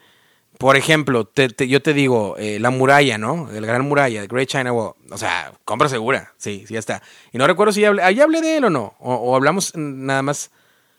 [0.58, 3.50] por ejemplo, yo te digo, eh, la muralla, ¿no?
[3.50, 4.94] El Gran Muralla, el Great China Wall.
[5.10, 6.32] O sea, compra segura.
[6.36, 7.02] Sí, sí, ya está.
[7.32, 8.94] Y no recuerdo si hablé, ahí hablé de él o no.
[9.00, 10.50] O, hablamos nada más.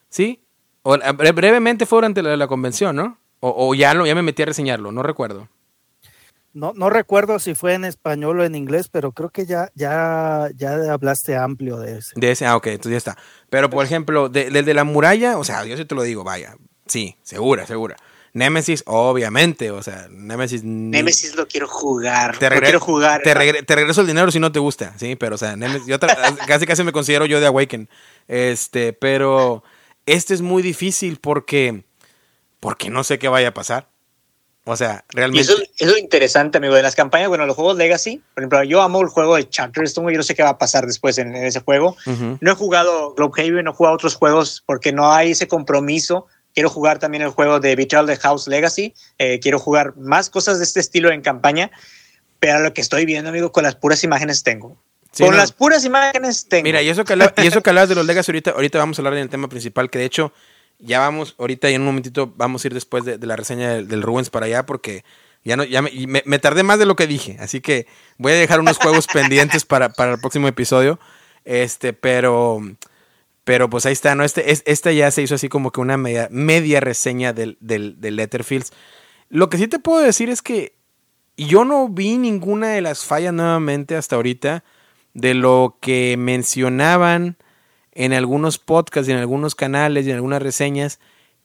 [0.10, 0.44] ¿Sí?
[0.84, 3.18] O, brevemente fue durante la, convención, ¿no?
[3.40, 5.48] O, ya, lo, ya me metí a reseñarlo, no recuerdo.
[6.53, 10.49] No, no recuerdo si fue en español o en inglés, pero creo que ya, ya,
[10.56, 12.14] ya hablaste amplio de ese.
[12.15, 13.18] De ese, ah, ok, entonces ya está.
[13.49, 16.23] Pero, por ejemplo, del de, de, la muralla, o sea, yo sí te lo digo,
[16.23, 16.56] vaya,
[16.88, 17.98] sí, segura, segura.
[18.35, 20.61] Nemesis, obviamente, o sea, Nemesis.
[20.61, 22.37] Nemesis lo quiero jugar.
[22.37, 23.21] Te, quiero jugar.
[23.23, 25.97] Te, regreso el dinero si no te gusta, sí, pero o sea, Nemesis, yo
[26.45, 27.87] casi casi me considero yo de Awaken.
[28.27, 29.63] Este, pero
[30.05, 31.85] este es muy difícil porque
[32.59, 33.87] porque no sé qué vaya a pasar.
[34.65, 35.41] O sea, realmente.
[35.41, 38.81] eso es lo interesante, amigo, de las campañas, bueno, los juegos Legacy, por ejemplo, yo
[38.81, 41.61] amo el juego de Charterstone, yo no sé qué va a pasar después en, ese
[41.61, 41.95] juego.
[42.41, 46.69] No he jugado Globehaven, no he jugado otros juegos porque no hay ese compromiso quiero
[46.69, 50.64] jugar también el juego de Betrayal de House Legacy, eh, quiero jugar más cosas de
[50.64, 51.69] este estilo en campaña,
[52.40, 54.77] pero lo que estoy viendo, amigo, con las puras imágenes tengo.
[55.19, 56.64] con las puras imágenes tengo.
[56.64, 58.98] Mira, y eso que, hablas, y eso que hablas de los Legacy ahorita, ahorita vamos
[58.98, 60.34] a hablar del tema principal, que de hecho
[60.80, 63.88] ya vamos, ahorita y en un momentito vamos a ir después de, la reseña del,
[63.88, 65.03] del, Ruins para allá, porque
[65.44, 65.91] ya no, ya me,
[66.26, 67.86] me, tardé más de lo que dije, así que
[68.18, 70.99] voy a dejar unos juegos pendientes para, para el próximo episodio.
[71.45, 72.60] Este, pero
[73.45, 74.23] pero pues ahí está, ¿no?
[74.23, 78.73] Este, esta ya se hizo así como que una media, media reseña del, del, Letterfields.
[79.30, 80.73] Lo que sí te puedo decir es que
[81.38, 84.63] yo no vi ninguna de las fallas nuevamente hasta ahorita
[85.13, 87.38] de lo que mencionaban
[87.91, 90.99] en algunos podcasts en algunos canales y en algunas reseñas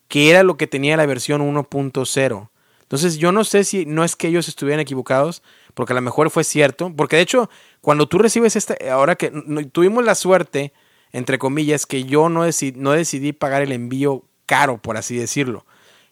[0.08, 2.48] que era lo que tenía la versión 1.0.
[2.80, 5.42] Entonces yo no sé si no es que ellos estuvieran equivocados,
[5.74, 7.50] porque a lo mejor fue cierto, porque de hecho
[7.82, 9.30] cuando tú recibes esta, ahora que
[9.70, 10.72] tuvimos la suerte
[11.12, 15.66] entre comillas, que yo no, no decidí pagar el envío caro, por así decirlo.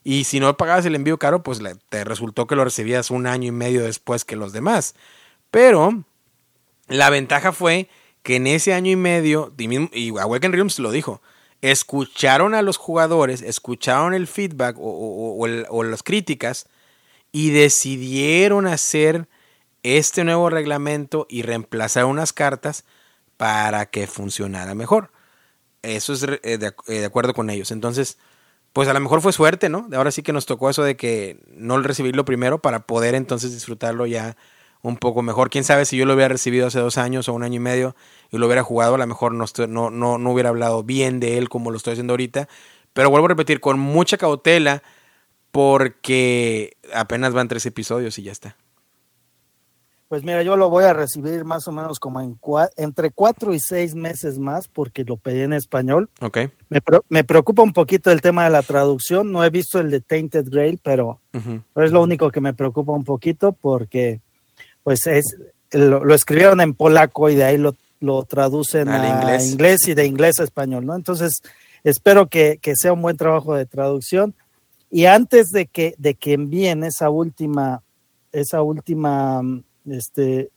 [0.05, 3.49] Y si no pagabas el envío caro, pues te resultó que lo recibías un año
[3.49, 4.95] y medio después que los demás.
[5.51, 6.05] Pero
[6.87, 7.89] la ventaja fue
[8.23, 11.21] que en ese año y medio, y Awaken Realms lo dijo,
[11.61, 15.37] escucharon a los jugadores, escucharon el feedback o,
[15.69, 16.67] o las críticas
[17.33, 19.29] y decidieron hacer
[19.83, 22.85] este nuevo reglamento y reemplazar unas cartas
[23.39, 25.11] para que funcionara mejor.
[25.83, 27.71] Eso es eh, eh, de, acuerdo con ellos.
[27.71, 28.19] Entonces,
[28.75, 29.89] pues a lo mejor fue suerte, ¿no?
[29.95, 34.07] Ahora sí que nos tocó eso de que no recibirlo primero para poder entonces disfrutarlo
[34.07, 34.37] ya
[34.83, 35.51] un poco mejor.
[35.51, 37.97] Quién sabe si yo lo hubiera recibido hace dos años o un año y medio
[38.31, 41.39] y lo hubiera jugado, a lo mejor no, no, no, no hubiera hablado bien de
[41.39, 42.49] él como lo estoy haciendo ahorita.
[42.93, 44.83] Pero vuelvo a repetir, con mucha cautela,
[45.53, 48.57] porque apenas van tres episodios y ya está.
[50.09, 52.39] Pues mira, yo lo voy a recibir más o menos como en
[52.79, 56.09] entre cuatro y seis meses más porque lo pedí en español.
[56.23, 56.39] Ok.
[57.11, 59.31] Me, preocupa un poquito el tema de la traducción.
[59.31, 61.21] No he visto el de Tainted Grail, pero,
[61.77, 64.23] es lo único que me preocupa un poquito porque
[64.83, 65.37] pues es
[65.73, 69.87] lo, escribieron en polaco y de ahí lo, lo traducen a inglés.
[69.89, 70.95] y de inglés a español, ¿no?
[70.95, 71.43] Entonces
[71.85, 74.35] espero que, que sea un buen trabajo de traducción.
[74.91, 77.83] Y antes de que, de que envíen esa última,
[78.33, 79.43] esa última
[79.93, 80.51] este,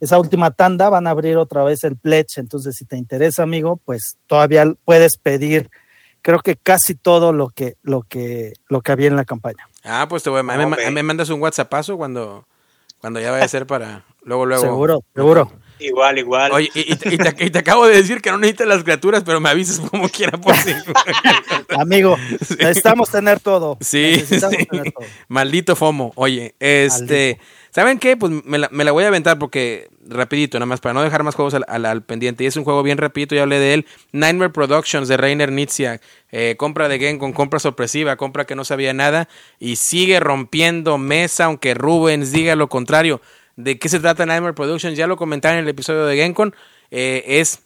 [0.00, 3.80] esa última tanda van a abrir otra vez el pledge, entonces si te interesa, amigo,
[3.84, 5.70] pues todavía puedes pedir
[6.26, 9.68] creo que casi todo lo que lo que lo que había en la campaña.
[9.84, 12.44] Ah, pues te voy, me, me, mandas un WhatsAppazo cuando
[12.98, 14.62] cuando ya vaya a ser para luego luego.
[14.62, 15.52] Seguro, seguro.
[15.78, 16.52] Igual, igual.
[16.52, 20.08] Oye, y, te, acabo de decir que no necesitas las criaturas, pero me avisas como
[20.08, 20.72] quiera por si.
[21.78, 23.76] Amigo, necesitamos tener todo.
[23.80, 24.24] Sí,
[25.28, 26.12] Maldito FOMO.
[26.16, 27.38] Oye, este.
[27.76, 28.16] ¿Saben qué?
[28.16, 31.52] Pues me la, voy a aventar porque, rapidito, nada más, para no dejar más juegos
[31.52, 32.42] al, pendiente.
[32.42, 33.86] Y es un juego bien rapidito, ya hablé de él.
[34.12, 36.00] Nightmare Productions de Rainer Nitzia.
[36.32, 39.28] Eh, compra de Game compra sorpresiva, compra que no sabía nada.
[39.58, 43.20] Y sigue rompiendo mesa, aunque Rubens diga lo contrario.
[43.56, 46.54] de qué se trata Nightmare Productions, ya lo comentaron en el episodio de Gencon,
[46.90, 47.65] eh, es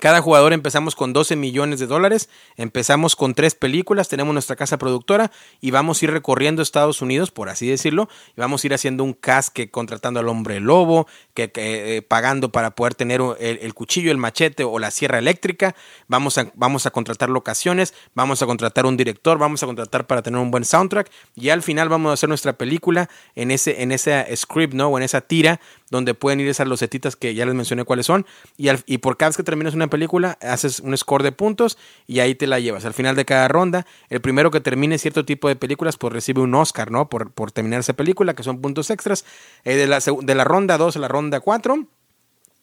[0.00, 4.76] cada jugador empezamos con 12 millones de dólares, empezamos con tres películas, tenemos nuestra casa
[4.76, 5.30] productora
[5.60, 9.04] y vamos a ir recorriendo Estados Unidos, por así decirlo, y vamos a ir haciendo
[9.04, 14.18] un casque contratando al hombre lobo, que, eh, pagando para poder tener el, cuchillo, el
[14.18, 15.74] machete o la sierra eléctrica,
[16.08, 20.22] vamos a, vamos a contratar locaciones, vamos a contratar un director, vamos a contratar para
[20.22, 23.92] tener un buen soundtrack y al final vamos a hacer nuestra película en ese, en
[23.92, 24.88] ese script, ¿no?
[24.88, 25.60] O en esa tira
[25.94, 28.26] donde pueden ir esas losetitas que ya les mencioné cuáles son
[28.56, 32.20] y, y por cada vez que terminas una película, haces un score de puntos y
[32.20, 32.84] ahí te la llevas.
[32.84, 36.40] Al final de cada ronda, el primero que termine cierto tipo de películas, pues recibe
[36.40, 37.08] un Oscar, ¿no?
[37.08, 39.24] Por, terminar esa película, que son puntos extras.
[39.64, 41.86] Eh, de, la, de la ronda 2 a la ronda 4.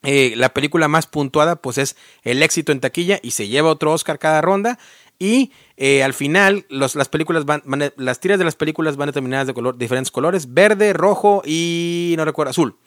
[0.03, 3.91] Eh, la película más puntuada pues es el éxito en taquilla y se lleva otro
[3.91, 4.79] Oscar cada ronda
[5.19, 7.61] y eh, al final las películas van,
[7.97, 12.25] las tiras de las películas van determinadas de color, diferentes colores verde rojo y no
[12.25, 12.77] recuerdo azul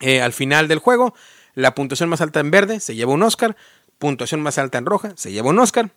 [0.00, 1.14] al final del juego
[1.54, 3.56] la puntuación más alta en verde se lleva un Oscar.
[3.98, 5.90] Puntuación más alta en roja se lleva un Oscar.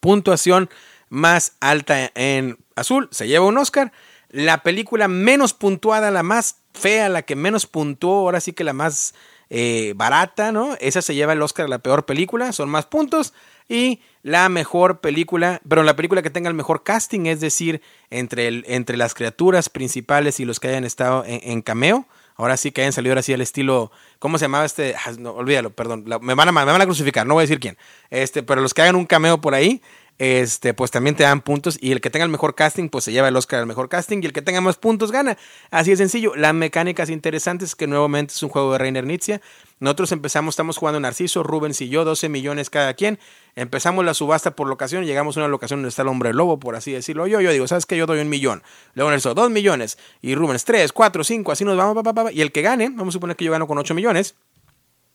[0.00, 0.70] Puntuación
[1.08, 3.92] más alta en azul se lleva un Oscar.
[4.30, 8.74] La película menos puntuada, la más fea, la que menos puntuó, ahora sí que la
[8.74, 9.14] más
[9.48, 10.76] eh, barata, ¿no?
[10.80, 13.32] Esa se lleva el Oscar a la peor película, son más puntos.
[13.70, 18.62] Y la mejor película, pero la película que tenga el mejor casting, es decir, entre,
[18.66, 22.06] entre las criaturas principales y los que hayan estado en cameo,
[22.38, 24.94] ahora sí que hayan salido ahora sí al estilo, ¿cómo se llamaba este?
[24.94, 27.60] Ah, no, olvídalo, perdón, me, van a, me van a crucificar, no voy a decir
[27.60, 27.76] quién,
[28.10, 29.82] este, pero los que hagan un cameo por ahí,
[30.18, 33.12] este, pues también te dan puntos y el que tenga el mejor casting, pues se
[33.12, 35.38] lleva el Oscar al mejor casting y el que tenga más puntos gana.
[35.70, 36.34] Así de sencillo.
[36.34, 39.40] Las mecánicas interesantes que nuevamente es un juego de Reiner Nietzsche.
[39.80, 43.20] Nosotros empezamos, estamos jugando Narciso, Rubens y yo, 12 millones cada quien.
[43.54, 46.74] Empezamos la subasta por locación, llegamos a una locación donde está el hombre lobo, por
[46.74, 47.28] así decirlo.
[47.28, 47.96] Yo, yo digo, ¿sabes qué?
[47.96, 48.64] Yo doy un millón.
[48.94, 49.98] Luego Nelson, dos millones.
[50.20, 53.36] Y Rubens, tres, cuatro, cinco, así nos vamos, y el que gane, vamos a suponer
[53.36, 54.34] que yo gano con 8 millones.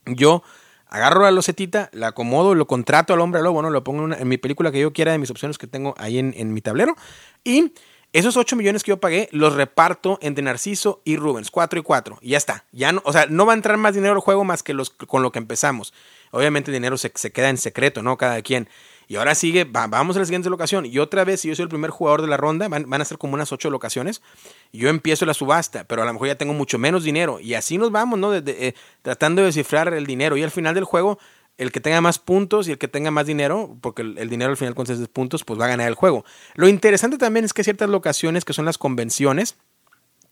[0.06, 0.44] Yo
[0.88, 3.70] agarro la losetita, la acomodo, lo contrato al hombre lobo, ¿no?
[3.70, 6.54] Lo pongo en, mi película que yo quiera de mis opciones que tengo ahí en,
[6.54, 6.96] mi tablero.
[7.44, 7.74] Y
[8.12, 12.20] esos 8 millones que yo pagué los reparto entre Narciso y Rubens, 4 y 4.
[12.22, 12.66] Y ya está.
[12.72, 14.92] Ya no, o sea, no va a entrar más dinero al juego más que los,
[14.92, 15.94] con lo que empezamos.
[16.32, 18.18] Obviamente el dinero se, se queda en secreto, ¿no?
[18.18, 18.70] Cada quien.
[19.14, 20.88] Y ahora sigue, vamos a la siguiente locación.
[20.88, 23.20] Y otra vez, si yo soy el primer jugador de la ronda, van, a ser
[23.20, 24.24] como unas ocho locaciones.
[24.72, 27.40] Yo empiezo la subasta, pero a lo mejor ya tengo mucho menos dinero.
[27.40, 28.34] Y así nos vamos, ¿no?
[28.34, 28.74] Eh,
[29.04, 30.36] tratando de descifrar el dinero.
[30.36, 31.20] Y al final del juego,
[31.60, 34.58] el que tenga más puntos y el que tenga más dinero, porque el, dinero al
[34.58, 36.26] final con esos puntos, pues va a ganar el juego.
[36.56, 39.58] Lo interesante también es que ciertas locaciones que son las convenciones,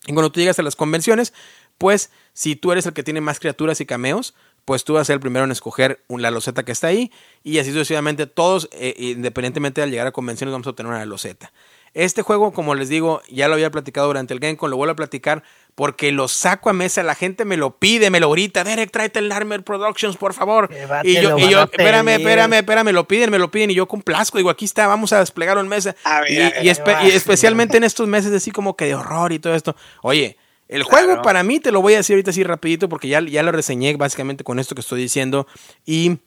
[0.07, 1.33] y cuando tú llegas a las convenciones,
[1.77, 4.33] pues si tú eres el que tiene más criaturas y cameos,
[4.65, 7.11] pues tú vas a ser el primero en escoger la loseta que está ahí
[7.43, 11.51] y así sucesivamente todos, eh, independientemente de llegar a convenciones, vamos a obtener una loseta.
[11.93, 14.95] Este juego, como les digo, ya lo había platicado durante el GameCon, lo vuelvo a
[14.95, 15.43] platicar
[15.75, 19.19] porque lo saco a mesa, la gente me lo pide, me lo grita, Derek, tráete
[19.19, 20.69] el Narmer Productions, por favor.
[21.03, 24.37] Y yo, y yo espérame, espérame, espérame, lo piden, me lo piden y yo complazco,
[24.37, 25.95] digo, aquí está, vamos a desplegarlo en mesa.
[26.29, 29.75] y, especialmente en estos meses así como que de horror y todo esto.
[30.01, 30.37] Oye,
[30.71, 33.43] el juego para mí, te lo voy a decir ahorita así rapidito porque ya, ya
[33.43, 35.45] lo reseñé básicamente con esto que estoy diciendo
[35.85, 36.19] y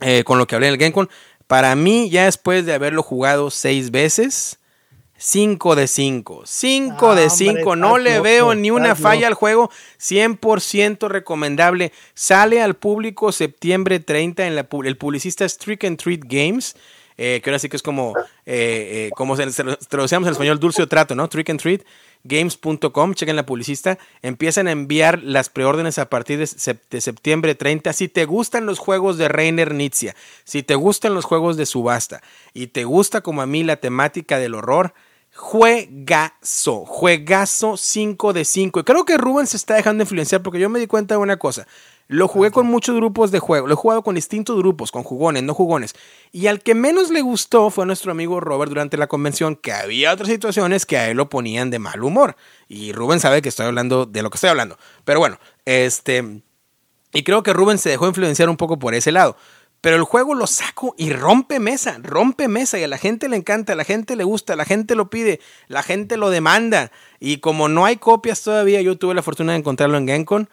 [0.00, 1.08] eh, con lo que hablé en el GameCon.
[1.46, 4.58] Para mí, ya después de haberlo jugado seis veces,
[5.18, 6.42] 5 de 5.
[6.46, 7.76] 5 de 5.
[7.76, 9.70] No le veo ni una falla al juego.
[10.00, 11.92] 100% recomendable.
[12.14, 16.74] Sale al público septiembre 30 en la, el publicista Trick and Treat Games.
[17.16, 18.14] Eh, que ahora sí que es como,
[18.46, 19.46] eh, como se,
[19.88, 21.28] traducíamos en español, dulce o trato, ¿no?
[21.28, 21.82] Trick and Treat
[22.24, 26.46] games.com, chequen la publicista, empiezan a enviar las preórdenes a partir de,
[27.00, 27.92] septiembre 30.
[27.92, 30.14] Si te gustan los juegos de Reiner Nietzsche,
[30.44, 32.22] si te gustan los juegos de subasta
[32.52, 34.94] y te gusta como a mí la temática del horror,
[35.34, 38.80] juegazo, juegazo 5 de 5.
[38.80, 41.38] Y creo que Rubén se está dejando influenciar porque yo me di cuenta de una
[41.38, 41.66] cosa.
[42.12, 45.44] Lo jugué con muchos grupos de juego, lo he jugado con distintos grupos, con jugones,
[45.44, 45.94] no jugones.
[46.32, 49.72] Y al que menos le gustó fue a nuestro amigo Robert durante la convención, que
[49.72, 52.34] había otras situaciones que a él lo ponían de mal humor.
[52.66, 54.76] Y Rubén sabe que estoy hablando de lo que estoy hablando.
[55.04, 56.42] Pero bueno, este...
[57.12, 59.36] Y creo que Rubén se dejó influenciar un poco por ese lado.
[59.80, 63.36] Pero el juego lo saco y rompe mesa, rompe mesa y a la gente le
[63.36, 66.90] encanta, a la gente le gusta, a la gente lo pide, la gente lo demanda.
[67.20, 70.50] Y como no hay copias todavía, yo tuve la fortuna de encontrarlo en GameCon.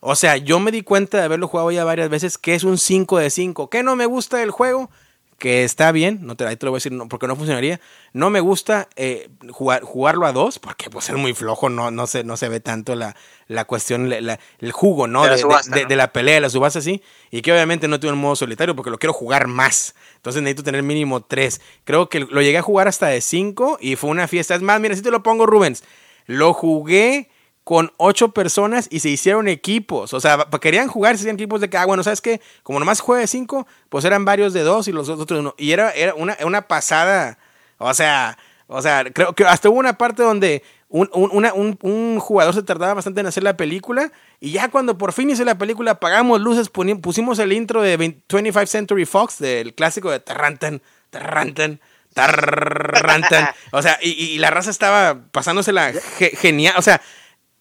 [0.00, 2.78] O sea, yo me di cuenta de haberlo jugado ya varias veces que es un
[2.78, 3.68] 5 de 5.
[3.68, 4.90] ¿Qué no me gusta del juego?
[5.38, 7.80] Que está bien, no te, ahí te lo voy a decir no, porque no funcionaría.
[8.12, 12.08] No me gusta eh, jugar, jugarlo a dos, porque pues es muy flojo, no, no,
[12.08, 13.14] se, no se ve tanto la,
[13.46, 15.24] la cuestión, el jugo, ¿no?
[15.24, 17.02] De, la pelea, de la subasta, sí.
[17.30, 19.94] Y que obviamente no tuve un modo solitario porque lo quiero jugar más.
[20.16, 21.60] Entonces necesito tener mínimo tres.
[21.84, 24.56] Creo que lo llegué a jugar hasta de cinco y fue una fiesta.
[24.56, 25.84] Es más, mira, si te lo pongo, Rubens.
[26.26, 27.30] Lo jugué
[27.68, 30.14] con ocho personas y se hicieron equipos.
[30.14, 32.40] O sea, querían jugar, se hacían equipos de que, ah, bueno, ¿sabes qué?
[32.62, 35.54] Como nomás juega de cinco, pues eran varios de dos y los otros uno.
[35.58, 37.36] Y era, era una, una pasada.
[37.76, 38.38] O sea,
[38.68, 43.20] o sea, creo que hasta hubo una parte donde un, un, jugador se tardaba bastante
[43.20, 47.38] en hacer la película y ya cuando por fin hizo la película apagamos luces, pusimos
[47.38, 50.80] el intro de 25 Century Fox, del clásico de Tarrantan,
[51.10, 51.80] Tarrantan,
[52.14, 53.50] Tarrantan.
[53.72, 56.74] O sea, y, la raza estaba pasándosela genial.
[56.78, 57.00] O sea,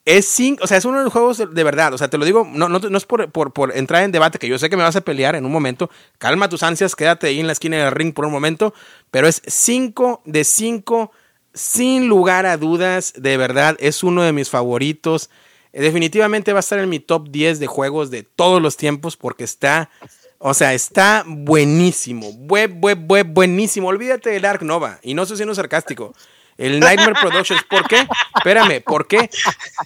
[0.08, 1.94] es cinco, o sea, es uno de los juegos de, verdad.
[1.94, 4.40] O sea, te lo digo, no, no, no es por, por, por, entrar en debate,
[4.40, 5.90] que yo sé que me vas a pelear en un momento.
[6.18, 8.74] Calma tus ansias, quédate ahí en la esquina del ring por un momento.
[9.12, 11.12] Pero es 5 de 5,
[11.54, 13.16] sin lugar a dudas.
[13.18, 15.30] De verdad, es uno de mis favoritos.
[15.74, 19.44] Definitivamente va a estar en mi top 10 de juegos de todos los tiempos porque
[19.44, 19.90] está,
[20.38, 22.32] o sea, está buenísimo.
[22.32, 23.90] Buenísimo.
[23.90, 25.00] Olvídate del Ark Nova.
[25.04, 26.14] Y no estoy siendo sarcástico.
[26.58, 27.64] El Nightmare Productions.
[27.64, 28.08] ¿Por qué?
[28.36, 29.30] Espérame, ¿por qué?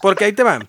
[0.01, 0.59] Porque ahí te va.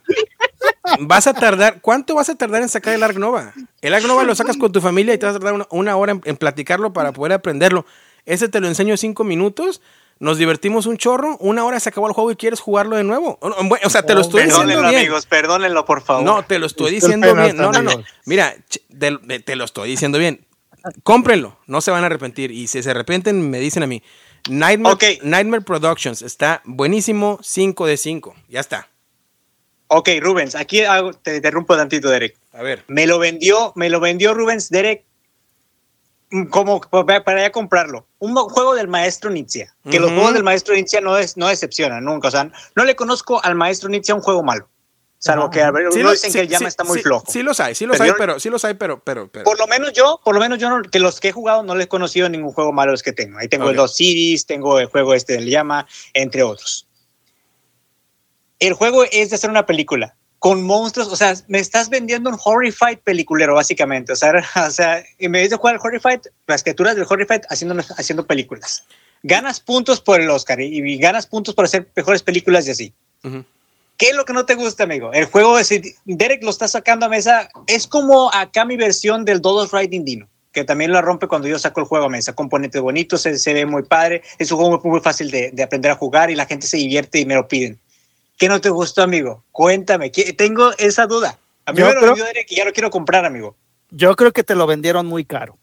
[1.00, 3.52] Vas a tardar, ¿cuánto vas a tardar en sacar el Ark Nova?
[3.80, 6.18] El Ark Nova lo sacas con tu familia y te vas a tardar una, hora
[6.24, 7.86] en, platicarlo para poder aprenderlo.
[8.26, 9.80] Ese te lo enseño en cinco minutos.
[10.18, 13.38] Nos divertimos un chorro, una hora se acabó el juego y quieres jugarlo de nuevo.
[13.40, 14.84] O sea, te lo estoy diciendo bien.
[14.84, 16.22] amigos, perdónenlo, por favor.
[16.22, 17.56] No, te lo estoy diciendo bien.
[17.56, 18.04] No, no, no.
[18.24, 18.54] Mira,
[18.98, 20.46] te, te lo estoy diciendo bien.
[21.02, 22.50] Cómprenlo, no se van a arrepentir.
[22.52, 24.02] Y si se arrepienten, me dicen a mí.
[24.48, 28.34] Nightmare, Nightmare Productions está buenísimo, 5 de 5.
[28.48, 28.88] Ya está.
[29.94, 30.82] Ok, Rubens, aquí
[31.22, 32.36] te interrumpo tantito, Derek.
[32.52, 32.82] A ver.
[32.88, 35.04] Me lo vendió, me lo vendió Rubens, Derek,
[36.30, 38.06] mm, como para ya comprarlo.
[38.18, 39.68] Un juego del maestro Nietzsche.
[39.90, 42.28] Que los juegos del maestro Nietzsche no, es, no decepcionan nunca.
[42.28, 44.66] O sea, no le conozco al maestro Nietzsche un juego malo.
[45.22, 45.62] Salvo que
[45.92, 47.24] sí dicen que el llama está muy flojo.
[47.30, 49.92] Sí los hay, sí los hay, pero sí los hay, pero, pero, Por lo menos
[49.92, 52.52] yo, por lo menos yo que los que he jugado no les he conocido ningún
[52.52, 53.38] juego malo los que tengo.
[53.38, 56.88] Ahí tengo los Cities, tengo el juego este del llama, entre otros.
[58.58, 62.36] El juego es de hacer una película con monstruos, o sea, me estás vendiendo un
[62.44, 64.12] Horrified peliculero, básicamente.
[64.14, 64.32] O sea,
[64.66, 68.84] o sea en vez de jugar Horrified, las criaturas del Horrified haciendo, haciendo películas.
[69.22, 72.92] Ganas puntos por el Oscar y, ganas puntos por hacer mejores películas y así.
[73.96, 75.12] ¿Qué es lo que no te gusta, amigo?
[75.12, 75.70] El juego, es,
[76.04, 80.28] Derek lo está sacando a mesa, es como acá mi versión del Dodos Riding Dino,
[80.50, 82.34] que también la rompe cuando yo saco el juego a mesa.
[82.34, 85.96] Componentes bonitos, se, se ve muy padre, es un juego muy, fácil de, aprender a
[85.96, 87.78] jugar y la gente se divierte y me lo piden.
[88.38, 89.44] ¿Qué no te gustó, amigo?
[89.52, 91.38] Cuéntame, tengo esa duda.
[91.64, 93.54] A mí me lo Derek y ya lo quiero comprar, amigo.
[93.90, 95.58] Yo creo que te lo vendieron muy caro.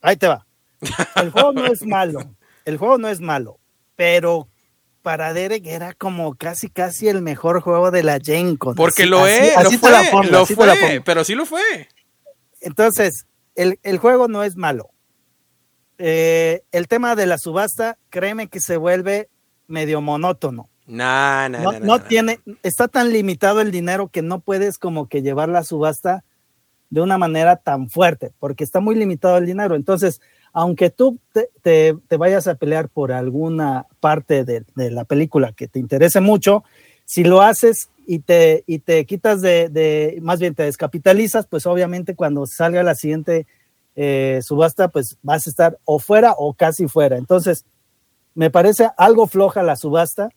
[0.00, 0.44] Ahí te va.
[1.16, 2.20] El juego no es malo.
[2.64, 3.58] El juego no es malo,
[3.94, 4.48] pero
[5.04, 9.54] para Derek era como casi casi el mejor juego de la Gen Porque lo es,
[9.62, 11.60] lo fue, lo fue, pero sí lo fue.
[12.62, 14.88] Entonces, el, juego no es malo.
[15.98, 19.28] Eh, el tema de la subasta, créeme que se vuelve
[19.66, 20.70] medio monótono.
[20.86, 25.64] no, no, tiene, está tan limitado el dinero que no puedes como que llevar la
[25.64, 26.24] subasta
[26.88, 29.74] de una manera tan fuerte, porque está muy limitado el dinero.
[29.74, 30.22] Entonces,
[30.54, 31.18] aunque tú
[31.62, 36.62] te, vayas a pelear por alguna parte de, la película que te interese mucho,
[37.04, 42.14] si lo haces y te, y te quitas de, más bien te descapitalizas, pues obviamente
[42.14, 43.48] cuando salga la siguiente
[43.96, 47.18] eh, subasta, pues vas a estar o fuera o casi fuera.
[47.18, 47.64] Entonces,
[48.36, 50.28] me parece algo floja la subasta.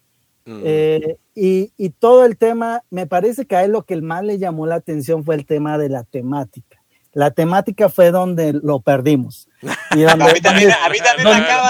[0.46, 0.62] Mm.
[0.64, 4.40] Eh, y, y, todo el tema, me parece que a él lo que más le
[4.40, 6.67] llamó la atención fue el tema de la temática
[7.18, 9.50] la temática fue donde lo perdimos.
[9.96, 10.70] Y donde, a mí también,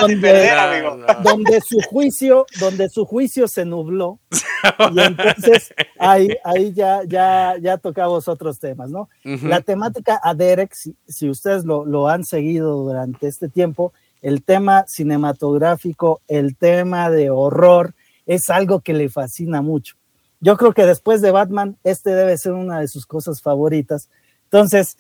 [0.01, 1.05] donde, de perder, amigo.
[1.23, 4.19] Donde su juicio, donde su juicio se nubló.
[4.93, 9.07] y entonces ahí, ahí ya, ya, ya tocamos otros temas, ¿no?
[9.23, 14.83] La temática a Derek, si, ustedes lo, lo, han seguido durante este tiempo, el tema
[14.85, 17.93] cinematográfico, el tema de horror,
[18.25, 19.95] es algo que le fascina mucho.
[20.41, 24.09] Yo creo que después de Batman, este debe ser una de sus cosas favoritas.
[24.43, 24.97] Entonces,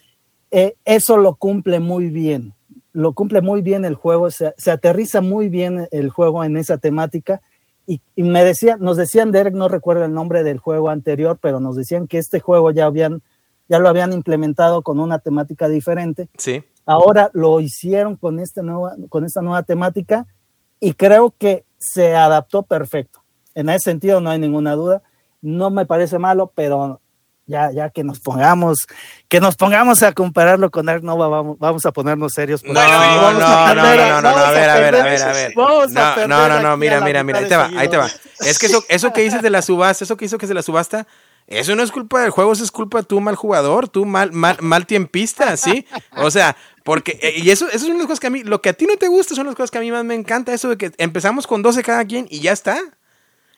[0.51, 2.53] eh, eso lo cumple muy bien,
[2.93, 7.41] lo cumple muy bien el juego, se, aterriza muy bien el juego en esa temática.
[7.85, 11.75] Y, me decía, nos decían, Derek, no recuerdo el nombre del juego anterior, pero nos
[11.75, 13.21] decían que este juego ya habían,
[13.69, 16.27] ya lo habían implementado con una temática diferente.
[16.37, 16.63] Sí.
[16.85, 20.25] Ahora lo hicieron con esta nueva, con esta nueva temática
[20.79, 23.21] y creo que se adaptó perfecto.
[23.55, 25.01] En ese sentido no hay ninguna duda.
[25.41, 26.99] No me parece malo, pero
[27.47, 28.87] ya, ya que nos pongamos,
[29.29, 32.63] que nos pongamos a compararlo con Ark Nova, vamos, vamos a ponernos serios.
[32.63, 35.53] No, no, no, no, no, no, no, a ver, a ver, a ver, a ver.
[35.55, 38.09] No, no, no, no, mira, mira, mira, ahí te va, ahí te va.
[38.41, 40.55] Es que eso, eso que dices de la subasta, eso que hizo que es de
[40.55, 41.07] la subasta,
[41.47, 44.33] eso no es culpa del juego, eso es culpa de tú mal jugador, tú mal,
[44.33, 45.85] mal, mal tiempista, ¿sí?
[46.17, 48.69] O sea, porque, eh, y eso, eso son las cosas que a mí, lo que
[48.69, 50.67] a ti no te gusta son las cosas que a mí más me encanta, eso
[50.67, 52.77] de que empezamos con 12 cada quien y ya está.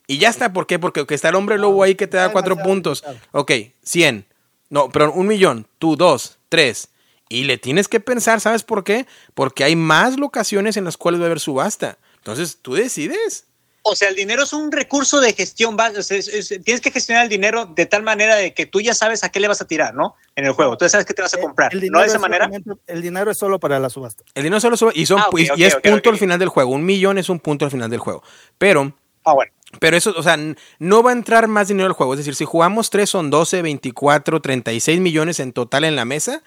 [0.09, 0.79] Y ya está, ¿por qué?
[0.79, 3.03] Porque está el hombre lobo ahí que te da cuatro puntos.
[3.31, 3.51] Ok,
[3.83, 4.25] 100.
[4.71, 5.67] No, pero un millón.
[5.77, 6.89] Tú, dos, tres.
[7.29, 9.05] Y le tienes que pensar, ¿sabes por qué?
[9.35, 11.99] Porque hay más locaciones en las cuales va a haber subasta.
[12.17, 13.45] Entonces, tú decides.
[13.83, 15.77] O sea, el dinero es un recurso de gestión.
[15.77, 19.39] tienes que gestionar el dinero de tal manera de que tú ya sabes a qué
[19.39, 20.15] le vas a tirar, ¿no?
[20.35, 20.75] En el juego.
[20.75, 21.71] Tú sabes qué te vas a comprar.
[21.75, 22.49] ¿No de esa manera?
[22.87, 24.23] El dinero es solo para la subasta.
[24.33, 26.71] El dinero es solo y, son, ah, y, es punto al final del juego.
[26.71, 28.23] Un millón es un punto al final del juego.
[28.57, 28.91] Pero.
[29.23, 29.51] Ah, bueno.
[29.79, 30.37] Pero eso, o sea,
[30.79, 32.13] no va a entrar más dinero al juego.
[32.13, 36.41] Es decir, si jugamos tres son 12, 24, 36 millones en total en la mesa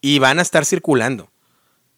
[0.00, 1.30] y van a estar circulando.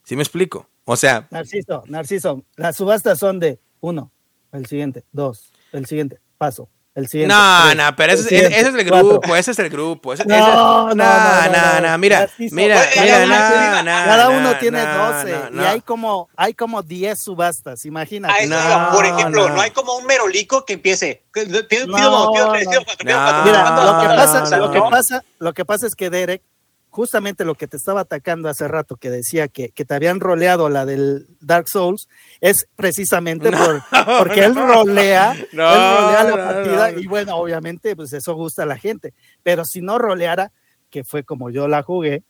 [0.04, 0.68] ¿Sí me explico?
[0.84, 1.28] O sea.
[1.30, 4.10] Narciso, Narciso, las subastas son de uno,
[4.52, 6.68] el siguiente, dos, el siguiente, paso,
[7.00, 7.34] el siguiente.
[7.34, 10.14] No, no, pero ese, es el grupo, ese es el grupo.
[10.26, 15.80] no, no, no, no, mira, mira, mira, no, no, Cada uno tiene 12 y hay
[15.80, 18.48] como, hay como 10 subastas, imagínate.
[18.92, 21.22] por ejemplo, no, hay como un merolico que empiece.
[21.32, 22.52] Pido, pido, pido,
[23.04, 26.42] Mira, lo que pasa, lo que pasa, lo que pasa es que Derek
[26.90, 30.84] justamente lo que te estaba atacando hace rato, que decía que, te habían roleado la
[30.84, 32.08] del Dark Souls,
[32.40, 33.82] es precisamente por,
[34.18, 38.76] porque él rolea, él rolea la partida y bueno, obviamente pues eso gusta a la
[38.76, 40.52] gente, pero si no roleara,
[40.90, 42.24] que fue como yo la jugué,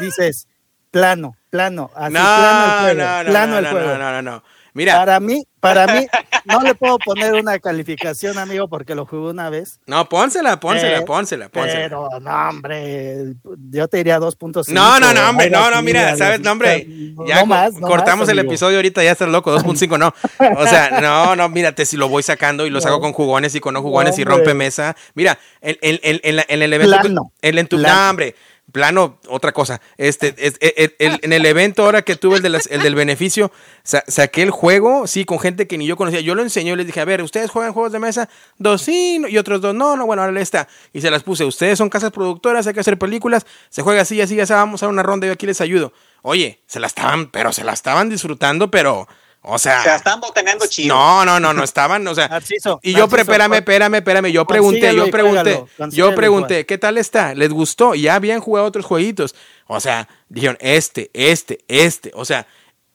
[0.00, 0.48] dices,
[0.90, 3.86] plano, plano, así, plano el juego, plano el juego.
[3.86, 4.42] No, no, no, no.
[4.74, 4.96] Mira.
[4.96, 6.06] Para mí, para mí,
[6.46, 9.78] no le puedo poner una calificación, amigo, porque lo jugué una vez.
[9.86, 11.80] No, pónsela, pónsela, eh, pónsela, pónsela.
[11.80, 13.34] Pero, no, hombre,
[13.70, 14.68] yo te diría 2.5.
[14.68, 16.40] No, no, no, hombre, no, no, mira, ¿sabes?
[16.40, 16.86] No, hombre,
[17.26, 17.44] ya
[17.80, 20.14] cortamos el episodio ahorita, ya estás loco, 2.5, no.
[20.56, 23.60] O sea, no, no, mírate, si lo voy sacando y lo saco con jugones y
[23.60, 24.96] con no jugones y rompe mesa.
[25.14, 27.00] Mira, en, en, en, en el evento.
[27.00, 27.32] Plano.
[27.42, 28.34] En, tu, no, hombre
[28.70, 29.80] plano, otra cosa.
[29.96, 33.52] Este, es, e, e, en el evento ahora que tuve el, de el del beneficio,
[33.82, 36.20] saqué el juego, sí, con gente que ni yo conocía.
[36.20, 38.28] Yo lo enseñé les dije, a ver, ¿ustedes juegan juegos de mesa?
[38.58, 40.68] Dos sí, y otros dos no, no, bueno, ahora está.
[40.92, 44.20] Y se las puse, ustedes son casas productoras, hay que hacer películas, se juega así,
[44.20, 45.92] así, ya vamos a una ronda yo aquí les ayudo.
[46.22, 49.08] Oye, se la estaban, pero se la estaban disfrutando, pero
[49.42, 50.94] o sea, se están botaneando chido.
[50.94, 52.40] No, no, no, no estaban, o sea.
[52.82, 54.30] y yo, espérame, espérame, espérame.
[54.30, 57.34] Yo pregunté, yo pregunté, yo pregunté, ¿qué tal está?
[57.34, 57.94] ¿Les gustó?
[57.94, 59.34] Ya habían jugado otros jueguitos.
[59.66, 62.10] O sea, dijeron, este, este, este.
[62.14, 62.46] O sea,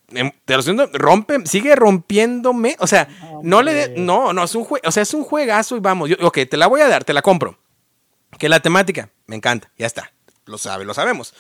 [0.10, 2.76] em, te lo rompe, sigue rompiéndome.
[2.80, 3.08] O sea,
[3.42, 6.10] no le, no, no, es un juego, o sea, es un juegazo y vamos.
[6.10, 7.58] Yo, ok, te la voy a dar, te la compro.
[8.38, 10.12] Que la temática, me encanta, ya está.
[10.46, 11.34] Lo sabe, lo sabemos.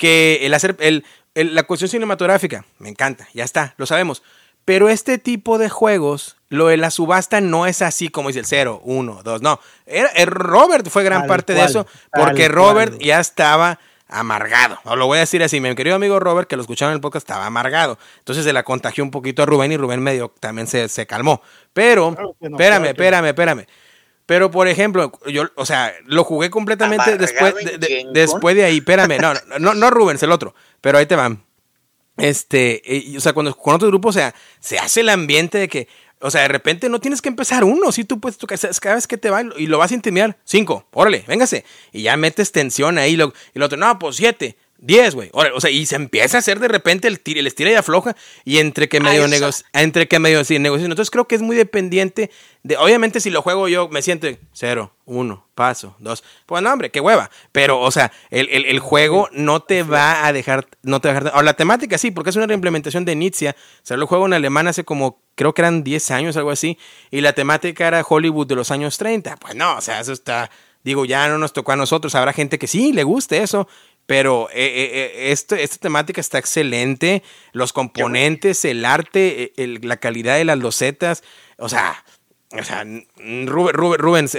[0.00, 1.04] Que el hacer, el,
[1.34, 4.22] la cuestión cinematográfica, me encanta, ya está, lo sabemos.
[4.64, 8.46] Pero este tipo de juegos, lo de la subasta no es así como dice el
[8.46, 9.60] 0, 1, 2, no.
[9.84, 13.78] Era, eh, Robert fue gran parte de eso, porque Robert ya estaba
[14.08, 14.78] amargado.
[14.84, 17.02] O lo voy a decir así, mi querido amigo Robert, que lo escucharon en el
[17.02, 17.98] podcast, estaba amargado.
[18.20, 21.42] Entonces se la contagió un poquito a Rubén y Rubén medio también se, se calmó.
[21.74, 23.66] Pero, espérame, espérame, espérame.
[24.30, 28.78] Pero, por ejemplo, yo, o sea, lo jugué completamente después de, después de ahí.
[28.78, 30.54] Espérame, no, no, no Rubén, es el otro.
[30.80, 31.42] Pero ahí te van.
[32.16, 32.80] Este,
[33.16, 35.88] o sea, cuando con otro grupo, o sea, se hace el ambiente de que,
[36.20, 39.08] o sea, de repente no tienes que empezar uno, si tú puedes tocar, cada vez
[39.08, 42.98] que te va y lo vas a intimidar, cinco, órale, véngase, y ya metes tensión
[42.98, 45.30] ahí, y lo, y lo otro, no, pues siete, 10, güey.
[45.32, 48.16] O sea, y se empieza a hacer de repente el, el estira y afloja.
[48.44, 50.92] Y entre que medio negocio, entre que medio sí, negociación.
[50.92, 52.30] Entonces creo que es muy dependiente
[52.62, 52.76] de.
[52.78, 56.24] Obviamente, si lo juego yo, me siento cero, uno, paso, dos.
[56.46, 57.30] Pues no, hombre, qué hueva.
[57.52, 60.66] Pero, o sea, el, el, el juego no te va a dejar.
[60.82, 61.38] No te va a dejar.
[61.38, 63.50] O la temática sí, porque es una reimplementación de Nietzsche.
[63.50, 65.22] O sea, lo juego en alemán hace como.
[65.34, 66.78] Creo que eran 10 años, algo así.
[67.10, 69.36] Y la temática era Hollywood de los años 30.
[69.36, 70.50] Pues no, o sea, eso está.
[70.82, 72.14] Digo, ya no nos tocó a nosotros.
[72.14, 73.68] Habrá gente que sí le guste eso.
[74.06, 77.22] Pero eh, eh, eh, esto, esta temática está excelente.
[77.52, 81.22] Los componentes, el arte, la calidad de las losetas.
[81.58, 82.04] O sea,
[82.52, 82.84] o sea,
[83.46, 84.36] Rubens,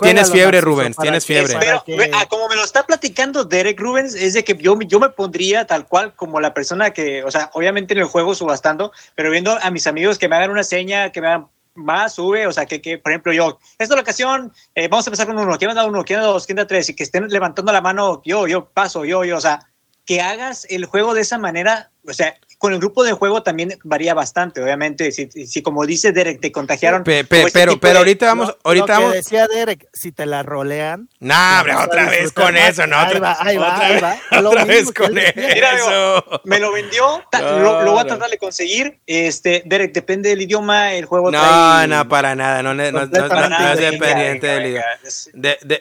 [0.00, 1.56] tienes fiebre, Rubens, tienes fiebre.
[1.60, 5.08] Pero, ah, como me lo está platicando Derek Rubens, es de que yo, yo me
[5.10, 9.30] pondría tal cual como la persona que, o sea, obviamente en el juego subastando, pero
[9.30, 11.46] viendo a mis amigos que me hagan una seña, que me hagan
[11.78, 15.10] más sube, o sea, que, que por ejemplo yo, esta la ocasión, eh, vamos a
[15.10, 16.04] empezar con uno, ¿quién da uno?
[16.04, 16.46] ¿quién da dos?
[16.46, 16.88] ¿quién da tres?
[16.88, 19.60] Y que estén levantando la mano, yo, yo paso, yo, yo, o sea,
[20.04, 23.78] que hagas el juego de esa manera, o sea, con el grupo de juego también
[23.84, 25.12] varía bastante, obviamente.
[25.12, 27.04] Si, si como dice Derek, te contagiaron.
[27.04, 28.56] pero, pero ahorita vamos.
[28.64, 29.12] ahorita lo vamos.
[29.12, 31.08] decía Derek, si te la rolean.
[31.20, 32.98] No, hombre, otra vez con eso, ¿no?
[32.98, 34.16] Ahí va, ahí va, ahí va.
[34.44, 36.24] Otra vez con eso.
[36.44, 38.98] me lo vendió, lo, voy a tratar de conseguir.
[39.06, 41.30] Este, Derek, depende del idioma, el juego.
[41.30, 42.62] No, no, para nada.
[42.62, 44.86] No, no, no, no es dependiente del idioma.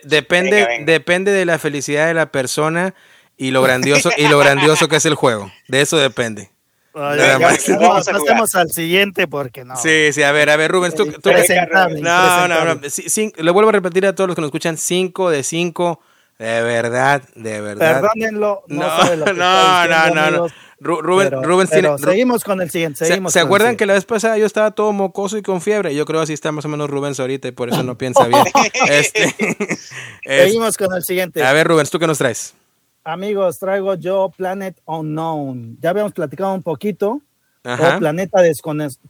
[0.04, 2.94] depende, depende de la felicidad de la persona
[3.36, 5.52] y lo grandioso y lo grandioso que es el juego.
[5.68, 6.52] De eso depende.
[6.98, 9.76] Pasemos al siguiente porque no.
[9.76, 11.06] Sí, sí, a ver, a ver, Rubens, tú.
[11.12, 11.30] tú
[12.02, 12.82] no, no, no.
[12.82, 16.00] le vuelvo a repetir a todos los que nos escuchan: 5 de 5.
[16.40, 18.02] De verdad, de verdad.
[18.02, 18.64] Perdónenlo.
[18.68, 20.48] No, no, no, no, no.
[20.80, 21.98] Rubén, Rubens tiene.
[21.98, 23.06] Seguimos con el siguiente.
[23.06, 25.96] Seguimos ¿Se, acuerdan que la vez pasada yo estaba todo mocoso y con fiebre?
[25.96, 28.44] Yo creo así está más o menos Rubens ahorita y por eso no piensa bien.
[28.90, 29.36] este,
[30.24, 31.44] Seguimos con el siguiente.
[31.44, 32.54] A ver, Rubens, ¿tú qué nos traes?
[33.08, 35.78] Amigos, traigo yo Planet Unknown.
[35.80, 37.22] Ya habíamos platicado un poquito.
[37.64, 38.42] O Planeta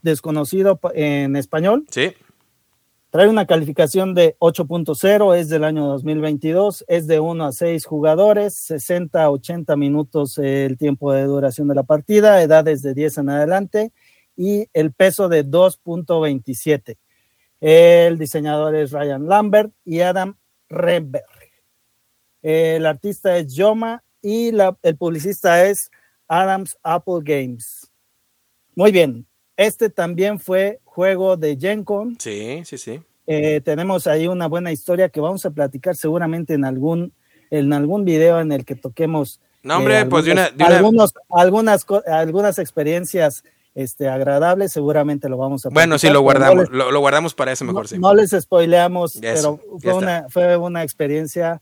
[0.03, 1.85] Desconocido en español.
[1.89, 2.13] Sí.
[3.09, 8.55] Trae una calificación de 8.0, es del año 2022, es de 1 a 6 jugadores,
[8.67, 13.29] 60 a 80 minutos el tiempo de duración de la partida, edades de 10 en
[13.29, 13.91] adelante
[14.35, 16.97] y el peso de 2.27.
[17.61, 20.35] El diseñador es Ryan Lambert y Adam
[20.69, 21.36] Remberg.
[22.49, 25.91] El artista es Yoma y el publicista es
[26.29, 27.91] Adams Apple Games.
[28.73, 32.15] Muy bien, este también fue juego de GenCon.
[32.17, 33.01] Sí, sí, sí.
[33.25, 37.11] Eh, tenemos ahí una buena historia que vamos a platicar seguramente en algún,
[37.51, 39.41] en algún video en el que toquemos.
[39.61, 40.49] No, hombre, pues de una,
[41.31, 43.43] algunas, algunas experiencias
[43.75, 47.91] este, agradables, seguramente lo vamos a Bueno, sí, lo guardamos, lo, guardamos para eso mejor,
[47.91, 51.61] no, No les spoileamos, pero fue una, fue una experiencia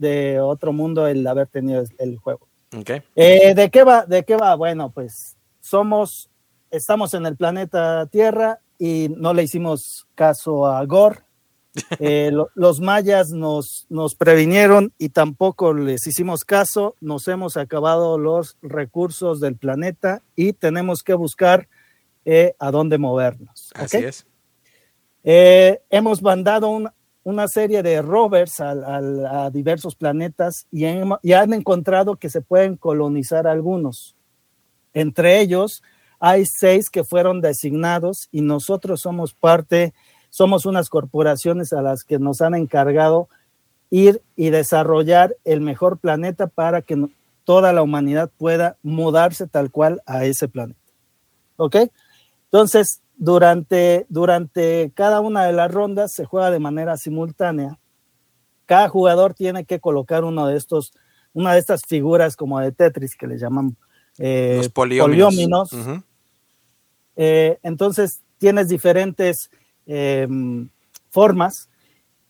[0.00, 2.48] de otro mundo el haber tenido el juego.
[2.76, 3.02] Okay.
[3.14, 4.06] Eh, ¿De qué va?
[4.06, 4.54] ¿De qué va?
[4.54, 6.30] Bueno, pues somos
[6.70, 11.20] estamos en el planeta Tierra y no le hicimos caso a Gore.
[12.00, 16.96] Eh, los mayas nos, nos previnieron y tampoco les hicimos caso.
[17.00, 21.68] Nos hemos acabado los recursos del planeta y tenemos que buscar
[22.24, 23.70] eh, a dónde movernos.
[23.74, 24.26] Así es.
[25.22, 30.84] Hemos mandado una serie de rovers a, diversos planetas y,
[31.22, 34.16] y han encontrado que se pueden colonizar algunos.
[34.94, 35.82] Entre ellos,
[36.18, 39.92] hay seis que fueron designados y nosotros somos parte,
[40.30, 43.28] somos unas corporaciones a las que nos han encargado
[43.90, 47.08] ir y desarrollar el mejor planeta para que
[47.44, 50.78] toda la humanidad pueda mudarse tal cual a ese planeta.
[51.56, 51.76] ¿Ok?
[52.44, 57.78] Entonces, durante, durante cada una de las rondas se juega de manera simultánea.
[58.64, 60.94] Cada jugador tiene que colocar uno de estos,
[61.34, 63.76] una de estas figuras como de Tetris que le llaman
[64.16, 65.70] eh, Los polióminos.
[67.14, 69.50] Eh, entonces tienes diferentes
[69.84, 70.70] em,
[71.10, 71.68] formas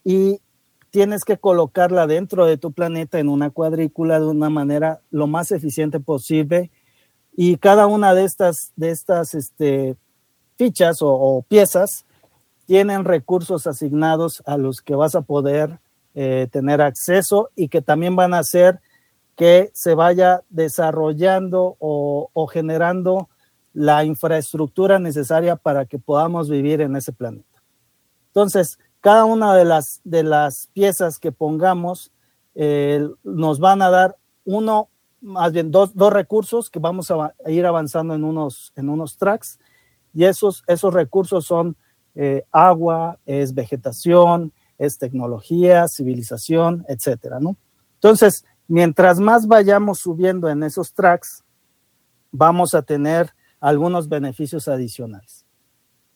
[0.03, 0.41] y
[0.91, 5.53] tienes que colocarla dentro de tu planeta en una cuadrícula de una manera lo más
[5.53, 6.73] eficiente posible
[7.37, 9.97] y cada una de estas, de estas este,
[10.61, 12.05] fichas o, piezas
[12.67, 15.79] tienen recursos asignados a los que vas a poder
[16.15, 18.79] eh, tener acceso y que también van a hacer
[19.37, 23.31] que se vaya desarrollando o, generando
[23.73, 27.63] la infraestructura necesaria para que podamos vivir en ese planeta.
[28.27, 32.13] Entonces, cada una de las, de las piezas que pongamos
[32.55, 34.91] eh, nos van a dar uno,
[35.23, 39.59] más bien dos, recursos que vamos a, ir avanzando en unos, en unos tracks
[40.13, 41.77] y esos, esos recursos son
[42.15, 47.57] eh, agua, es vegetación, es tecnología, civilización, etcétera, ¿no?
[47.95, 51.45] Entonces, mientras más vayamos subiendo en esos tracks,
[52.33, 55.45] vamos a tener algunos beneficios adicionales.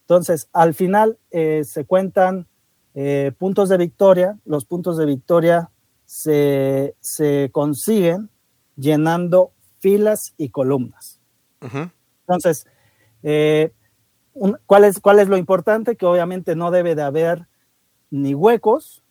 [0.00, 2.46] Entonces, al final eh, se cuentan
[2.94, 4.38] eh, puntos de victoria.
[4.44, 5.70] Los puntos de victoria
[6.04, 6.94] se,
[7.52, 8.30] consiguen
[8.76, 11.20] llenando filas y columnas.
[11.60, 12.66] Entonces,
[13.22, 13.72] eh,
[14.66, 15.96] ¿cuál, es, ¿cuál es lo importante?
[15.96, 17.46] Que obviamente no debe de haber
[18.10, 19.02] ni huecos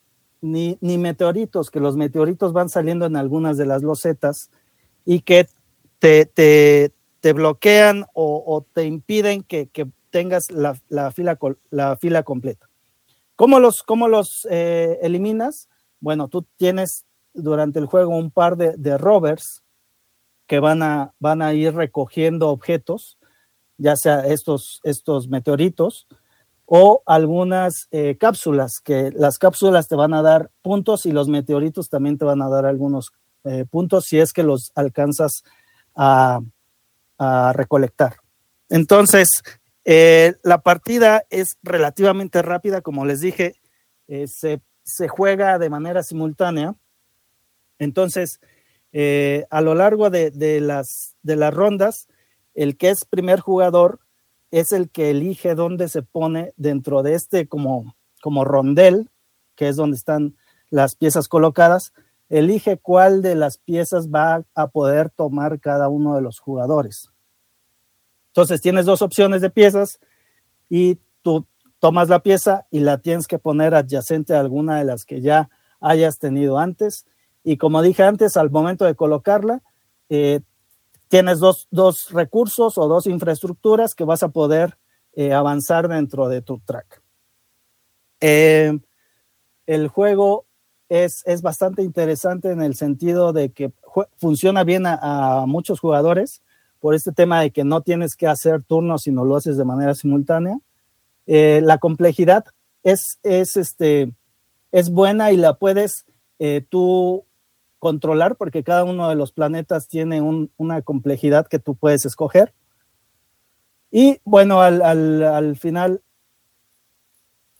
[0.41, 4.49] ni, ni meteoritos, que los meteoritos van saliendo en algunas de las losetas
[5.05, 5.47] y que
[5.99, 9.69] te, te, bloquean o, te impiden que,
[10.09, 10.75] tengas la,
[11.11, 11.39] fila,
[11.71, 12.69] la fila completa.
[13.35, 15.69] ¿Cómo los, cómo los eh, eliminas?
[15.99, 19.63] Bueno, tú tienes durante el juego un par de, rovers
[20.45, 23.17] que van a, van a ir recogiendo objetos,
[23.83, 26.07] ya sea estos, estos meteoritos
[26.65, 31.89] o algunas eh, cápsulas, que las cápsulas te van a dar puntos y los meteoritos
[31.89, 33.11] también te van a dar algunos
[33.43, 35.43] eh, puntos si es que los alcanzas
[35.95, 36.39] a,
[37.53, 38.15] recolectar.
[38.69, 39.29] Entonces,
[39.85, 43.55] eh, la partida es relativamente rápida, como les dije,
[44.09, 46.75] eh, se, juega de manera simultánea.
[47.79, 48.41] Entonces,
[49.49, 52.07] a lo largo de, las, de las rondas,
[52.53, 53.99] el que es primer jugador
[54.51, 59.09] es el que elige dónde se pone dentro de este como, como rondel,
[59.55, 60.35] que es donde están
[60.69, 61.93] las piezas colocadas,
[62.29, 67.09] elige cuál de las piezas va a poder tomar cada uno de los jugadores.
[68.27, 69.99] Entonces tienes dos opciones de piezas
[70.69, 71.45] y tú
[71.79, 75.49] tomas la pieza y la tienes que poner adyacente a alguna de las que ya
[75.79, 77.05] hayas tenido antes.
[77.43, 79.61] Y como dije antes, al momento de colocarla,
[80.09, 80.41] eh,
[81.13, 84.79] tienes dos, recursos o dos infraestructuras que vas a poder
[85.13, 87.03] eh, avanzar dentro de tu track.
[88.19, 88.79] Eh,
[89.67, 90.47] el juego
[90.89, 93.71] es, es, bastante interesante en el sentido de que
[94.17, 96.41] funciona bien a, muchos jugadores
[96.79, 99.93] por este tema de que no tienes que hacer turnos, sino lo haces de manera
[99.93, 100.57] simultánea.
[101.27, 102.45] la complejidad
[102.81, 104.15] es, es, este,
[104.71, 106.07] es buena y la puedes
[106.69, 107.23] tú
[107.83, 112.53] controlar porque cada uno de los planetas tiene una complejidad que tú puedes escoger.
[113.91, 116.01] Y bueno, al, final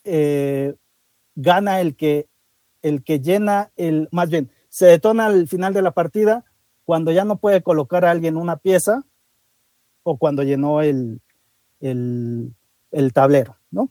[0.05, 0.75] eh,
[1.35, 2.29] gana el que,
[2.81, 6.45] el que llena el, más bien, se detona al final de la partida
[6.85, 9.03] cuando ya no puede colocar a alguien una pieza
[10.03, 11.19] o cuando llenó el,
[11.81, 13.89] el, tablero, ¿no?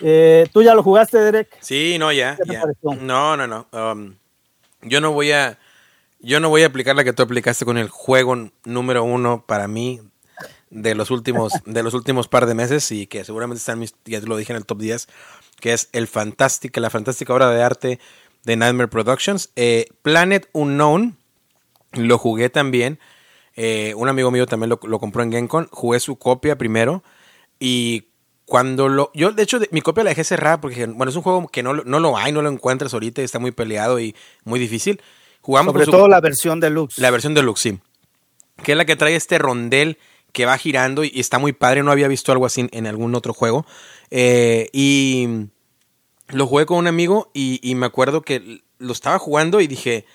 [0.00, 1.58] Eh, ¿Tú ya lo jugaste, Derek?
[1.60, 2.38] Sí, no, ya.
[3.00, 3.66] No, no, no.
[3.72, 4.14] Um,
[4.82, 5.58] yo no voy a.
[6.20, 9.68] Yo no voy a aplicar la que tú aplicaste con el juego número uno para
[9.68, 10.00] mí
[10.70, 14.20] de los últimos, de los últimos par de meses y que seguramente están mis, ya
[14.20, 15.08] lo dije en el top 10,
[15.60, 18.00] que es el fantástica, la fantástica obra de arte
[18.44, 19.50] de Nightmare Productions.
[19.54, 21.16] Eh, Planet Unknown,
[21.92, 22.98] lo jugué también.
[23.54, 25.68] Eh, un amigo mío también lo, lo, compró en GameCon.
[25.70, 27.02] Jugué su copia primero.
[27.60, 28.07] Y
[28.48, 29.10] cuando lo.
[29.12, 31.74] Yo, de hecho, mi copia la dejé cerrada porque, bueno, es un juego que no,
[31.74, 35.02] no lo hay, no lo encuentras ahorita y está muy peleado y muy difícil.
[35.42, 36.98] Jugamos Sobre todo la versión deluxe.
[36.98, 37.78] La versión deluxe, sí.
[38.62, 39.98] Que es la que trae este rondel
[40.32, 41.82] que va girando y, está muy padre.
[41.82, 43.66] No había visto algo así en algún otro juego.
[44.10, 45.28] Eh, y
[46.28, 50.06] lo jugué con un amigo y, me acuerdo que lo estaba jugando y dije.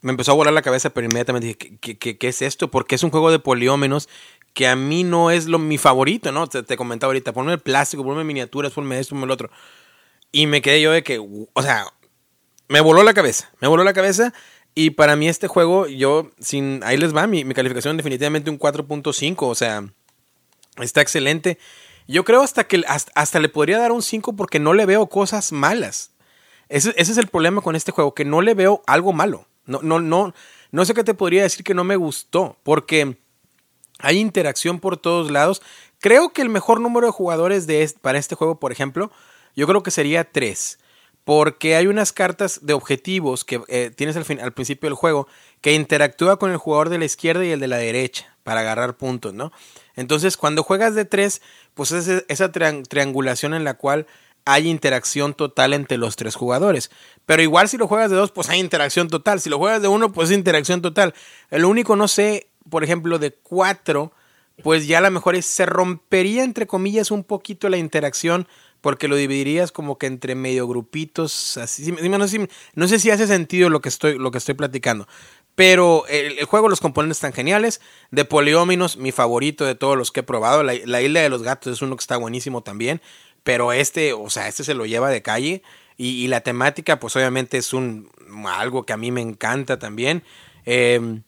[0.00, 2.70] Me empezó a volar la cabeza, pero inmediatamente dije, ¿qué, qué, qué es esto?
[2.70, 4.08] Porque es un juego de poliómenos
[4.54, 6.46] que a mí no es lo, mi favorito, ¿no?
[6.46, 9.50] Te, te comentaba ahorita, ponme el plástico, ponme miniaturas, ponme esto, ponme el otro.
[10.32, 11.86] Y me quedé yo de que, o sea,
[12.68, 14.32] me voló la cabeza, me voló la cabeza.
[14.74, 18.58] Y para mí este juego, yo, sin, ahí les va, mi, mi calificación definitivamente un
[18.58, 19.84] 4.5, o sea,
[20.76, 21.58] está excelente.
[22.06, 25.52] Yo creo hasta que hasta, le podría dar un 5 porque no le veo cosas
[25.52, 26.12] malas.
[26.68, 29.46] Ese, ese, es el problema con este juego, que no le veo algo malo.
[29.66, 30.34] No, no, no,
[30.70, 33.18] no sé qué te podría decir que no me gustó, porque
[33.98, 35.62] hay interacción por todos lados.
[36.00, 37.66] Creo que el mejor número de jugadores
[38.00, 39.10] para este juego, por ejemplo,
[39.56, 40.78] yo creo que sería tres.
[41.24, 45.28] Porque hay unas cartas de objetivos que eh, tienes al, fin, al principio del juego
[45.60, 48.96] que interactúa con el jugador de la izquierda y el de la derecha para agarrar
[48.96, 49.52] puntos, ¿no?
[49.94, 51.42] Entonces, cuando juegas de tres,
[51.74, 54.06] pues es esa triangulación en la cual
[54.46, 56.90] hay interacción total entre los tres jugadores.
[57.26, 59.40] Pero igual si lo juegas de dos, pues hay interacción total.
[59.40, 61.12] Si lo juegas de uno, pues es interacción total.
[61.50, 64.12] El único, no sé, por ejemplo, de cuatro,
[64.62, 68.48] pues ya a lo mejor se rompería, entre comillas, un poquito la interacción
[68.80, 71.90] porque lo dividirías como que entre medio grupitos, así.
[71.92, 75.08] No sé, no sé si hace sentido lo que estoy, lo que estoy platicando.
[75.54, 77.80] Pero el, juego, los componentes están geniales.
[78.12, 80.62] De Polióminos, mi favorito de todos los que he probado.
[80.62, 83.02] La, Isla de los Gatos es uno que está buenísimo también.
[83.42, 85.62] Pero este, o sea, este se lo lleva de calle.
[85.96, 88.08] Y, la temática, pues obviamente es un
[88.46, 90.22] algo que a mí me encanta también.
[90.64, 91.22] Eh,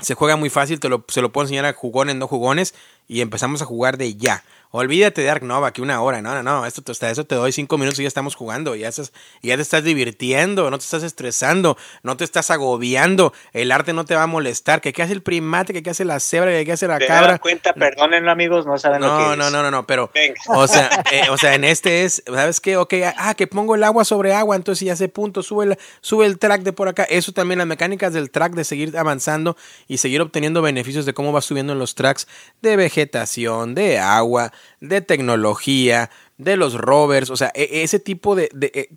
[0.00, 2.74] se juega muy fácil, te lo, se lo puedo enseñar a jugones, no jugones,
[3.08, 4.44] y empezamos a jugar de ya.
[4.74, 7.52] Olvídate de Ark Nova, que una hora, no, no, no, esto, hasta eso te doy
[7.52, 9.12] cinco minutos y ya estamos jugando, ya, estás,
[9.42, 14.06] ya te estás divirtiendo, no te estás estresando, no te estás agobiando, el arte no
[14.06, 16.64] te va a molestar, que qué hace el primate, que qué hace la cebra, que
[16.64, 17.38] qué hace la cabra.
[17.38, 20.10] cuenta, perdónenlo amigos, no saben no, lo que No, no, no, no, pero,
[20.48, 22.78] o sea, eh, o sea, en este es, ¿sabes qué?
[22.78, 26.24] Ok, ah, que pongo el agua sobre agua, entonces ya se punto, sube el, sube
[26.24, 29.54] el track de por acá, eso también, las mecánicas del track, de seguir avanzando
[29.86, 32.26] y seguir obteniendo beneficios de cómo va subiendo en los tracks
[32.62, 34.50] de vegetación, de agua,
[34.80, 38.88] de tecnología, de los rovers, o sea, e, ese tipo de, de eh,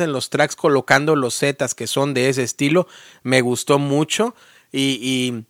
[0.00, 2.86] en los tracks colocando los zetas que son de ese estilo,
[3.22, 4.34] me gustó mucho
[4.72, 5.44] y, y,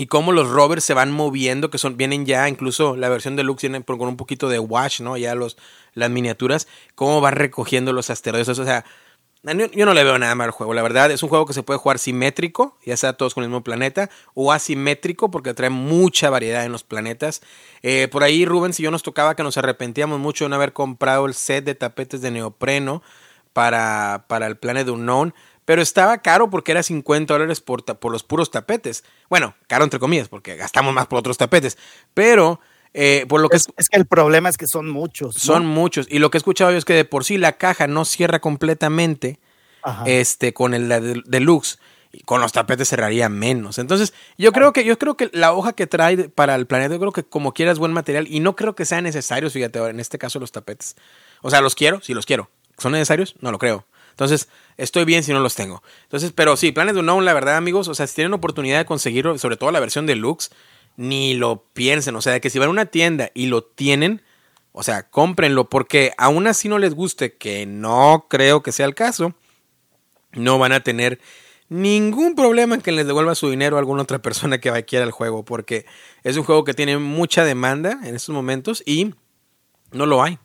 [0.00, 3.62] y cómo los rovers se van moviendo, que son, vienen ya, incluso la versión deluxe
[3.68, 5.16] viene con un poquito de wash, ¿no?
[5.16, 5.56] Ya los,
[5.92, 8.84] las miniaturas, cómo va recogiendo los asteroides, o sea,
[9.44, 11.10] yo no le veo nada mal al juego, la verdad.
[11.10, 14.08] Es un juego que se puede jugar simétrico, ya sea todos con el mismo planeta,
[14.32, 17.42] o asimétrico, porque trae mucha variedad en los planetas.
[17.82, 20.72] Eh, por ahí, Rubens y yo nos tocaba que nos arrepentíamos mucho de no haber
[20.72, 23.02] comprado el set de tapetes de neopreno
[23.52, 25.34] para, para el Planet Unknown.
[25.66, 29.04] Pero estaba caro porque era 50 dólares por, por los puros tapetes.
[29.28, 31.76] Bueno, caro entre comillas, porque gastamos más por otros tapetes.
[32.14, 32.60] Pero
[32.94, 35.34] eh, por lo que es, que el problema es que son muchos.
[35.34, 36.06] Son muchos.
[36.08, 38.40] Y lo que he escuchado yo es que de por sí la caja no cierra
[38.40, 39.40] completamente
[40.06, 41.78] este, con el deluxe.
[42.24, 43.78] Con los tapetes cerraría menos.
[43.78, 47.00] Entonces, yo creo que, yo creo que la hoja que trae para el planeta, yo
[47.00, 49.98] creo que como quiera es buen material y no creo que sean necesarios, fíjate, en
[49.98, 50.94] este caso los tapetes.
[51.42, 52.50] O sea, los quiero, sí los quiero.
[52.78, 53.34] ¿Son necesarios?
[53.40, 53.84] No lo creo.
[54.10, 55.82] Entonces, estoy bien si no los tengo.
[56.04, 59.36] Entonces, pero sí, Planet Unknown, la verdad, amigos, o sea, si tienen oportunidad de conseguirlo,
[59.38, 60.52] sobre todo la versión deluxe,
[60.96, 62.16] ni lo piensen.
[62.16, 64.22] O sea, que si van a una tienda y lo tienen,
[64.72, 68.94] o sea, cómprenlo, porque aún así no les guste, que no creo que sea el
[68.94, 69.34] caso,
[70.32, 71.20] no van a tener
[71.68, 75.10] ningún problema en que les devuelva su dinero a alguna otra persona que quiera el
[75.10, 75.86] juego, porque
[76.22, 79.14] es un juego que tiene mucha demanda en estos momentos y
[79.92, 80.38] no lo hay.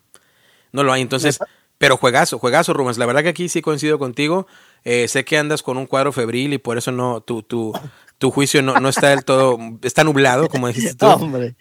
[0.71, 1.01] No lo hay.
[1.01, 1.39] Entonces,
[1.77, 2.97] pero juegazo, juegazo, Rubens.
[2.97, 4.47] La verdad que aquí sí coincido contigo.
[4.83, 7.73] Eh, sé que andas con un cuadro febril y por eso no, tu, tu,
[8.19, 11.07] tu juicio no, no está del todo, está nublado, como dijiste tú.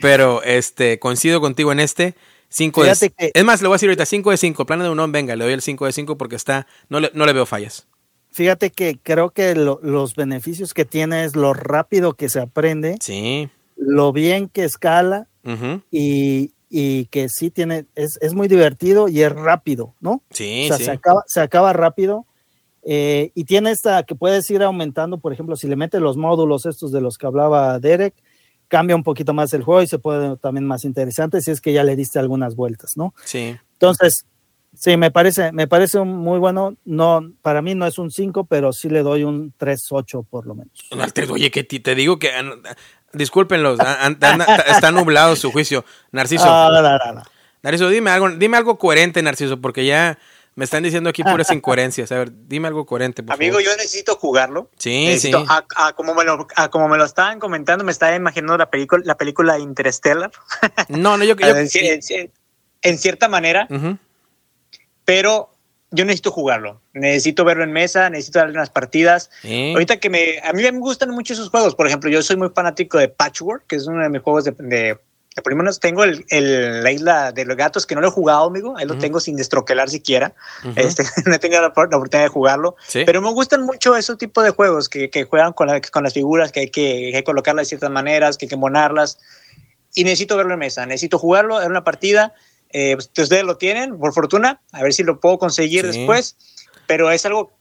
[0.01, 2.15] pero este, coincido contigo en este.
[2.51, 4.65] 5 de Es más, le voy a decir ahorita 5 de 5.
[4.65, 7.27] Plano de unón, venga, le doy el 5 de 5 porque está, no le, no
[7.27, 7.87] le veo fallas.
[8.31, 12.97] Fíjate que creo que los beneficios que tiene es lo rápido que se aprende.
[13.01, 13.51] Sí.
[13.77, 15.29] Lo bien que escala.
[15.91, 20.23] y, y que sí tiene, es, es, muy divertido y es rápido, ¿no?
[20.31, 20.85] Sí, o sea, sí.
[20.85, 22.27] Se, acaba, se acaba rápido.
[22.85, 26.67] Eh, y tiene esta que puedes ir aumentando, por ejemplo, si le metes los módulos
[26.67, 28.15] estos de los que hablaba Derek,
[28.69, 31.73] cambia un poquito más el juego y se puede también más interesante si es que
[31.73, 33.15] ya le diste algunas vueltas, ¿no?
[33.25, 33.57] Sí.
[33.73, 34.27] Entonces,
[34.75, 36.77] sí, me parece, me parece muy bueno.
[36.85, 40.55] No, para mí no es un 5, pero sí le doy un 3-8 por lo
[40.55, 40.73] menos.
[41.31, 42.31] Oye, que te digo que
[43.13, 43.79] Discúlpenlos,
[44.67, 45.85] está nublado su juicio.
[46.13, 46.45] Narciso.
[46.47, 47.25] Ah,
[47.63, 50.19] Narciso, dime algo, dime algo coherente, Narciso, porque ya
[50.59, 52.11] me están diciendo aquí puras incoherencias.
[52.11, 54.69] A ver, dime algo coherente, por Amigo, yo necesito jugarlo.
[54.77, 55.31] Sí, sí.
[55.33, 59.17] A, como me lo, como me lo estaban comentando, me estaba imaginando la película, la
[59.17, 60.33] película Interstellar.
[60.89, 61.37] No, no, yo...
[61.37, 61.47] yo
[62.83, 63.69] en, cierta manera,
[65.05, 65.51] pero
[65.93, 69.31] yo necesito jugarlo, necesito verlo en mesa, necesito darle unas partidas.
[69.45, 72.49] Ahorita que me, a mí me gustan mucho esos juegos, por ejemplo, yo soy muy
[72.49, 74.99] fanático de Patchwork, que es uno de mis juegos de, de,
[75.43, 78.11] por lo menos tengo el, el, la isla de los gatos que no lo he
[78.11, 80.35] jugado, amigo, ahí lo tengo sin destroquelar siquiera,
[80.77, 84.51] este, no he tenido la, oportunidad de jugarlo, pero me gustan mucho esos tipos de
[84.51, 87.69] juegos que, que juegan con, la, con, las figuras, que hay que, que colocarlas de
[87.69, 89.19] ciertas maneras, que hay que monarlas,
[89.95, 92.35] y necesito verlo en mesa, necesito jugarlo en una partida.
[92.71, 96.37] Eh, pues, ustedes lo tienen, por fortuna, a ver si lo puedo conseguir después,
[96.87, 97.53] pero es algo,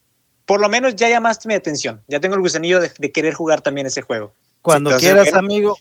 [0.45, 3.87] por lo menos ya llamaste mi atención, ya tengo el gusanillo de, querer jugar también
[3.87, 4.33] ese juego.
[4.61, 5.77] Cuando quieras, amigo,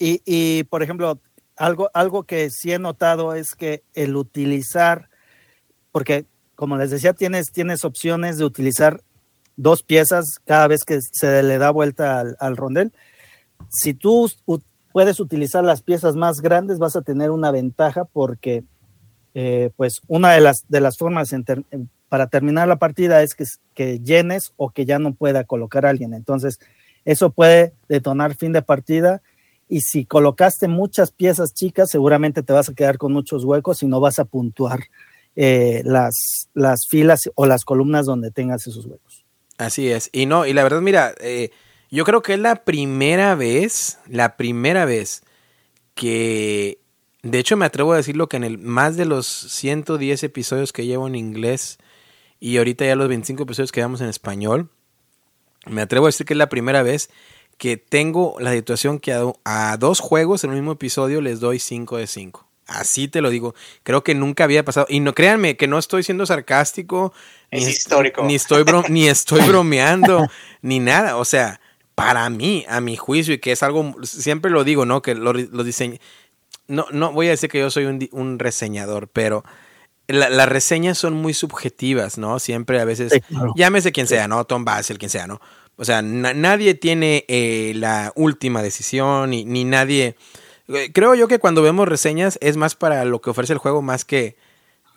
[0.00, 1.20] y, y, por ejemplo,
[1.56, 5.10] algo, algo que sí he notado es que el utilizar,
[5.92, 6.24] porque
[6.60, 9.02] como les decía, tienes, tienes opciones de utilizar
[9.56, 12.92] dos piezas cada vez que se le da vuelta al, rondel.
[13.70, 14.30] Si tú
[14.92, 18.64] puedes utilizar las piezas más grandes, vas a tener una ventaja porque,
[19.34, 21.34] eh, pues, una de las, de las formas
[22.08, 23.44] para terminar la partida es que,
[23.74, 26.14] que llenes o que ya no pueda colocar alguien.
[26.14, 26.58] Entonces,
[27.04, 29.22] eso puede detonar fin de partida.
[29.70, 33.86] Y si colocaste muchas piezas chicas, seguramente te vas a quedar con muchos huecos y
[33.86, 34.80] no vas a puntuar
[35.36, 39.24] eh, las, las filas o las columnas donde tengas esos huecos.
[39.58, 40.10] Así es.
[40.12, 41.50] Y no, y la verdad, mira, eh,
[41.88, 45.22] yo creo que es la primera vez, la primera vez
[45.94, 46.80] que,
[47.22, 50.86] de hecho me atrevo a decirlo que en el más de los 110 episodios que
[50.86, 51.78] llevo en inglés
[52.40, 54.68] y ahorita ya los 25 episodios que llevamos en español,
[55.66, 57.08] me atrevo a decir que es la primera vez
[57.60, 59.12] que tengo la situación que
[59.44, 62.48] a, dos juegos en el mismo episodio les doy 5 de 5.
[62.66, 63.54] Así te lo digo.
[63.82, 64.86] Creo que nunca había pasado.
[64.88, 67.12] Y no créanme que no estoy siendo sarcástico.
[67.50, 68.24] Es ni histórico.
[68.24, 70.26] Ni estoy, ni estoy bromeando,
[70.62, 71.18] ni nada.
[71.18, 71.60] O sea,
[71.94, 75.02] para mí, a mi juicio, y que es algo, siempre lo digo, ¿no?
[75.02, 75.64] Que los lo
[76.66, 79.44] no, no voy a decir que yo soy un, reseñador, pero
[80.08, 82.38] las reseñas son muy subjetivas, ¿no?
[82.38, 83.20] Siempre a veces,
[83.54, 84.44] llámese quien sea, ¿no?
[84.44, 85.42] Tom Basel, quien sea, ¿no?
[85.80, 90.14] O sea, nadie tiene eh, la última decisión, ni, ni nadie...
[90.68, 93.80] Eh, creo yo que cuando vemos reseñas es más para lo que ofrece el juego,
[93.80, 94.36] más que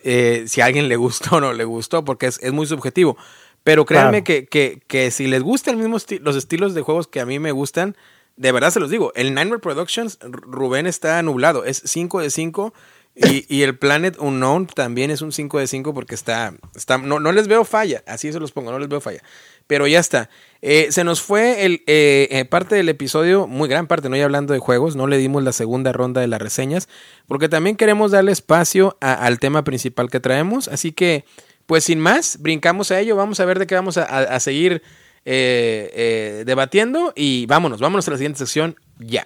[0.03, 3.15] eh, si a alguien le gustó o no le gustó, porque es, es muy subjetivo.
[3.63, 7.25] Pero créanme que, que, que, si les gustan mismo los estilos de juegos que a
[7.25, 7.95] mí me gustan,
[8.35, 12.73] de verdad se los digo, el Nightmare Productions, Rubén está nublado, es 5 de 5
[13.15, 17.19] y, y, el Planet Unknown también es un 5 de 5 porque está, está no,
[17.19, 19.21] no, les veo falla, así se los pongo, no les veo falla.
[19.67, 20.29] Pero ya está.
[20.61, 24.23] Eh, se nos fue el, eh, eh, parte del episodio, muy gran parte, no ya
[24.23, 26.87] hablando de juegos, no le dimos la segunda ronda de las reseñas,
[27.27, 31.25] porque también queremos darle espacio al tema principal que traemos, así que
[31.65, 34.81] pues sin más, brincamos a ello, vamos a ver de qué vamos a, seguir
[35.25, 39.23] eh, eh, debatiendo y vámonos, vámonos a la siguiente sección ya.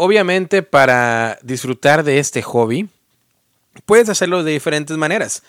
[0.00, 2.88] Obviamente para disfrutar de este hobby,
[3.84, 5.42] puedes hacerlo de diferentes maneras.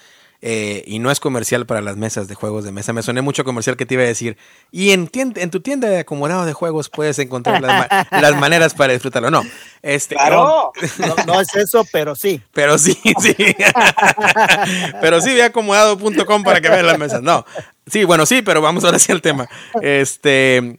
[0.43, 2.91] Eh, y no es comercial para las mesas de juegos de mesa.
[2.91, 4.37] Me soné mucho comercial que te iba a decir.
[4.69, 9.31] Y en, en tu tienda de acomodado de juegos puedes encontrar las, maneras para disfrutarlo.
[9.31, 9.43] No,
[9.83, 10.73] este, claro.
[11.27, 12.41] No, es eso, pero sí.
[12.53, 13.35] Pero sí, sí.
[15.01, 17.21] pero sí, ve acomodado.com para que vean las mesas.
[17.21, 17.45] No,
[17.85, 19.47] sí, bueno, sí, pero vamos ahora sí al tema.
[19.81, 20.75] Este,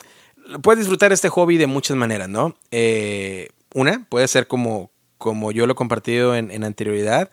[0.61, 2.55] puedes disfrutar este hobby de muchas maneras, ¿no?
[2.71, 7.31] Eh, una, puede ser como, como yo lo he compartido en, en anterioridad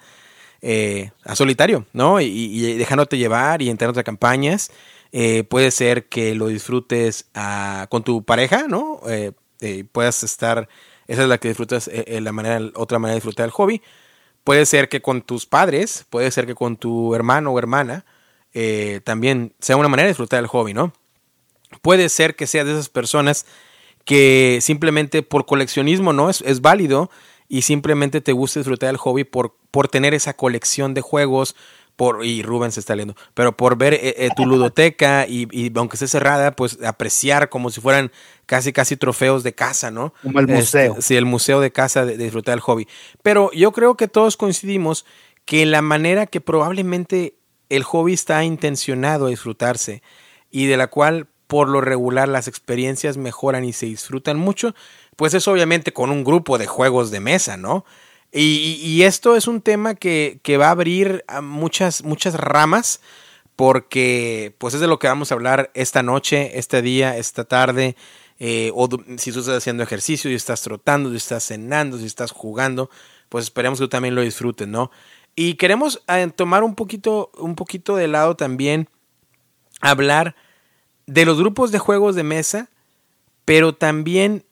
[0.61, 2.19] eh, a solitario, ¿no?
[2.19, 4.71] Y, dejándote llevar y entrando a campañas.
[5.11, 8.99] Eh, puede ser que lo disfrutes ah, con tu pareja, ¿no?
[9.07, 9.31] Eh,
[9.91, 10.67] puedas estar,
[11.07, 13.81] esa es la que disfrutas, la manera, otra manera de disfrutar el hobby.
[14.43, 18.05] Puede ser que con tus padres, puede ser que con tu hermano o hermana,
[19.03, 20.93] también sea una manera de disfrutar el hobby, ¿no?
[21.81, 23.45] Puede ser que seas de esas personas
[24.09, 26.31] que simplemente por coleccionismo, ¿no?
[26.31, 27.11] Es, es válido
[27.47, 31.55] y simplemente te gusta disfrutar del hobby por, por tener esa colección de juegos,
[31.95, 35.95] por, y Rubén se está leyendo, pero por ver eh, eh, tu ludoteca y, aunque
[35.95, 38.11] esté cerrada, pues apreciar como si fueran
[38.47, 40.11] casi casi trofeos de casa, ¿no?
[40.23, 40.95] Como el museo.
[41.01, 42.87] sí, el museo de casa de, disfrutar del hobby.
[43.21, 45.05] Pero yo creo que todos coincidimos
[45.45, 47.35] que la manera que probablemente
[47.69, 50.01] el hobby está intencionado a disfrutarse
[50.49, 54.75] y de la cual por lo regular las experiencias mejoran y se disfrutan mucho,
[55.15, 57.85] pues es obviamente con un grupo de juegos de mesa, ¿no?
[58.31, 63.01] Y, esto es un tema que, va a abrir muchas, muchas ramas,
[63.55, 67.95] porque pues es de lo que vamos a hablar esta noche, este día, esta tarde,
[68.37, 72.29] eh, o si tú estás haciendo ejercicio, si estás trotando, si estás cenando, si estás
[72.29, 72.91] jugando,
[73.27, 74.91] pues esperemos que tú también lo disfrutes, ¿no?
[75.35, 78.87] Y queremos eh, tomar un poquito, un poquito de lado también,
[79.81, 80.35] hablar
[81.09, 82.69] de los grupos de juegos de mesa,
[83.43, 84.45] pero también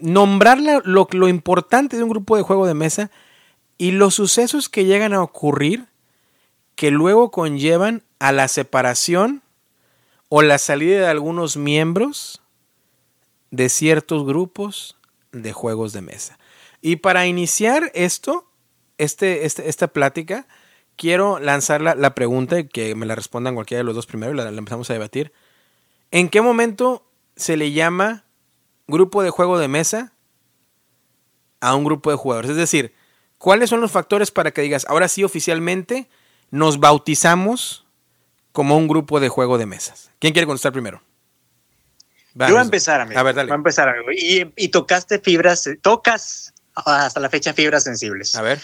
[0.00, 3.10] nombrar lo, lo, importante de un grupo de juego de mesa
[3.78, 5.86] y los sucesos que llegan a ocurrir
[6.76, 9.42] que luego conllevan a la separación
[10.28, 12.40] o la salida de algunos miembros
[13.50, 14.96] de ciertos grupos
[15.32, 16.38] de juegos de mesa.
[16.80, 18.46] Y para iniciar esto,
[18.98, 20.46] este, este esta plática,
[21.00, 24.36] quiero lanzar la, pregunta y que me la respondan cualquiera de los dos primero y
[24.36, 25.32] la empezamos a debatir.
[26.10, 28.26] ¿En qué momento se le llama
[28.86, 30.12] grupo de juego de mesa
[31.60, 32.50] a un grupo de jugadores.
[32.50, 32.94] Es decir,
[33.38, 36.08] ¿cuáles son los factores para que digas, ahora sí oficialmente
[36.50, 37.86] nos bautizamos
[38.52, 40.10] como un grupo de juego de mesas?
[40.18, 41.02] ¿Quién quiere contestar primero?
[42.34, 43.18] Yo voy a empezar, amigo.
[43.18, 43.50] A ver, dale.
[43.50, 44.10] a empezar, amigo.
[44.12, 48.34] Y, tocaste fibras, tocas hasta la fecha fibras sensibles.
[48.34, 48.60] A ver.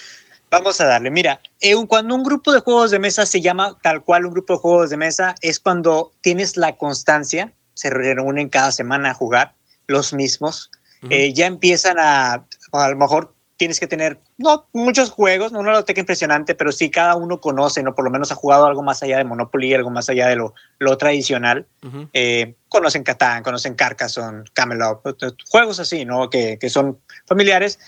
[0.50, 1.10] Vamos a darle.
[1.10, 4.54] Mira, eh, cuando un grupo de juegos de mesa se llama tal cual un grupo
[4.54, 9.54] de juegos de mesa, es cuando tienes la constancia, se reúnen cada semana a jugar,
[9.86, 10.70] los mismos,
[11.10, 15.70] eh, ya empiezan a, a lo mejor tienes que tener, no muchos juegos, no una
[15.70, 17.94] biblioteca impresionante, pero sí cada uno conoce, ¿no?
[17.94, 20.54] Por lo menos ha jugado algo más allá de Monopoly, algo más allá de lo,
[20.78, 21.66] lo tradicional.
[22.12, 25.00] Eh, conocen Catán, conocen Carcassonne, Camelot,
[25.48, 26.28] juegos así, ¿no?
[26.28, 27.78] Que, que son familiares,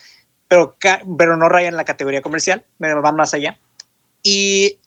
[0.49, 0.77] pero,
[1.17, 3.59] pero no rayan la categoría comercial, van más allá.
[4.23, 4.79] Y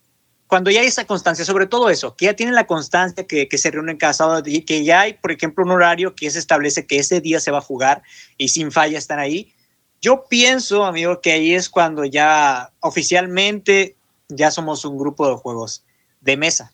[0.48, 3.58] cuando ya hay esa constancia, sobre todo eso, que ya tienen la constancia que, que
[3.58, 6.98] se reúnen cada sábado que ya hay, por ejemplo, un horario que se establece que
[6.98, 8.02] ese día se va a jugar
[8.38, 9.54] y sin falla están ahí.
[10.02, 13.96] Yo pienso, amigo, que ahí es cuando ya oficialmente
[14.28, 15.84] ya somos un grupo de juegos
[16.22, 16.74] de mesa.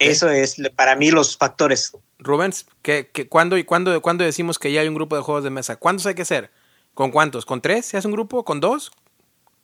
[0.00, 1.92] Eso es para mí los factores.
[2.18, 5.44] Rubens, ¿qué, qué, cuándo, y cuándo, cuándo decimos que ya hay un grupo de juegos
[5.44, 5.76] de mesa?
[5.76, 6.50] ¿Cuántos hay que ser?
[6.94, 7.44] ¿Con cuántos?
[7.44, 7.86] ¿Con tres?
[7.86, 8.44] ¿Se hace un grupo?
[8.44, 8.92] ¿Con dos?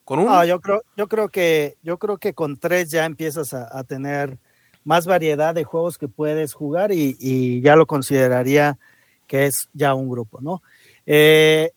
[0.04, 4.38] ¿Con yo creo, yo creo que yo creo que con tres ya empiezas a, tener
[4.82, 8.76] más variedad de juegos que puedes jugar y, ya lo consideraría
[9.28, 10.62] que es ya un grupo, ¿no?
[11.06, 11.70] Eh,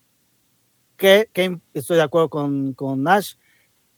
[0.97, 1.29] que,
[1.75, 3.33] estoy de acuerdo con, Nash,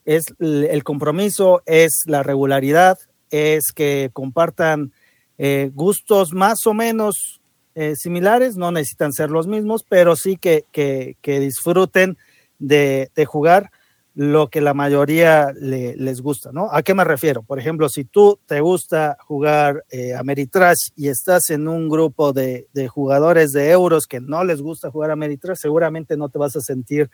[0.03, 2.97] es el compromiso, es la regularidad,
[3.29, 4.91] es que compartan
[5.37, 7.39] eh, gustos más o menos
[7.75, 12.17] eh, similares, no necesitan ser los mismos, pero sí que, que, que disfruten
[12.57, 13.69] de, de, jugar
[14.15, 16.69] lo que la mayoría les gusta, ¿no?
[16.71, 17.43] ¿A qué me refiero?
[17.43, 22.65] Por ejemplo, si tú te gusta jugar eh, Ameritrash y estás en un grupo de,
[22.87, 27.09] jugadores de euros que no les gusta jugar Ameritrash, seguramente no te vas a sentir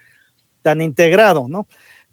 [0.62, 1.68] tan integrado, ¿no?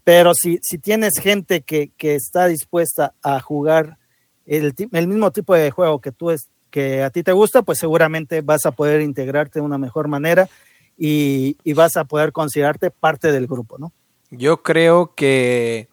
[0.04, 3.98] Pero si, si tienes gente que, está dispuesta a jugar
[4.46, 8.40] el, mismo tipo de juego que tú es, que a ti te gusta, pues seguramente
[8.40, 10.48] vas a poder integrarte de una mejor manera
[10.96, 13.92] y, vas a poder considerarte parte del grupo, ¿no?
[14.30, 15.88] Yo creo que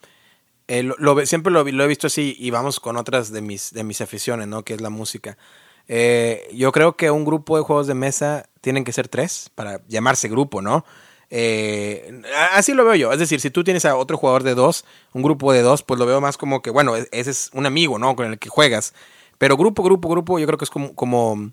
[0.67, 0.91] eh,
[1.25, 4.63] siempre lo, he visto así y vamos con otras de mis, de mis aficiones, ¿no?
[4.63, 5.37] Que es la música.
[5.87, 9.81] Eh, yo creo que un grupo de juegos de mesa tienen que ser tres para
[9.87, 10.83] llamarse grupo, ¿no?
[11.29, 12.21] Eh,
[12.51, 13.11] así lo veo yo.
[13.11, 15.99] Es decir, si tú tienes a otro jugador de dos, un grupo de dos, pues
[15.99, 18.15] lo veo más como que, bueno, e-, ese es un amigo, ¿no?
[18.15, 18.93] Con el que juegas.
[19.37, 21.51] Pero grupo, grupo, grupo, yo creo que es como, como,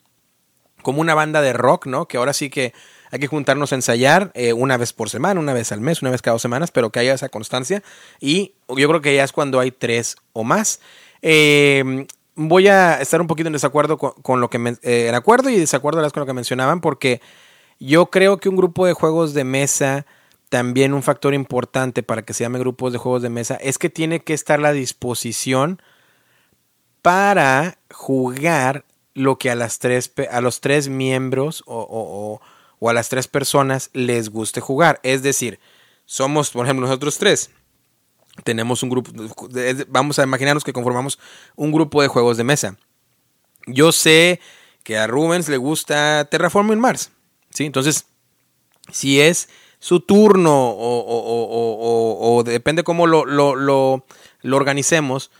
[0.82, 2.06] como una banda de rock, ¿no?
[2.06, 2.72] Que ahora sí que
[3.10, 6.10] hay que juntarnos a ensayar eh, una vez por semana, una vez al mes, una
[6.10, 7.82] vez cada dos semanas, pero que haya esa constancia.
[8.20, 10.80] Y yo creo que ya es cuando hay tres o más.
[11.20, 15.56] Eh, voy a estar un poquito en desacuerdo con, lo que me, eh, acuerdo y
[15.56, 17.20] desacuerdo con lo que mencionaban porque
[17.78, 20.06] yo creo que un grupo de juegos de mesa
[20.48, 23.90] también un factor importante para que se llame grupos de juegos de mesa es que
[23.90, 25.82] tiene que estar la disposición
[27.02, 28.84] para jugar
[29.14, 32.40] lo que a las tres a los tres miembros o,
[32.78, 35.00] o a las tres personas les guste jugar.
[35.02, 35.60] Es decir,
[36.06, 37.50] somos, por ejemplo, nosotros tres
[38.44, 39.10] tenemos un grupo,
[39.88, 41.18] vamos a imaginarnos que conformamos
[41.54, 42.76] un grupo de juegos de mesa.
[43.66, 44.40] Yo sé
[44.82, 47.10] que a Rubens le gusta Terraforming Mars,
[47.50, 47.64] ¿sí?
[47.64, 48.06] Entonces,
[48.90, 49.48] si es
[49.78, 55.30] su turno o, depende cómo lo, lo, lo, organicemos,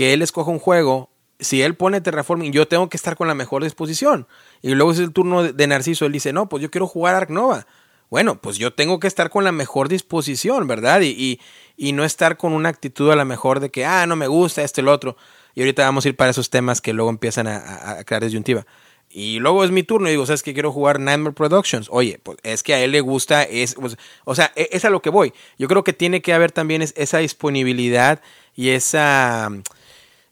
[0.00, 1.10] que él escoja un juego,
[1.40, 4.26] si él pone Terraforming, yo tengo que estar con la mejor disposición.
[4.62, 7.28] Y luego es el turno de Narciso, él dice, no, pues yo quiero jugar Ark
[7.28, 7.66] Nova
[8.10, 11.00] bueno, pues yo tengo que estar con la mejor disposición, ¿verdad?
[11.02, 11.38] Y,
[11.76, 14.64] y, no estar con una actitud a la mejor de que, ah, no me gusta
[14.64, 15.16] este, el otro.
[15.54, 18.66] Y ahorita vamos a ir para esos temas que luego empiezan a, crear disyuntiva.
[19.08, 21.88] Y luego es mi turno y digo, ¿sabes que quiero jugar Nightmare Productions?
[21.90, 24.90] Oye, pues es que a él le gusta, es, pues, o sea, e, es a
[24.90, 25.32] lo que voy.
[25.56, 28.20] Yo creo que tiene que haber también esa disponibilidad
[28.56, 29.50] y esa,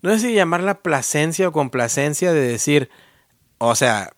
[0.03, 2.91] no sé si llamarla placencia o complacencia de decir,
[3.59, 4.13] o sea,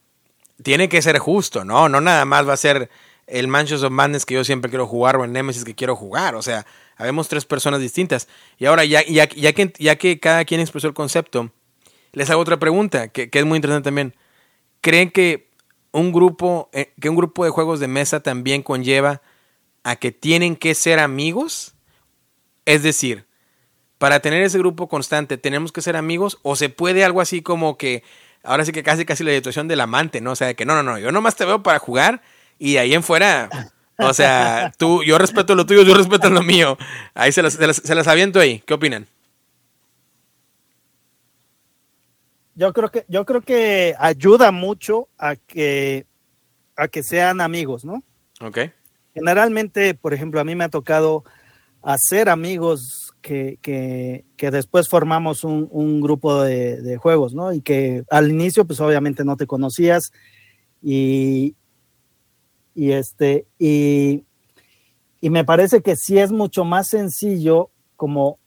[0.62, 1.88] tiene que ser justo, ¿no?
[1.88, 2.90] No nada más va a ser
[3.26, 6.34] el Mansions of Madness que yo siempre quiero jugar o el Nemesis que quiero jugar.
[6.34, 6.66] O sea,
[6.96, 8.28] habemos tres personas distintas.
[8.58, 11.50] Y ahora, ya, ya, que, ya que cada quien expresó el concepto,
[12.12, 14.14] les hago otra pregunta que, es muy interesante también.
[14.80, 15.48] ¿Creen que
[15.92, 19.22] un grupo, eh, que un grupo de juegos de mesa también conlleva
[19.84, 21.74] a que tienen que ser amigos?
[22.66, 23.26] Es decir,
[24.00, 26.38] para tener ese grupo constante, ¿tenemos que ser amigos?
[26.40, 28.02] ¿O se puede algo así como que,
[28.42, 30.30] ahora sí que casi casi la situación del amante, ¿no?
[30.32, 32.22] O sea, que no, no, no, yo nomás te veo para jugar
[32.58, 33.50] y ahí en fuera,
[33.98, 36.78] o sea, tú, yo respeto lo tuyo, yo respeto lo mío.
[37.12, 38.60] Ahí se las, se las, aviento ahí.
[38.60, 39.06] ¿Qué opinan?
[42.54, 46.06] Yo creo que, yo creo que ayuda mucho a que,
[46.74, 48.02] a que sean amigos, ¿no?
[48.40, 48.60] Ok.
[49.12, 51.22] Generalmente, por ejemplo, a mí me ha tocado
[51.82, 57.52] hacer amigos que, que, que después formamos un, un grupo de, de, juegos, ¿no?
[57.52, 60.12] Y que al inicio, pues obviamente no te conocías
[60.82, 61.54] y,
[62.74, 64.24] y este, y,
[65.20, 68.38] y me parece que sí es mucho más sencillo como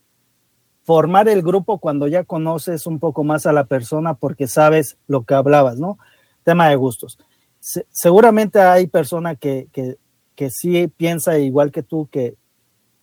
[0.84, 5.24] formar el grupo cuando ya conoces un poco más a la persona porque sabes lo
[5.24, 5.98] que hablabas, ¿no?
[6.44, 7.18] Tema de gustos.
[7.60, 9.98] seguramente hay personas que, que,
[10.36, 12.36] que, sí piensa igual que tú, que,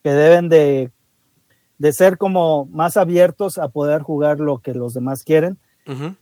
[0.02, 0.90] que deben de,
[1.80, 5.58] de, ser como más abiertos a poder jugar lo que los demás quieren,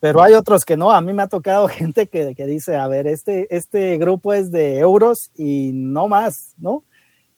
[0.00, 0.92] pero hay otros que no.
[0.92, 4.50] A mí me ha tocado gente que, que, dice, a ver, este, este grupo es
[4.50, 6.84] de euros y no más, ¿no?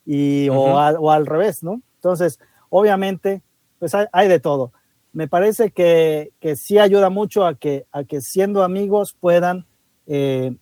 [0.07, 1.83] Y, o, al revés, ¿no?
[1.97, 2.39] Entonces,
[2.69, 3.43] obviamente,
[3.79, 4.73] pues hay, de todo.
[5.13, 9.67] Me parece que, que, sí ayuda mucho a que, a que siendo amigos puedan,
[10.07, 10.55] eh,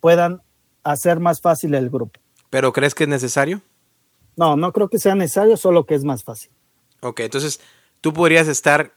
[0.00, 0.42] puedan
[0.82, 2.18] hacer más fácil el grupo.
[2.50, 3.62] ¿Pero crees que es necesario?
[4.36, 6.50] No, no creo que sea necesario, solo que es más fácil.
[7.00, 7.60] Ok, entonces
[8.00, 8.92] tú podrías estar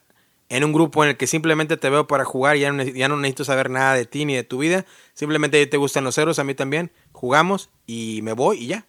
[0.48, 3.08] en un grupo en el que simplemente te veo para jugar y ya no, ya
[3.08, 6.38] no necesito saber nada de ti ni de tu vida, simplemente te gustan los ceros,
[6.38, 8.86] a mí también, jugamos y me voy y ya.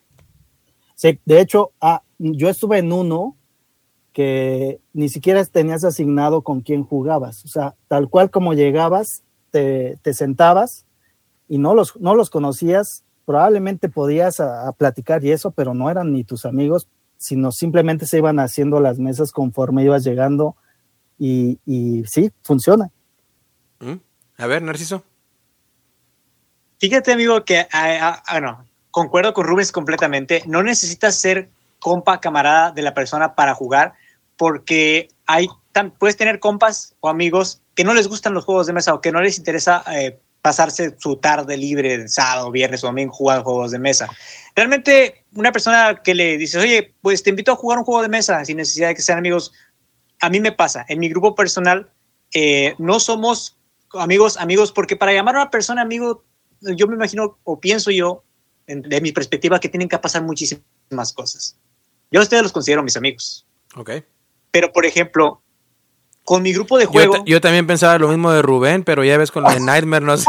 [0.96, 3.36] Sí, de hecho, ah, yo estuve en uno
[4.14, 10.14] que ni siquiera tenías asignado con quién jugabas, o sea, tal cual como llegabas, te,
[10.14, 10.86] sentabas
[11.48, 16.14] y no los, no los conocías, probablemente podías a, platicar y eso, pero no eran
[16.14, 16.88] ni tus amigos,
[17.18, 20.56] sino simplemente se iban haciendo las mesas conforme ibas llegando
[21.18, 22.90] y, y sí, funciona.
[23.80, 23.96] Mm.
[24.38, 25.04] A ver, Narciso.
[26.80, 30.44] Fíjate, amigo, que ah, ah, no, concuerdo con Rubens completamente.
[30.46, 33.94] No necesitas ser compa, camarada de la persona para jugar,
[34.38, 35.48] porque hay
[35.98, 39.12] puedes tener compas o amigos que no les gustan los juegos de mesa o que
[39.12, 43.80] no les interesa eh, pasarse su tarde libre, sábado, viernes o domingo jugando juegos de
[43.80, 44.08] mesa.
[44.56, 48.10] Realmente, una persona que le dices, oye, pues te invito a jugar un juego de
[48.10, 49.52] mesa sin necesidad de que sean amigos,
[50.22, 51.90] a mí me pasa, en mi grupo personal
[52.32, 53.58] eh, no somos
[53.94, 56.24] amigos, amigos, porque para llamar a una persona amigo,
[56.62, 58.24] yo me imagino o pienso yo,
[58.68, 61.58] de mi perspectiva, que tienen que pasar muchísimas cosas.
[62.12, 63.48] Yo a ustedes los considero mis amigos.
[63.76, 63.94] Ok.
[64.52, 65.42] Pero, por ejemplo,
[66.26, 67.24] con mi grupo de juego.
[67.26, 70.18] Yo, también pensaba lo mismo de Rubén, pero ya ves con lo de Nightmare, no
[70.18, 70.26] sé.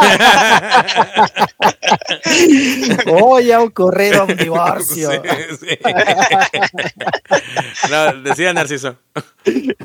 [3.11, 5.11] oh, ya ocurrió un divorcio.
[7.91, 8.97] no, decía Narciso.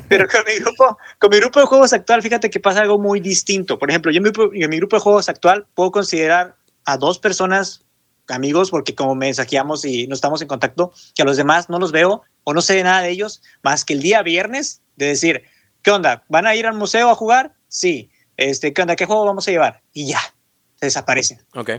[0.08, 3.18] Pero con mi, grupo, con mi grupo de juegos actual, fíjate que pasa algo muy
[3.20, 3.78] distinto.
[3.78, 7.86] Por ejemplo, yo en mi, grupo de juegos actual puedo considerar a dos personas
[8.28, 11.90] amigos, porque como mensajeamos y no estamos en contacto, que a los demás no los
[11.90, 15.44] veo o no sé nada de ellos, más que el día viernes de decir,
[15.82, 16.24] ¿Qué onda?
[16.28, 17.54] ¿Van a ir al museo a jugar?
[17.68, 18.10] Sí.
[18.36, 18.96] Este, ¿Qué onda?
[18.96, 19.82] ¿Qué juego vamos a llevar?
[19.92, 20.20] Y ya,
[20.76, 21.40] se desaparecen.
[21.54, 21.70] Ok.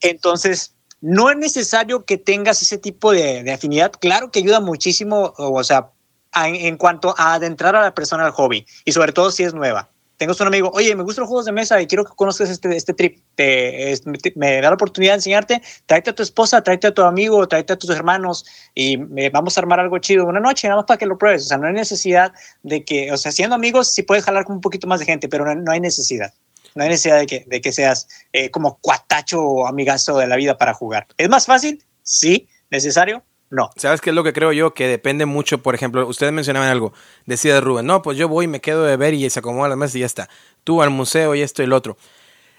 [0.00, 3.92] Entonces, no es necesario que tengas ese tipo de, afinidad.
[3.92, 5.90] Claro que ayuda muchísimo, o sea,
[6.34, 9.90] en cuanto a adentrar a la persona al hobby y sobre todo si es nueva
[10.18, 12.76] tengo un amigo, oye, me gustan los juegos de mesa y quiero que conozcas este,
[12.76, 13.94] este trip, te,
[14.34, 17.72] me, da la oportunidad de enseñarte, tráete a tu esposa, tráete a tu amigo, tráete
[17.72, 18.96] a tus hermanos y
[19.30, 21.44] vamos a armar algo chido una noche, nada más para que lo pruebes.
[21.44, 22.32] O sea, no hay necesidad
[22.64, 25.28] de que, o sea, siendo amigos sí puedes jalar con un poquito más de gente,
[25.28, 26.34] pero no, hay necesidad.
[26.74, 30.34] No hay necesidad de que, de que seas eh, como cuatacho o amigazo de la
[30.34, 31.06] vida para jugar.
[31.16, 31.82] ¿Es más fácil?
[32.02, 32.48] Sí.
[32.70, 33.22] ¿Necesario?
[33.50, 33.70] No.
[33.76, 34.74] ¿Sabes qué es lo que creo yo?
[34.74, 36.92] Que depende mucho, por ejemplo, ustedes mencionaban algo,
[37.24, 39.96] decía Rubén, no, pues yo voy, me quedo de ver y se acomoda la mesa
[39.96, 40.28] y ya está.
[40.64, 41.96] Tú al museo y esto y el otro.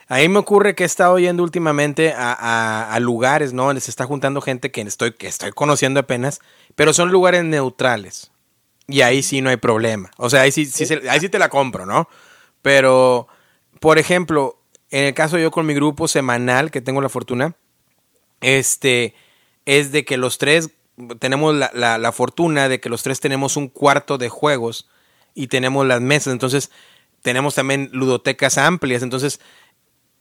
[0.08, 3.66] Ahí me ocurre que he estado yendo últimamente a, lugares, ¿no?
[3.66, 6.40] Donde se está juntando gente que estoy, que estoy conociendo apenas,
[6.76, 8.32] pero son lugares neutrales.
[8.88, 10.10] Y ahí sí no hay problema.
[10.18, 12.10] O sea, ahí sí, sí ahí sí te la compro, ¿no?
[12.64, 13.28] Pero,
[13.80, 14.60] por ejemplo,
[14.90, 17.56] en el caso yo con mi grupo semanal, que tengo la fortuna,
[18.42, 19.14] este,
[19.66, 20.72] es de que los tres
[21.20, 24.90] tenemos la, la, fortuna de que los tres tenemos un cuarto de juegos
[25.34, 26.72] y tenemos las mesas, entonces
[27.22, 29.40] tenemos también ludotecas amplias, entonces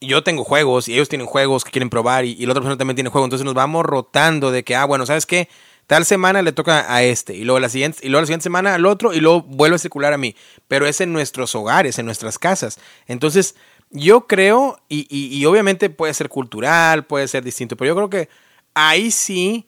[0.01, 2.97] yo tengo juegos y ellos tienen juegos que quieren probar y, la otra persona también
[2.97, 5.49] tiene juegos, entonces nos vamos rotando de que, ah, bueno, ¿sabes qué?
[5.87, 8.75] Tal semana le toca a este y luego la siguiente, y luego la siguiente semana
[8.75, 10.37] al otro y luego vuelve a circular a mí,
[10.69, 12.79] pero es en nuestros hogares, en nuestras casas.
[13.07, 13.57] Entonces,
[13.91, 18.11] yo creo, y, y, y obviamente puede ser cultural, puede ser distinto, pero yo creo
[18.11, 18.29] que
[18.75, 19.67] ahí sí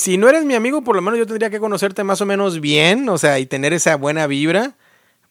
[0.00, 2.60] si no eres mi amigo, por lo menos yo tendría que conocerte más o menos
[2.60, 4.74] bien, o sea, y tener esa buena vibra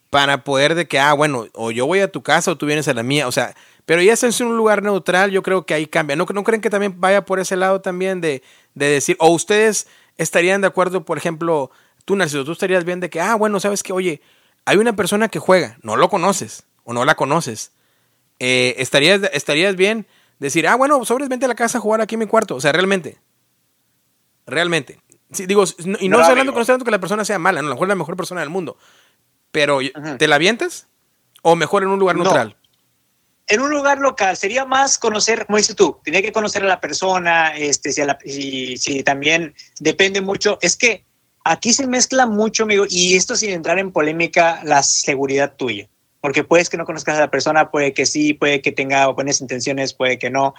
[0.10, 2.88] para poder de que, ah, bueno, o yo voy a tu casa o tú vienes
[2.88, 3.56] a la mía, o sea,
[3.86, 6.16] pero ya es en un lugar neutral, yo creo que ahí cambia.
[6.16, 8.44] ¿No, no creen que también vaya por ese lado también de,
[8.76, 9.88] de decir, o ustedes
[10.18, 11.72] estarían de acuerdo, por ejemplo,
[12.06, 14.22] tú, Narciso, tú estarías bien de que, ah, bueno, sabes que, oye,
[14.66, 17.72] hay una persona que juega, no lo conoces o no la conoces.
[18.38, 20.06] Eh, estarías, estarías bien
[20.38, 22.62] decir, ah, bueno, sobres vente a la casa a jugar aquí en mi cuarto, o
[22.62, 23.18] sea, realmente.
[24.50, 25.00] Realmente.
[25.32, 25.64] Sí, digo,
[26.00, 27.90] y no, estoy hablando con que la persona sea mala, no, a lo mejor es
[27.90, 28.78] la mejor persona del mundo.
[29.52, 29.80] Pero,
[30.18, 30.88] ¿te la avientas?
[31.42, 32.56] ¿O mejor en un lugar neutral?
[33.48, 36.80] En un lugar local sería más conocer, como dices tú, tenía que conocer a la
[36.80, 40.60] persona, este, si, si, también depende mucho.
[40.62, 41.04] Es que
[41.44, 45.88] aquí se mezcla mucho, amigo, y esto sin entrar en polémica, la seguridad tuya.
[46.22, 49.42] Porque puedes que no conozcas a la persona, puede que sí, puede que tenga buenas
[49.42, 50.54] intenciones, puede que no.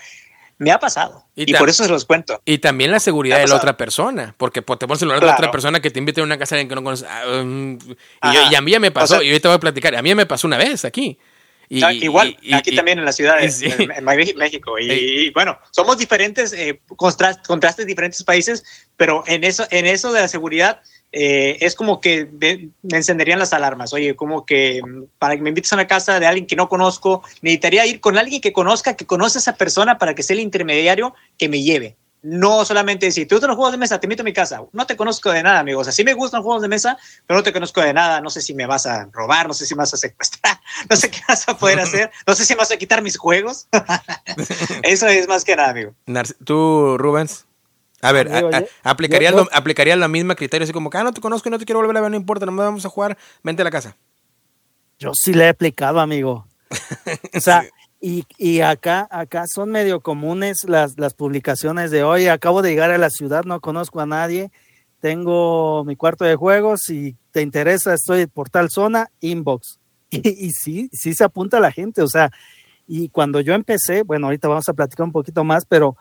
[0.60, 1.24] Me ha pasado.
[1.34, 2.42] Y, por eso se los cuento.
[2.44, 4.34] Y también la seguridad de la otra persona.
[4.36, 6.36] Porque pues, te pones el lugar de la otra persona que te invite a una
[6.36, 7.08] casa en que no conoces.
[7.08, 7.78] Ah, um,
[8.50, 9.96] y, a mí ya me pasó, y ahorita voy a platicar.
[9.96, 11.18] A mí ya me pasó una vez aquí.
[11.70, 13.46] Y, igual, aquí también en la ciudad de
[13.96, 14.04] en,
[14.36, 14.78] México.
[14.78, 18.62] Y, bueno, somos diferentes, eh, contrastes, contrastes diferentes países,
[18.98, 20.82] pero en eso, en eso de la seguridad,
[21.12, 22.28] eh, es como que
[22.82, 23.92] me encenderían las alarmas.
[23.92, 26.68] Oye, como que mm, para que me invites a una casa de alguien que no
[26.68, 30.34] conozco, necesitaría ir con alguien que conozca, que conoce a esa persona para que sea
[30.34, 31.96] el intermediario que me lleve.
[32.22, 33.98] No solamente decir, ¿te gustan los juegos de mesa?
[33.98, 34.62] Te invito a mi casa.
[34.72, 35.80] No te conozco de nada, amigos.
[35.80, 38.20] O sea, sí me gustan los juegos de mesa, pero no te conozco de nada.
[38.20, 40.60] No sé si me vas a robar, no sé si me vas a secuestrar,
[40.90, 43.16] no sé qué vas a poder hacer, no sé si me vas a quitar mis
[43.16, 43.68] juegos.
[44.82, 45.94] Eso es más que nada, amigo.
[46.44, 47.46] ¿Tú, Rubens?
[48.02, 48.31] A ver,
[48.82, 51.66] aplicaría, aplicaría la misma criterio, así como que, ah, no te conozco y no te
[51.66, 53.97] quiero volver a ver, no importa, no vamos a jugar, vente a la casa.
[54.98, 56.47] Yo sí le he aplicado, amigo.
[57.35, 57.64] o sea,
[58.01, 62.28] y, y, acá, acá son medio comunes las, las publicaciones de hoy.
[62.28, 64.51] Acabo de llegar a la ciudad, no conozco a nadie,
[65.01, 69.78] tengo mi cuarto de juegos, si te interesa, estoy por tal zona, inbox.
[70.12, 72.32] Y, y sí, sí se apunta la gente, o sea,
[72.89, 75.97] y cuando yo empecé, bueno, ahorita vamos a platicar un poquito más, pero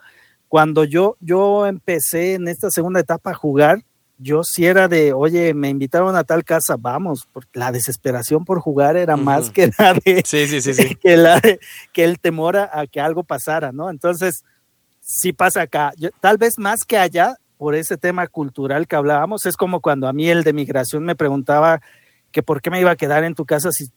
[0.49, 3.83] cuando yo, yo empecé en esta segunda etapa a jugar,
[4.17, 8.59] yo sí era de, oye, me invitaron a tal casa, vamos, porque la desesperación por
[8.59, 11.39] jugar era más que la de, sí, sí, sí, que, la
[11.93, 13.89] que el temor a, que algo pasara, ¿no?
[13.89, 14.43] Entonces,
[14.99, 19.55] sí pasa acá, tal vez más que allá, por ese tema cultural que hablábamos, es
[19.55, 21.81] como cuando a mí el de migración me preguntaba
[22.31, 23.89] que por qué me iba a quedar en tu casa si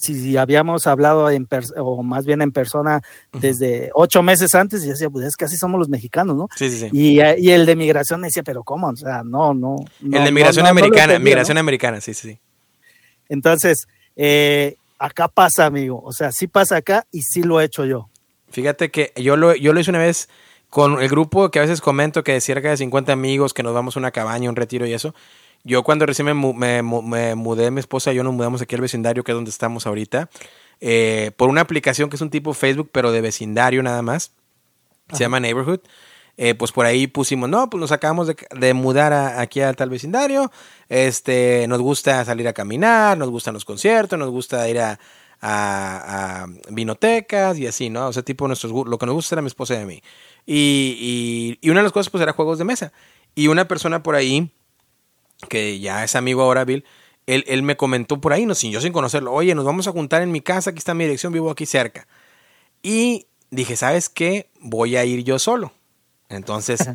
[0.00, 1.46] si habíamos hablado en
[1.76, 3.02] o más bien en persona
[3.32, 6.48] desde ocho meses antes, y decía, pues es que así somos los mexicanos, ¿no?
[6.56, 6.88] Sí, sí, sí.
[6.92, 8.88] Y, y el de migración me decía, pero ¿cómo?
[8.88, 9.76] O sea, no, no.
[10.02, 12.38] el de migración americana, migración americana, sí, sí, sí.
[13.28, 13.86] Entonces,
[14.16, 16.00] eh, acá pasa, amigo.
[16.04, 18.08] O sea, sí pasa acá y sí lo he hecho yo.
[18.50, 20.28] Fíjate que yo lo, yo lo hice una vez
[20.68, 23.74] con el grupo que a veces comento que de cerca de 50 amigos que nos
[23.74, 25.14] vamos a una cabaña, un retiro y eso.
[25.62, 26.82] Yo cuando recién me, me,
[27.34, 30.30] mudé, mi esposa y yo nos mudamos aquí al vecindario, que es donde estamos ahorita,
[30.80, 34.32] eh, por una aplicación que es un tipo Facebook, pero de vecindario nada más.
[35.12, 35.80] Se llama Neighborhood.
[36.36, 40.50] Eh, pues por ahí pusimos, no, pues nos acabamos de, mudar aquí al tal vecindario.
[40.88, 44.98] Este, nos gusta salir a caminar, nos gustan los conciertos, nos gusta ir a,
[45.42, 48.08] a, vinotecas y así, ¿no?
[48.08, 50.02] O sea, tipo, nuestros, lo que nos gusta era mi esposa y a mí.
[50.46, 52.92] Y, y, una de las cosas, pues, era juegos de mesa.
[53.34, 54.50] Y una persona por ahí,
[55.48, 56.84] que ya es amigo ahora, Bill,
[57.26, 59.92] él, él me comentó por ahí, no, sin, yo sin conocerlo, oye, nos vamos a
[59.92, 62.06] juntar en mi casa, aquí está mi dirección, vivo aquí cerca.
[62.82, 64.50] Y dije, ¿sabes qué?
[64.60, 65.72] Voy a ir yo solo.
[66.28, 66.88] Entonces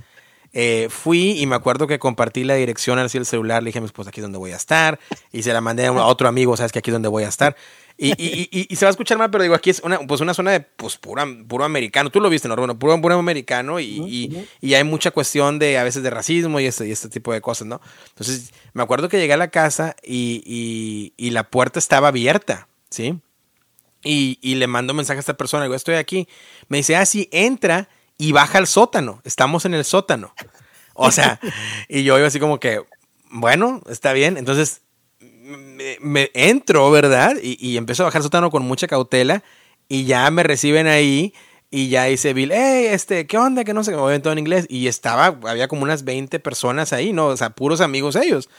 [0.54, 3.82] eh, fui y me acuerdo que compartí la dirección así el celular, le dije a
[3.82, 5.00] mi esposa, aquí es donde voy a estar,
[5.34, 7.58] y se la mandé a otro amigo, sabes que aquí es donde voy a estar.
[7.98, 10.34] Y, y, y, se va a escuchar mal, pero digo, aquí es una, pues una
[10.34, 12.10] zona de pues, puro, puro americano.
[12.10, 12.56] Tú lo viste, ¿no?
[12.58, 16.88] Bueno, puro, puro americano y, hay mucha cuestión de a veces de racismo y este,
[16.88, 17.80] y este tipo de cosas, ¿no?
[18.10, 23.18] Entonces, me acuerdo que llegué a la casa y, la puerta estaba abierta, ¿sí?
[24.04, 26.28] Y, le mando un mensaje a esta persona, digo, estoy aquí.
[26.68, 29.22] Me dice, ah, sí, entra y baja al sótano.
[29.24, 30.34] Estamos en el sótano.
[30.94, 31.40] O sea,
[31.90, 32.82] y yo iba así como que,
[33.30, 34.38] bueno, está bien.
[34.38, 34.82] Entonces
[36.00, 37.36] me, entro, ¿verdad?
[37.42, 39.44] Y, y, empiezo a bajar sótano con mucha cautela
[39.88, 41.34] y ya me reciben ahí
[41.72, 43.64] y ya dice Bill, hey, este, ¿qué onda?
[43.64, 44.66] Que no sé, me voy todo en inglés.
[44.70, 47.28] Y estaba, había como unas 20 personas ahí, ¿no?
[47.28, 48.50] O sea, puros amigos ellos.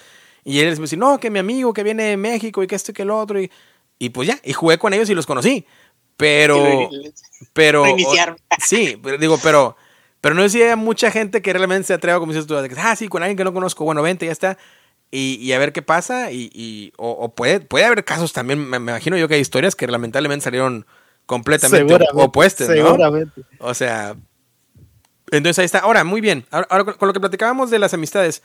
[0.45, 2.91] Y él me dice, no, que mi amigo que viene de México y que esto
[2.91, 3.41] y que el otro.
[3.41, 3.51] Y,
[3.99, 5.67] y pues ya, y jugué con ellos y los conocí.
[6.17, 6.91] Pero,
[7.53, 7.85] pero,
[8.59, 9.77] sí, digo, pero,
[10.21, 12.97] pero no decía mucha gente que realmente se atreva, como dices tú, de que, ah,
[12.97, 14.59] sí, con alguien que no conozco, bueno, vente, ya está.
[15.11, 16.31] Y, a ver qué pasa.
[16.33, 20.45] Y, o, puede, puede haber casos también, me, imagino yo que hay historias que lamentablemente
[20.45, 20.87] salieron
[21.27, 22.75] completamente opuestas, ¿no?
[22.75, 23.43] Seguramente.
[23.59, 24.17] O sea,
[25.31, 25.81] entonces ahí está.
[25.81, 26.47] Ahora, muy bien.
[26.51, 28.43] Ahora, con lo que platicábamos de las amistades,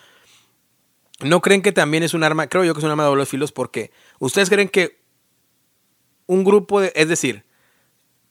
[1.19, 2.47] ¿no creen que también es un arma?
[2.47, 5.01] Creo yo que es un arma de doble filos porque ustedes creen que
[6.25, 7.43] un grupo de, es decir,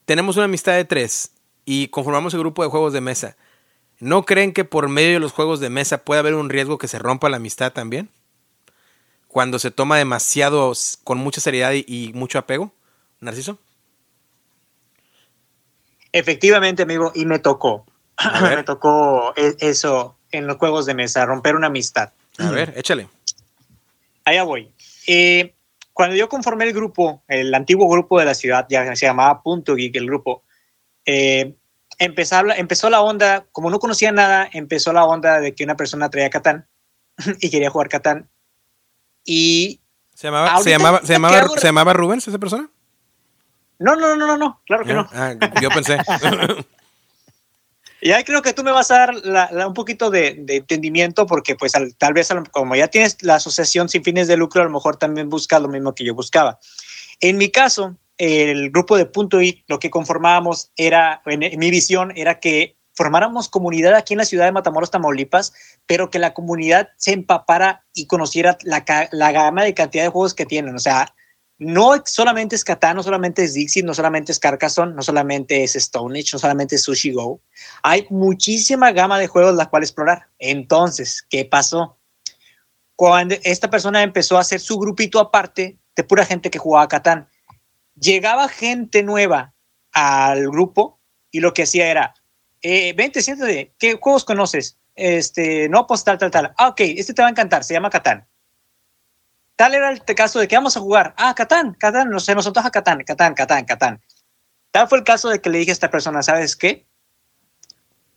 [0.07, 1.33] tenemos una amistad de tres
[1.65, 3.37] y conformamos el grupo de juegos de mesa.
[3.99, 6.89] ¿No creen que por medio de los juegos de mesa puede haber un riesgo que
[6.89, 8.09] se rompa la amistad también?
[9.31, 10.73] Cuando se toma demasiado,
[11.05, 12.73] con mucha seriedad y, mucho apego,
[13.21, 13.59] Narciso.
[16.11, 17.87] Efectivamente, amigo, y me tocó.
[18.43, 22.11] me tocó e, eso en los juegos de mesa, romper una amistad.
[22.39, 23.09] A ver, échale.
[24.25, 24.73] Allá voy.
[25.07, 25.55] Eh,
[25.93, 29.77] cuando yo conformé el grupo, el antiguo grupo de la ciudad, ya se llamaba Punto
[29.77, 30.43] Geek el grupo,
[31.07, 31.55] eh,
[31.99, 36.31] empezó, la onda, como no conocía nada, empezó la onda de que una persona traía
[36.31, 36.67] Catán
[37.41, 38.29] y quería jugar Catán.
[39.25, 39.81] Y.
[40.15, 42.71] ¿Se llamaba, ¿se llamaba, se llamaba, ¿se llamaba Rubens esa persona?
[43.79, 45.09] No, no, no, no, no, claro que no.
[45.13, 45.99] Ah, yo pensé.
[48.03, 51.73] Y ahí creo que tú me vas a dar un poquito de, entendimiento porque pues
[51.99, 55.29] tal vez como ya tienes la asociación sin fines de lucro, a lo mejor también
[55.29, 56.59] buscas lo mismo que yo buscaba.
[57.21, 62.13] En mi caso, el grupo de Punto I, lo que conformábamos era, en, mi visión,
[62.17, 65.55] era que formáramos comunidad aquí en la ciudad de Matamoros, Tamaulipas,
[65.87, 70.35] pero que la comunidad se empapara y conociera la, la gama de cantidad de juegos
[70.35, 70.77] que tienen.
[70.77, 71.15] O sea,
[71.57, 75.77] no solamente es Catán, no solamente es Dixie, no solamente es Carcassonne, no solamente es
[75.77, 77.41] Stone Age, no solamente es Sushi Go.
[77.83, 80.29] Hay muchísima gama de juegos la cual explorar.
[80.39, 81.97] Entonces, ¿qué pasó?
[82.97, 87.31] Cuando esta persona empezó a hacer su grupito aparte de pura gente que jugaba Catán,
[87.95, 89.55] llegaba gente nueva
[89.91, 92.15] al grupo y lo que hacía era,
[92.63, 94.79] eh, vente, siéntate, ¿qué juegos conoces?
[94.95, 96.53] Este, no, pues tal, tal, tal.
[96.59, 98.27] Ah, ok, este te va a encantar, se llama Catán
[99.61, 101.13] Tal era el caso de que vamos a jugar.
[101.19, 104.01] Ah, Catán, Catán, no sé, nos antoja Catán, Catán, Catán, Catán.
[104.71, 106.87] Tal fue el caso de que le dije a esta persona, ¿sabes qué?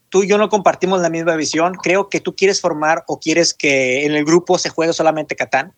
[0.07, 1.73] Tú y yo no compartimos la misma visión.
[1.73, 5.73] Creo que tú quieres formar o quieres que en el grupo se juegue solamente Catán.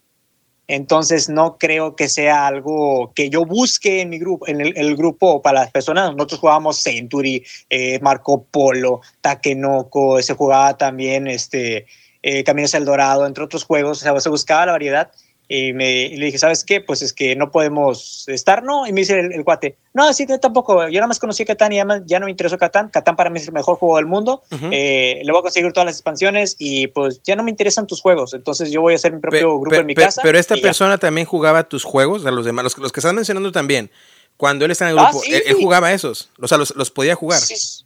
[0.68, 5.42] Entonces no creo que sea algo que yo busque en mi grupo, en el, grupo
[5.42, 6.12] para las personas.
[6.16, 11.86] Nosotros jugábamos Century, eh, Marco Polo, Takenoko, se jugaba también este,
[12.24, 14.00] eh, Caminos al Dorado, entre otros juegos.
[14.00, 15.12] O sea, se buscaba la variedad
[15.48, 16.82] y, me, le dije, ¿sabes qué?
[16.82, 18.88] Pues es que no podemos estar, ¿no?
[18.88, 20.88] Y me dice el, cuate, no, sí, tampoco.
[20.88, 22.90] Yo nada más conocí a Catán y ya, no me interesó Catán.
[22.90, 24.44] Catán para mí es el mejor juego del mundo.
[24.72, 28.02] Eh, le voy a conseguir todas las expansiones y pues ya no me interesan tus
[28.02, 28.34] juegos.
[28.34, 30.22] Entonces yo voy a hacer mi propio grupo en mi casa.
[30.24, 33.92] Pero esta persona también jugaba tus juegos, a los demás, los, que están mencionando también.
[34.38, 36.30] Cuando él está en el ah, grupo, él, jugaba esos.
[36.42, 37.40] O sea, los, los podía jugar.
[37.40, 37.85] Sí,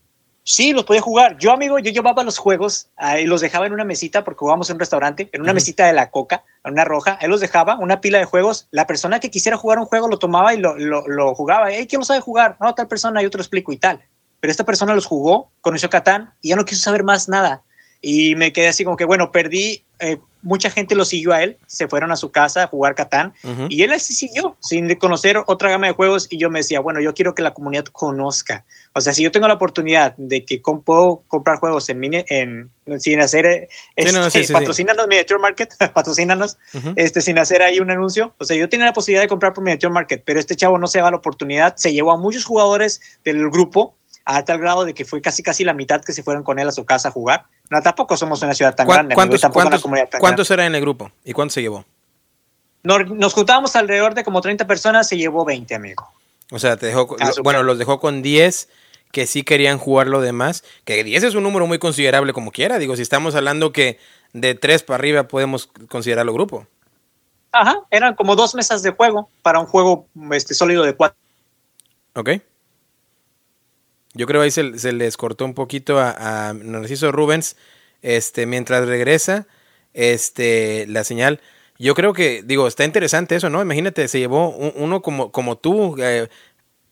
[0.51, 1.37] Sí, los podía jugar.
[1.37, 4.77] Yo, amigo, yo llevaba los juegos y los dejaba en una mesita porque jugábamos en
[4.77, 7.19] un restaurante, en una mesita de la coca, en una roja.
[7.21, 8.67] Él los dejaba, una pila de juegos.
[8.71, 11.69] La persona que quisiera jugar un juego lo tomaba y lo, lo, jugaba.
[11.69, 12.57] Hey, ¿quién lo sabe jugar?
[12.59, 14.01] No, tal persona, yo te lo explico y tal.
[14.39, 17.61] Pero esta persona los jugó, conoció Catán y ya no quiso saber más nada.
[18.01, 21.57] Y me quedé así como que, bueno, perdí eh, mucha gente lo siguió a él,
[21.67, 23.33] se fueron a su casa a jugar Catán
[23.69, 27.01] y él así siguió sin conocer otra gama de juegos y yo me decía, bueno,
[27.01, 28.65] yo quiero que la comunidad conozca.
[28.93, 33.21] O sea, si yo tengo la oportunidad de que puedo comprar juegos en, en sin
[33.21, 36.57] hacer, este, patrocínanos Miniature Market, patrocínanos,
[36.95, 38.33] este, sin hacer ahí un anuncio.
[38.37, 40.87] O sea, yo tenía la posibilidad de comprar por Miniature Market, pero este chavo no
[40.87, 43.95] se va la oportunidad, se llevó a muchos jugadores del grupo
[44.25, 46.67] a tal grado de que fue casi casi la mitad que se fueron con él
[46.67, 47.45] a su casa a jugar.
[47.69, 49.15] No, tampoco somos una ciudad tan grande.
[49.15, 49.41] ¿Cuántos,
[50.19, 51.11] ¿cuántos, era en el grupo?
[51.23, 51.85] ¿Y cuántos se llevó?
[52.83, 56.09] Nos, juntábamos alrededor de como 30 personas, se llevó 20, amigo.
[56.51, 58.69] O sea, te dejó, bueno, los dejó con 10
[59.11, 62.77] que sí querían jugar lo demás, que 10 es un número muy considerable como quiera,
[62.77, 63.99] digo, si estamos hablando que
[64.33, 66.67] de 3 para arriba podemos considerarlo grupo.
[67.51, 71.17] Ajá, eran como dos mesas de juego para un juego este, sólido de 4.
[72.15, 72.29] Ok.
[74.19, 77.55] Yo creo ahí se, les cortó un poquito a, Narciso Rubens.
[78.01, 79.47] Este, mientras regresa,
[79.93, 81.39] este, la señal.
[81.77, 83.61] Yo creo que, digo, está interesante eso, ¿no?
[83.61, 86.27] Imagínate, se llevó uno como, como tú, eh,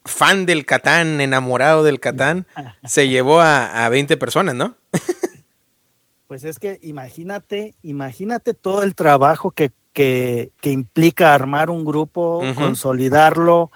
[0.05, 2.47] fan del Catán, enamorado del Catán,
[2.85, 4.77] se llevó a, a 20 personas, ¿no?
[6.27, 13.71] pues es que imagínate, imagínate todo el trabajo que, que, implica armar un grupo, consolidarlo,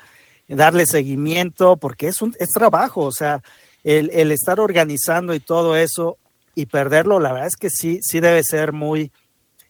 [0.56, 3.42] darle seguimiento, porque es un es trabajo, o sea,
[3.84, 6.18] el, estar organizando y todo eso
[6.56, 9.12] y perderlo, la verdad es que sí, sí debe ser muy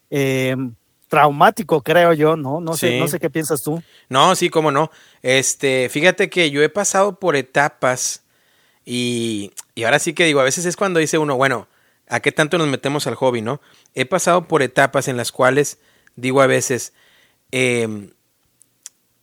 [0.09, 0.55] eh,
[1.07, 2.59] traumático, creo yo, ¿no?
[2.59, 3.81] No sé, no sé qué piensas tú.
[4.09, 4.91] No, sí, cómo no.
[5.21, 8.23] Este, fíjate que yo he pasado por etapas
[8.83, 11.67] y, y ahora sí que digo, a veces es cuando dice uno, bueno,
[12.07, 13.61] ¿a qué tanto nos metemos al hobby, no?
[13.93, 15.77] He pasado por etapas en las cuales
[16.15, 16.93] digo a veces,
[17.51, 18.09] eh,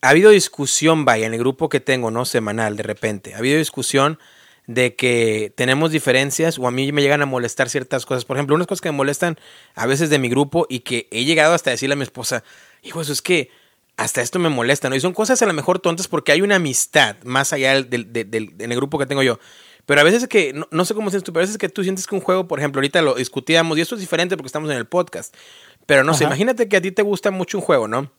[0.00, 2.24] ha habido discusión, vaya, en el grupo que tengo, ¿no?
[2.24, 3.34] Semanal, de repente.
[3.34, 4.18] Ha habido discusión
[4.66, 8.24] de que tenemos diferencias o a mí me llegan a molestar ciertas cosas.
[8.24, 9.38] Por ejemplo, unas cosas que me molestan
[9.74, 12.44] a veces de mi grupo y que he llegado hasta decirle a mi esposa,
[12.82, 13.50] hijo, eso es que
[13.96, 14.94] hasta esto me molesta, ¿no?
[14.94, 18.54] Y son cosas a lo mejor tontas porque hay una amistad más allá del, del,
[18.58, 19.40] el grupo que tengo yo.
[19.86, 22.06] Pero a veces que, no, sé cómo sientes tú, pero a veces que tú sientes
[22.06, 24.76] que un juego, por ejemplo, ahorita lo discutíamos y esto es diferente porque estamos en
[24.76, 25.34] el podcast.
[25.86, 28.12] Pero no sé, imagínate que a ti te gusta mucho un juego, ¿no?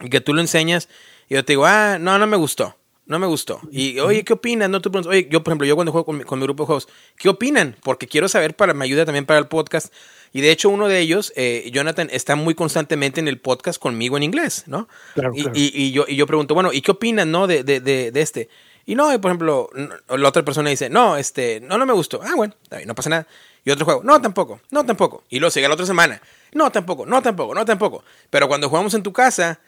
[0.00, 0.88] Y que tú lo enseñas
[1.28, 3.60] y yo te digo, ah, no, no me gustó, no me gustó.
[3.70, 4.68] Y, oye, ¿qué opinas?
[4.68, 6.66] No, tú oye, yo, por ejemplo, yo cuando juego con mi, con mi, grupo de
[6.66, 7.76] juegos, ¿qué opinan?
[7.82, 9.92] Porque quiero saber, para me ayuda también para el podcast.
[10.32, 14.16] Y de hecho, uno de ellos, eh, Jonathan, está muy constantemente en el podcast conmigo
[14.16, 14.88] en inglés, ¿no?
[15.14, 18.10] Claro, y, Y, yo, y yo pregunto, bueno, ¿y qué opinan, no, de, de, de,
[18.10, 18.48] de este?
[18.86, 19.70] Y no, por ejemplo,
[20.08, 22.20] la otra persona dice, no, este, no, no me gustó.
[22.22, 23.26] Ah, bueno, no pasa nada.
[23.64, 25.24] Y otro juego, no, tampoco, no, tampoco.
[25.30, 26.20] Y luego sigue la otra semana,
[26.52, 28.04] no, tampoco, no, tampoco, no, tampoco.
[28.28, 29.60] Pero cuando jugamos en tu casa,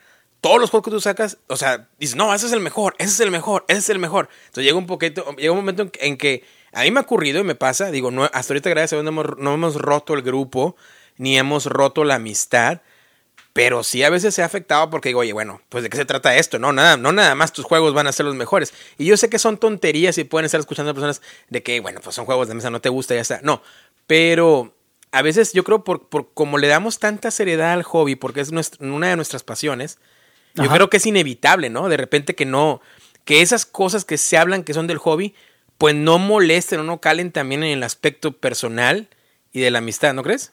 [0.46, 3.10] todos los juegos que tú sacas, o sea, dices, no, ese es el mejor, ese
[3.10, 4.28] es el mejor, ese es el mejor.
[4.44, 7.42] Entonces llega un poquito, llega un momento en, que a mí me ha ocurrido y
[7.42, 10.22] me pasa, digo, no, hasta ahorita gracias a Dios no hemos, no hemos roto el
[10.22, 10.76] grupo,
[11.16, 12.80] ni hemos roto la amistad,
[13.54, 16.04] pero sí a veces se ha afectado porque digo, oye, bueno, pues de qué se
[16.04, 18.72] trata esto, no, nada, no nada más tus juegos van a ser los mejores.
[18.98, 22.00] Y yo sé que son tonterías y pueden estar escuchando a personas de que, bueno,
[22.04, 23.40] pues son juegos de mesa, no te gusta, ya está.
[23.42, 23.62] No,
[24.06, 24.76] pero
[25.10, 28.52] a veces yo creo por, por como le damos tanta seriedad al hobby, porque es
[28.78, 29.98] una de nuestras pasiones,
[30.56, 31.88] yo creo que es inevitable, ¿no?
[31.88, 32.80] De repente que no,
[33.24, 35.34] que esas cosas que se hablan que son del hobby,
[35.78, 39.08] pues no molesten o no calen también en el aspecto personal
[39.52, 40.52] y de la amistad, ¿no crees?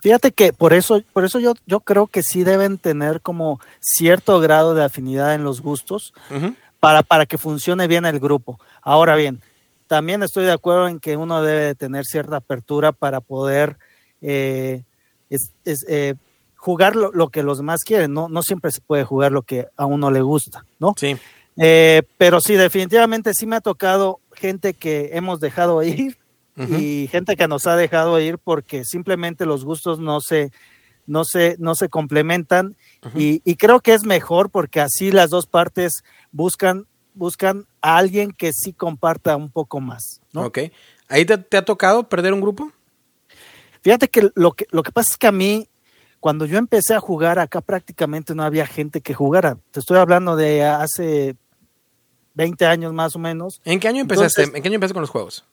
[0.00, 4.40] Fíjate que por eso, por eso yo, yo creo que sí deben tener como cierto
[4.40, 6.12] grado de afinidad en los gustos
[6.80, 8.60] para, para que funcione bien el grupo.
[8.82, 9.40] Ahora bien,
[9.86, 13.78] también estoy de acuerdo en que uno debe tener cierta apertura para poder
[14.20, 14.82] eh,
[15.30, 16.14] eh,
[16.66, 18.28] jugar lo, que los demás quieren, ¿no?
[18.28, 20.94] No siempre se puede jugar lo que a uno le gusta, ¿no?
[20.96, 21.16] Sí.
[21.56, 26.18] Eh, pero sí, definitivamente sí me ha tocado gente que hemos dejado ir
[26.56, 30.50] y gente que nos ha dejado ir porque simplemente los gustos no se,
[31.06, 32.74] no se, no se complementan
[33.14, 38.52] y, creo que es mejor porque así las dos partes buscan, buscan a alguien que
[38.52, 40.46] sí comparta un poco más, ¿no?
[40.46, 40.58] Ok.
[41.06, 42.72] ¿Ahí te, te ha tocado perder un grupo?
[43.82, 45.68] Fíjate que lo que, lo que pasa es que a mí
[46.26, 49.58] cuando yo empecé a jugar acá prácticamente no había gente que jugara.
[49.70, 51.36] Te estoy hablando de hace
[52.34, 53.60] 20 años más o menos.
[53.64, 54.42] ¿En qué año empezaste?
[54.42, 55.44] ¿En qué año empezaste con los juegos?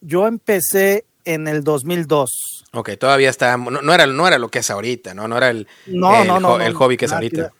[0.00, 2.64] Yo empecé en el 2002.
[2.72, 5.28] Ok, todavía está, no, era, no era lo que es ahorita, ¿no?
[5.28, 7.52] No era el, no, no, no, el hobby que es ahorita.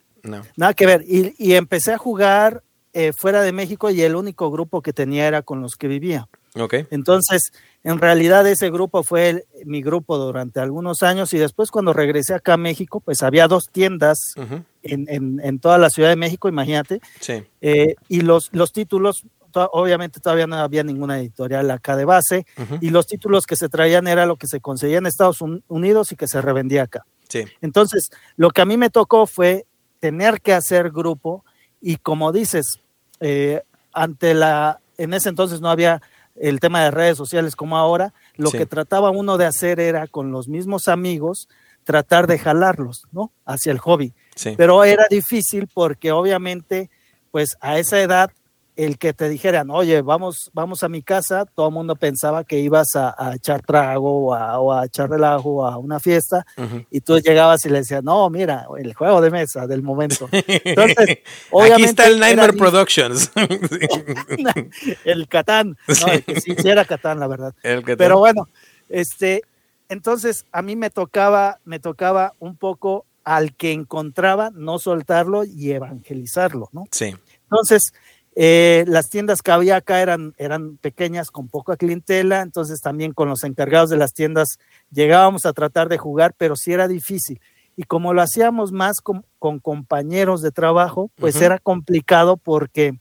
[0.57, 1.05] Nada que ver.
[1.07, 2.63] Y, empecé a jugar
[2.95, 6.31] eh, fuera de México y el único grupo que tenía era con los que vivía.
[6.57, 6.87] Okay.
[6.91, 7.53] Entonces,
[7.85, 12.55] en realidad ese grupo fue mi grupo durante algunos años y después cuando regresé acá
[12.55, 14.35] a México, pues había dos tiendas
[14.83, 17.01] en, en, toda la Ciudad de México, imagínate.
[17.21, 17.45] Sí.
[17.61, 22.47] Eh, y los, los títulos, obviamente todavía no había ninguna editorial acá de base
[22.81, 26.17] y los títulos que se traían era lo que se conseguía en Estados Unidos y
[26.17, 27.07] que se revendía acá.
[27.29, 27.45] Sí.
[27.61, 29.67] Entonces, lo que a mí me tocó fue
[30.01, 31.45] tener que hacer grupo
[31.81, 32.81] y como dices,
[33.21, 33.63] eh,
[33.93, 36.03] ante la, en ese entonces no había
[36.41, 40.31] el tema de redes sociales como ahora, lo que trataba uno de hacer era con
[40.31, 41.49] los mismos amigos
[41.85, 43.33] tratar de jalarlos, ¿no?
[43.45, 44.13] Hacia el hobby.
[44.57, 46.91] Pero era difícil porque obviamente,
[47.31, 48.31] pues a esa edad
[48.77, 52.59] el que te dijeran, oye, vamos, vamos a mi casa, todo el mundo pensaba que
[52.59, 56.47] ibas a, echar trago o a, echar relajo a una fiesta,
[56.91, 60.29] y tú llegabas y le decías, no, mira, el juego de mesa del momento.
[60.33, 61.19] Entonces,
[61.51, 61.75] obviamente.
[61.75, 63.31] Aquí está el Nightmare Productions.
[65.05, 67.55] el Catán, no, el que sí, era Catán, la verdad.
[67.63, 68.49] Pero bueno,
[68.91, 69.43] este,
[69.89, 75.73] entonces a mí me tocaba, me tocaba un poco al que encontraba no soltarlo y
[75.73, 76.85] evangelizarlo, ¿no?
[76.93, 77.15] Sí.
[77.43, 77.93] Entonces,
[78.39, 83.31] eh, las tiendas que había acá eran, eran pequeñas, con poca clientela, entonces también con
[83.31, 84.59] los encargados de las tiendas
[84.91, 87.41] llegábamos a tratar de jugar, pero sí era difícil.
[87.77, 92.99] Y como lo hacíamos más con, compañeros de trabajo, pues era complicado porque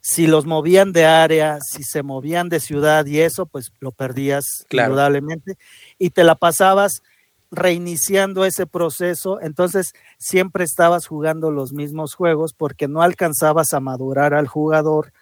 [0.00, 4.44] si los movían de área, si se movían de ciudad y eso, pues lo perdías
[4.70, 5.58] indudablemente.
[5.98, 7.02] Y te la pasabas
[7.50, 14.34] reiniciando ese proceso, entonces siempre estabas jugando los mismos juegos porque no alcanzabas a madurar
[14.34, 15.12] al jugador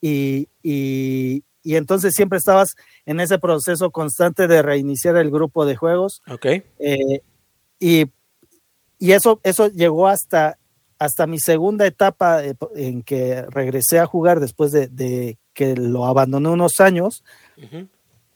[0.00, 6.22] y, y, entonces siempre estabas en ese proceso constante de reiniciar el grupo de juegos.
[6.28, 6.46] Ok.
[6.78, 7.20] Eh,
[7.78, 8.06] y,
[8.98, 10.58] y eso, eso llegó hasta,
[10.98, 12.42] hasta mi segunda etapa
[12.74, 17.22] en que regresé a jugar después de, que lo abandoné unos años.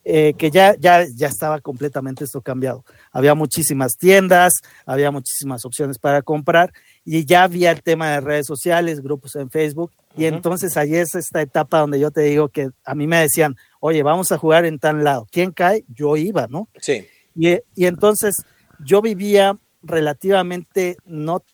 [0.04, 2.84] Eh, que ya, ya, ya estaba completamente esto cambiado.
[3.12, 6.72] Había muchísimas tiendas, había muchísimas opciones para comprar
[7.04, 9.92] y ya había el tema de redes sociales, grupos en Facebook.
[10.16, 13.56] Y entonces ahí es esta etapa donde yo te digo que a mí me decían,
[13.78, 15.26] oye, vamos a jugar en tal lado.
[15.30, 15.84] ¿Quién cae?
[15.88, 16.68] Yo iba, ¿no?
[16.80, 17.06] Sí.
[17.36, 18.34] Y, y entonces
[18.84, 21.44] yo vivía relativamente no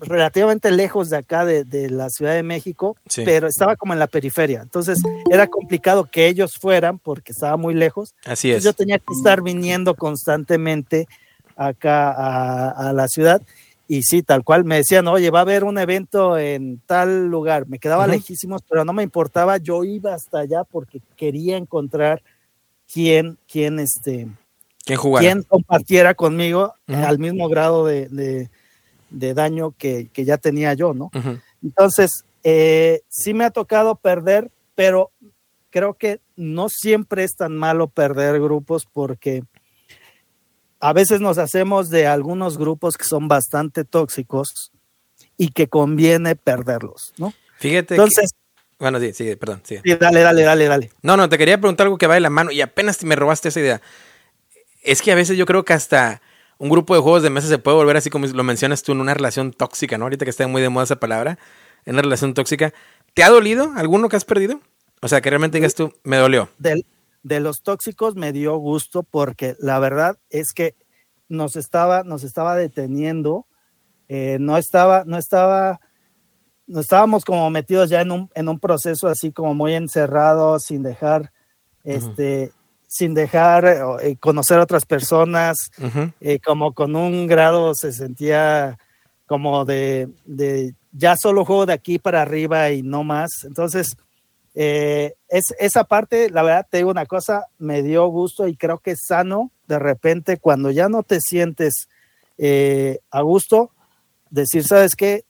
[0.00, 4.62] relativamente lejos de acá, de, la Ciudad de México, pero estaba como en la periferia.
[4.62, 8.14] Entonces era complicado que ellos fueran porque estaba muy lejos.
[8.24, 8.62] Así es.
[8.62, 11.08] yo tenía que estar viniendo constantemente
[11.56, 13.42] acá a, la ciudad.
[13.90, 17.66] Y sí, tal cual, me decían, oye, va a haber un evento en tal lugar.
[17.66, 19.56] Me quedaba lejísimos, pero no me importaba.
[19.56, 22.22] Yo iba hasta allá porque quería encontrar
[22.92, 24.28] quién, quién, este,
[24.84, 28.50] ¿Quién, compartiera conmigo al mismo grado de de
[29.10, 31.10] daño que, ya tenía yo, ¿no?
[31.62, 35.10] Entonces, eh, sí me ha tocado perder, pero
[35.70, 39.42] creo que no siempre es tan malo perder grupos porque
[40.80, 44.70] a veces nos hacemos de algunos grupos que son bastante tóxicos
[45.36, 47.32] y que conviene perderlos, ¿no?
[47.58, 47.94] Fíjate.
[47.94, 48.30] Entonces,
[48.78, 49.60] bueno, sí, sí, perdón.
[49.64, 49.78] Sí.
[49.98, 50.90] dale, dale, dale, dale.
[51.02, 53.48] No, no, te quería preguntar algo que va de la mano y apenas me robaste
[53.48, 53.82] esa idea.
[54.82, 56.22] Es que a veces yo creo que hasta
[56.58, 59.00] un grupo de juegos de mesa se puede volver así como lo mencionas tú en
[59.00, 60.04] una relación tóxica, ¿no?
[60.04, 61.38] Ahorita que está muy de moda esa palabra,
[61.84, 62.74] en una relación tóxica.
[63.14, 64.60] ¿Te ha dolido alguno que has perdido?
[65.00, 66.48] O sea, que realmente digas tú, me dolió.
[67.22, 70.74] de los tóxicos me dio gusto porque la verdad es que
[71.28, 73.46] nos estaba, nos estaba deteniendo,
[74.08, 75.80] eh, no estaba, no estaba,
[76.66, 80.82] no estábamos como metidos ya en un, en un proceso así como muy encerrado, sin
[80.82, 81.32] dejar,
[81.84, 82.52] este,
[82.88, 83.66] sin dejar
[84.02, 85.70] eh, conocer a otras personas,
[86.20, 88.78] eh, como con un grado se sentía
[89.26, 90.08] como de,
[90.92, 93.44] ya solo juego de aquí para arriba y no más.
[93.44, 93.94] Entonces,
[94.54, 98.78] eh, es, esa parte, la verdad, te digo una cosa, me dio gusto y creo
[98.78, 101.88] que es sano de repente cuando ya no te sientes
[103.10, 103.72] a gusto,
[104.30, 105.24] decir, ¿sabes qué?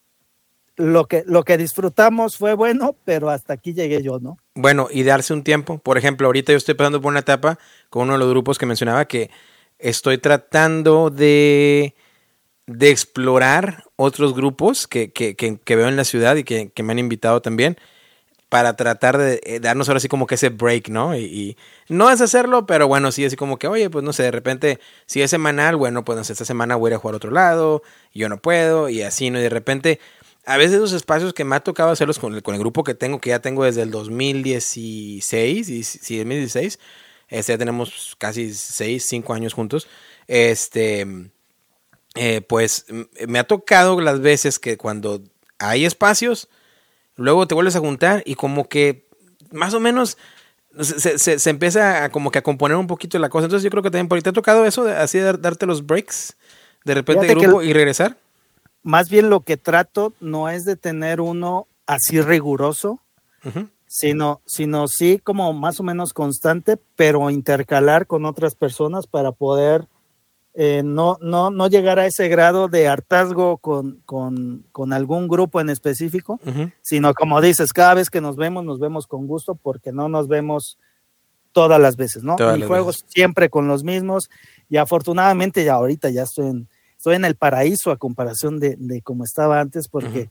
[0.78, 4.39] Lo que, lo que disfrutamos fue bueno, pero hasta aquí llegué yo, ¿no?
[4.55, 5.78] Bueno, y darse un tiempo.
[5.78, 7.58] Por ejemplo, ahorita yo estoy pasando por una etapa
[7.90, 9.31] con uno de los grupos que mencionaba que
[9.78, 11.94] estoy tratando de,
[12.66, 16.98] de explorar otros grupos que, que, que, veo en la ciudad y que, me han
[17.00, 17.76] invitado también
[18.48, 21.16] para tratar de eh, darnos ahora sí como que ese break, ¿no?
[21.16, 21.57] Y,
[21.89, 24.78] no es hacerlo, pero bueno, sí, así como que, oye, pues no sé, de repente,
[25.07, 27.82] si es semanal, bueno, pues esta semana voy a jugar a otro lado,
[28.15, 29.39] yo no puedo, y así, ¿no?
[29.39, 29.98] Y de repente
[30.48, 32.94] a veces esos espacios que me ha tocado hacerlos con el, con el grupo que
[32.94, 36.78] tengo, que ya tengo desde el 2016, y, sí, 2016,
[37.28, 39.88] este, ya tenemos casi 6, 5 años juntos,
[40.26, 41.06] este,
[42.14, 42.86] eh, pues
[43.26, 45.22] me ha tocado las veces que cuando
[45.58, 46.48] hay espacios,
[47.16, 49.06] luego te vuelves a juntar y como que
[49.52, 50.16] más o menos
[50.80, 53.44] se, se, empieza a como que a componer un poquito la cosa.
[53.44, 55.84] Entonces yo creo que también por te ha tocado eso, de, así de darte los
[55.84, 56.36] breaks
[56.86, 58.16] de repente grupo y regresar.
[58.89, 63.02] Más bien lo que trato no es de tener uno así riguroso,
[63.86, 69.89] sino, sino sí como más o menos constante, pero intercalar con otras personas para poder
[70.55, 75.68] eh, no, no, no llegar a ese grado de hartazgo con, con, algún grupo en
[75.68, 76.41] específico,
[76.81, 80.28] sino como dices, cada vez que nos vemos, nos vemos con gusto porque no nos
[80.28, 80.78] vemos
[81.52, 82.36] todas las veces, ¿no?
[82.57, 84.31] Mi juego siempre con los mismos
[84.70, 89.00] y afortunadamente ya ahorita ya estoy en, estoy en el paraíso a comparación de, de
[89.00, 90.28] como estaba antes porque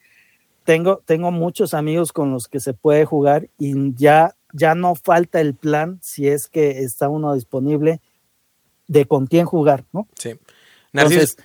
[0.66, 5.40] tengo, tengo muchos amigos con los que se puede jugar y ya, ya no falta
[5.40, 8.02] el plan si es que está uno disponible
[8.88, 10.08] de con quién jugar, ¿no?
[10.20, 10.38] Sí.
[10.92, 11.38] Entonces,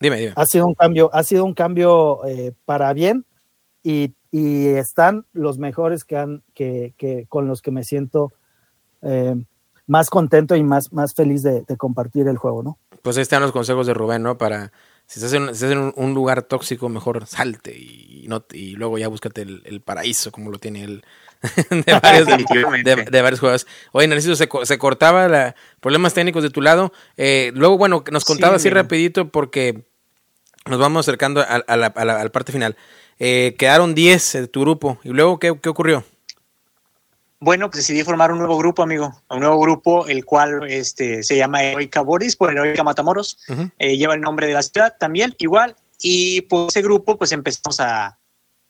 [0.00, 0.32] dime, dime.
[0.34, 3.26] Ha sido un cambio, ha sido un cambio eh, para bien
[3.82, 8.32] y, y, están los mejores que han, que, que con los que me siento
[9.02, 9.34] eh,
[9.86, 12.78] más contento y más, más feliz de, compartir el juego, ¿no?
[13.04, 14.38] Pues ahí están los consejos de Rubén, ¿no?
[14.38, 14.72] Para
[15.04, 18.96] si estás en, si estás en un, lugar tóxico, mejor salte y, no, y luego
[18.96, 21.04] ya búscate el, paraíso, como lo tiene él.
[21.68, 23.66] de, varios, de, varios juegos.
[23.92, 26.94] Oye, Narciso, se, se cortaba la, problemas técnicos de tu lado.
[27.18, 29.84] Eh, luego, bueno, nos contaba así rapidito porque
[30.64, 32.74] nos vamos acercando a, la, a parte final.
[33.18, 34.98] Eh, quedaron 10 de tu grupo.
[35.04, 36.04] ¿Y luego qué, qué ocurrió?
[37.40, 39.12] Bueno, pues decidí formar un nuevo grupo, amigo.
[39.28, 43.38] Un nuevo grupo, el cual este, se llama Heroica Boris, por Heroica Matamoros.
[43.78, 45.76] Eh, lleva el nombre de la ciudad también, igual.
[46.00, 48.18] Y pues ese grupo, pues empezamos a,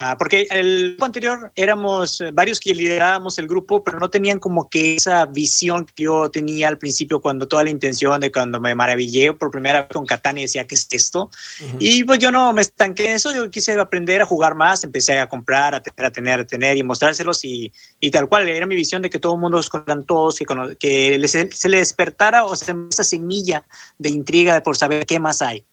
[0.01, 4.41] Ah, porque el grupo anterior éramos eh, varios que liderábamos el grupo, pero no tenían
[4.41, 8.61] como que esa visión que yo tenía al principio cuando toda la intención de cuando
[8.61, 11.31] me maravillé por primera vez con Catán y decía, ¿qué es esto?
[11.79, 15.21] Y pues yo no me estanqué en eso, yo quise aprender a jugar más, empecé
[15.21, 18.67] a comprar, a tener, a tener, a tener y mostrárselos y, y tal cual, era
[18.67, 22.45] mi visión de que todo el mundo los conozcan todos, que, que se le despertara
[22.45, 23.65] o sea, esa semilla
[23.99, 25.65] de intriga por saber qué más hay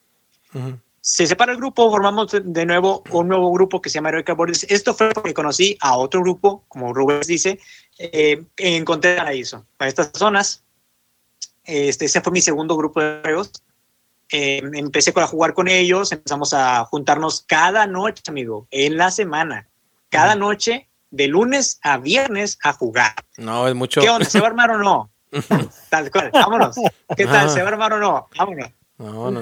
[1.02, 4.66] se separa el grupo, formamos de nuevo un nuevo grupo que se llama Heroica Borders.
[4.70, 7.60] Esto fue porque conocí a otro grupo, como Rubén dice,
[7.98, 9.66] eh, encontré paraíso.
[9.78, 10.64] Para estas zonas,
[11.64, 13.52] este, ese fue mi segundo grupo de juegos.
[14.30, 19.68] Eh, empecé a jugar con ellos, empezamos a juntarnos cada noche, amigo, en la semana.
[20.10, 23.16] Cada noche, de lunes a viernes, a jugar.
[23.38, 24.02] No, es mucho.
[24.02, 24.30] ¿Qué onda?
[24.30, 25.10] ¿Se va a armar o no?
[25.90, 26.76] Tal cual, vámonos.
[27.18, 27.50] ¿Qué tal?
[27.50, 28.30] ¿Se va a armar o no?
[28.38, 28.70] Vámonos.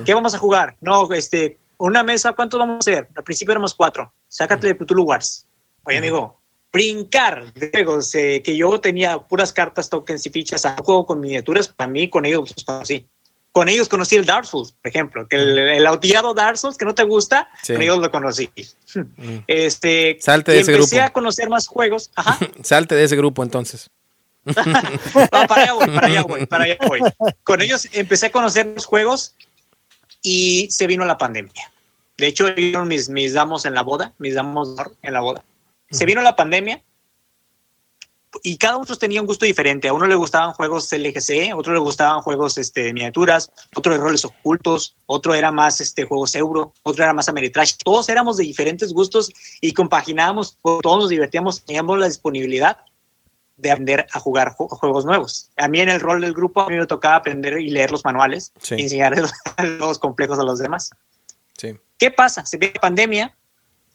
[0.06, 0.76] ¿Qué vamos a jugar?
[0.82, 3.08] No, este, una mesa, ¿cuántos vamos a hacer?
[3.16, 4.12] Al principio éramos cuatro.
[4.28, 5.46] Sácate de Cthulhu Wars.
[5.84, 6.40] Oye, amigo,
[6.72, 11.90] brincar eh, que yo tenía puras cartas, tokens y fichas a juego con miniaturas, para
[11.90, 13.08] mí con ellos conocí.
[13.52, 16.86] Con ellos conocí el Dark Souls, por ejemplo, que el, el odiado Dark Souls que
[16.86, 18.50] no te gusta, con ellos lo conocí.
[19.48, 21.08] Este, Salte de ese empecé grupo.
[21.08, 22.12] a conocer más juegos.
[22.16, 22.38] Ajá.
[22.64, 23.90] Salte de ese grupo entonces.
[25.32, 27.00] para allá voy, para allá voy, para allá voy.
[27.44, 29.36] Con ellos empecé a conocer los juegos
[30.22, 31.72] y se vino la pandemia.
[32.18, 35.44] De hecho, vieron mis, mis damos en la boda, mis damos en la boda.
[35.90, 36.84] Se vino la pandemia
[38.44, 39.88] y cada uno tenía un gusto diferente.
[39.88, 44.00] A uno le gustaban juegos LGC, a otro le gustaban juegos este, miniaturas, otro de
[44.00, 47.76] roles ocultos, otro era más este, juegos euro, otro era más Ameritrash.
[47.84, 49.32] Todos éramos de diferentes gustos
[49.62, 52.78] y compaginábamos, todos nos divertíamos, teníamos la disponibilidad
[53.60, 55.50] de aprender a jugar juegos nuevos.
[55.58, 58.06] A mí en el rol del grupo, a mí me tocaba aprender y leer los
[58.06, 59.16] manuales y enseñar
[59.80, 60.92] los complejos a los demás.
[61.58, 61.78] Sí.
[61.98, 62.46] ¿Qué pasa?
[62.46, 63.36] Se ve la pandemia,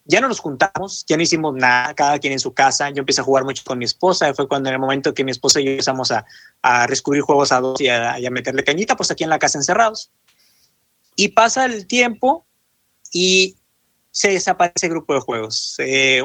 [0.04, 2.90] ya no nos juntamos, ya no hicimos nada, cada quien en su casa.
[2.90, 5.30] Yo empecé a jugar mucho con mi esposa, fue cuando en el momento que mi
[5.30, 6.26] esposa y yo empezamos a,
[6.60, 10.10] a descubrir juegos a dos y a, meterle cañita, pues aquí en la casa encerrados.
[11.16, 12.44] Y pasa el tiempo
[13.12, 13.56] y
[14.10, 15.76] se desaparece el grupo de juegos.
[15.78, 16.22] Eh,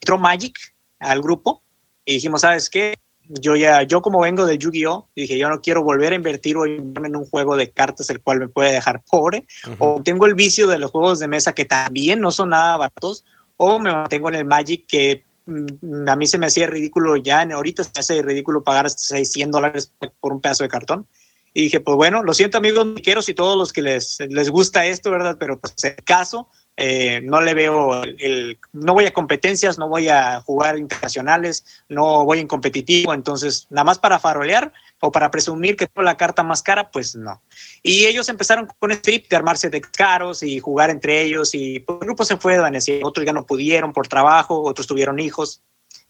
[0.00, 0.58] entró Magic
[0.98, 1.62] al grupo
[2.04, 2.94] y dijimos, ¿sabes qué?
[3.28, 6.66] Yo ya, yo como vengo de Yu-Gi-Oh, dije, yo no quiero volver a invertir o
[6.66, 9.46] invertirme en un juego de cartas el cual me puede dejar pobre,
[9.78, 13.24] o tengo el vicio de los juegos de mesa que también no son nada baratos,
[13.56, 17.42] o me mantengo en el Magic que mm, a mí se me hacía ridículo ya,
[17.42, 21.06] ahorita se me hace ridículo pagar hasta 600 dólares por un pedazo de cartón.
[21.54, 24.86] Y dije, pues bueno, lo siento amigos miqueros y todos los que les, les gusta
[24.86, 25.36] esto, ¿verdad?
[25.38, 30.08] Pero pues el caso, eh, no le veo el, no voy a competencias, no voy
[30.08, 35.76] a jugar internacionales, no voy en competitivo, entonces nada más para farolear o para presumir
[35.76, 37.42] que tengo la carta más cara, pues no.
[37.82, 41.80] Y ellos empezaron con este trip de armarse de caros y jugar entre ellos y
[41.80, 45.60] pues, el grupo se fue desvaneciendo, otros ya no pudieron por trabajo, otros tuvieron hijos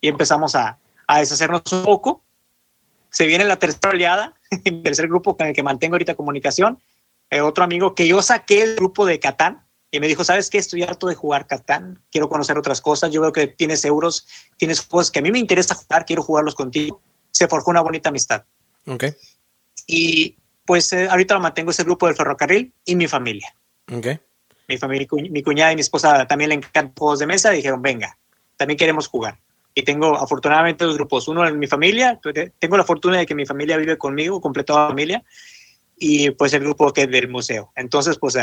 [0.00, 2.22] y empezamos a, a deshacernos un poco.
[3.10, 4.34] Se viene la tercera oleada,
[4.64, 6.78] el tercer grupo con el que mantengo ahorita comunicación,
[7.30, 10.56] eh, otro amigo que yo saqué el grupo de Catán, y me dijo, ¿sabes qué?
[10.56, 14.80] Estoy harto de jugar Catán, quiero conocer otras cosas, yo veo que tienes euros, tienes
[14.80, 17.00] cosas que a mí me interesa jugar, quiero jugarlos contigo.
[17.30, 18.44] se forjó una bonita amistad.
[18.86, 19.04] Ok.
[19.86, 23.54] Y pues eh, ahorita lo mantengo ese grupo del ferrocarril y mi familia.
[23.92, 24.06] Ok.
[24.66, 28.16] Mi familia, mi cuñada y mi esposa también le encantan juegos de mesa dijeron, venga,
[28.56, 29.38] también queremos jugar.
[29.74, 31.28] Y tengo afortunadamente dos grupos.
[31.28, 32.18] Uno en mi familia,
[32.58, 35.22] tengo la fortuna de que mi familia vive conmigo, completa familia,
[35.96, 37.72] y pues el grupo que es del museo.
[37.74, 38.36] Entonces, pues,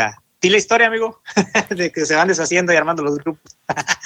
[0.47, 1.21] uh, la historia, amigo,
[1.69, 3.57] de que se van deshaciendo y armando los grupos.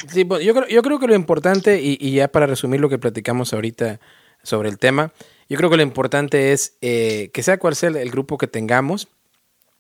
[0.08, 2.90] sí, pues, yo, creo, yo creo que lo importante, y, y, ya para resumir lo
[2.90, 4.00] que platicamos ahorita
[4.44, 5.12] sobre el tema,
[5.50, 9.08] yo creo que lo importante es eh, que sea cual sea el, grupo que tengamos,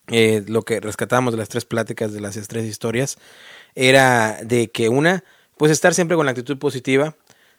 [0.08, 3.18] eh, lo que rescatamos de las tres pláticas, de las tres historias,
[3.76, 5.24] era de que una,
[5.58, 7.16] pues estar siempre con la actitud positiva.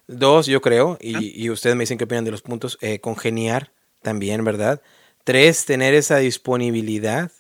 [0.07, 3.73] Dos, yo creo, y, y ustedes me dicen qué opinan de los puntos, eh, congeniar
[4.03, 4.83] también, ¿verdad?
[5.25, 7.33] Tres, tener esa disponibilidad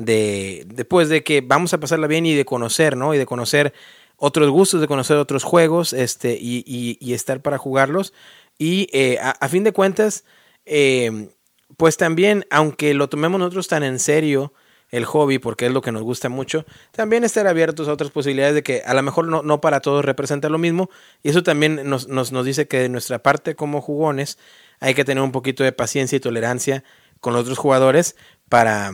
[0.00, 3.14] de, después de que vamos a pasarla bien y de conocer, ¿no?
[3.14, 3.74] Y de conocer
[4.16, 8.12] otros gustos, de conocer otros juegos, este, y, y, estar para jugarlos.
[8.58, 10.24] Y eh, a, fin de cuentas,
[10.64, 11.30] eh,
[11.76, 14.52] pues también, aunque lo tomemos nosotros tan en serio,
[14.90, 18.54] el hobby, porque es lo que nos gusta mucho, también estar abiertos a otras posibilidades
[18.54, 20.90] de que a lo mejor no, no para todos representa lo mismo,
[21.22, 24.38] y eso también nos, nos, nos dice que de nuestra parte como jugones
[24.80, 26.82] hay que tener un poquito de paciencia y tolerancia
[27.20, 28.16] con los otros jugadores
[28.48, 28.92] para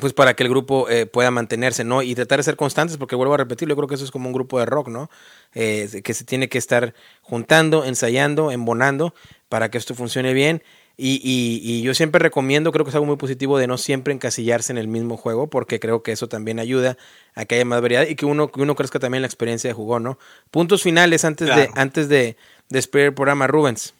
[0.00, 2.02] pues para que el grupo eh, pueda mantenerse, ¿no?
[2.02, 4.28] Y tratar de ser constantes, porque vuelvo a repetir, yo creo que eso es como
[4.28, 5.10] un grupo de rock, ¿no?
[5.54, 9.14] Eh, que se tiene que estar juntando, ensayando, embonando
[9.48, 10.62] para que esto funcione bien.
[10.98, 14.14] Y, y, y, yo siempre recomiendo, creo que es algo muy positivo de no siempre
[14.14, 16.96] encasillarse en el mismo juego, porque creo que eso también ayuda
[17.34, 19.74] a que haya más variedad y que uno, que uno crezca también la experiencia de
[19.74, 20.18] jugón, ¿no?
[20.50, 22.38] Puntos finales antes de, antes de
[22.70, 23.92] despedir el programa, Rubens.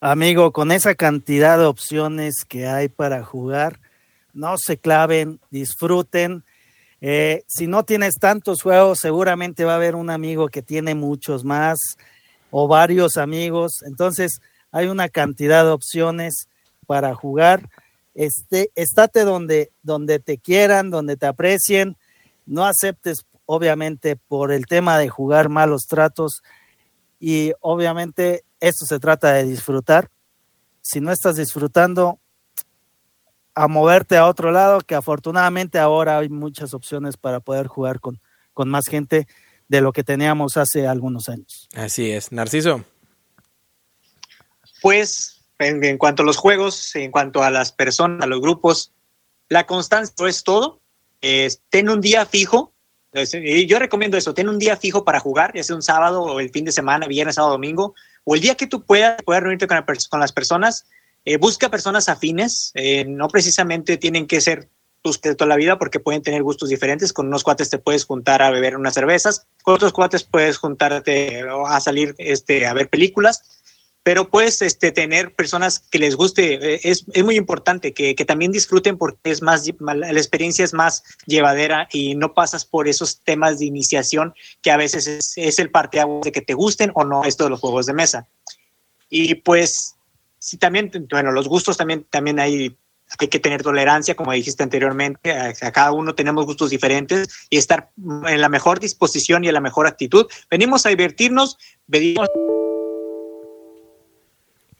[0.00, 3.80] Amigo, con esa cantidad de opciones que hay para jugar,
[4.34, 6.44] no se claven, disfruten.
[7.00, 11.44] Eh, si no tienes tantos juegos, seguramente va a haber un amigo que tiene muchos
[11.44, 11.78] más
[12.50, 13.82] o varios amigos.
[13.86, 14.40] Entonces,
[14.70, 16.48] hay una cantidad de opciones
[16.86, 17.68] para jugar.
[18.14, 21.96] Este, estate donde, donde te quieran, donde te aprecien.
[22.46, 26.42] No aceptes, obviamente, por el tema de jugar malos tratos.
[27.20, 30.10] Y obviamente esto se trata de disfrutar.
[30.80, 32.18] Si no estás disfrutando,
[33.54, 38.20] a moverte a otro lado, que afortunadamente ahora hay muchas opciones para poder jugar con,
[38.52, 39.26] con más gente
[39.68, 41.68] de lo que teníamos hace algunos años.
[41.74, 42.32] Así es.
[42.32, 42.84] Narciso.
[44.82, 48.92] Pues en, cuanto a los juegos, en cuanto a las personas, a los grupos,
[49.48, 50.80] la constancia es todo.
[51.70, 52.72] ten un día fijo.
[53.68, 56.50] Yo recomiendo eso, ten un día fijo para jugar, ya sea un sábado o el
[56.50, 59.84] fin de semana, viernes, sábado, domingo o el día que tú puedas, puedas reunirte con,
[60.10, 60.86] con las personas,
[61.24, 64.68] eh, busca personas afines, eh, no precisamente tienen que ser
[65.00, 67.12] tus de toda la vida porque pueden tener gustos diferentes.
[67.12, 71.42] Con unos cuates te puedes juntar a beber unas cervezas, con otros cuates puedes juntarte
[71.66, 73.42] a salir este, a ver películas,
[74.02, 76.54] pero puedes este, tener personas que les guste.
[76.54, 80.74] Eh, es, es muy importante que, que, también disfruten porque es más, la experiencia es
[80.74, 85.58] más llevadera y no pasas por esos temas de iniciación que a veces es, es
[85.58, 88.28] el parteaguas de que te gusten o no esto de los juegos de mesa.
[89.08, 89.96] Y pues,
[90.44, 92.76] sí, también, bueno, los gustos también, también hay
[93.18, 97.90] hay que tener tolerancia, como dijiste anteriormente, a, cada uno tenemos gustos diferentes y estar
[98.26, 100.26] en la mejor disposición y en la mejor actitud.
[100.50, 102.28] Venimos a divertirnos, venimos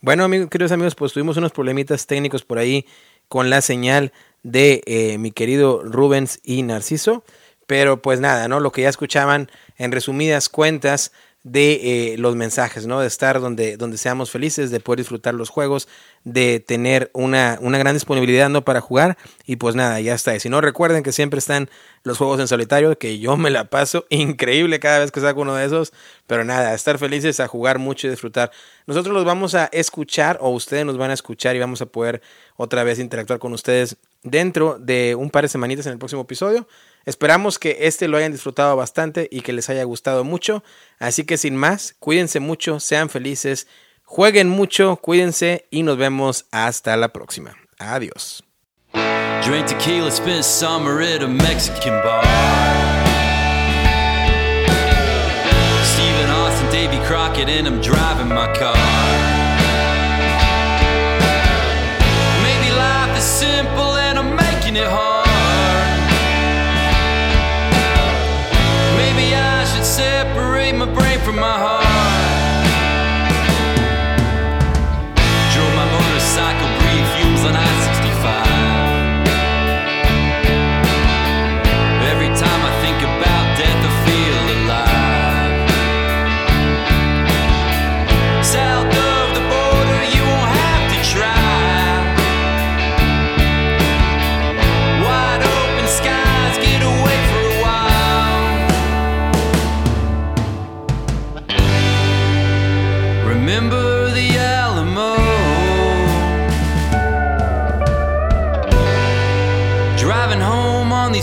[0.00, 2.86] bueno, amigos, queridos amigos, pues tuvimos unos problemitas técnicos por ahí
[3.28, 4.12] con la señal
[4.42, 7.24] de eh, mi querido Rubens y Narciso.
[7.66, 8.60] Pero pues nada, ¿no?
[8.60, 11.12] Lo que ya escuchaban en resumidas cuentas
[11.44, 13.00] de eh, los mensajes, ¿no?
[13.00, 15.88] De estar donde, donde seamos felices, de poder disfrutar los juegos,
[16.24, 18.64] de tener una, una gran disponibilidad, ¿no?
[18.64, 19.18] Para jugar.
[19.44, 20.34] Y pues nada, ya está.
[20.34, 21.68] Y si no, recuerden que siempre están
[22.02, 25.54] los juegos en solitario, que yo me la paso increíble cada vez que saco uno
[25.54, 25.92] de esos.
[26.26, 28.50] Pero nada, estar felices, a jugar mucho y disfrutar.
[28.86, 32.22] Nosotros los vamos a escuchar, o ustedes nos van a escuchar y vamos a poder
[32.56, 36.66] otra vez interactuar con ustedes dentro de un par de semanitas en el próximo episodio.
[37.04, 40.64] Esperamos que este lo hayan disfrutado bastante y que les haya gustado mucho.
[40.98, 43.68] Así que sin más, cuídense mucho, sean felices,
[44.02, 47.56] jueguen mucho, cuídense y nos vemos hasta la próxima.
[47.78, 48.42] Adiós.
[64.76, 65.13] It hard.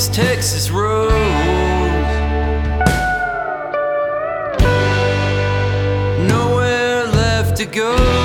[0.09, 1.13] Texas roads.
[6.27, 8.20] Nowhere left to go.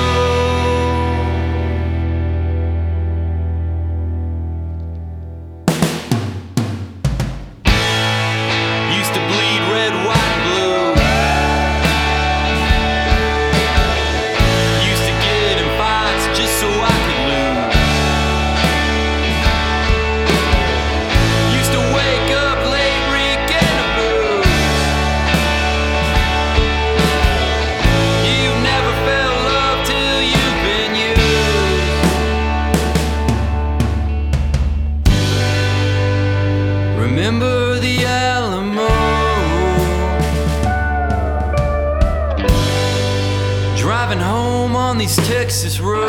[45.59, 46.07] Texas road.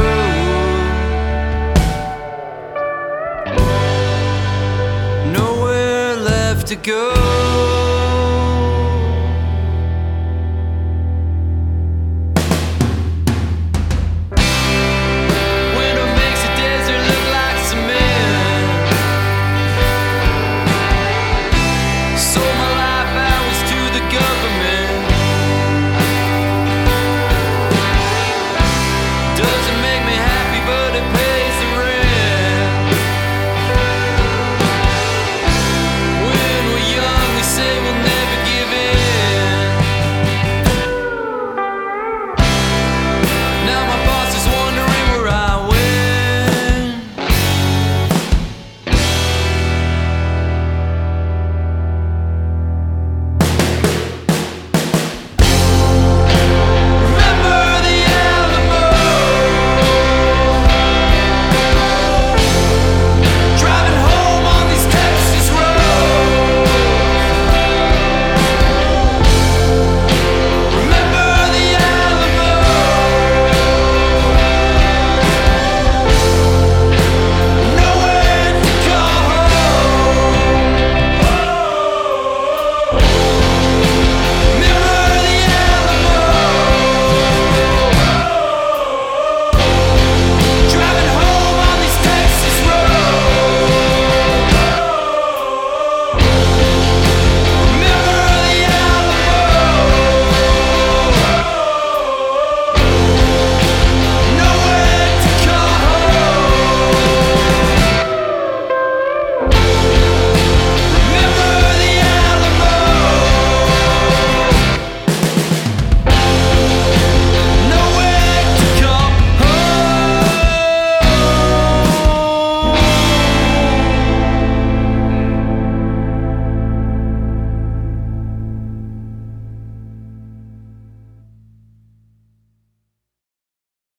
[5.32, 7.77] Nowhere left to go.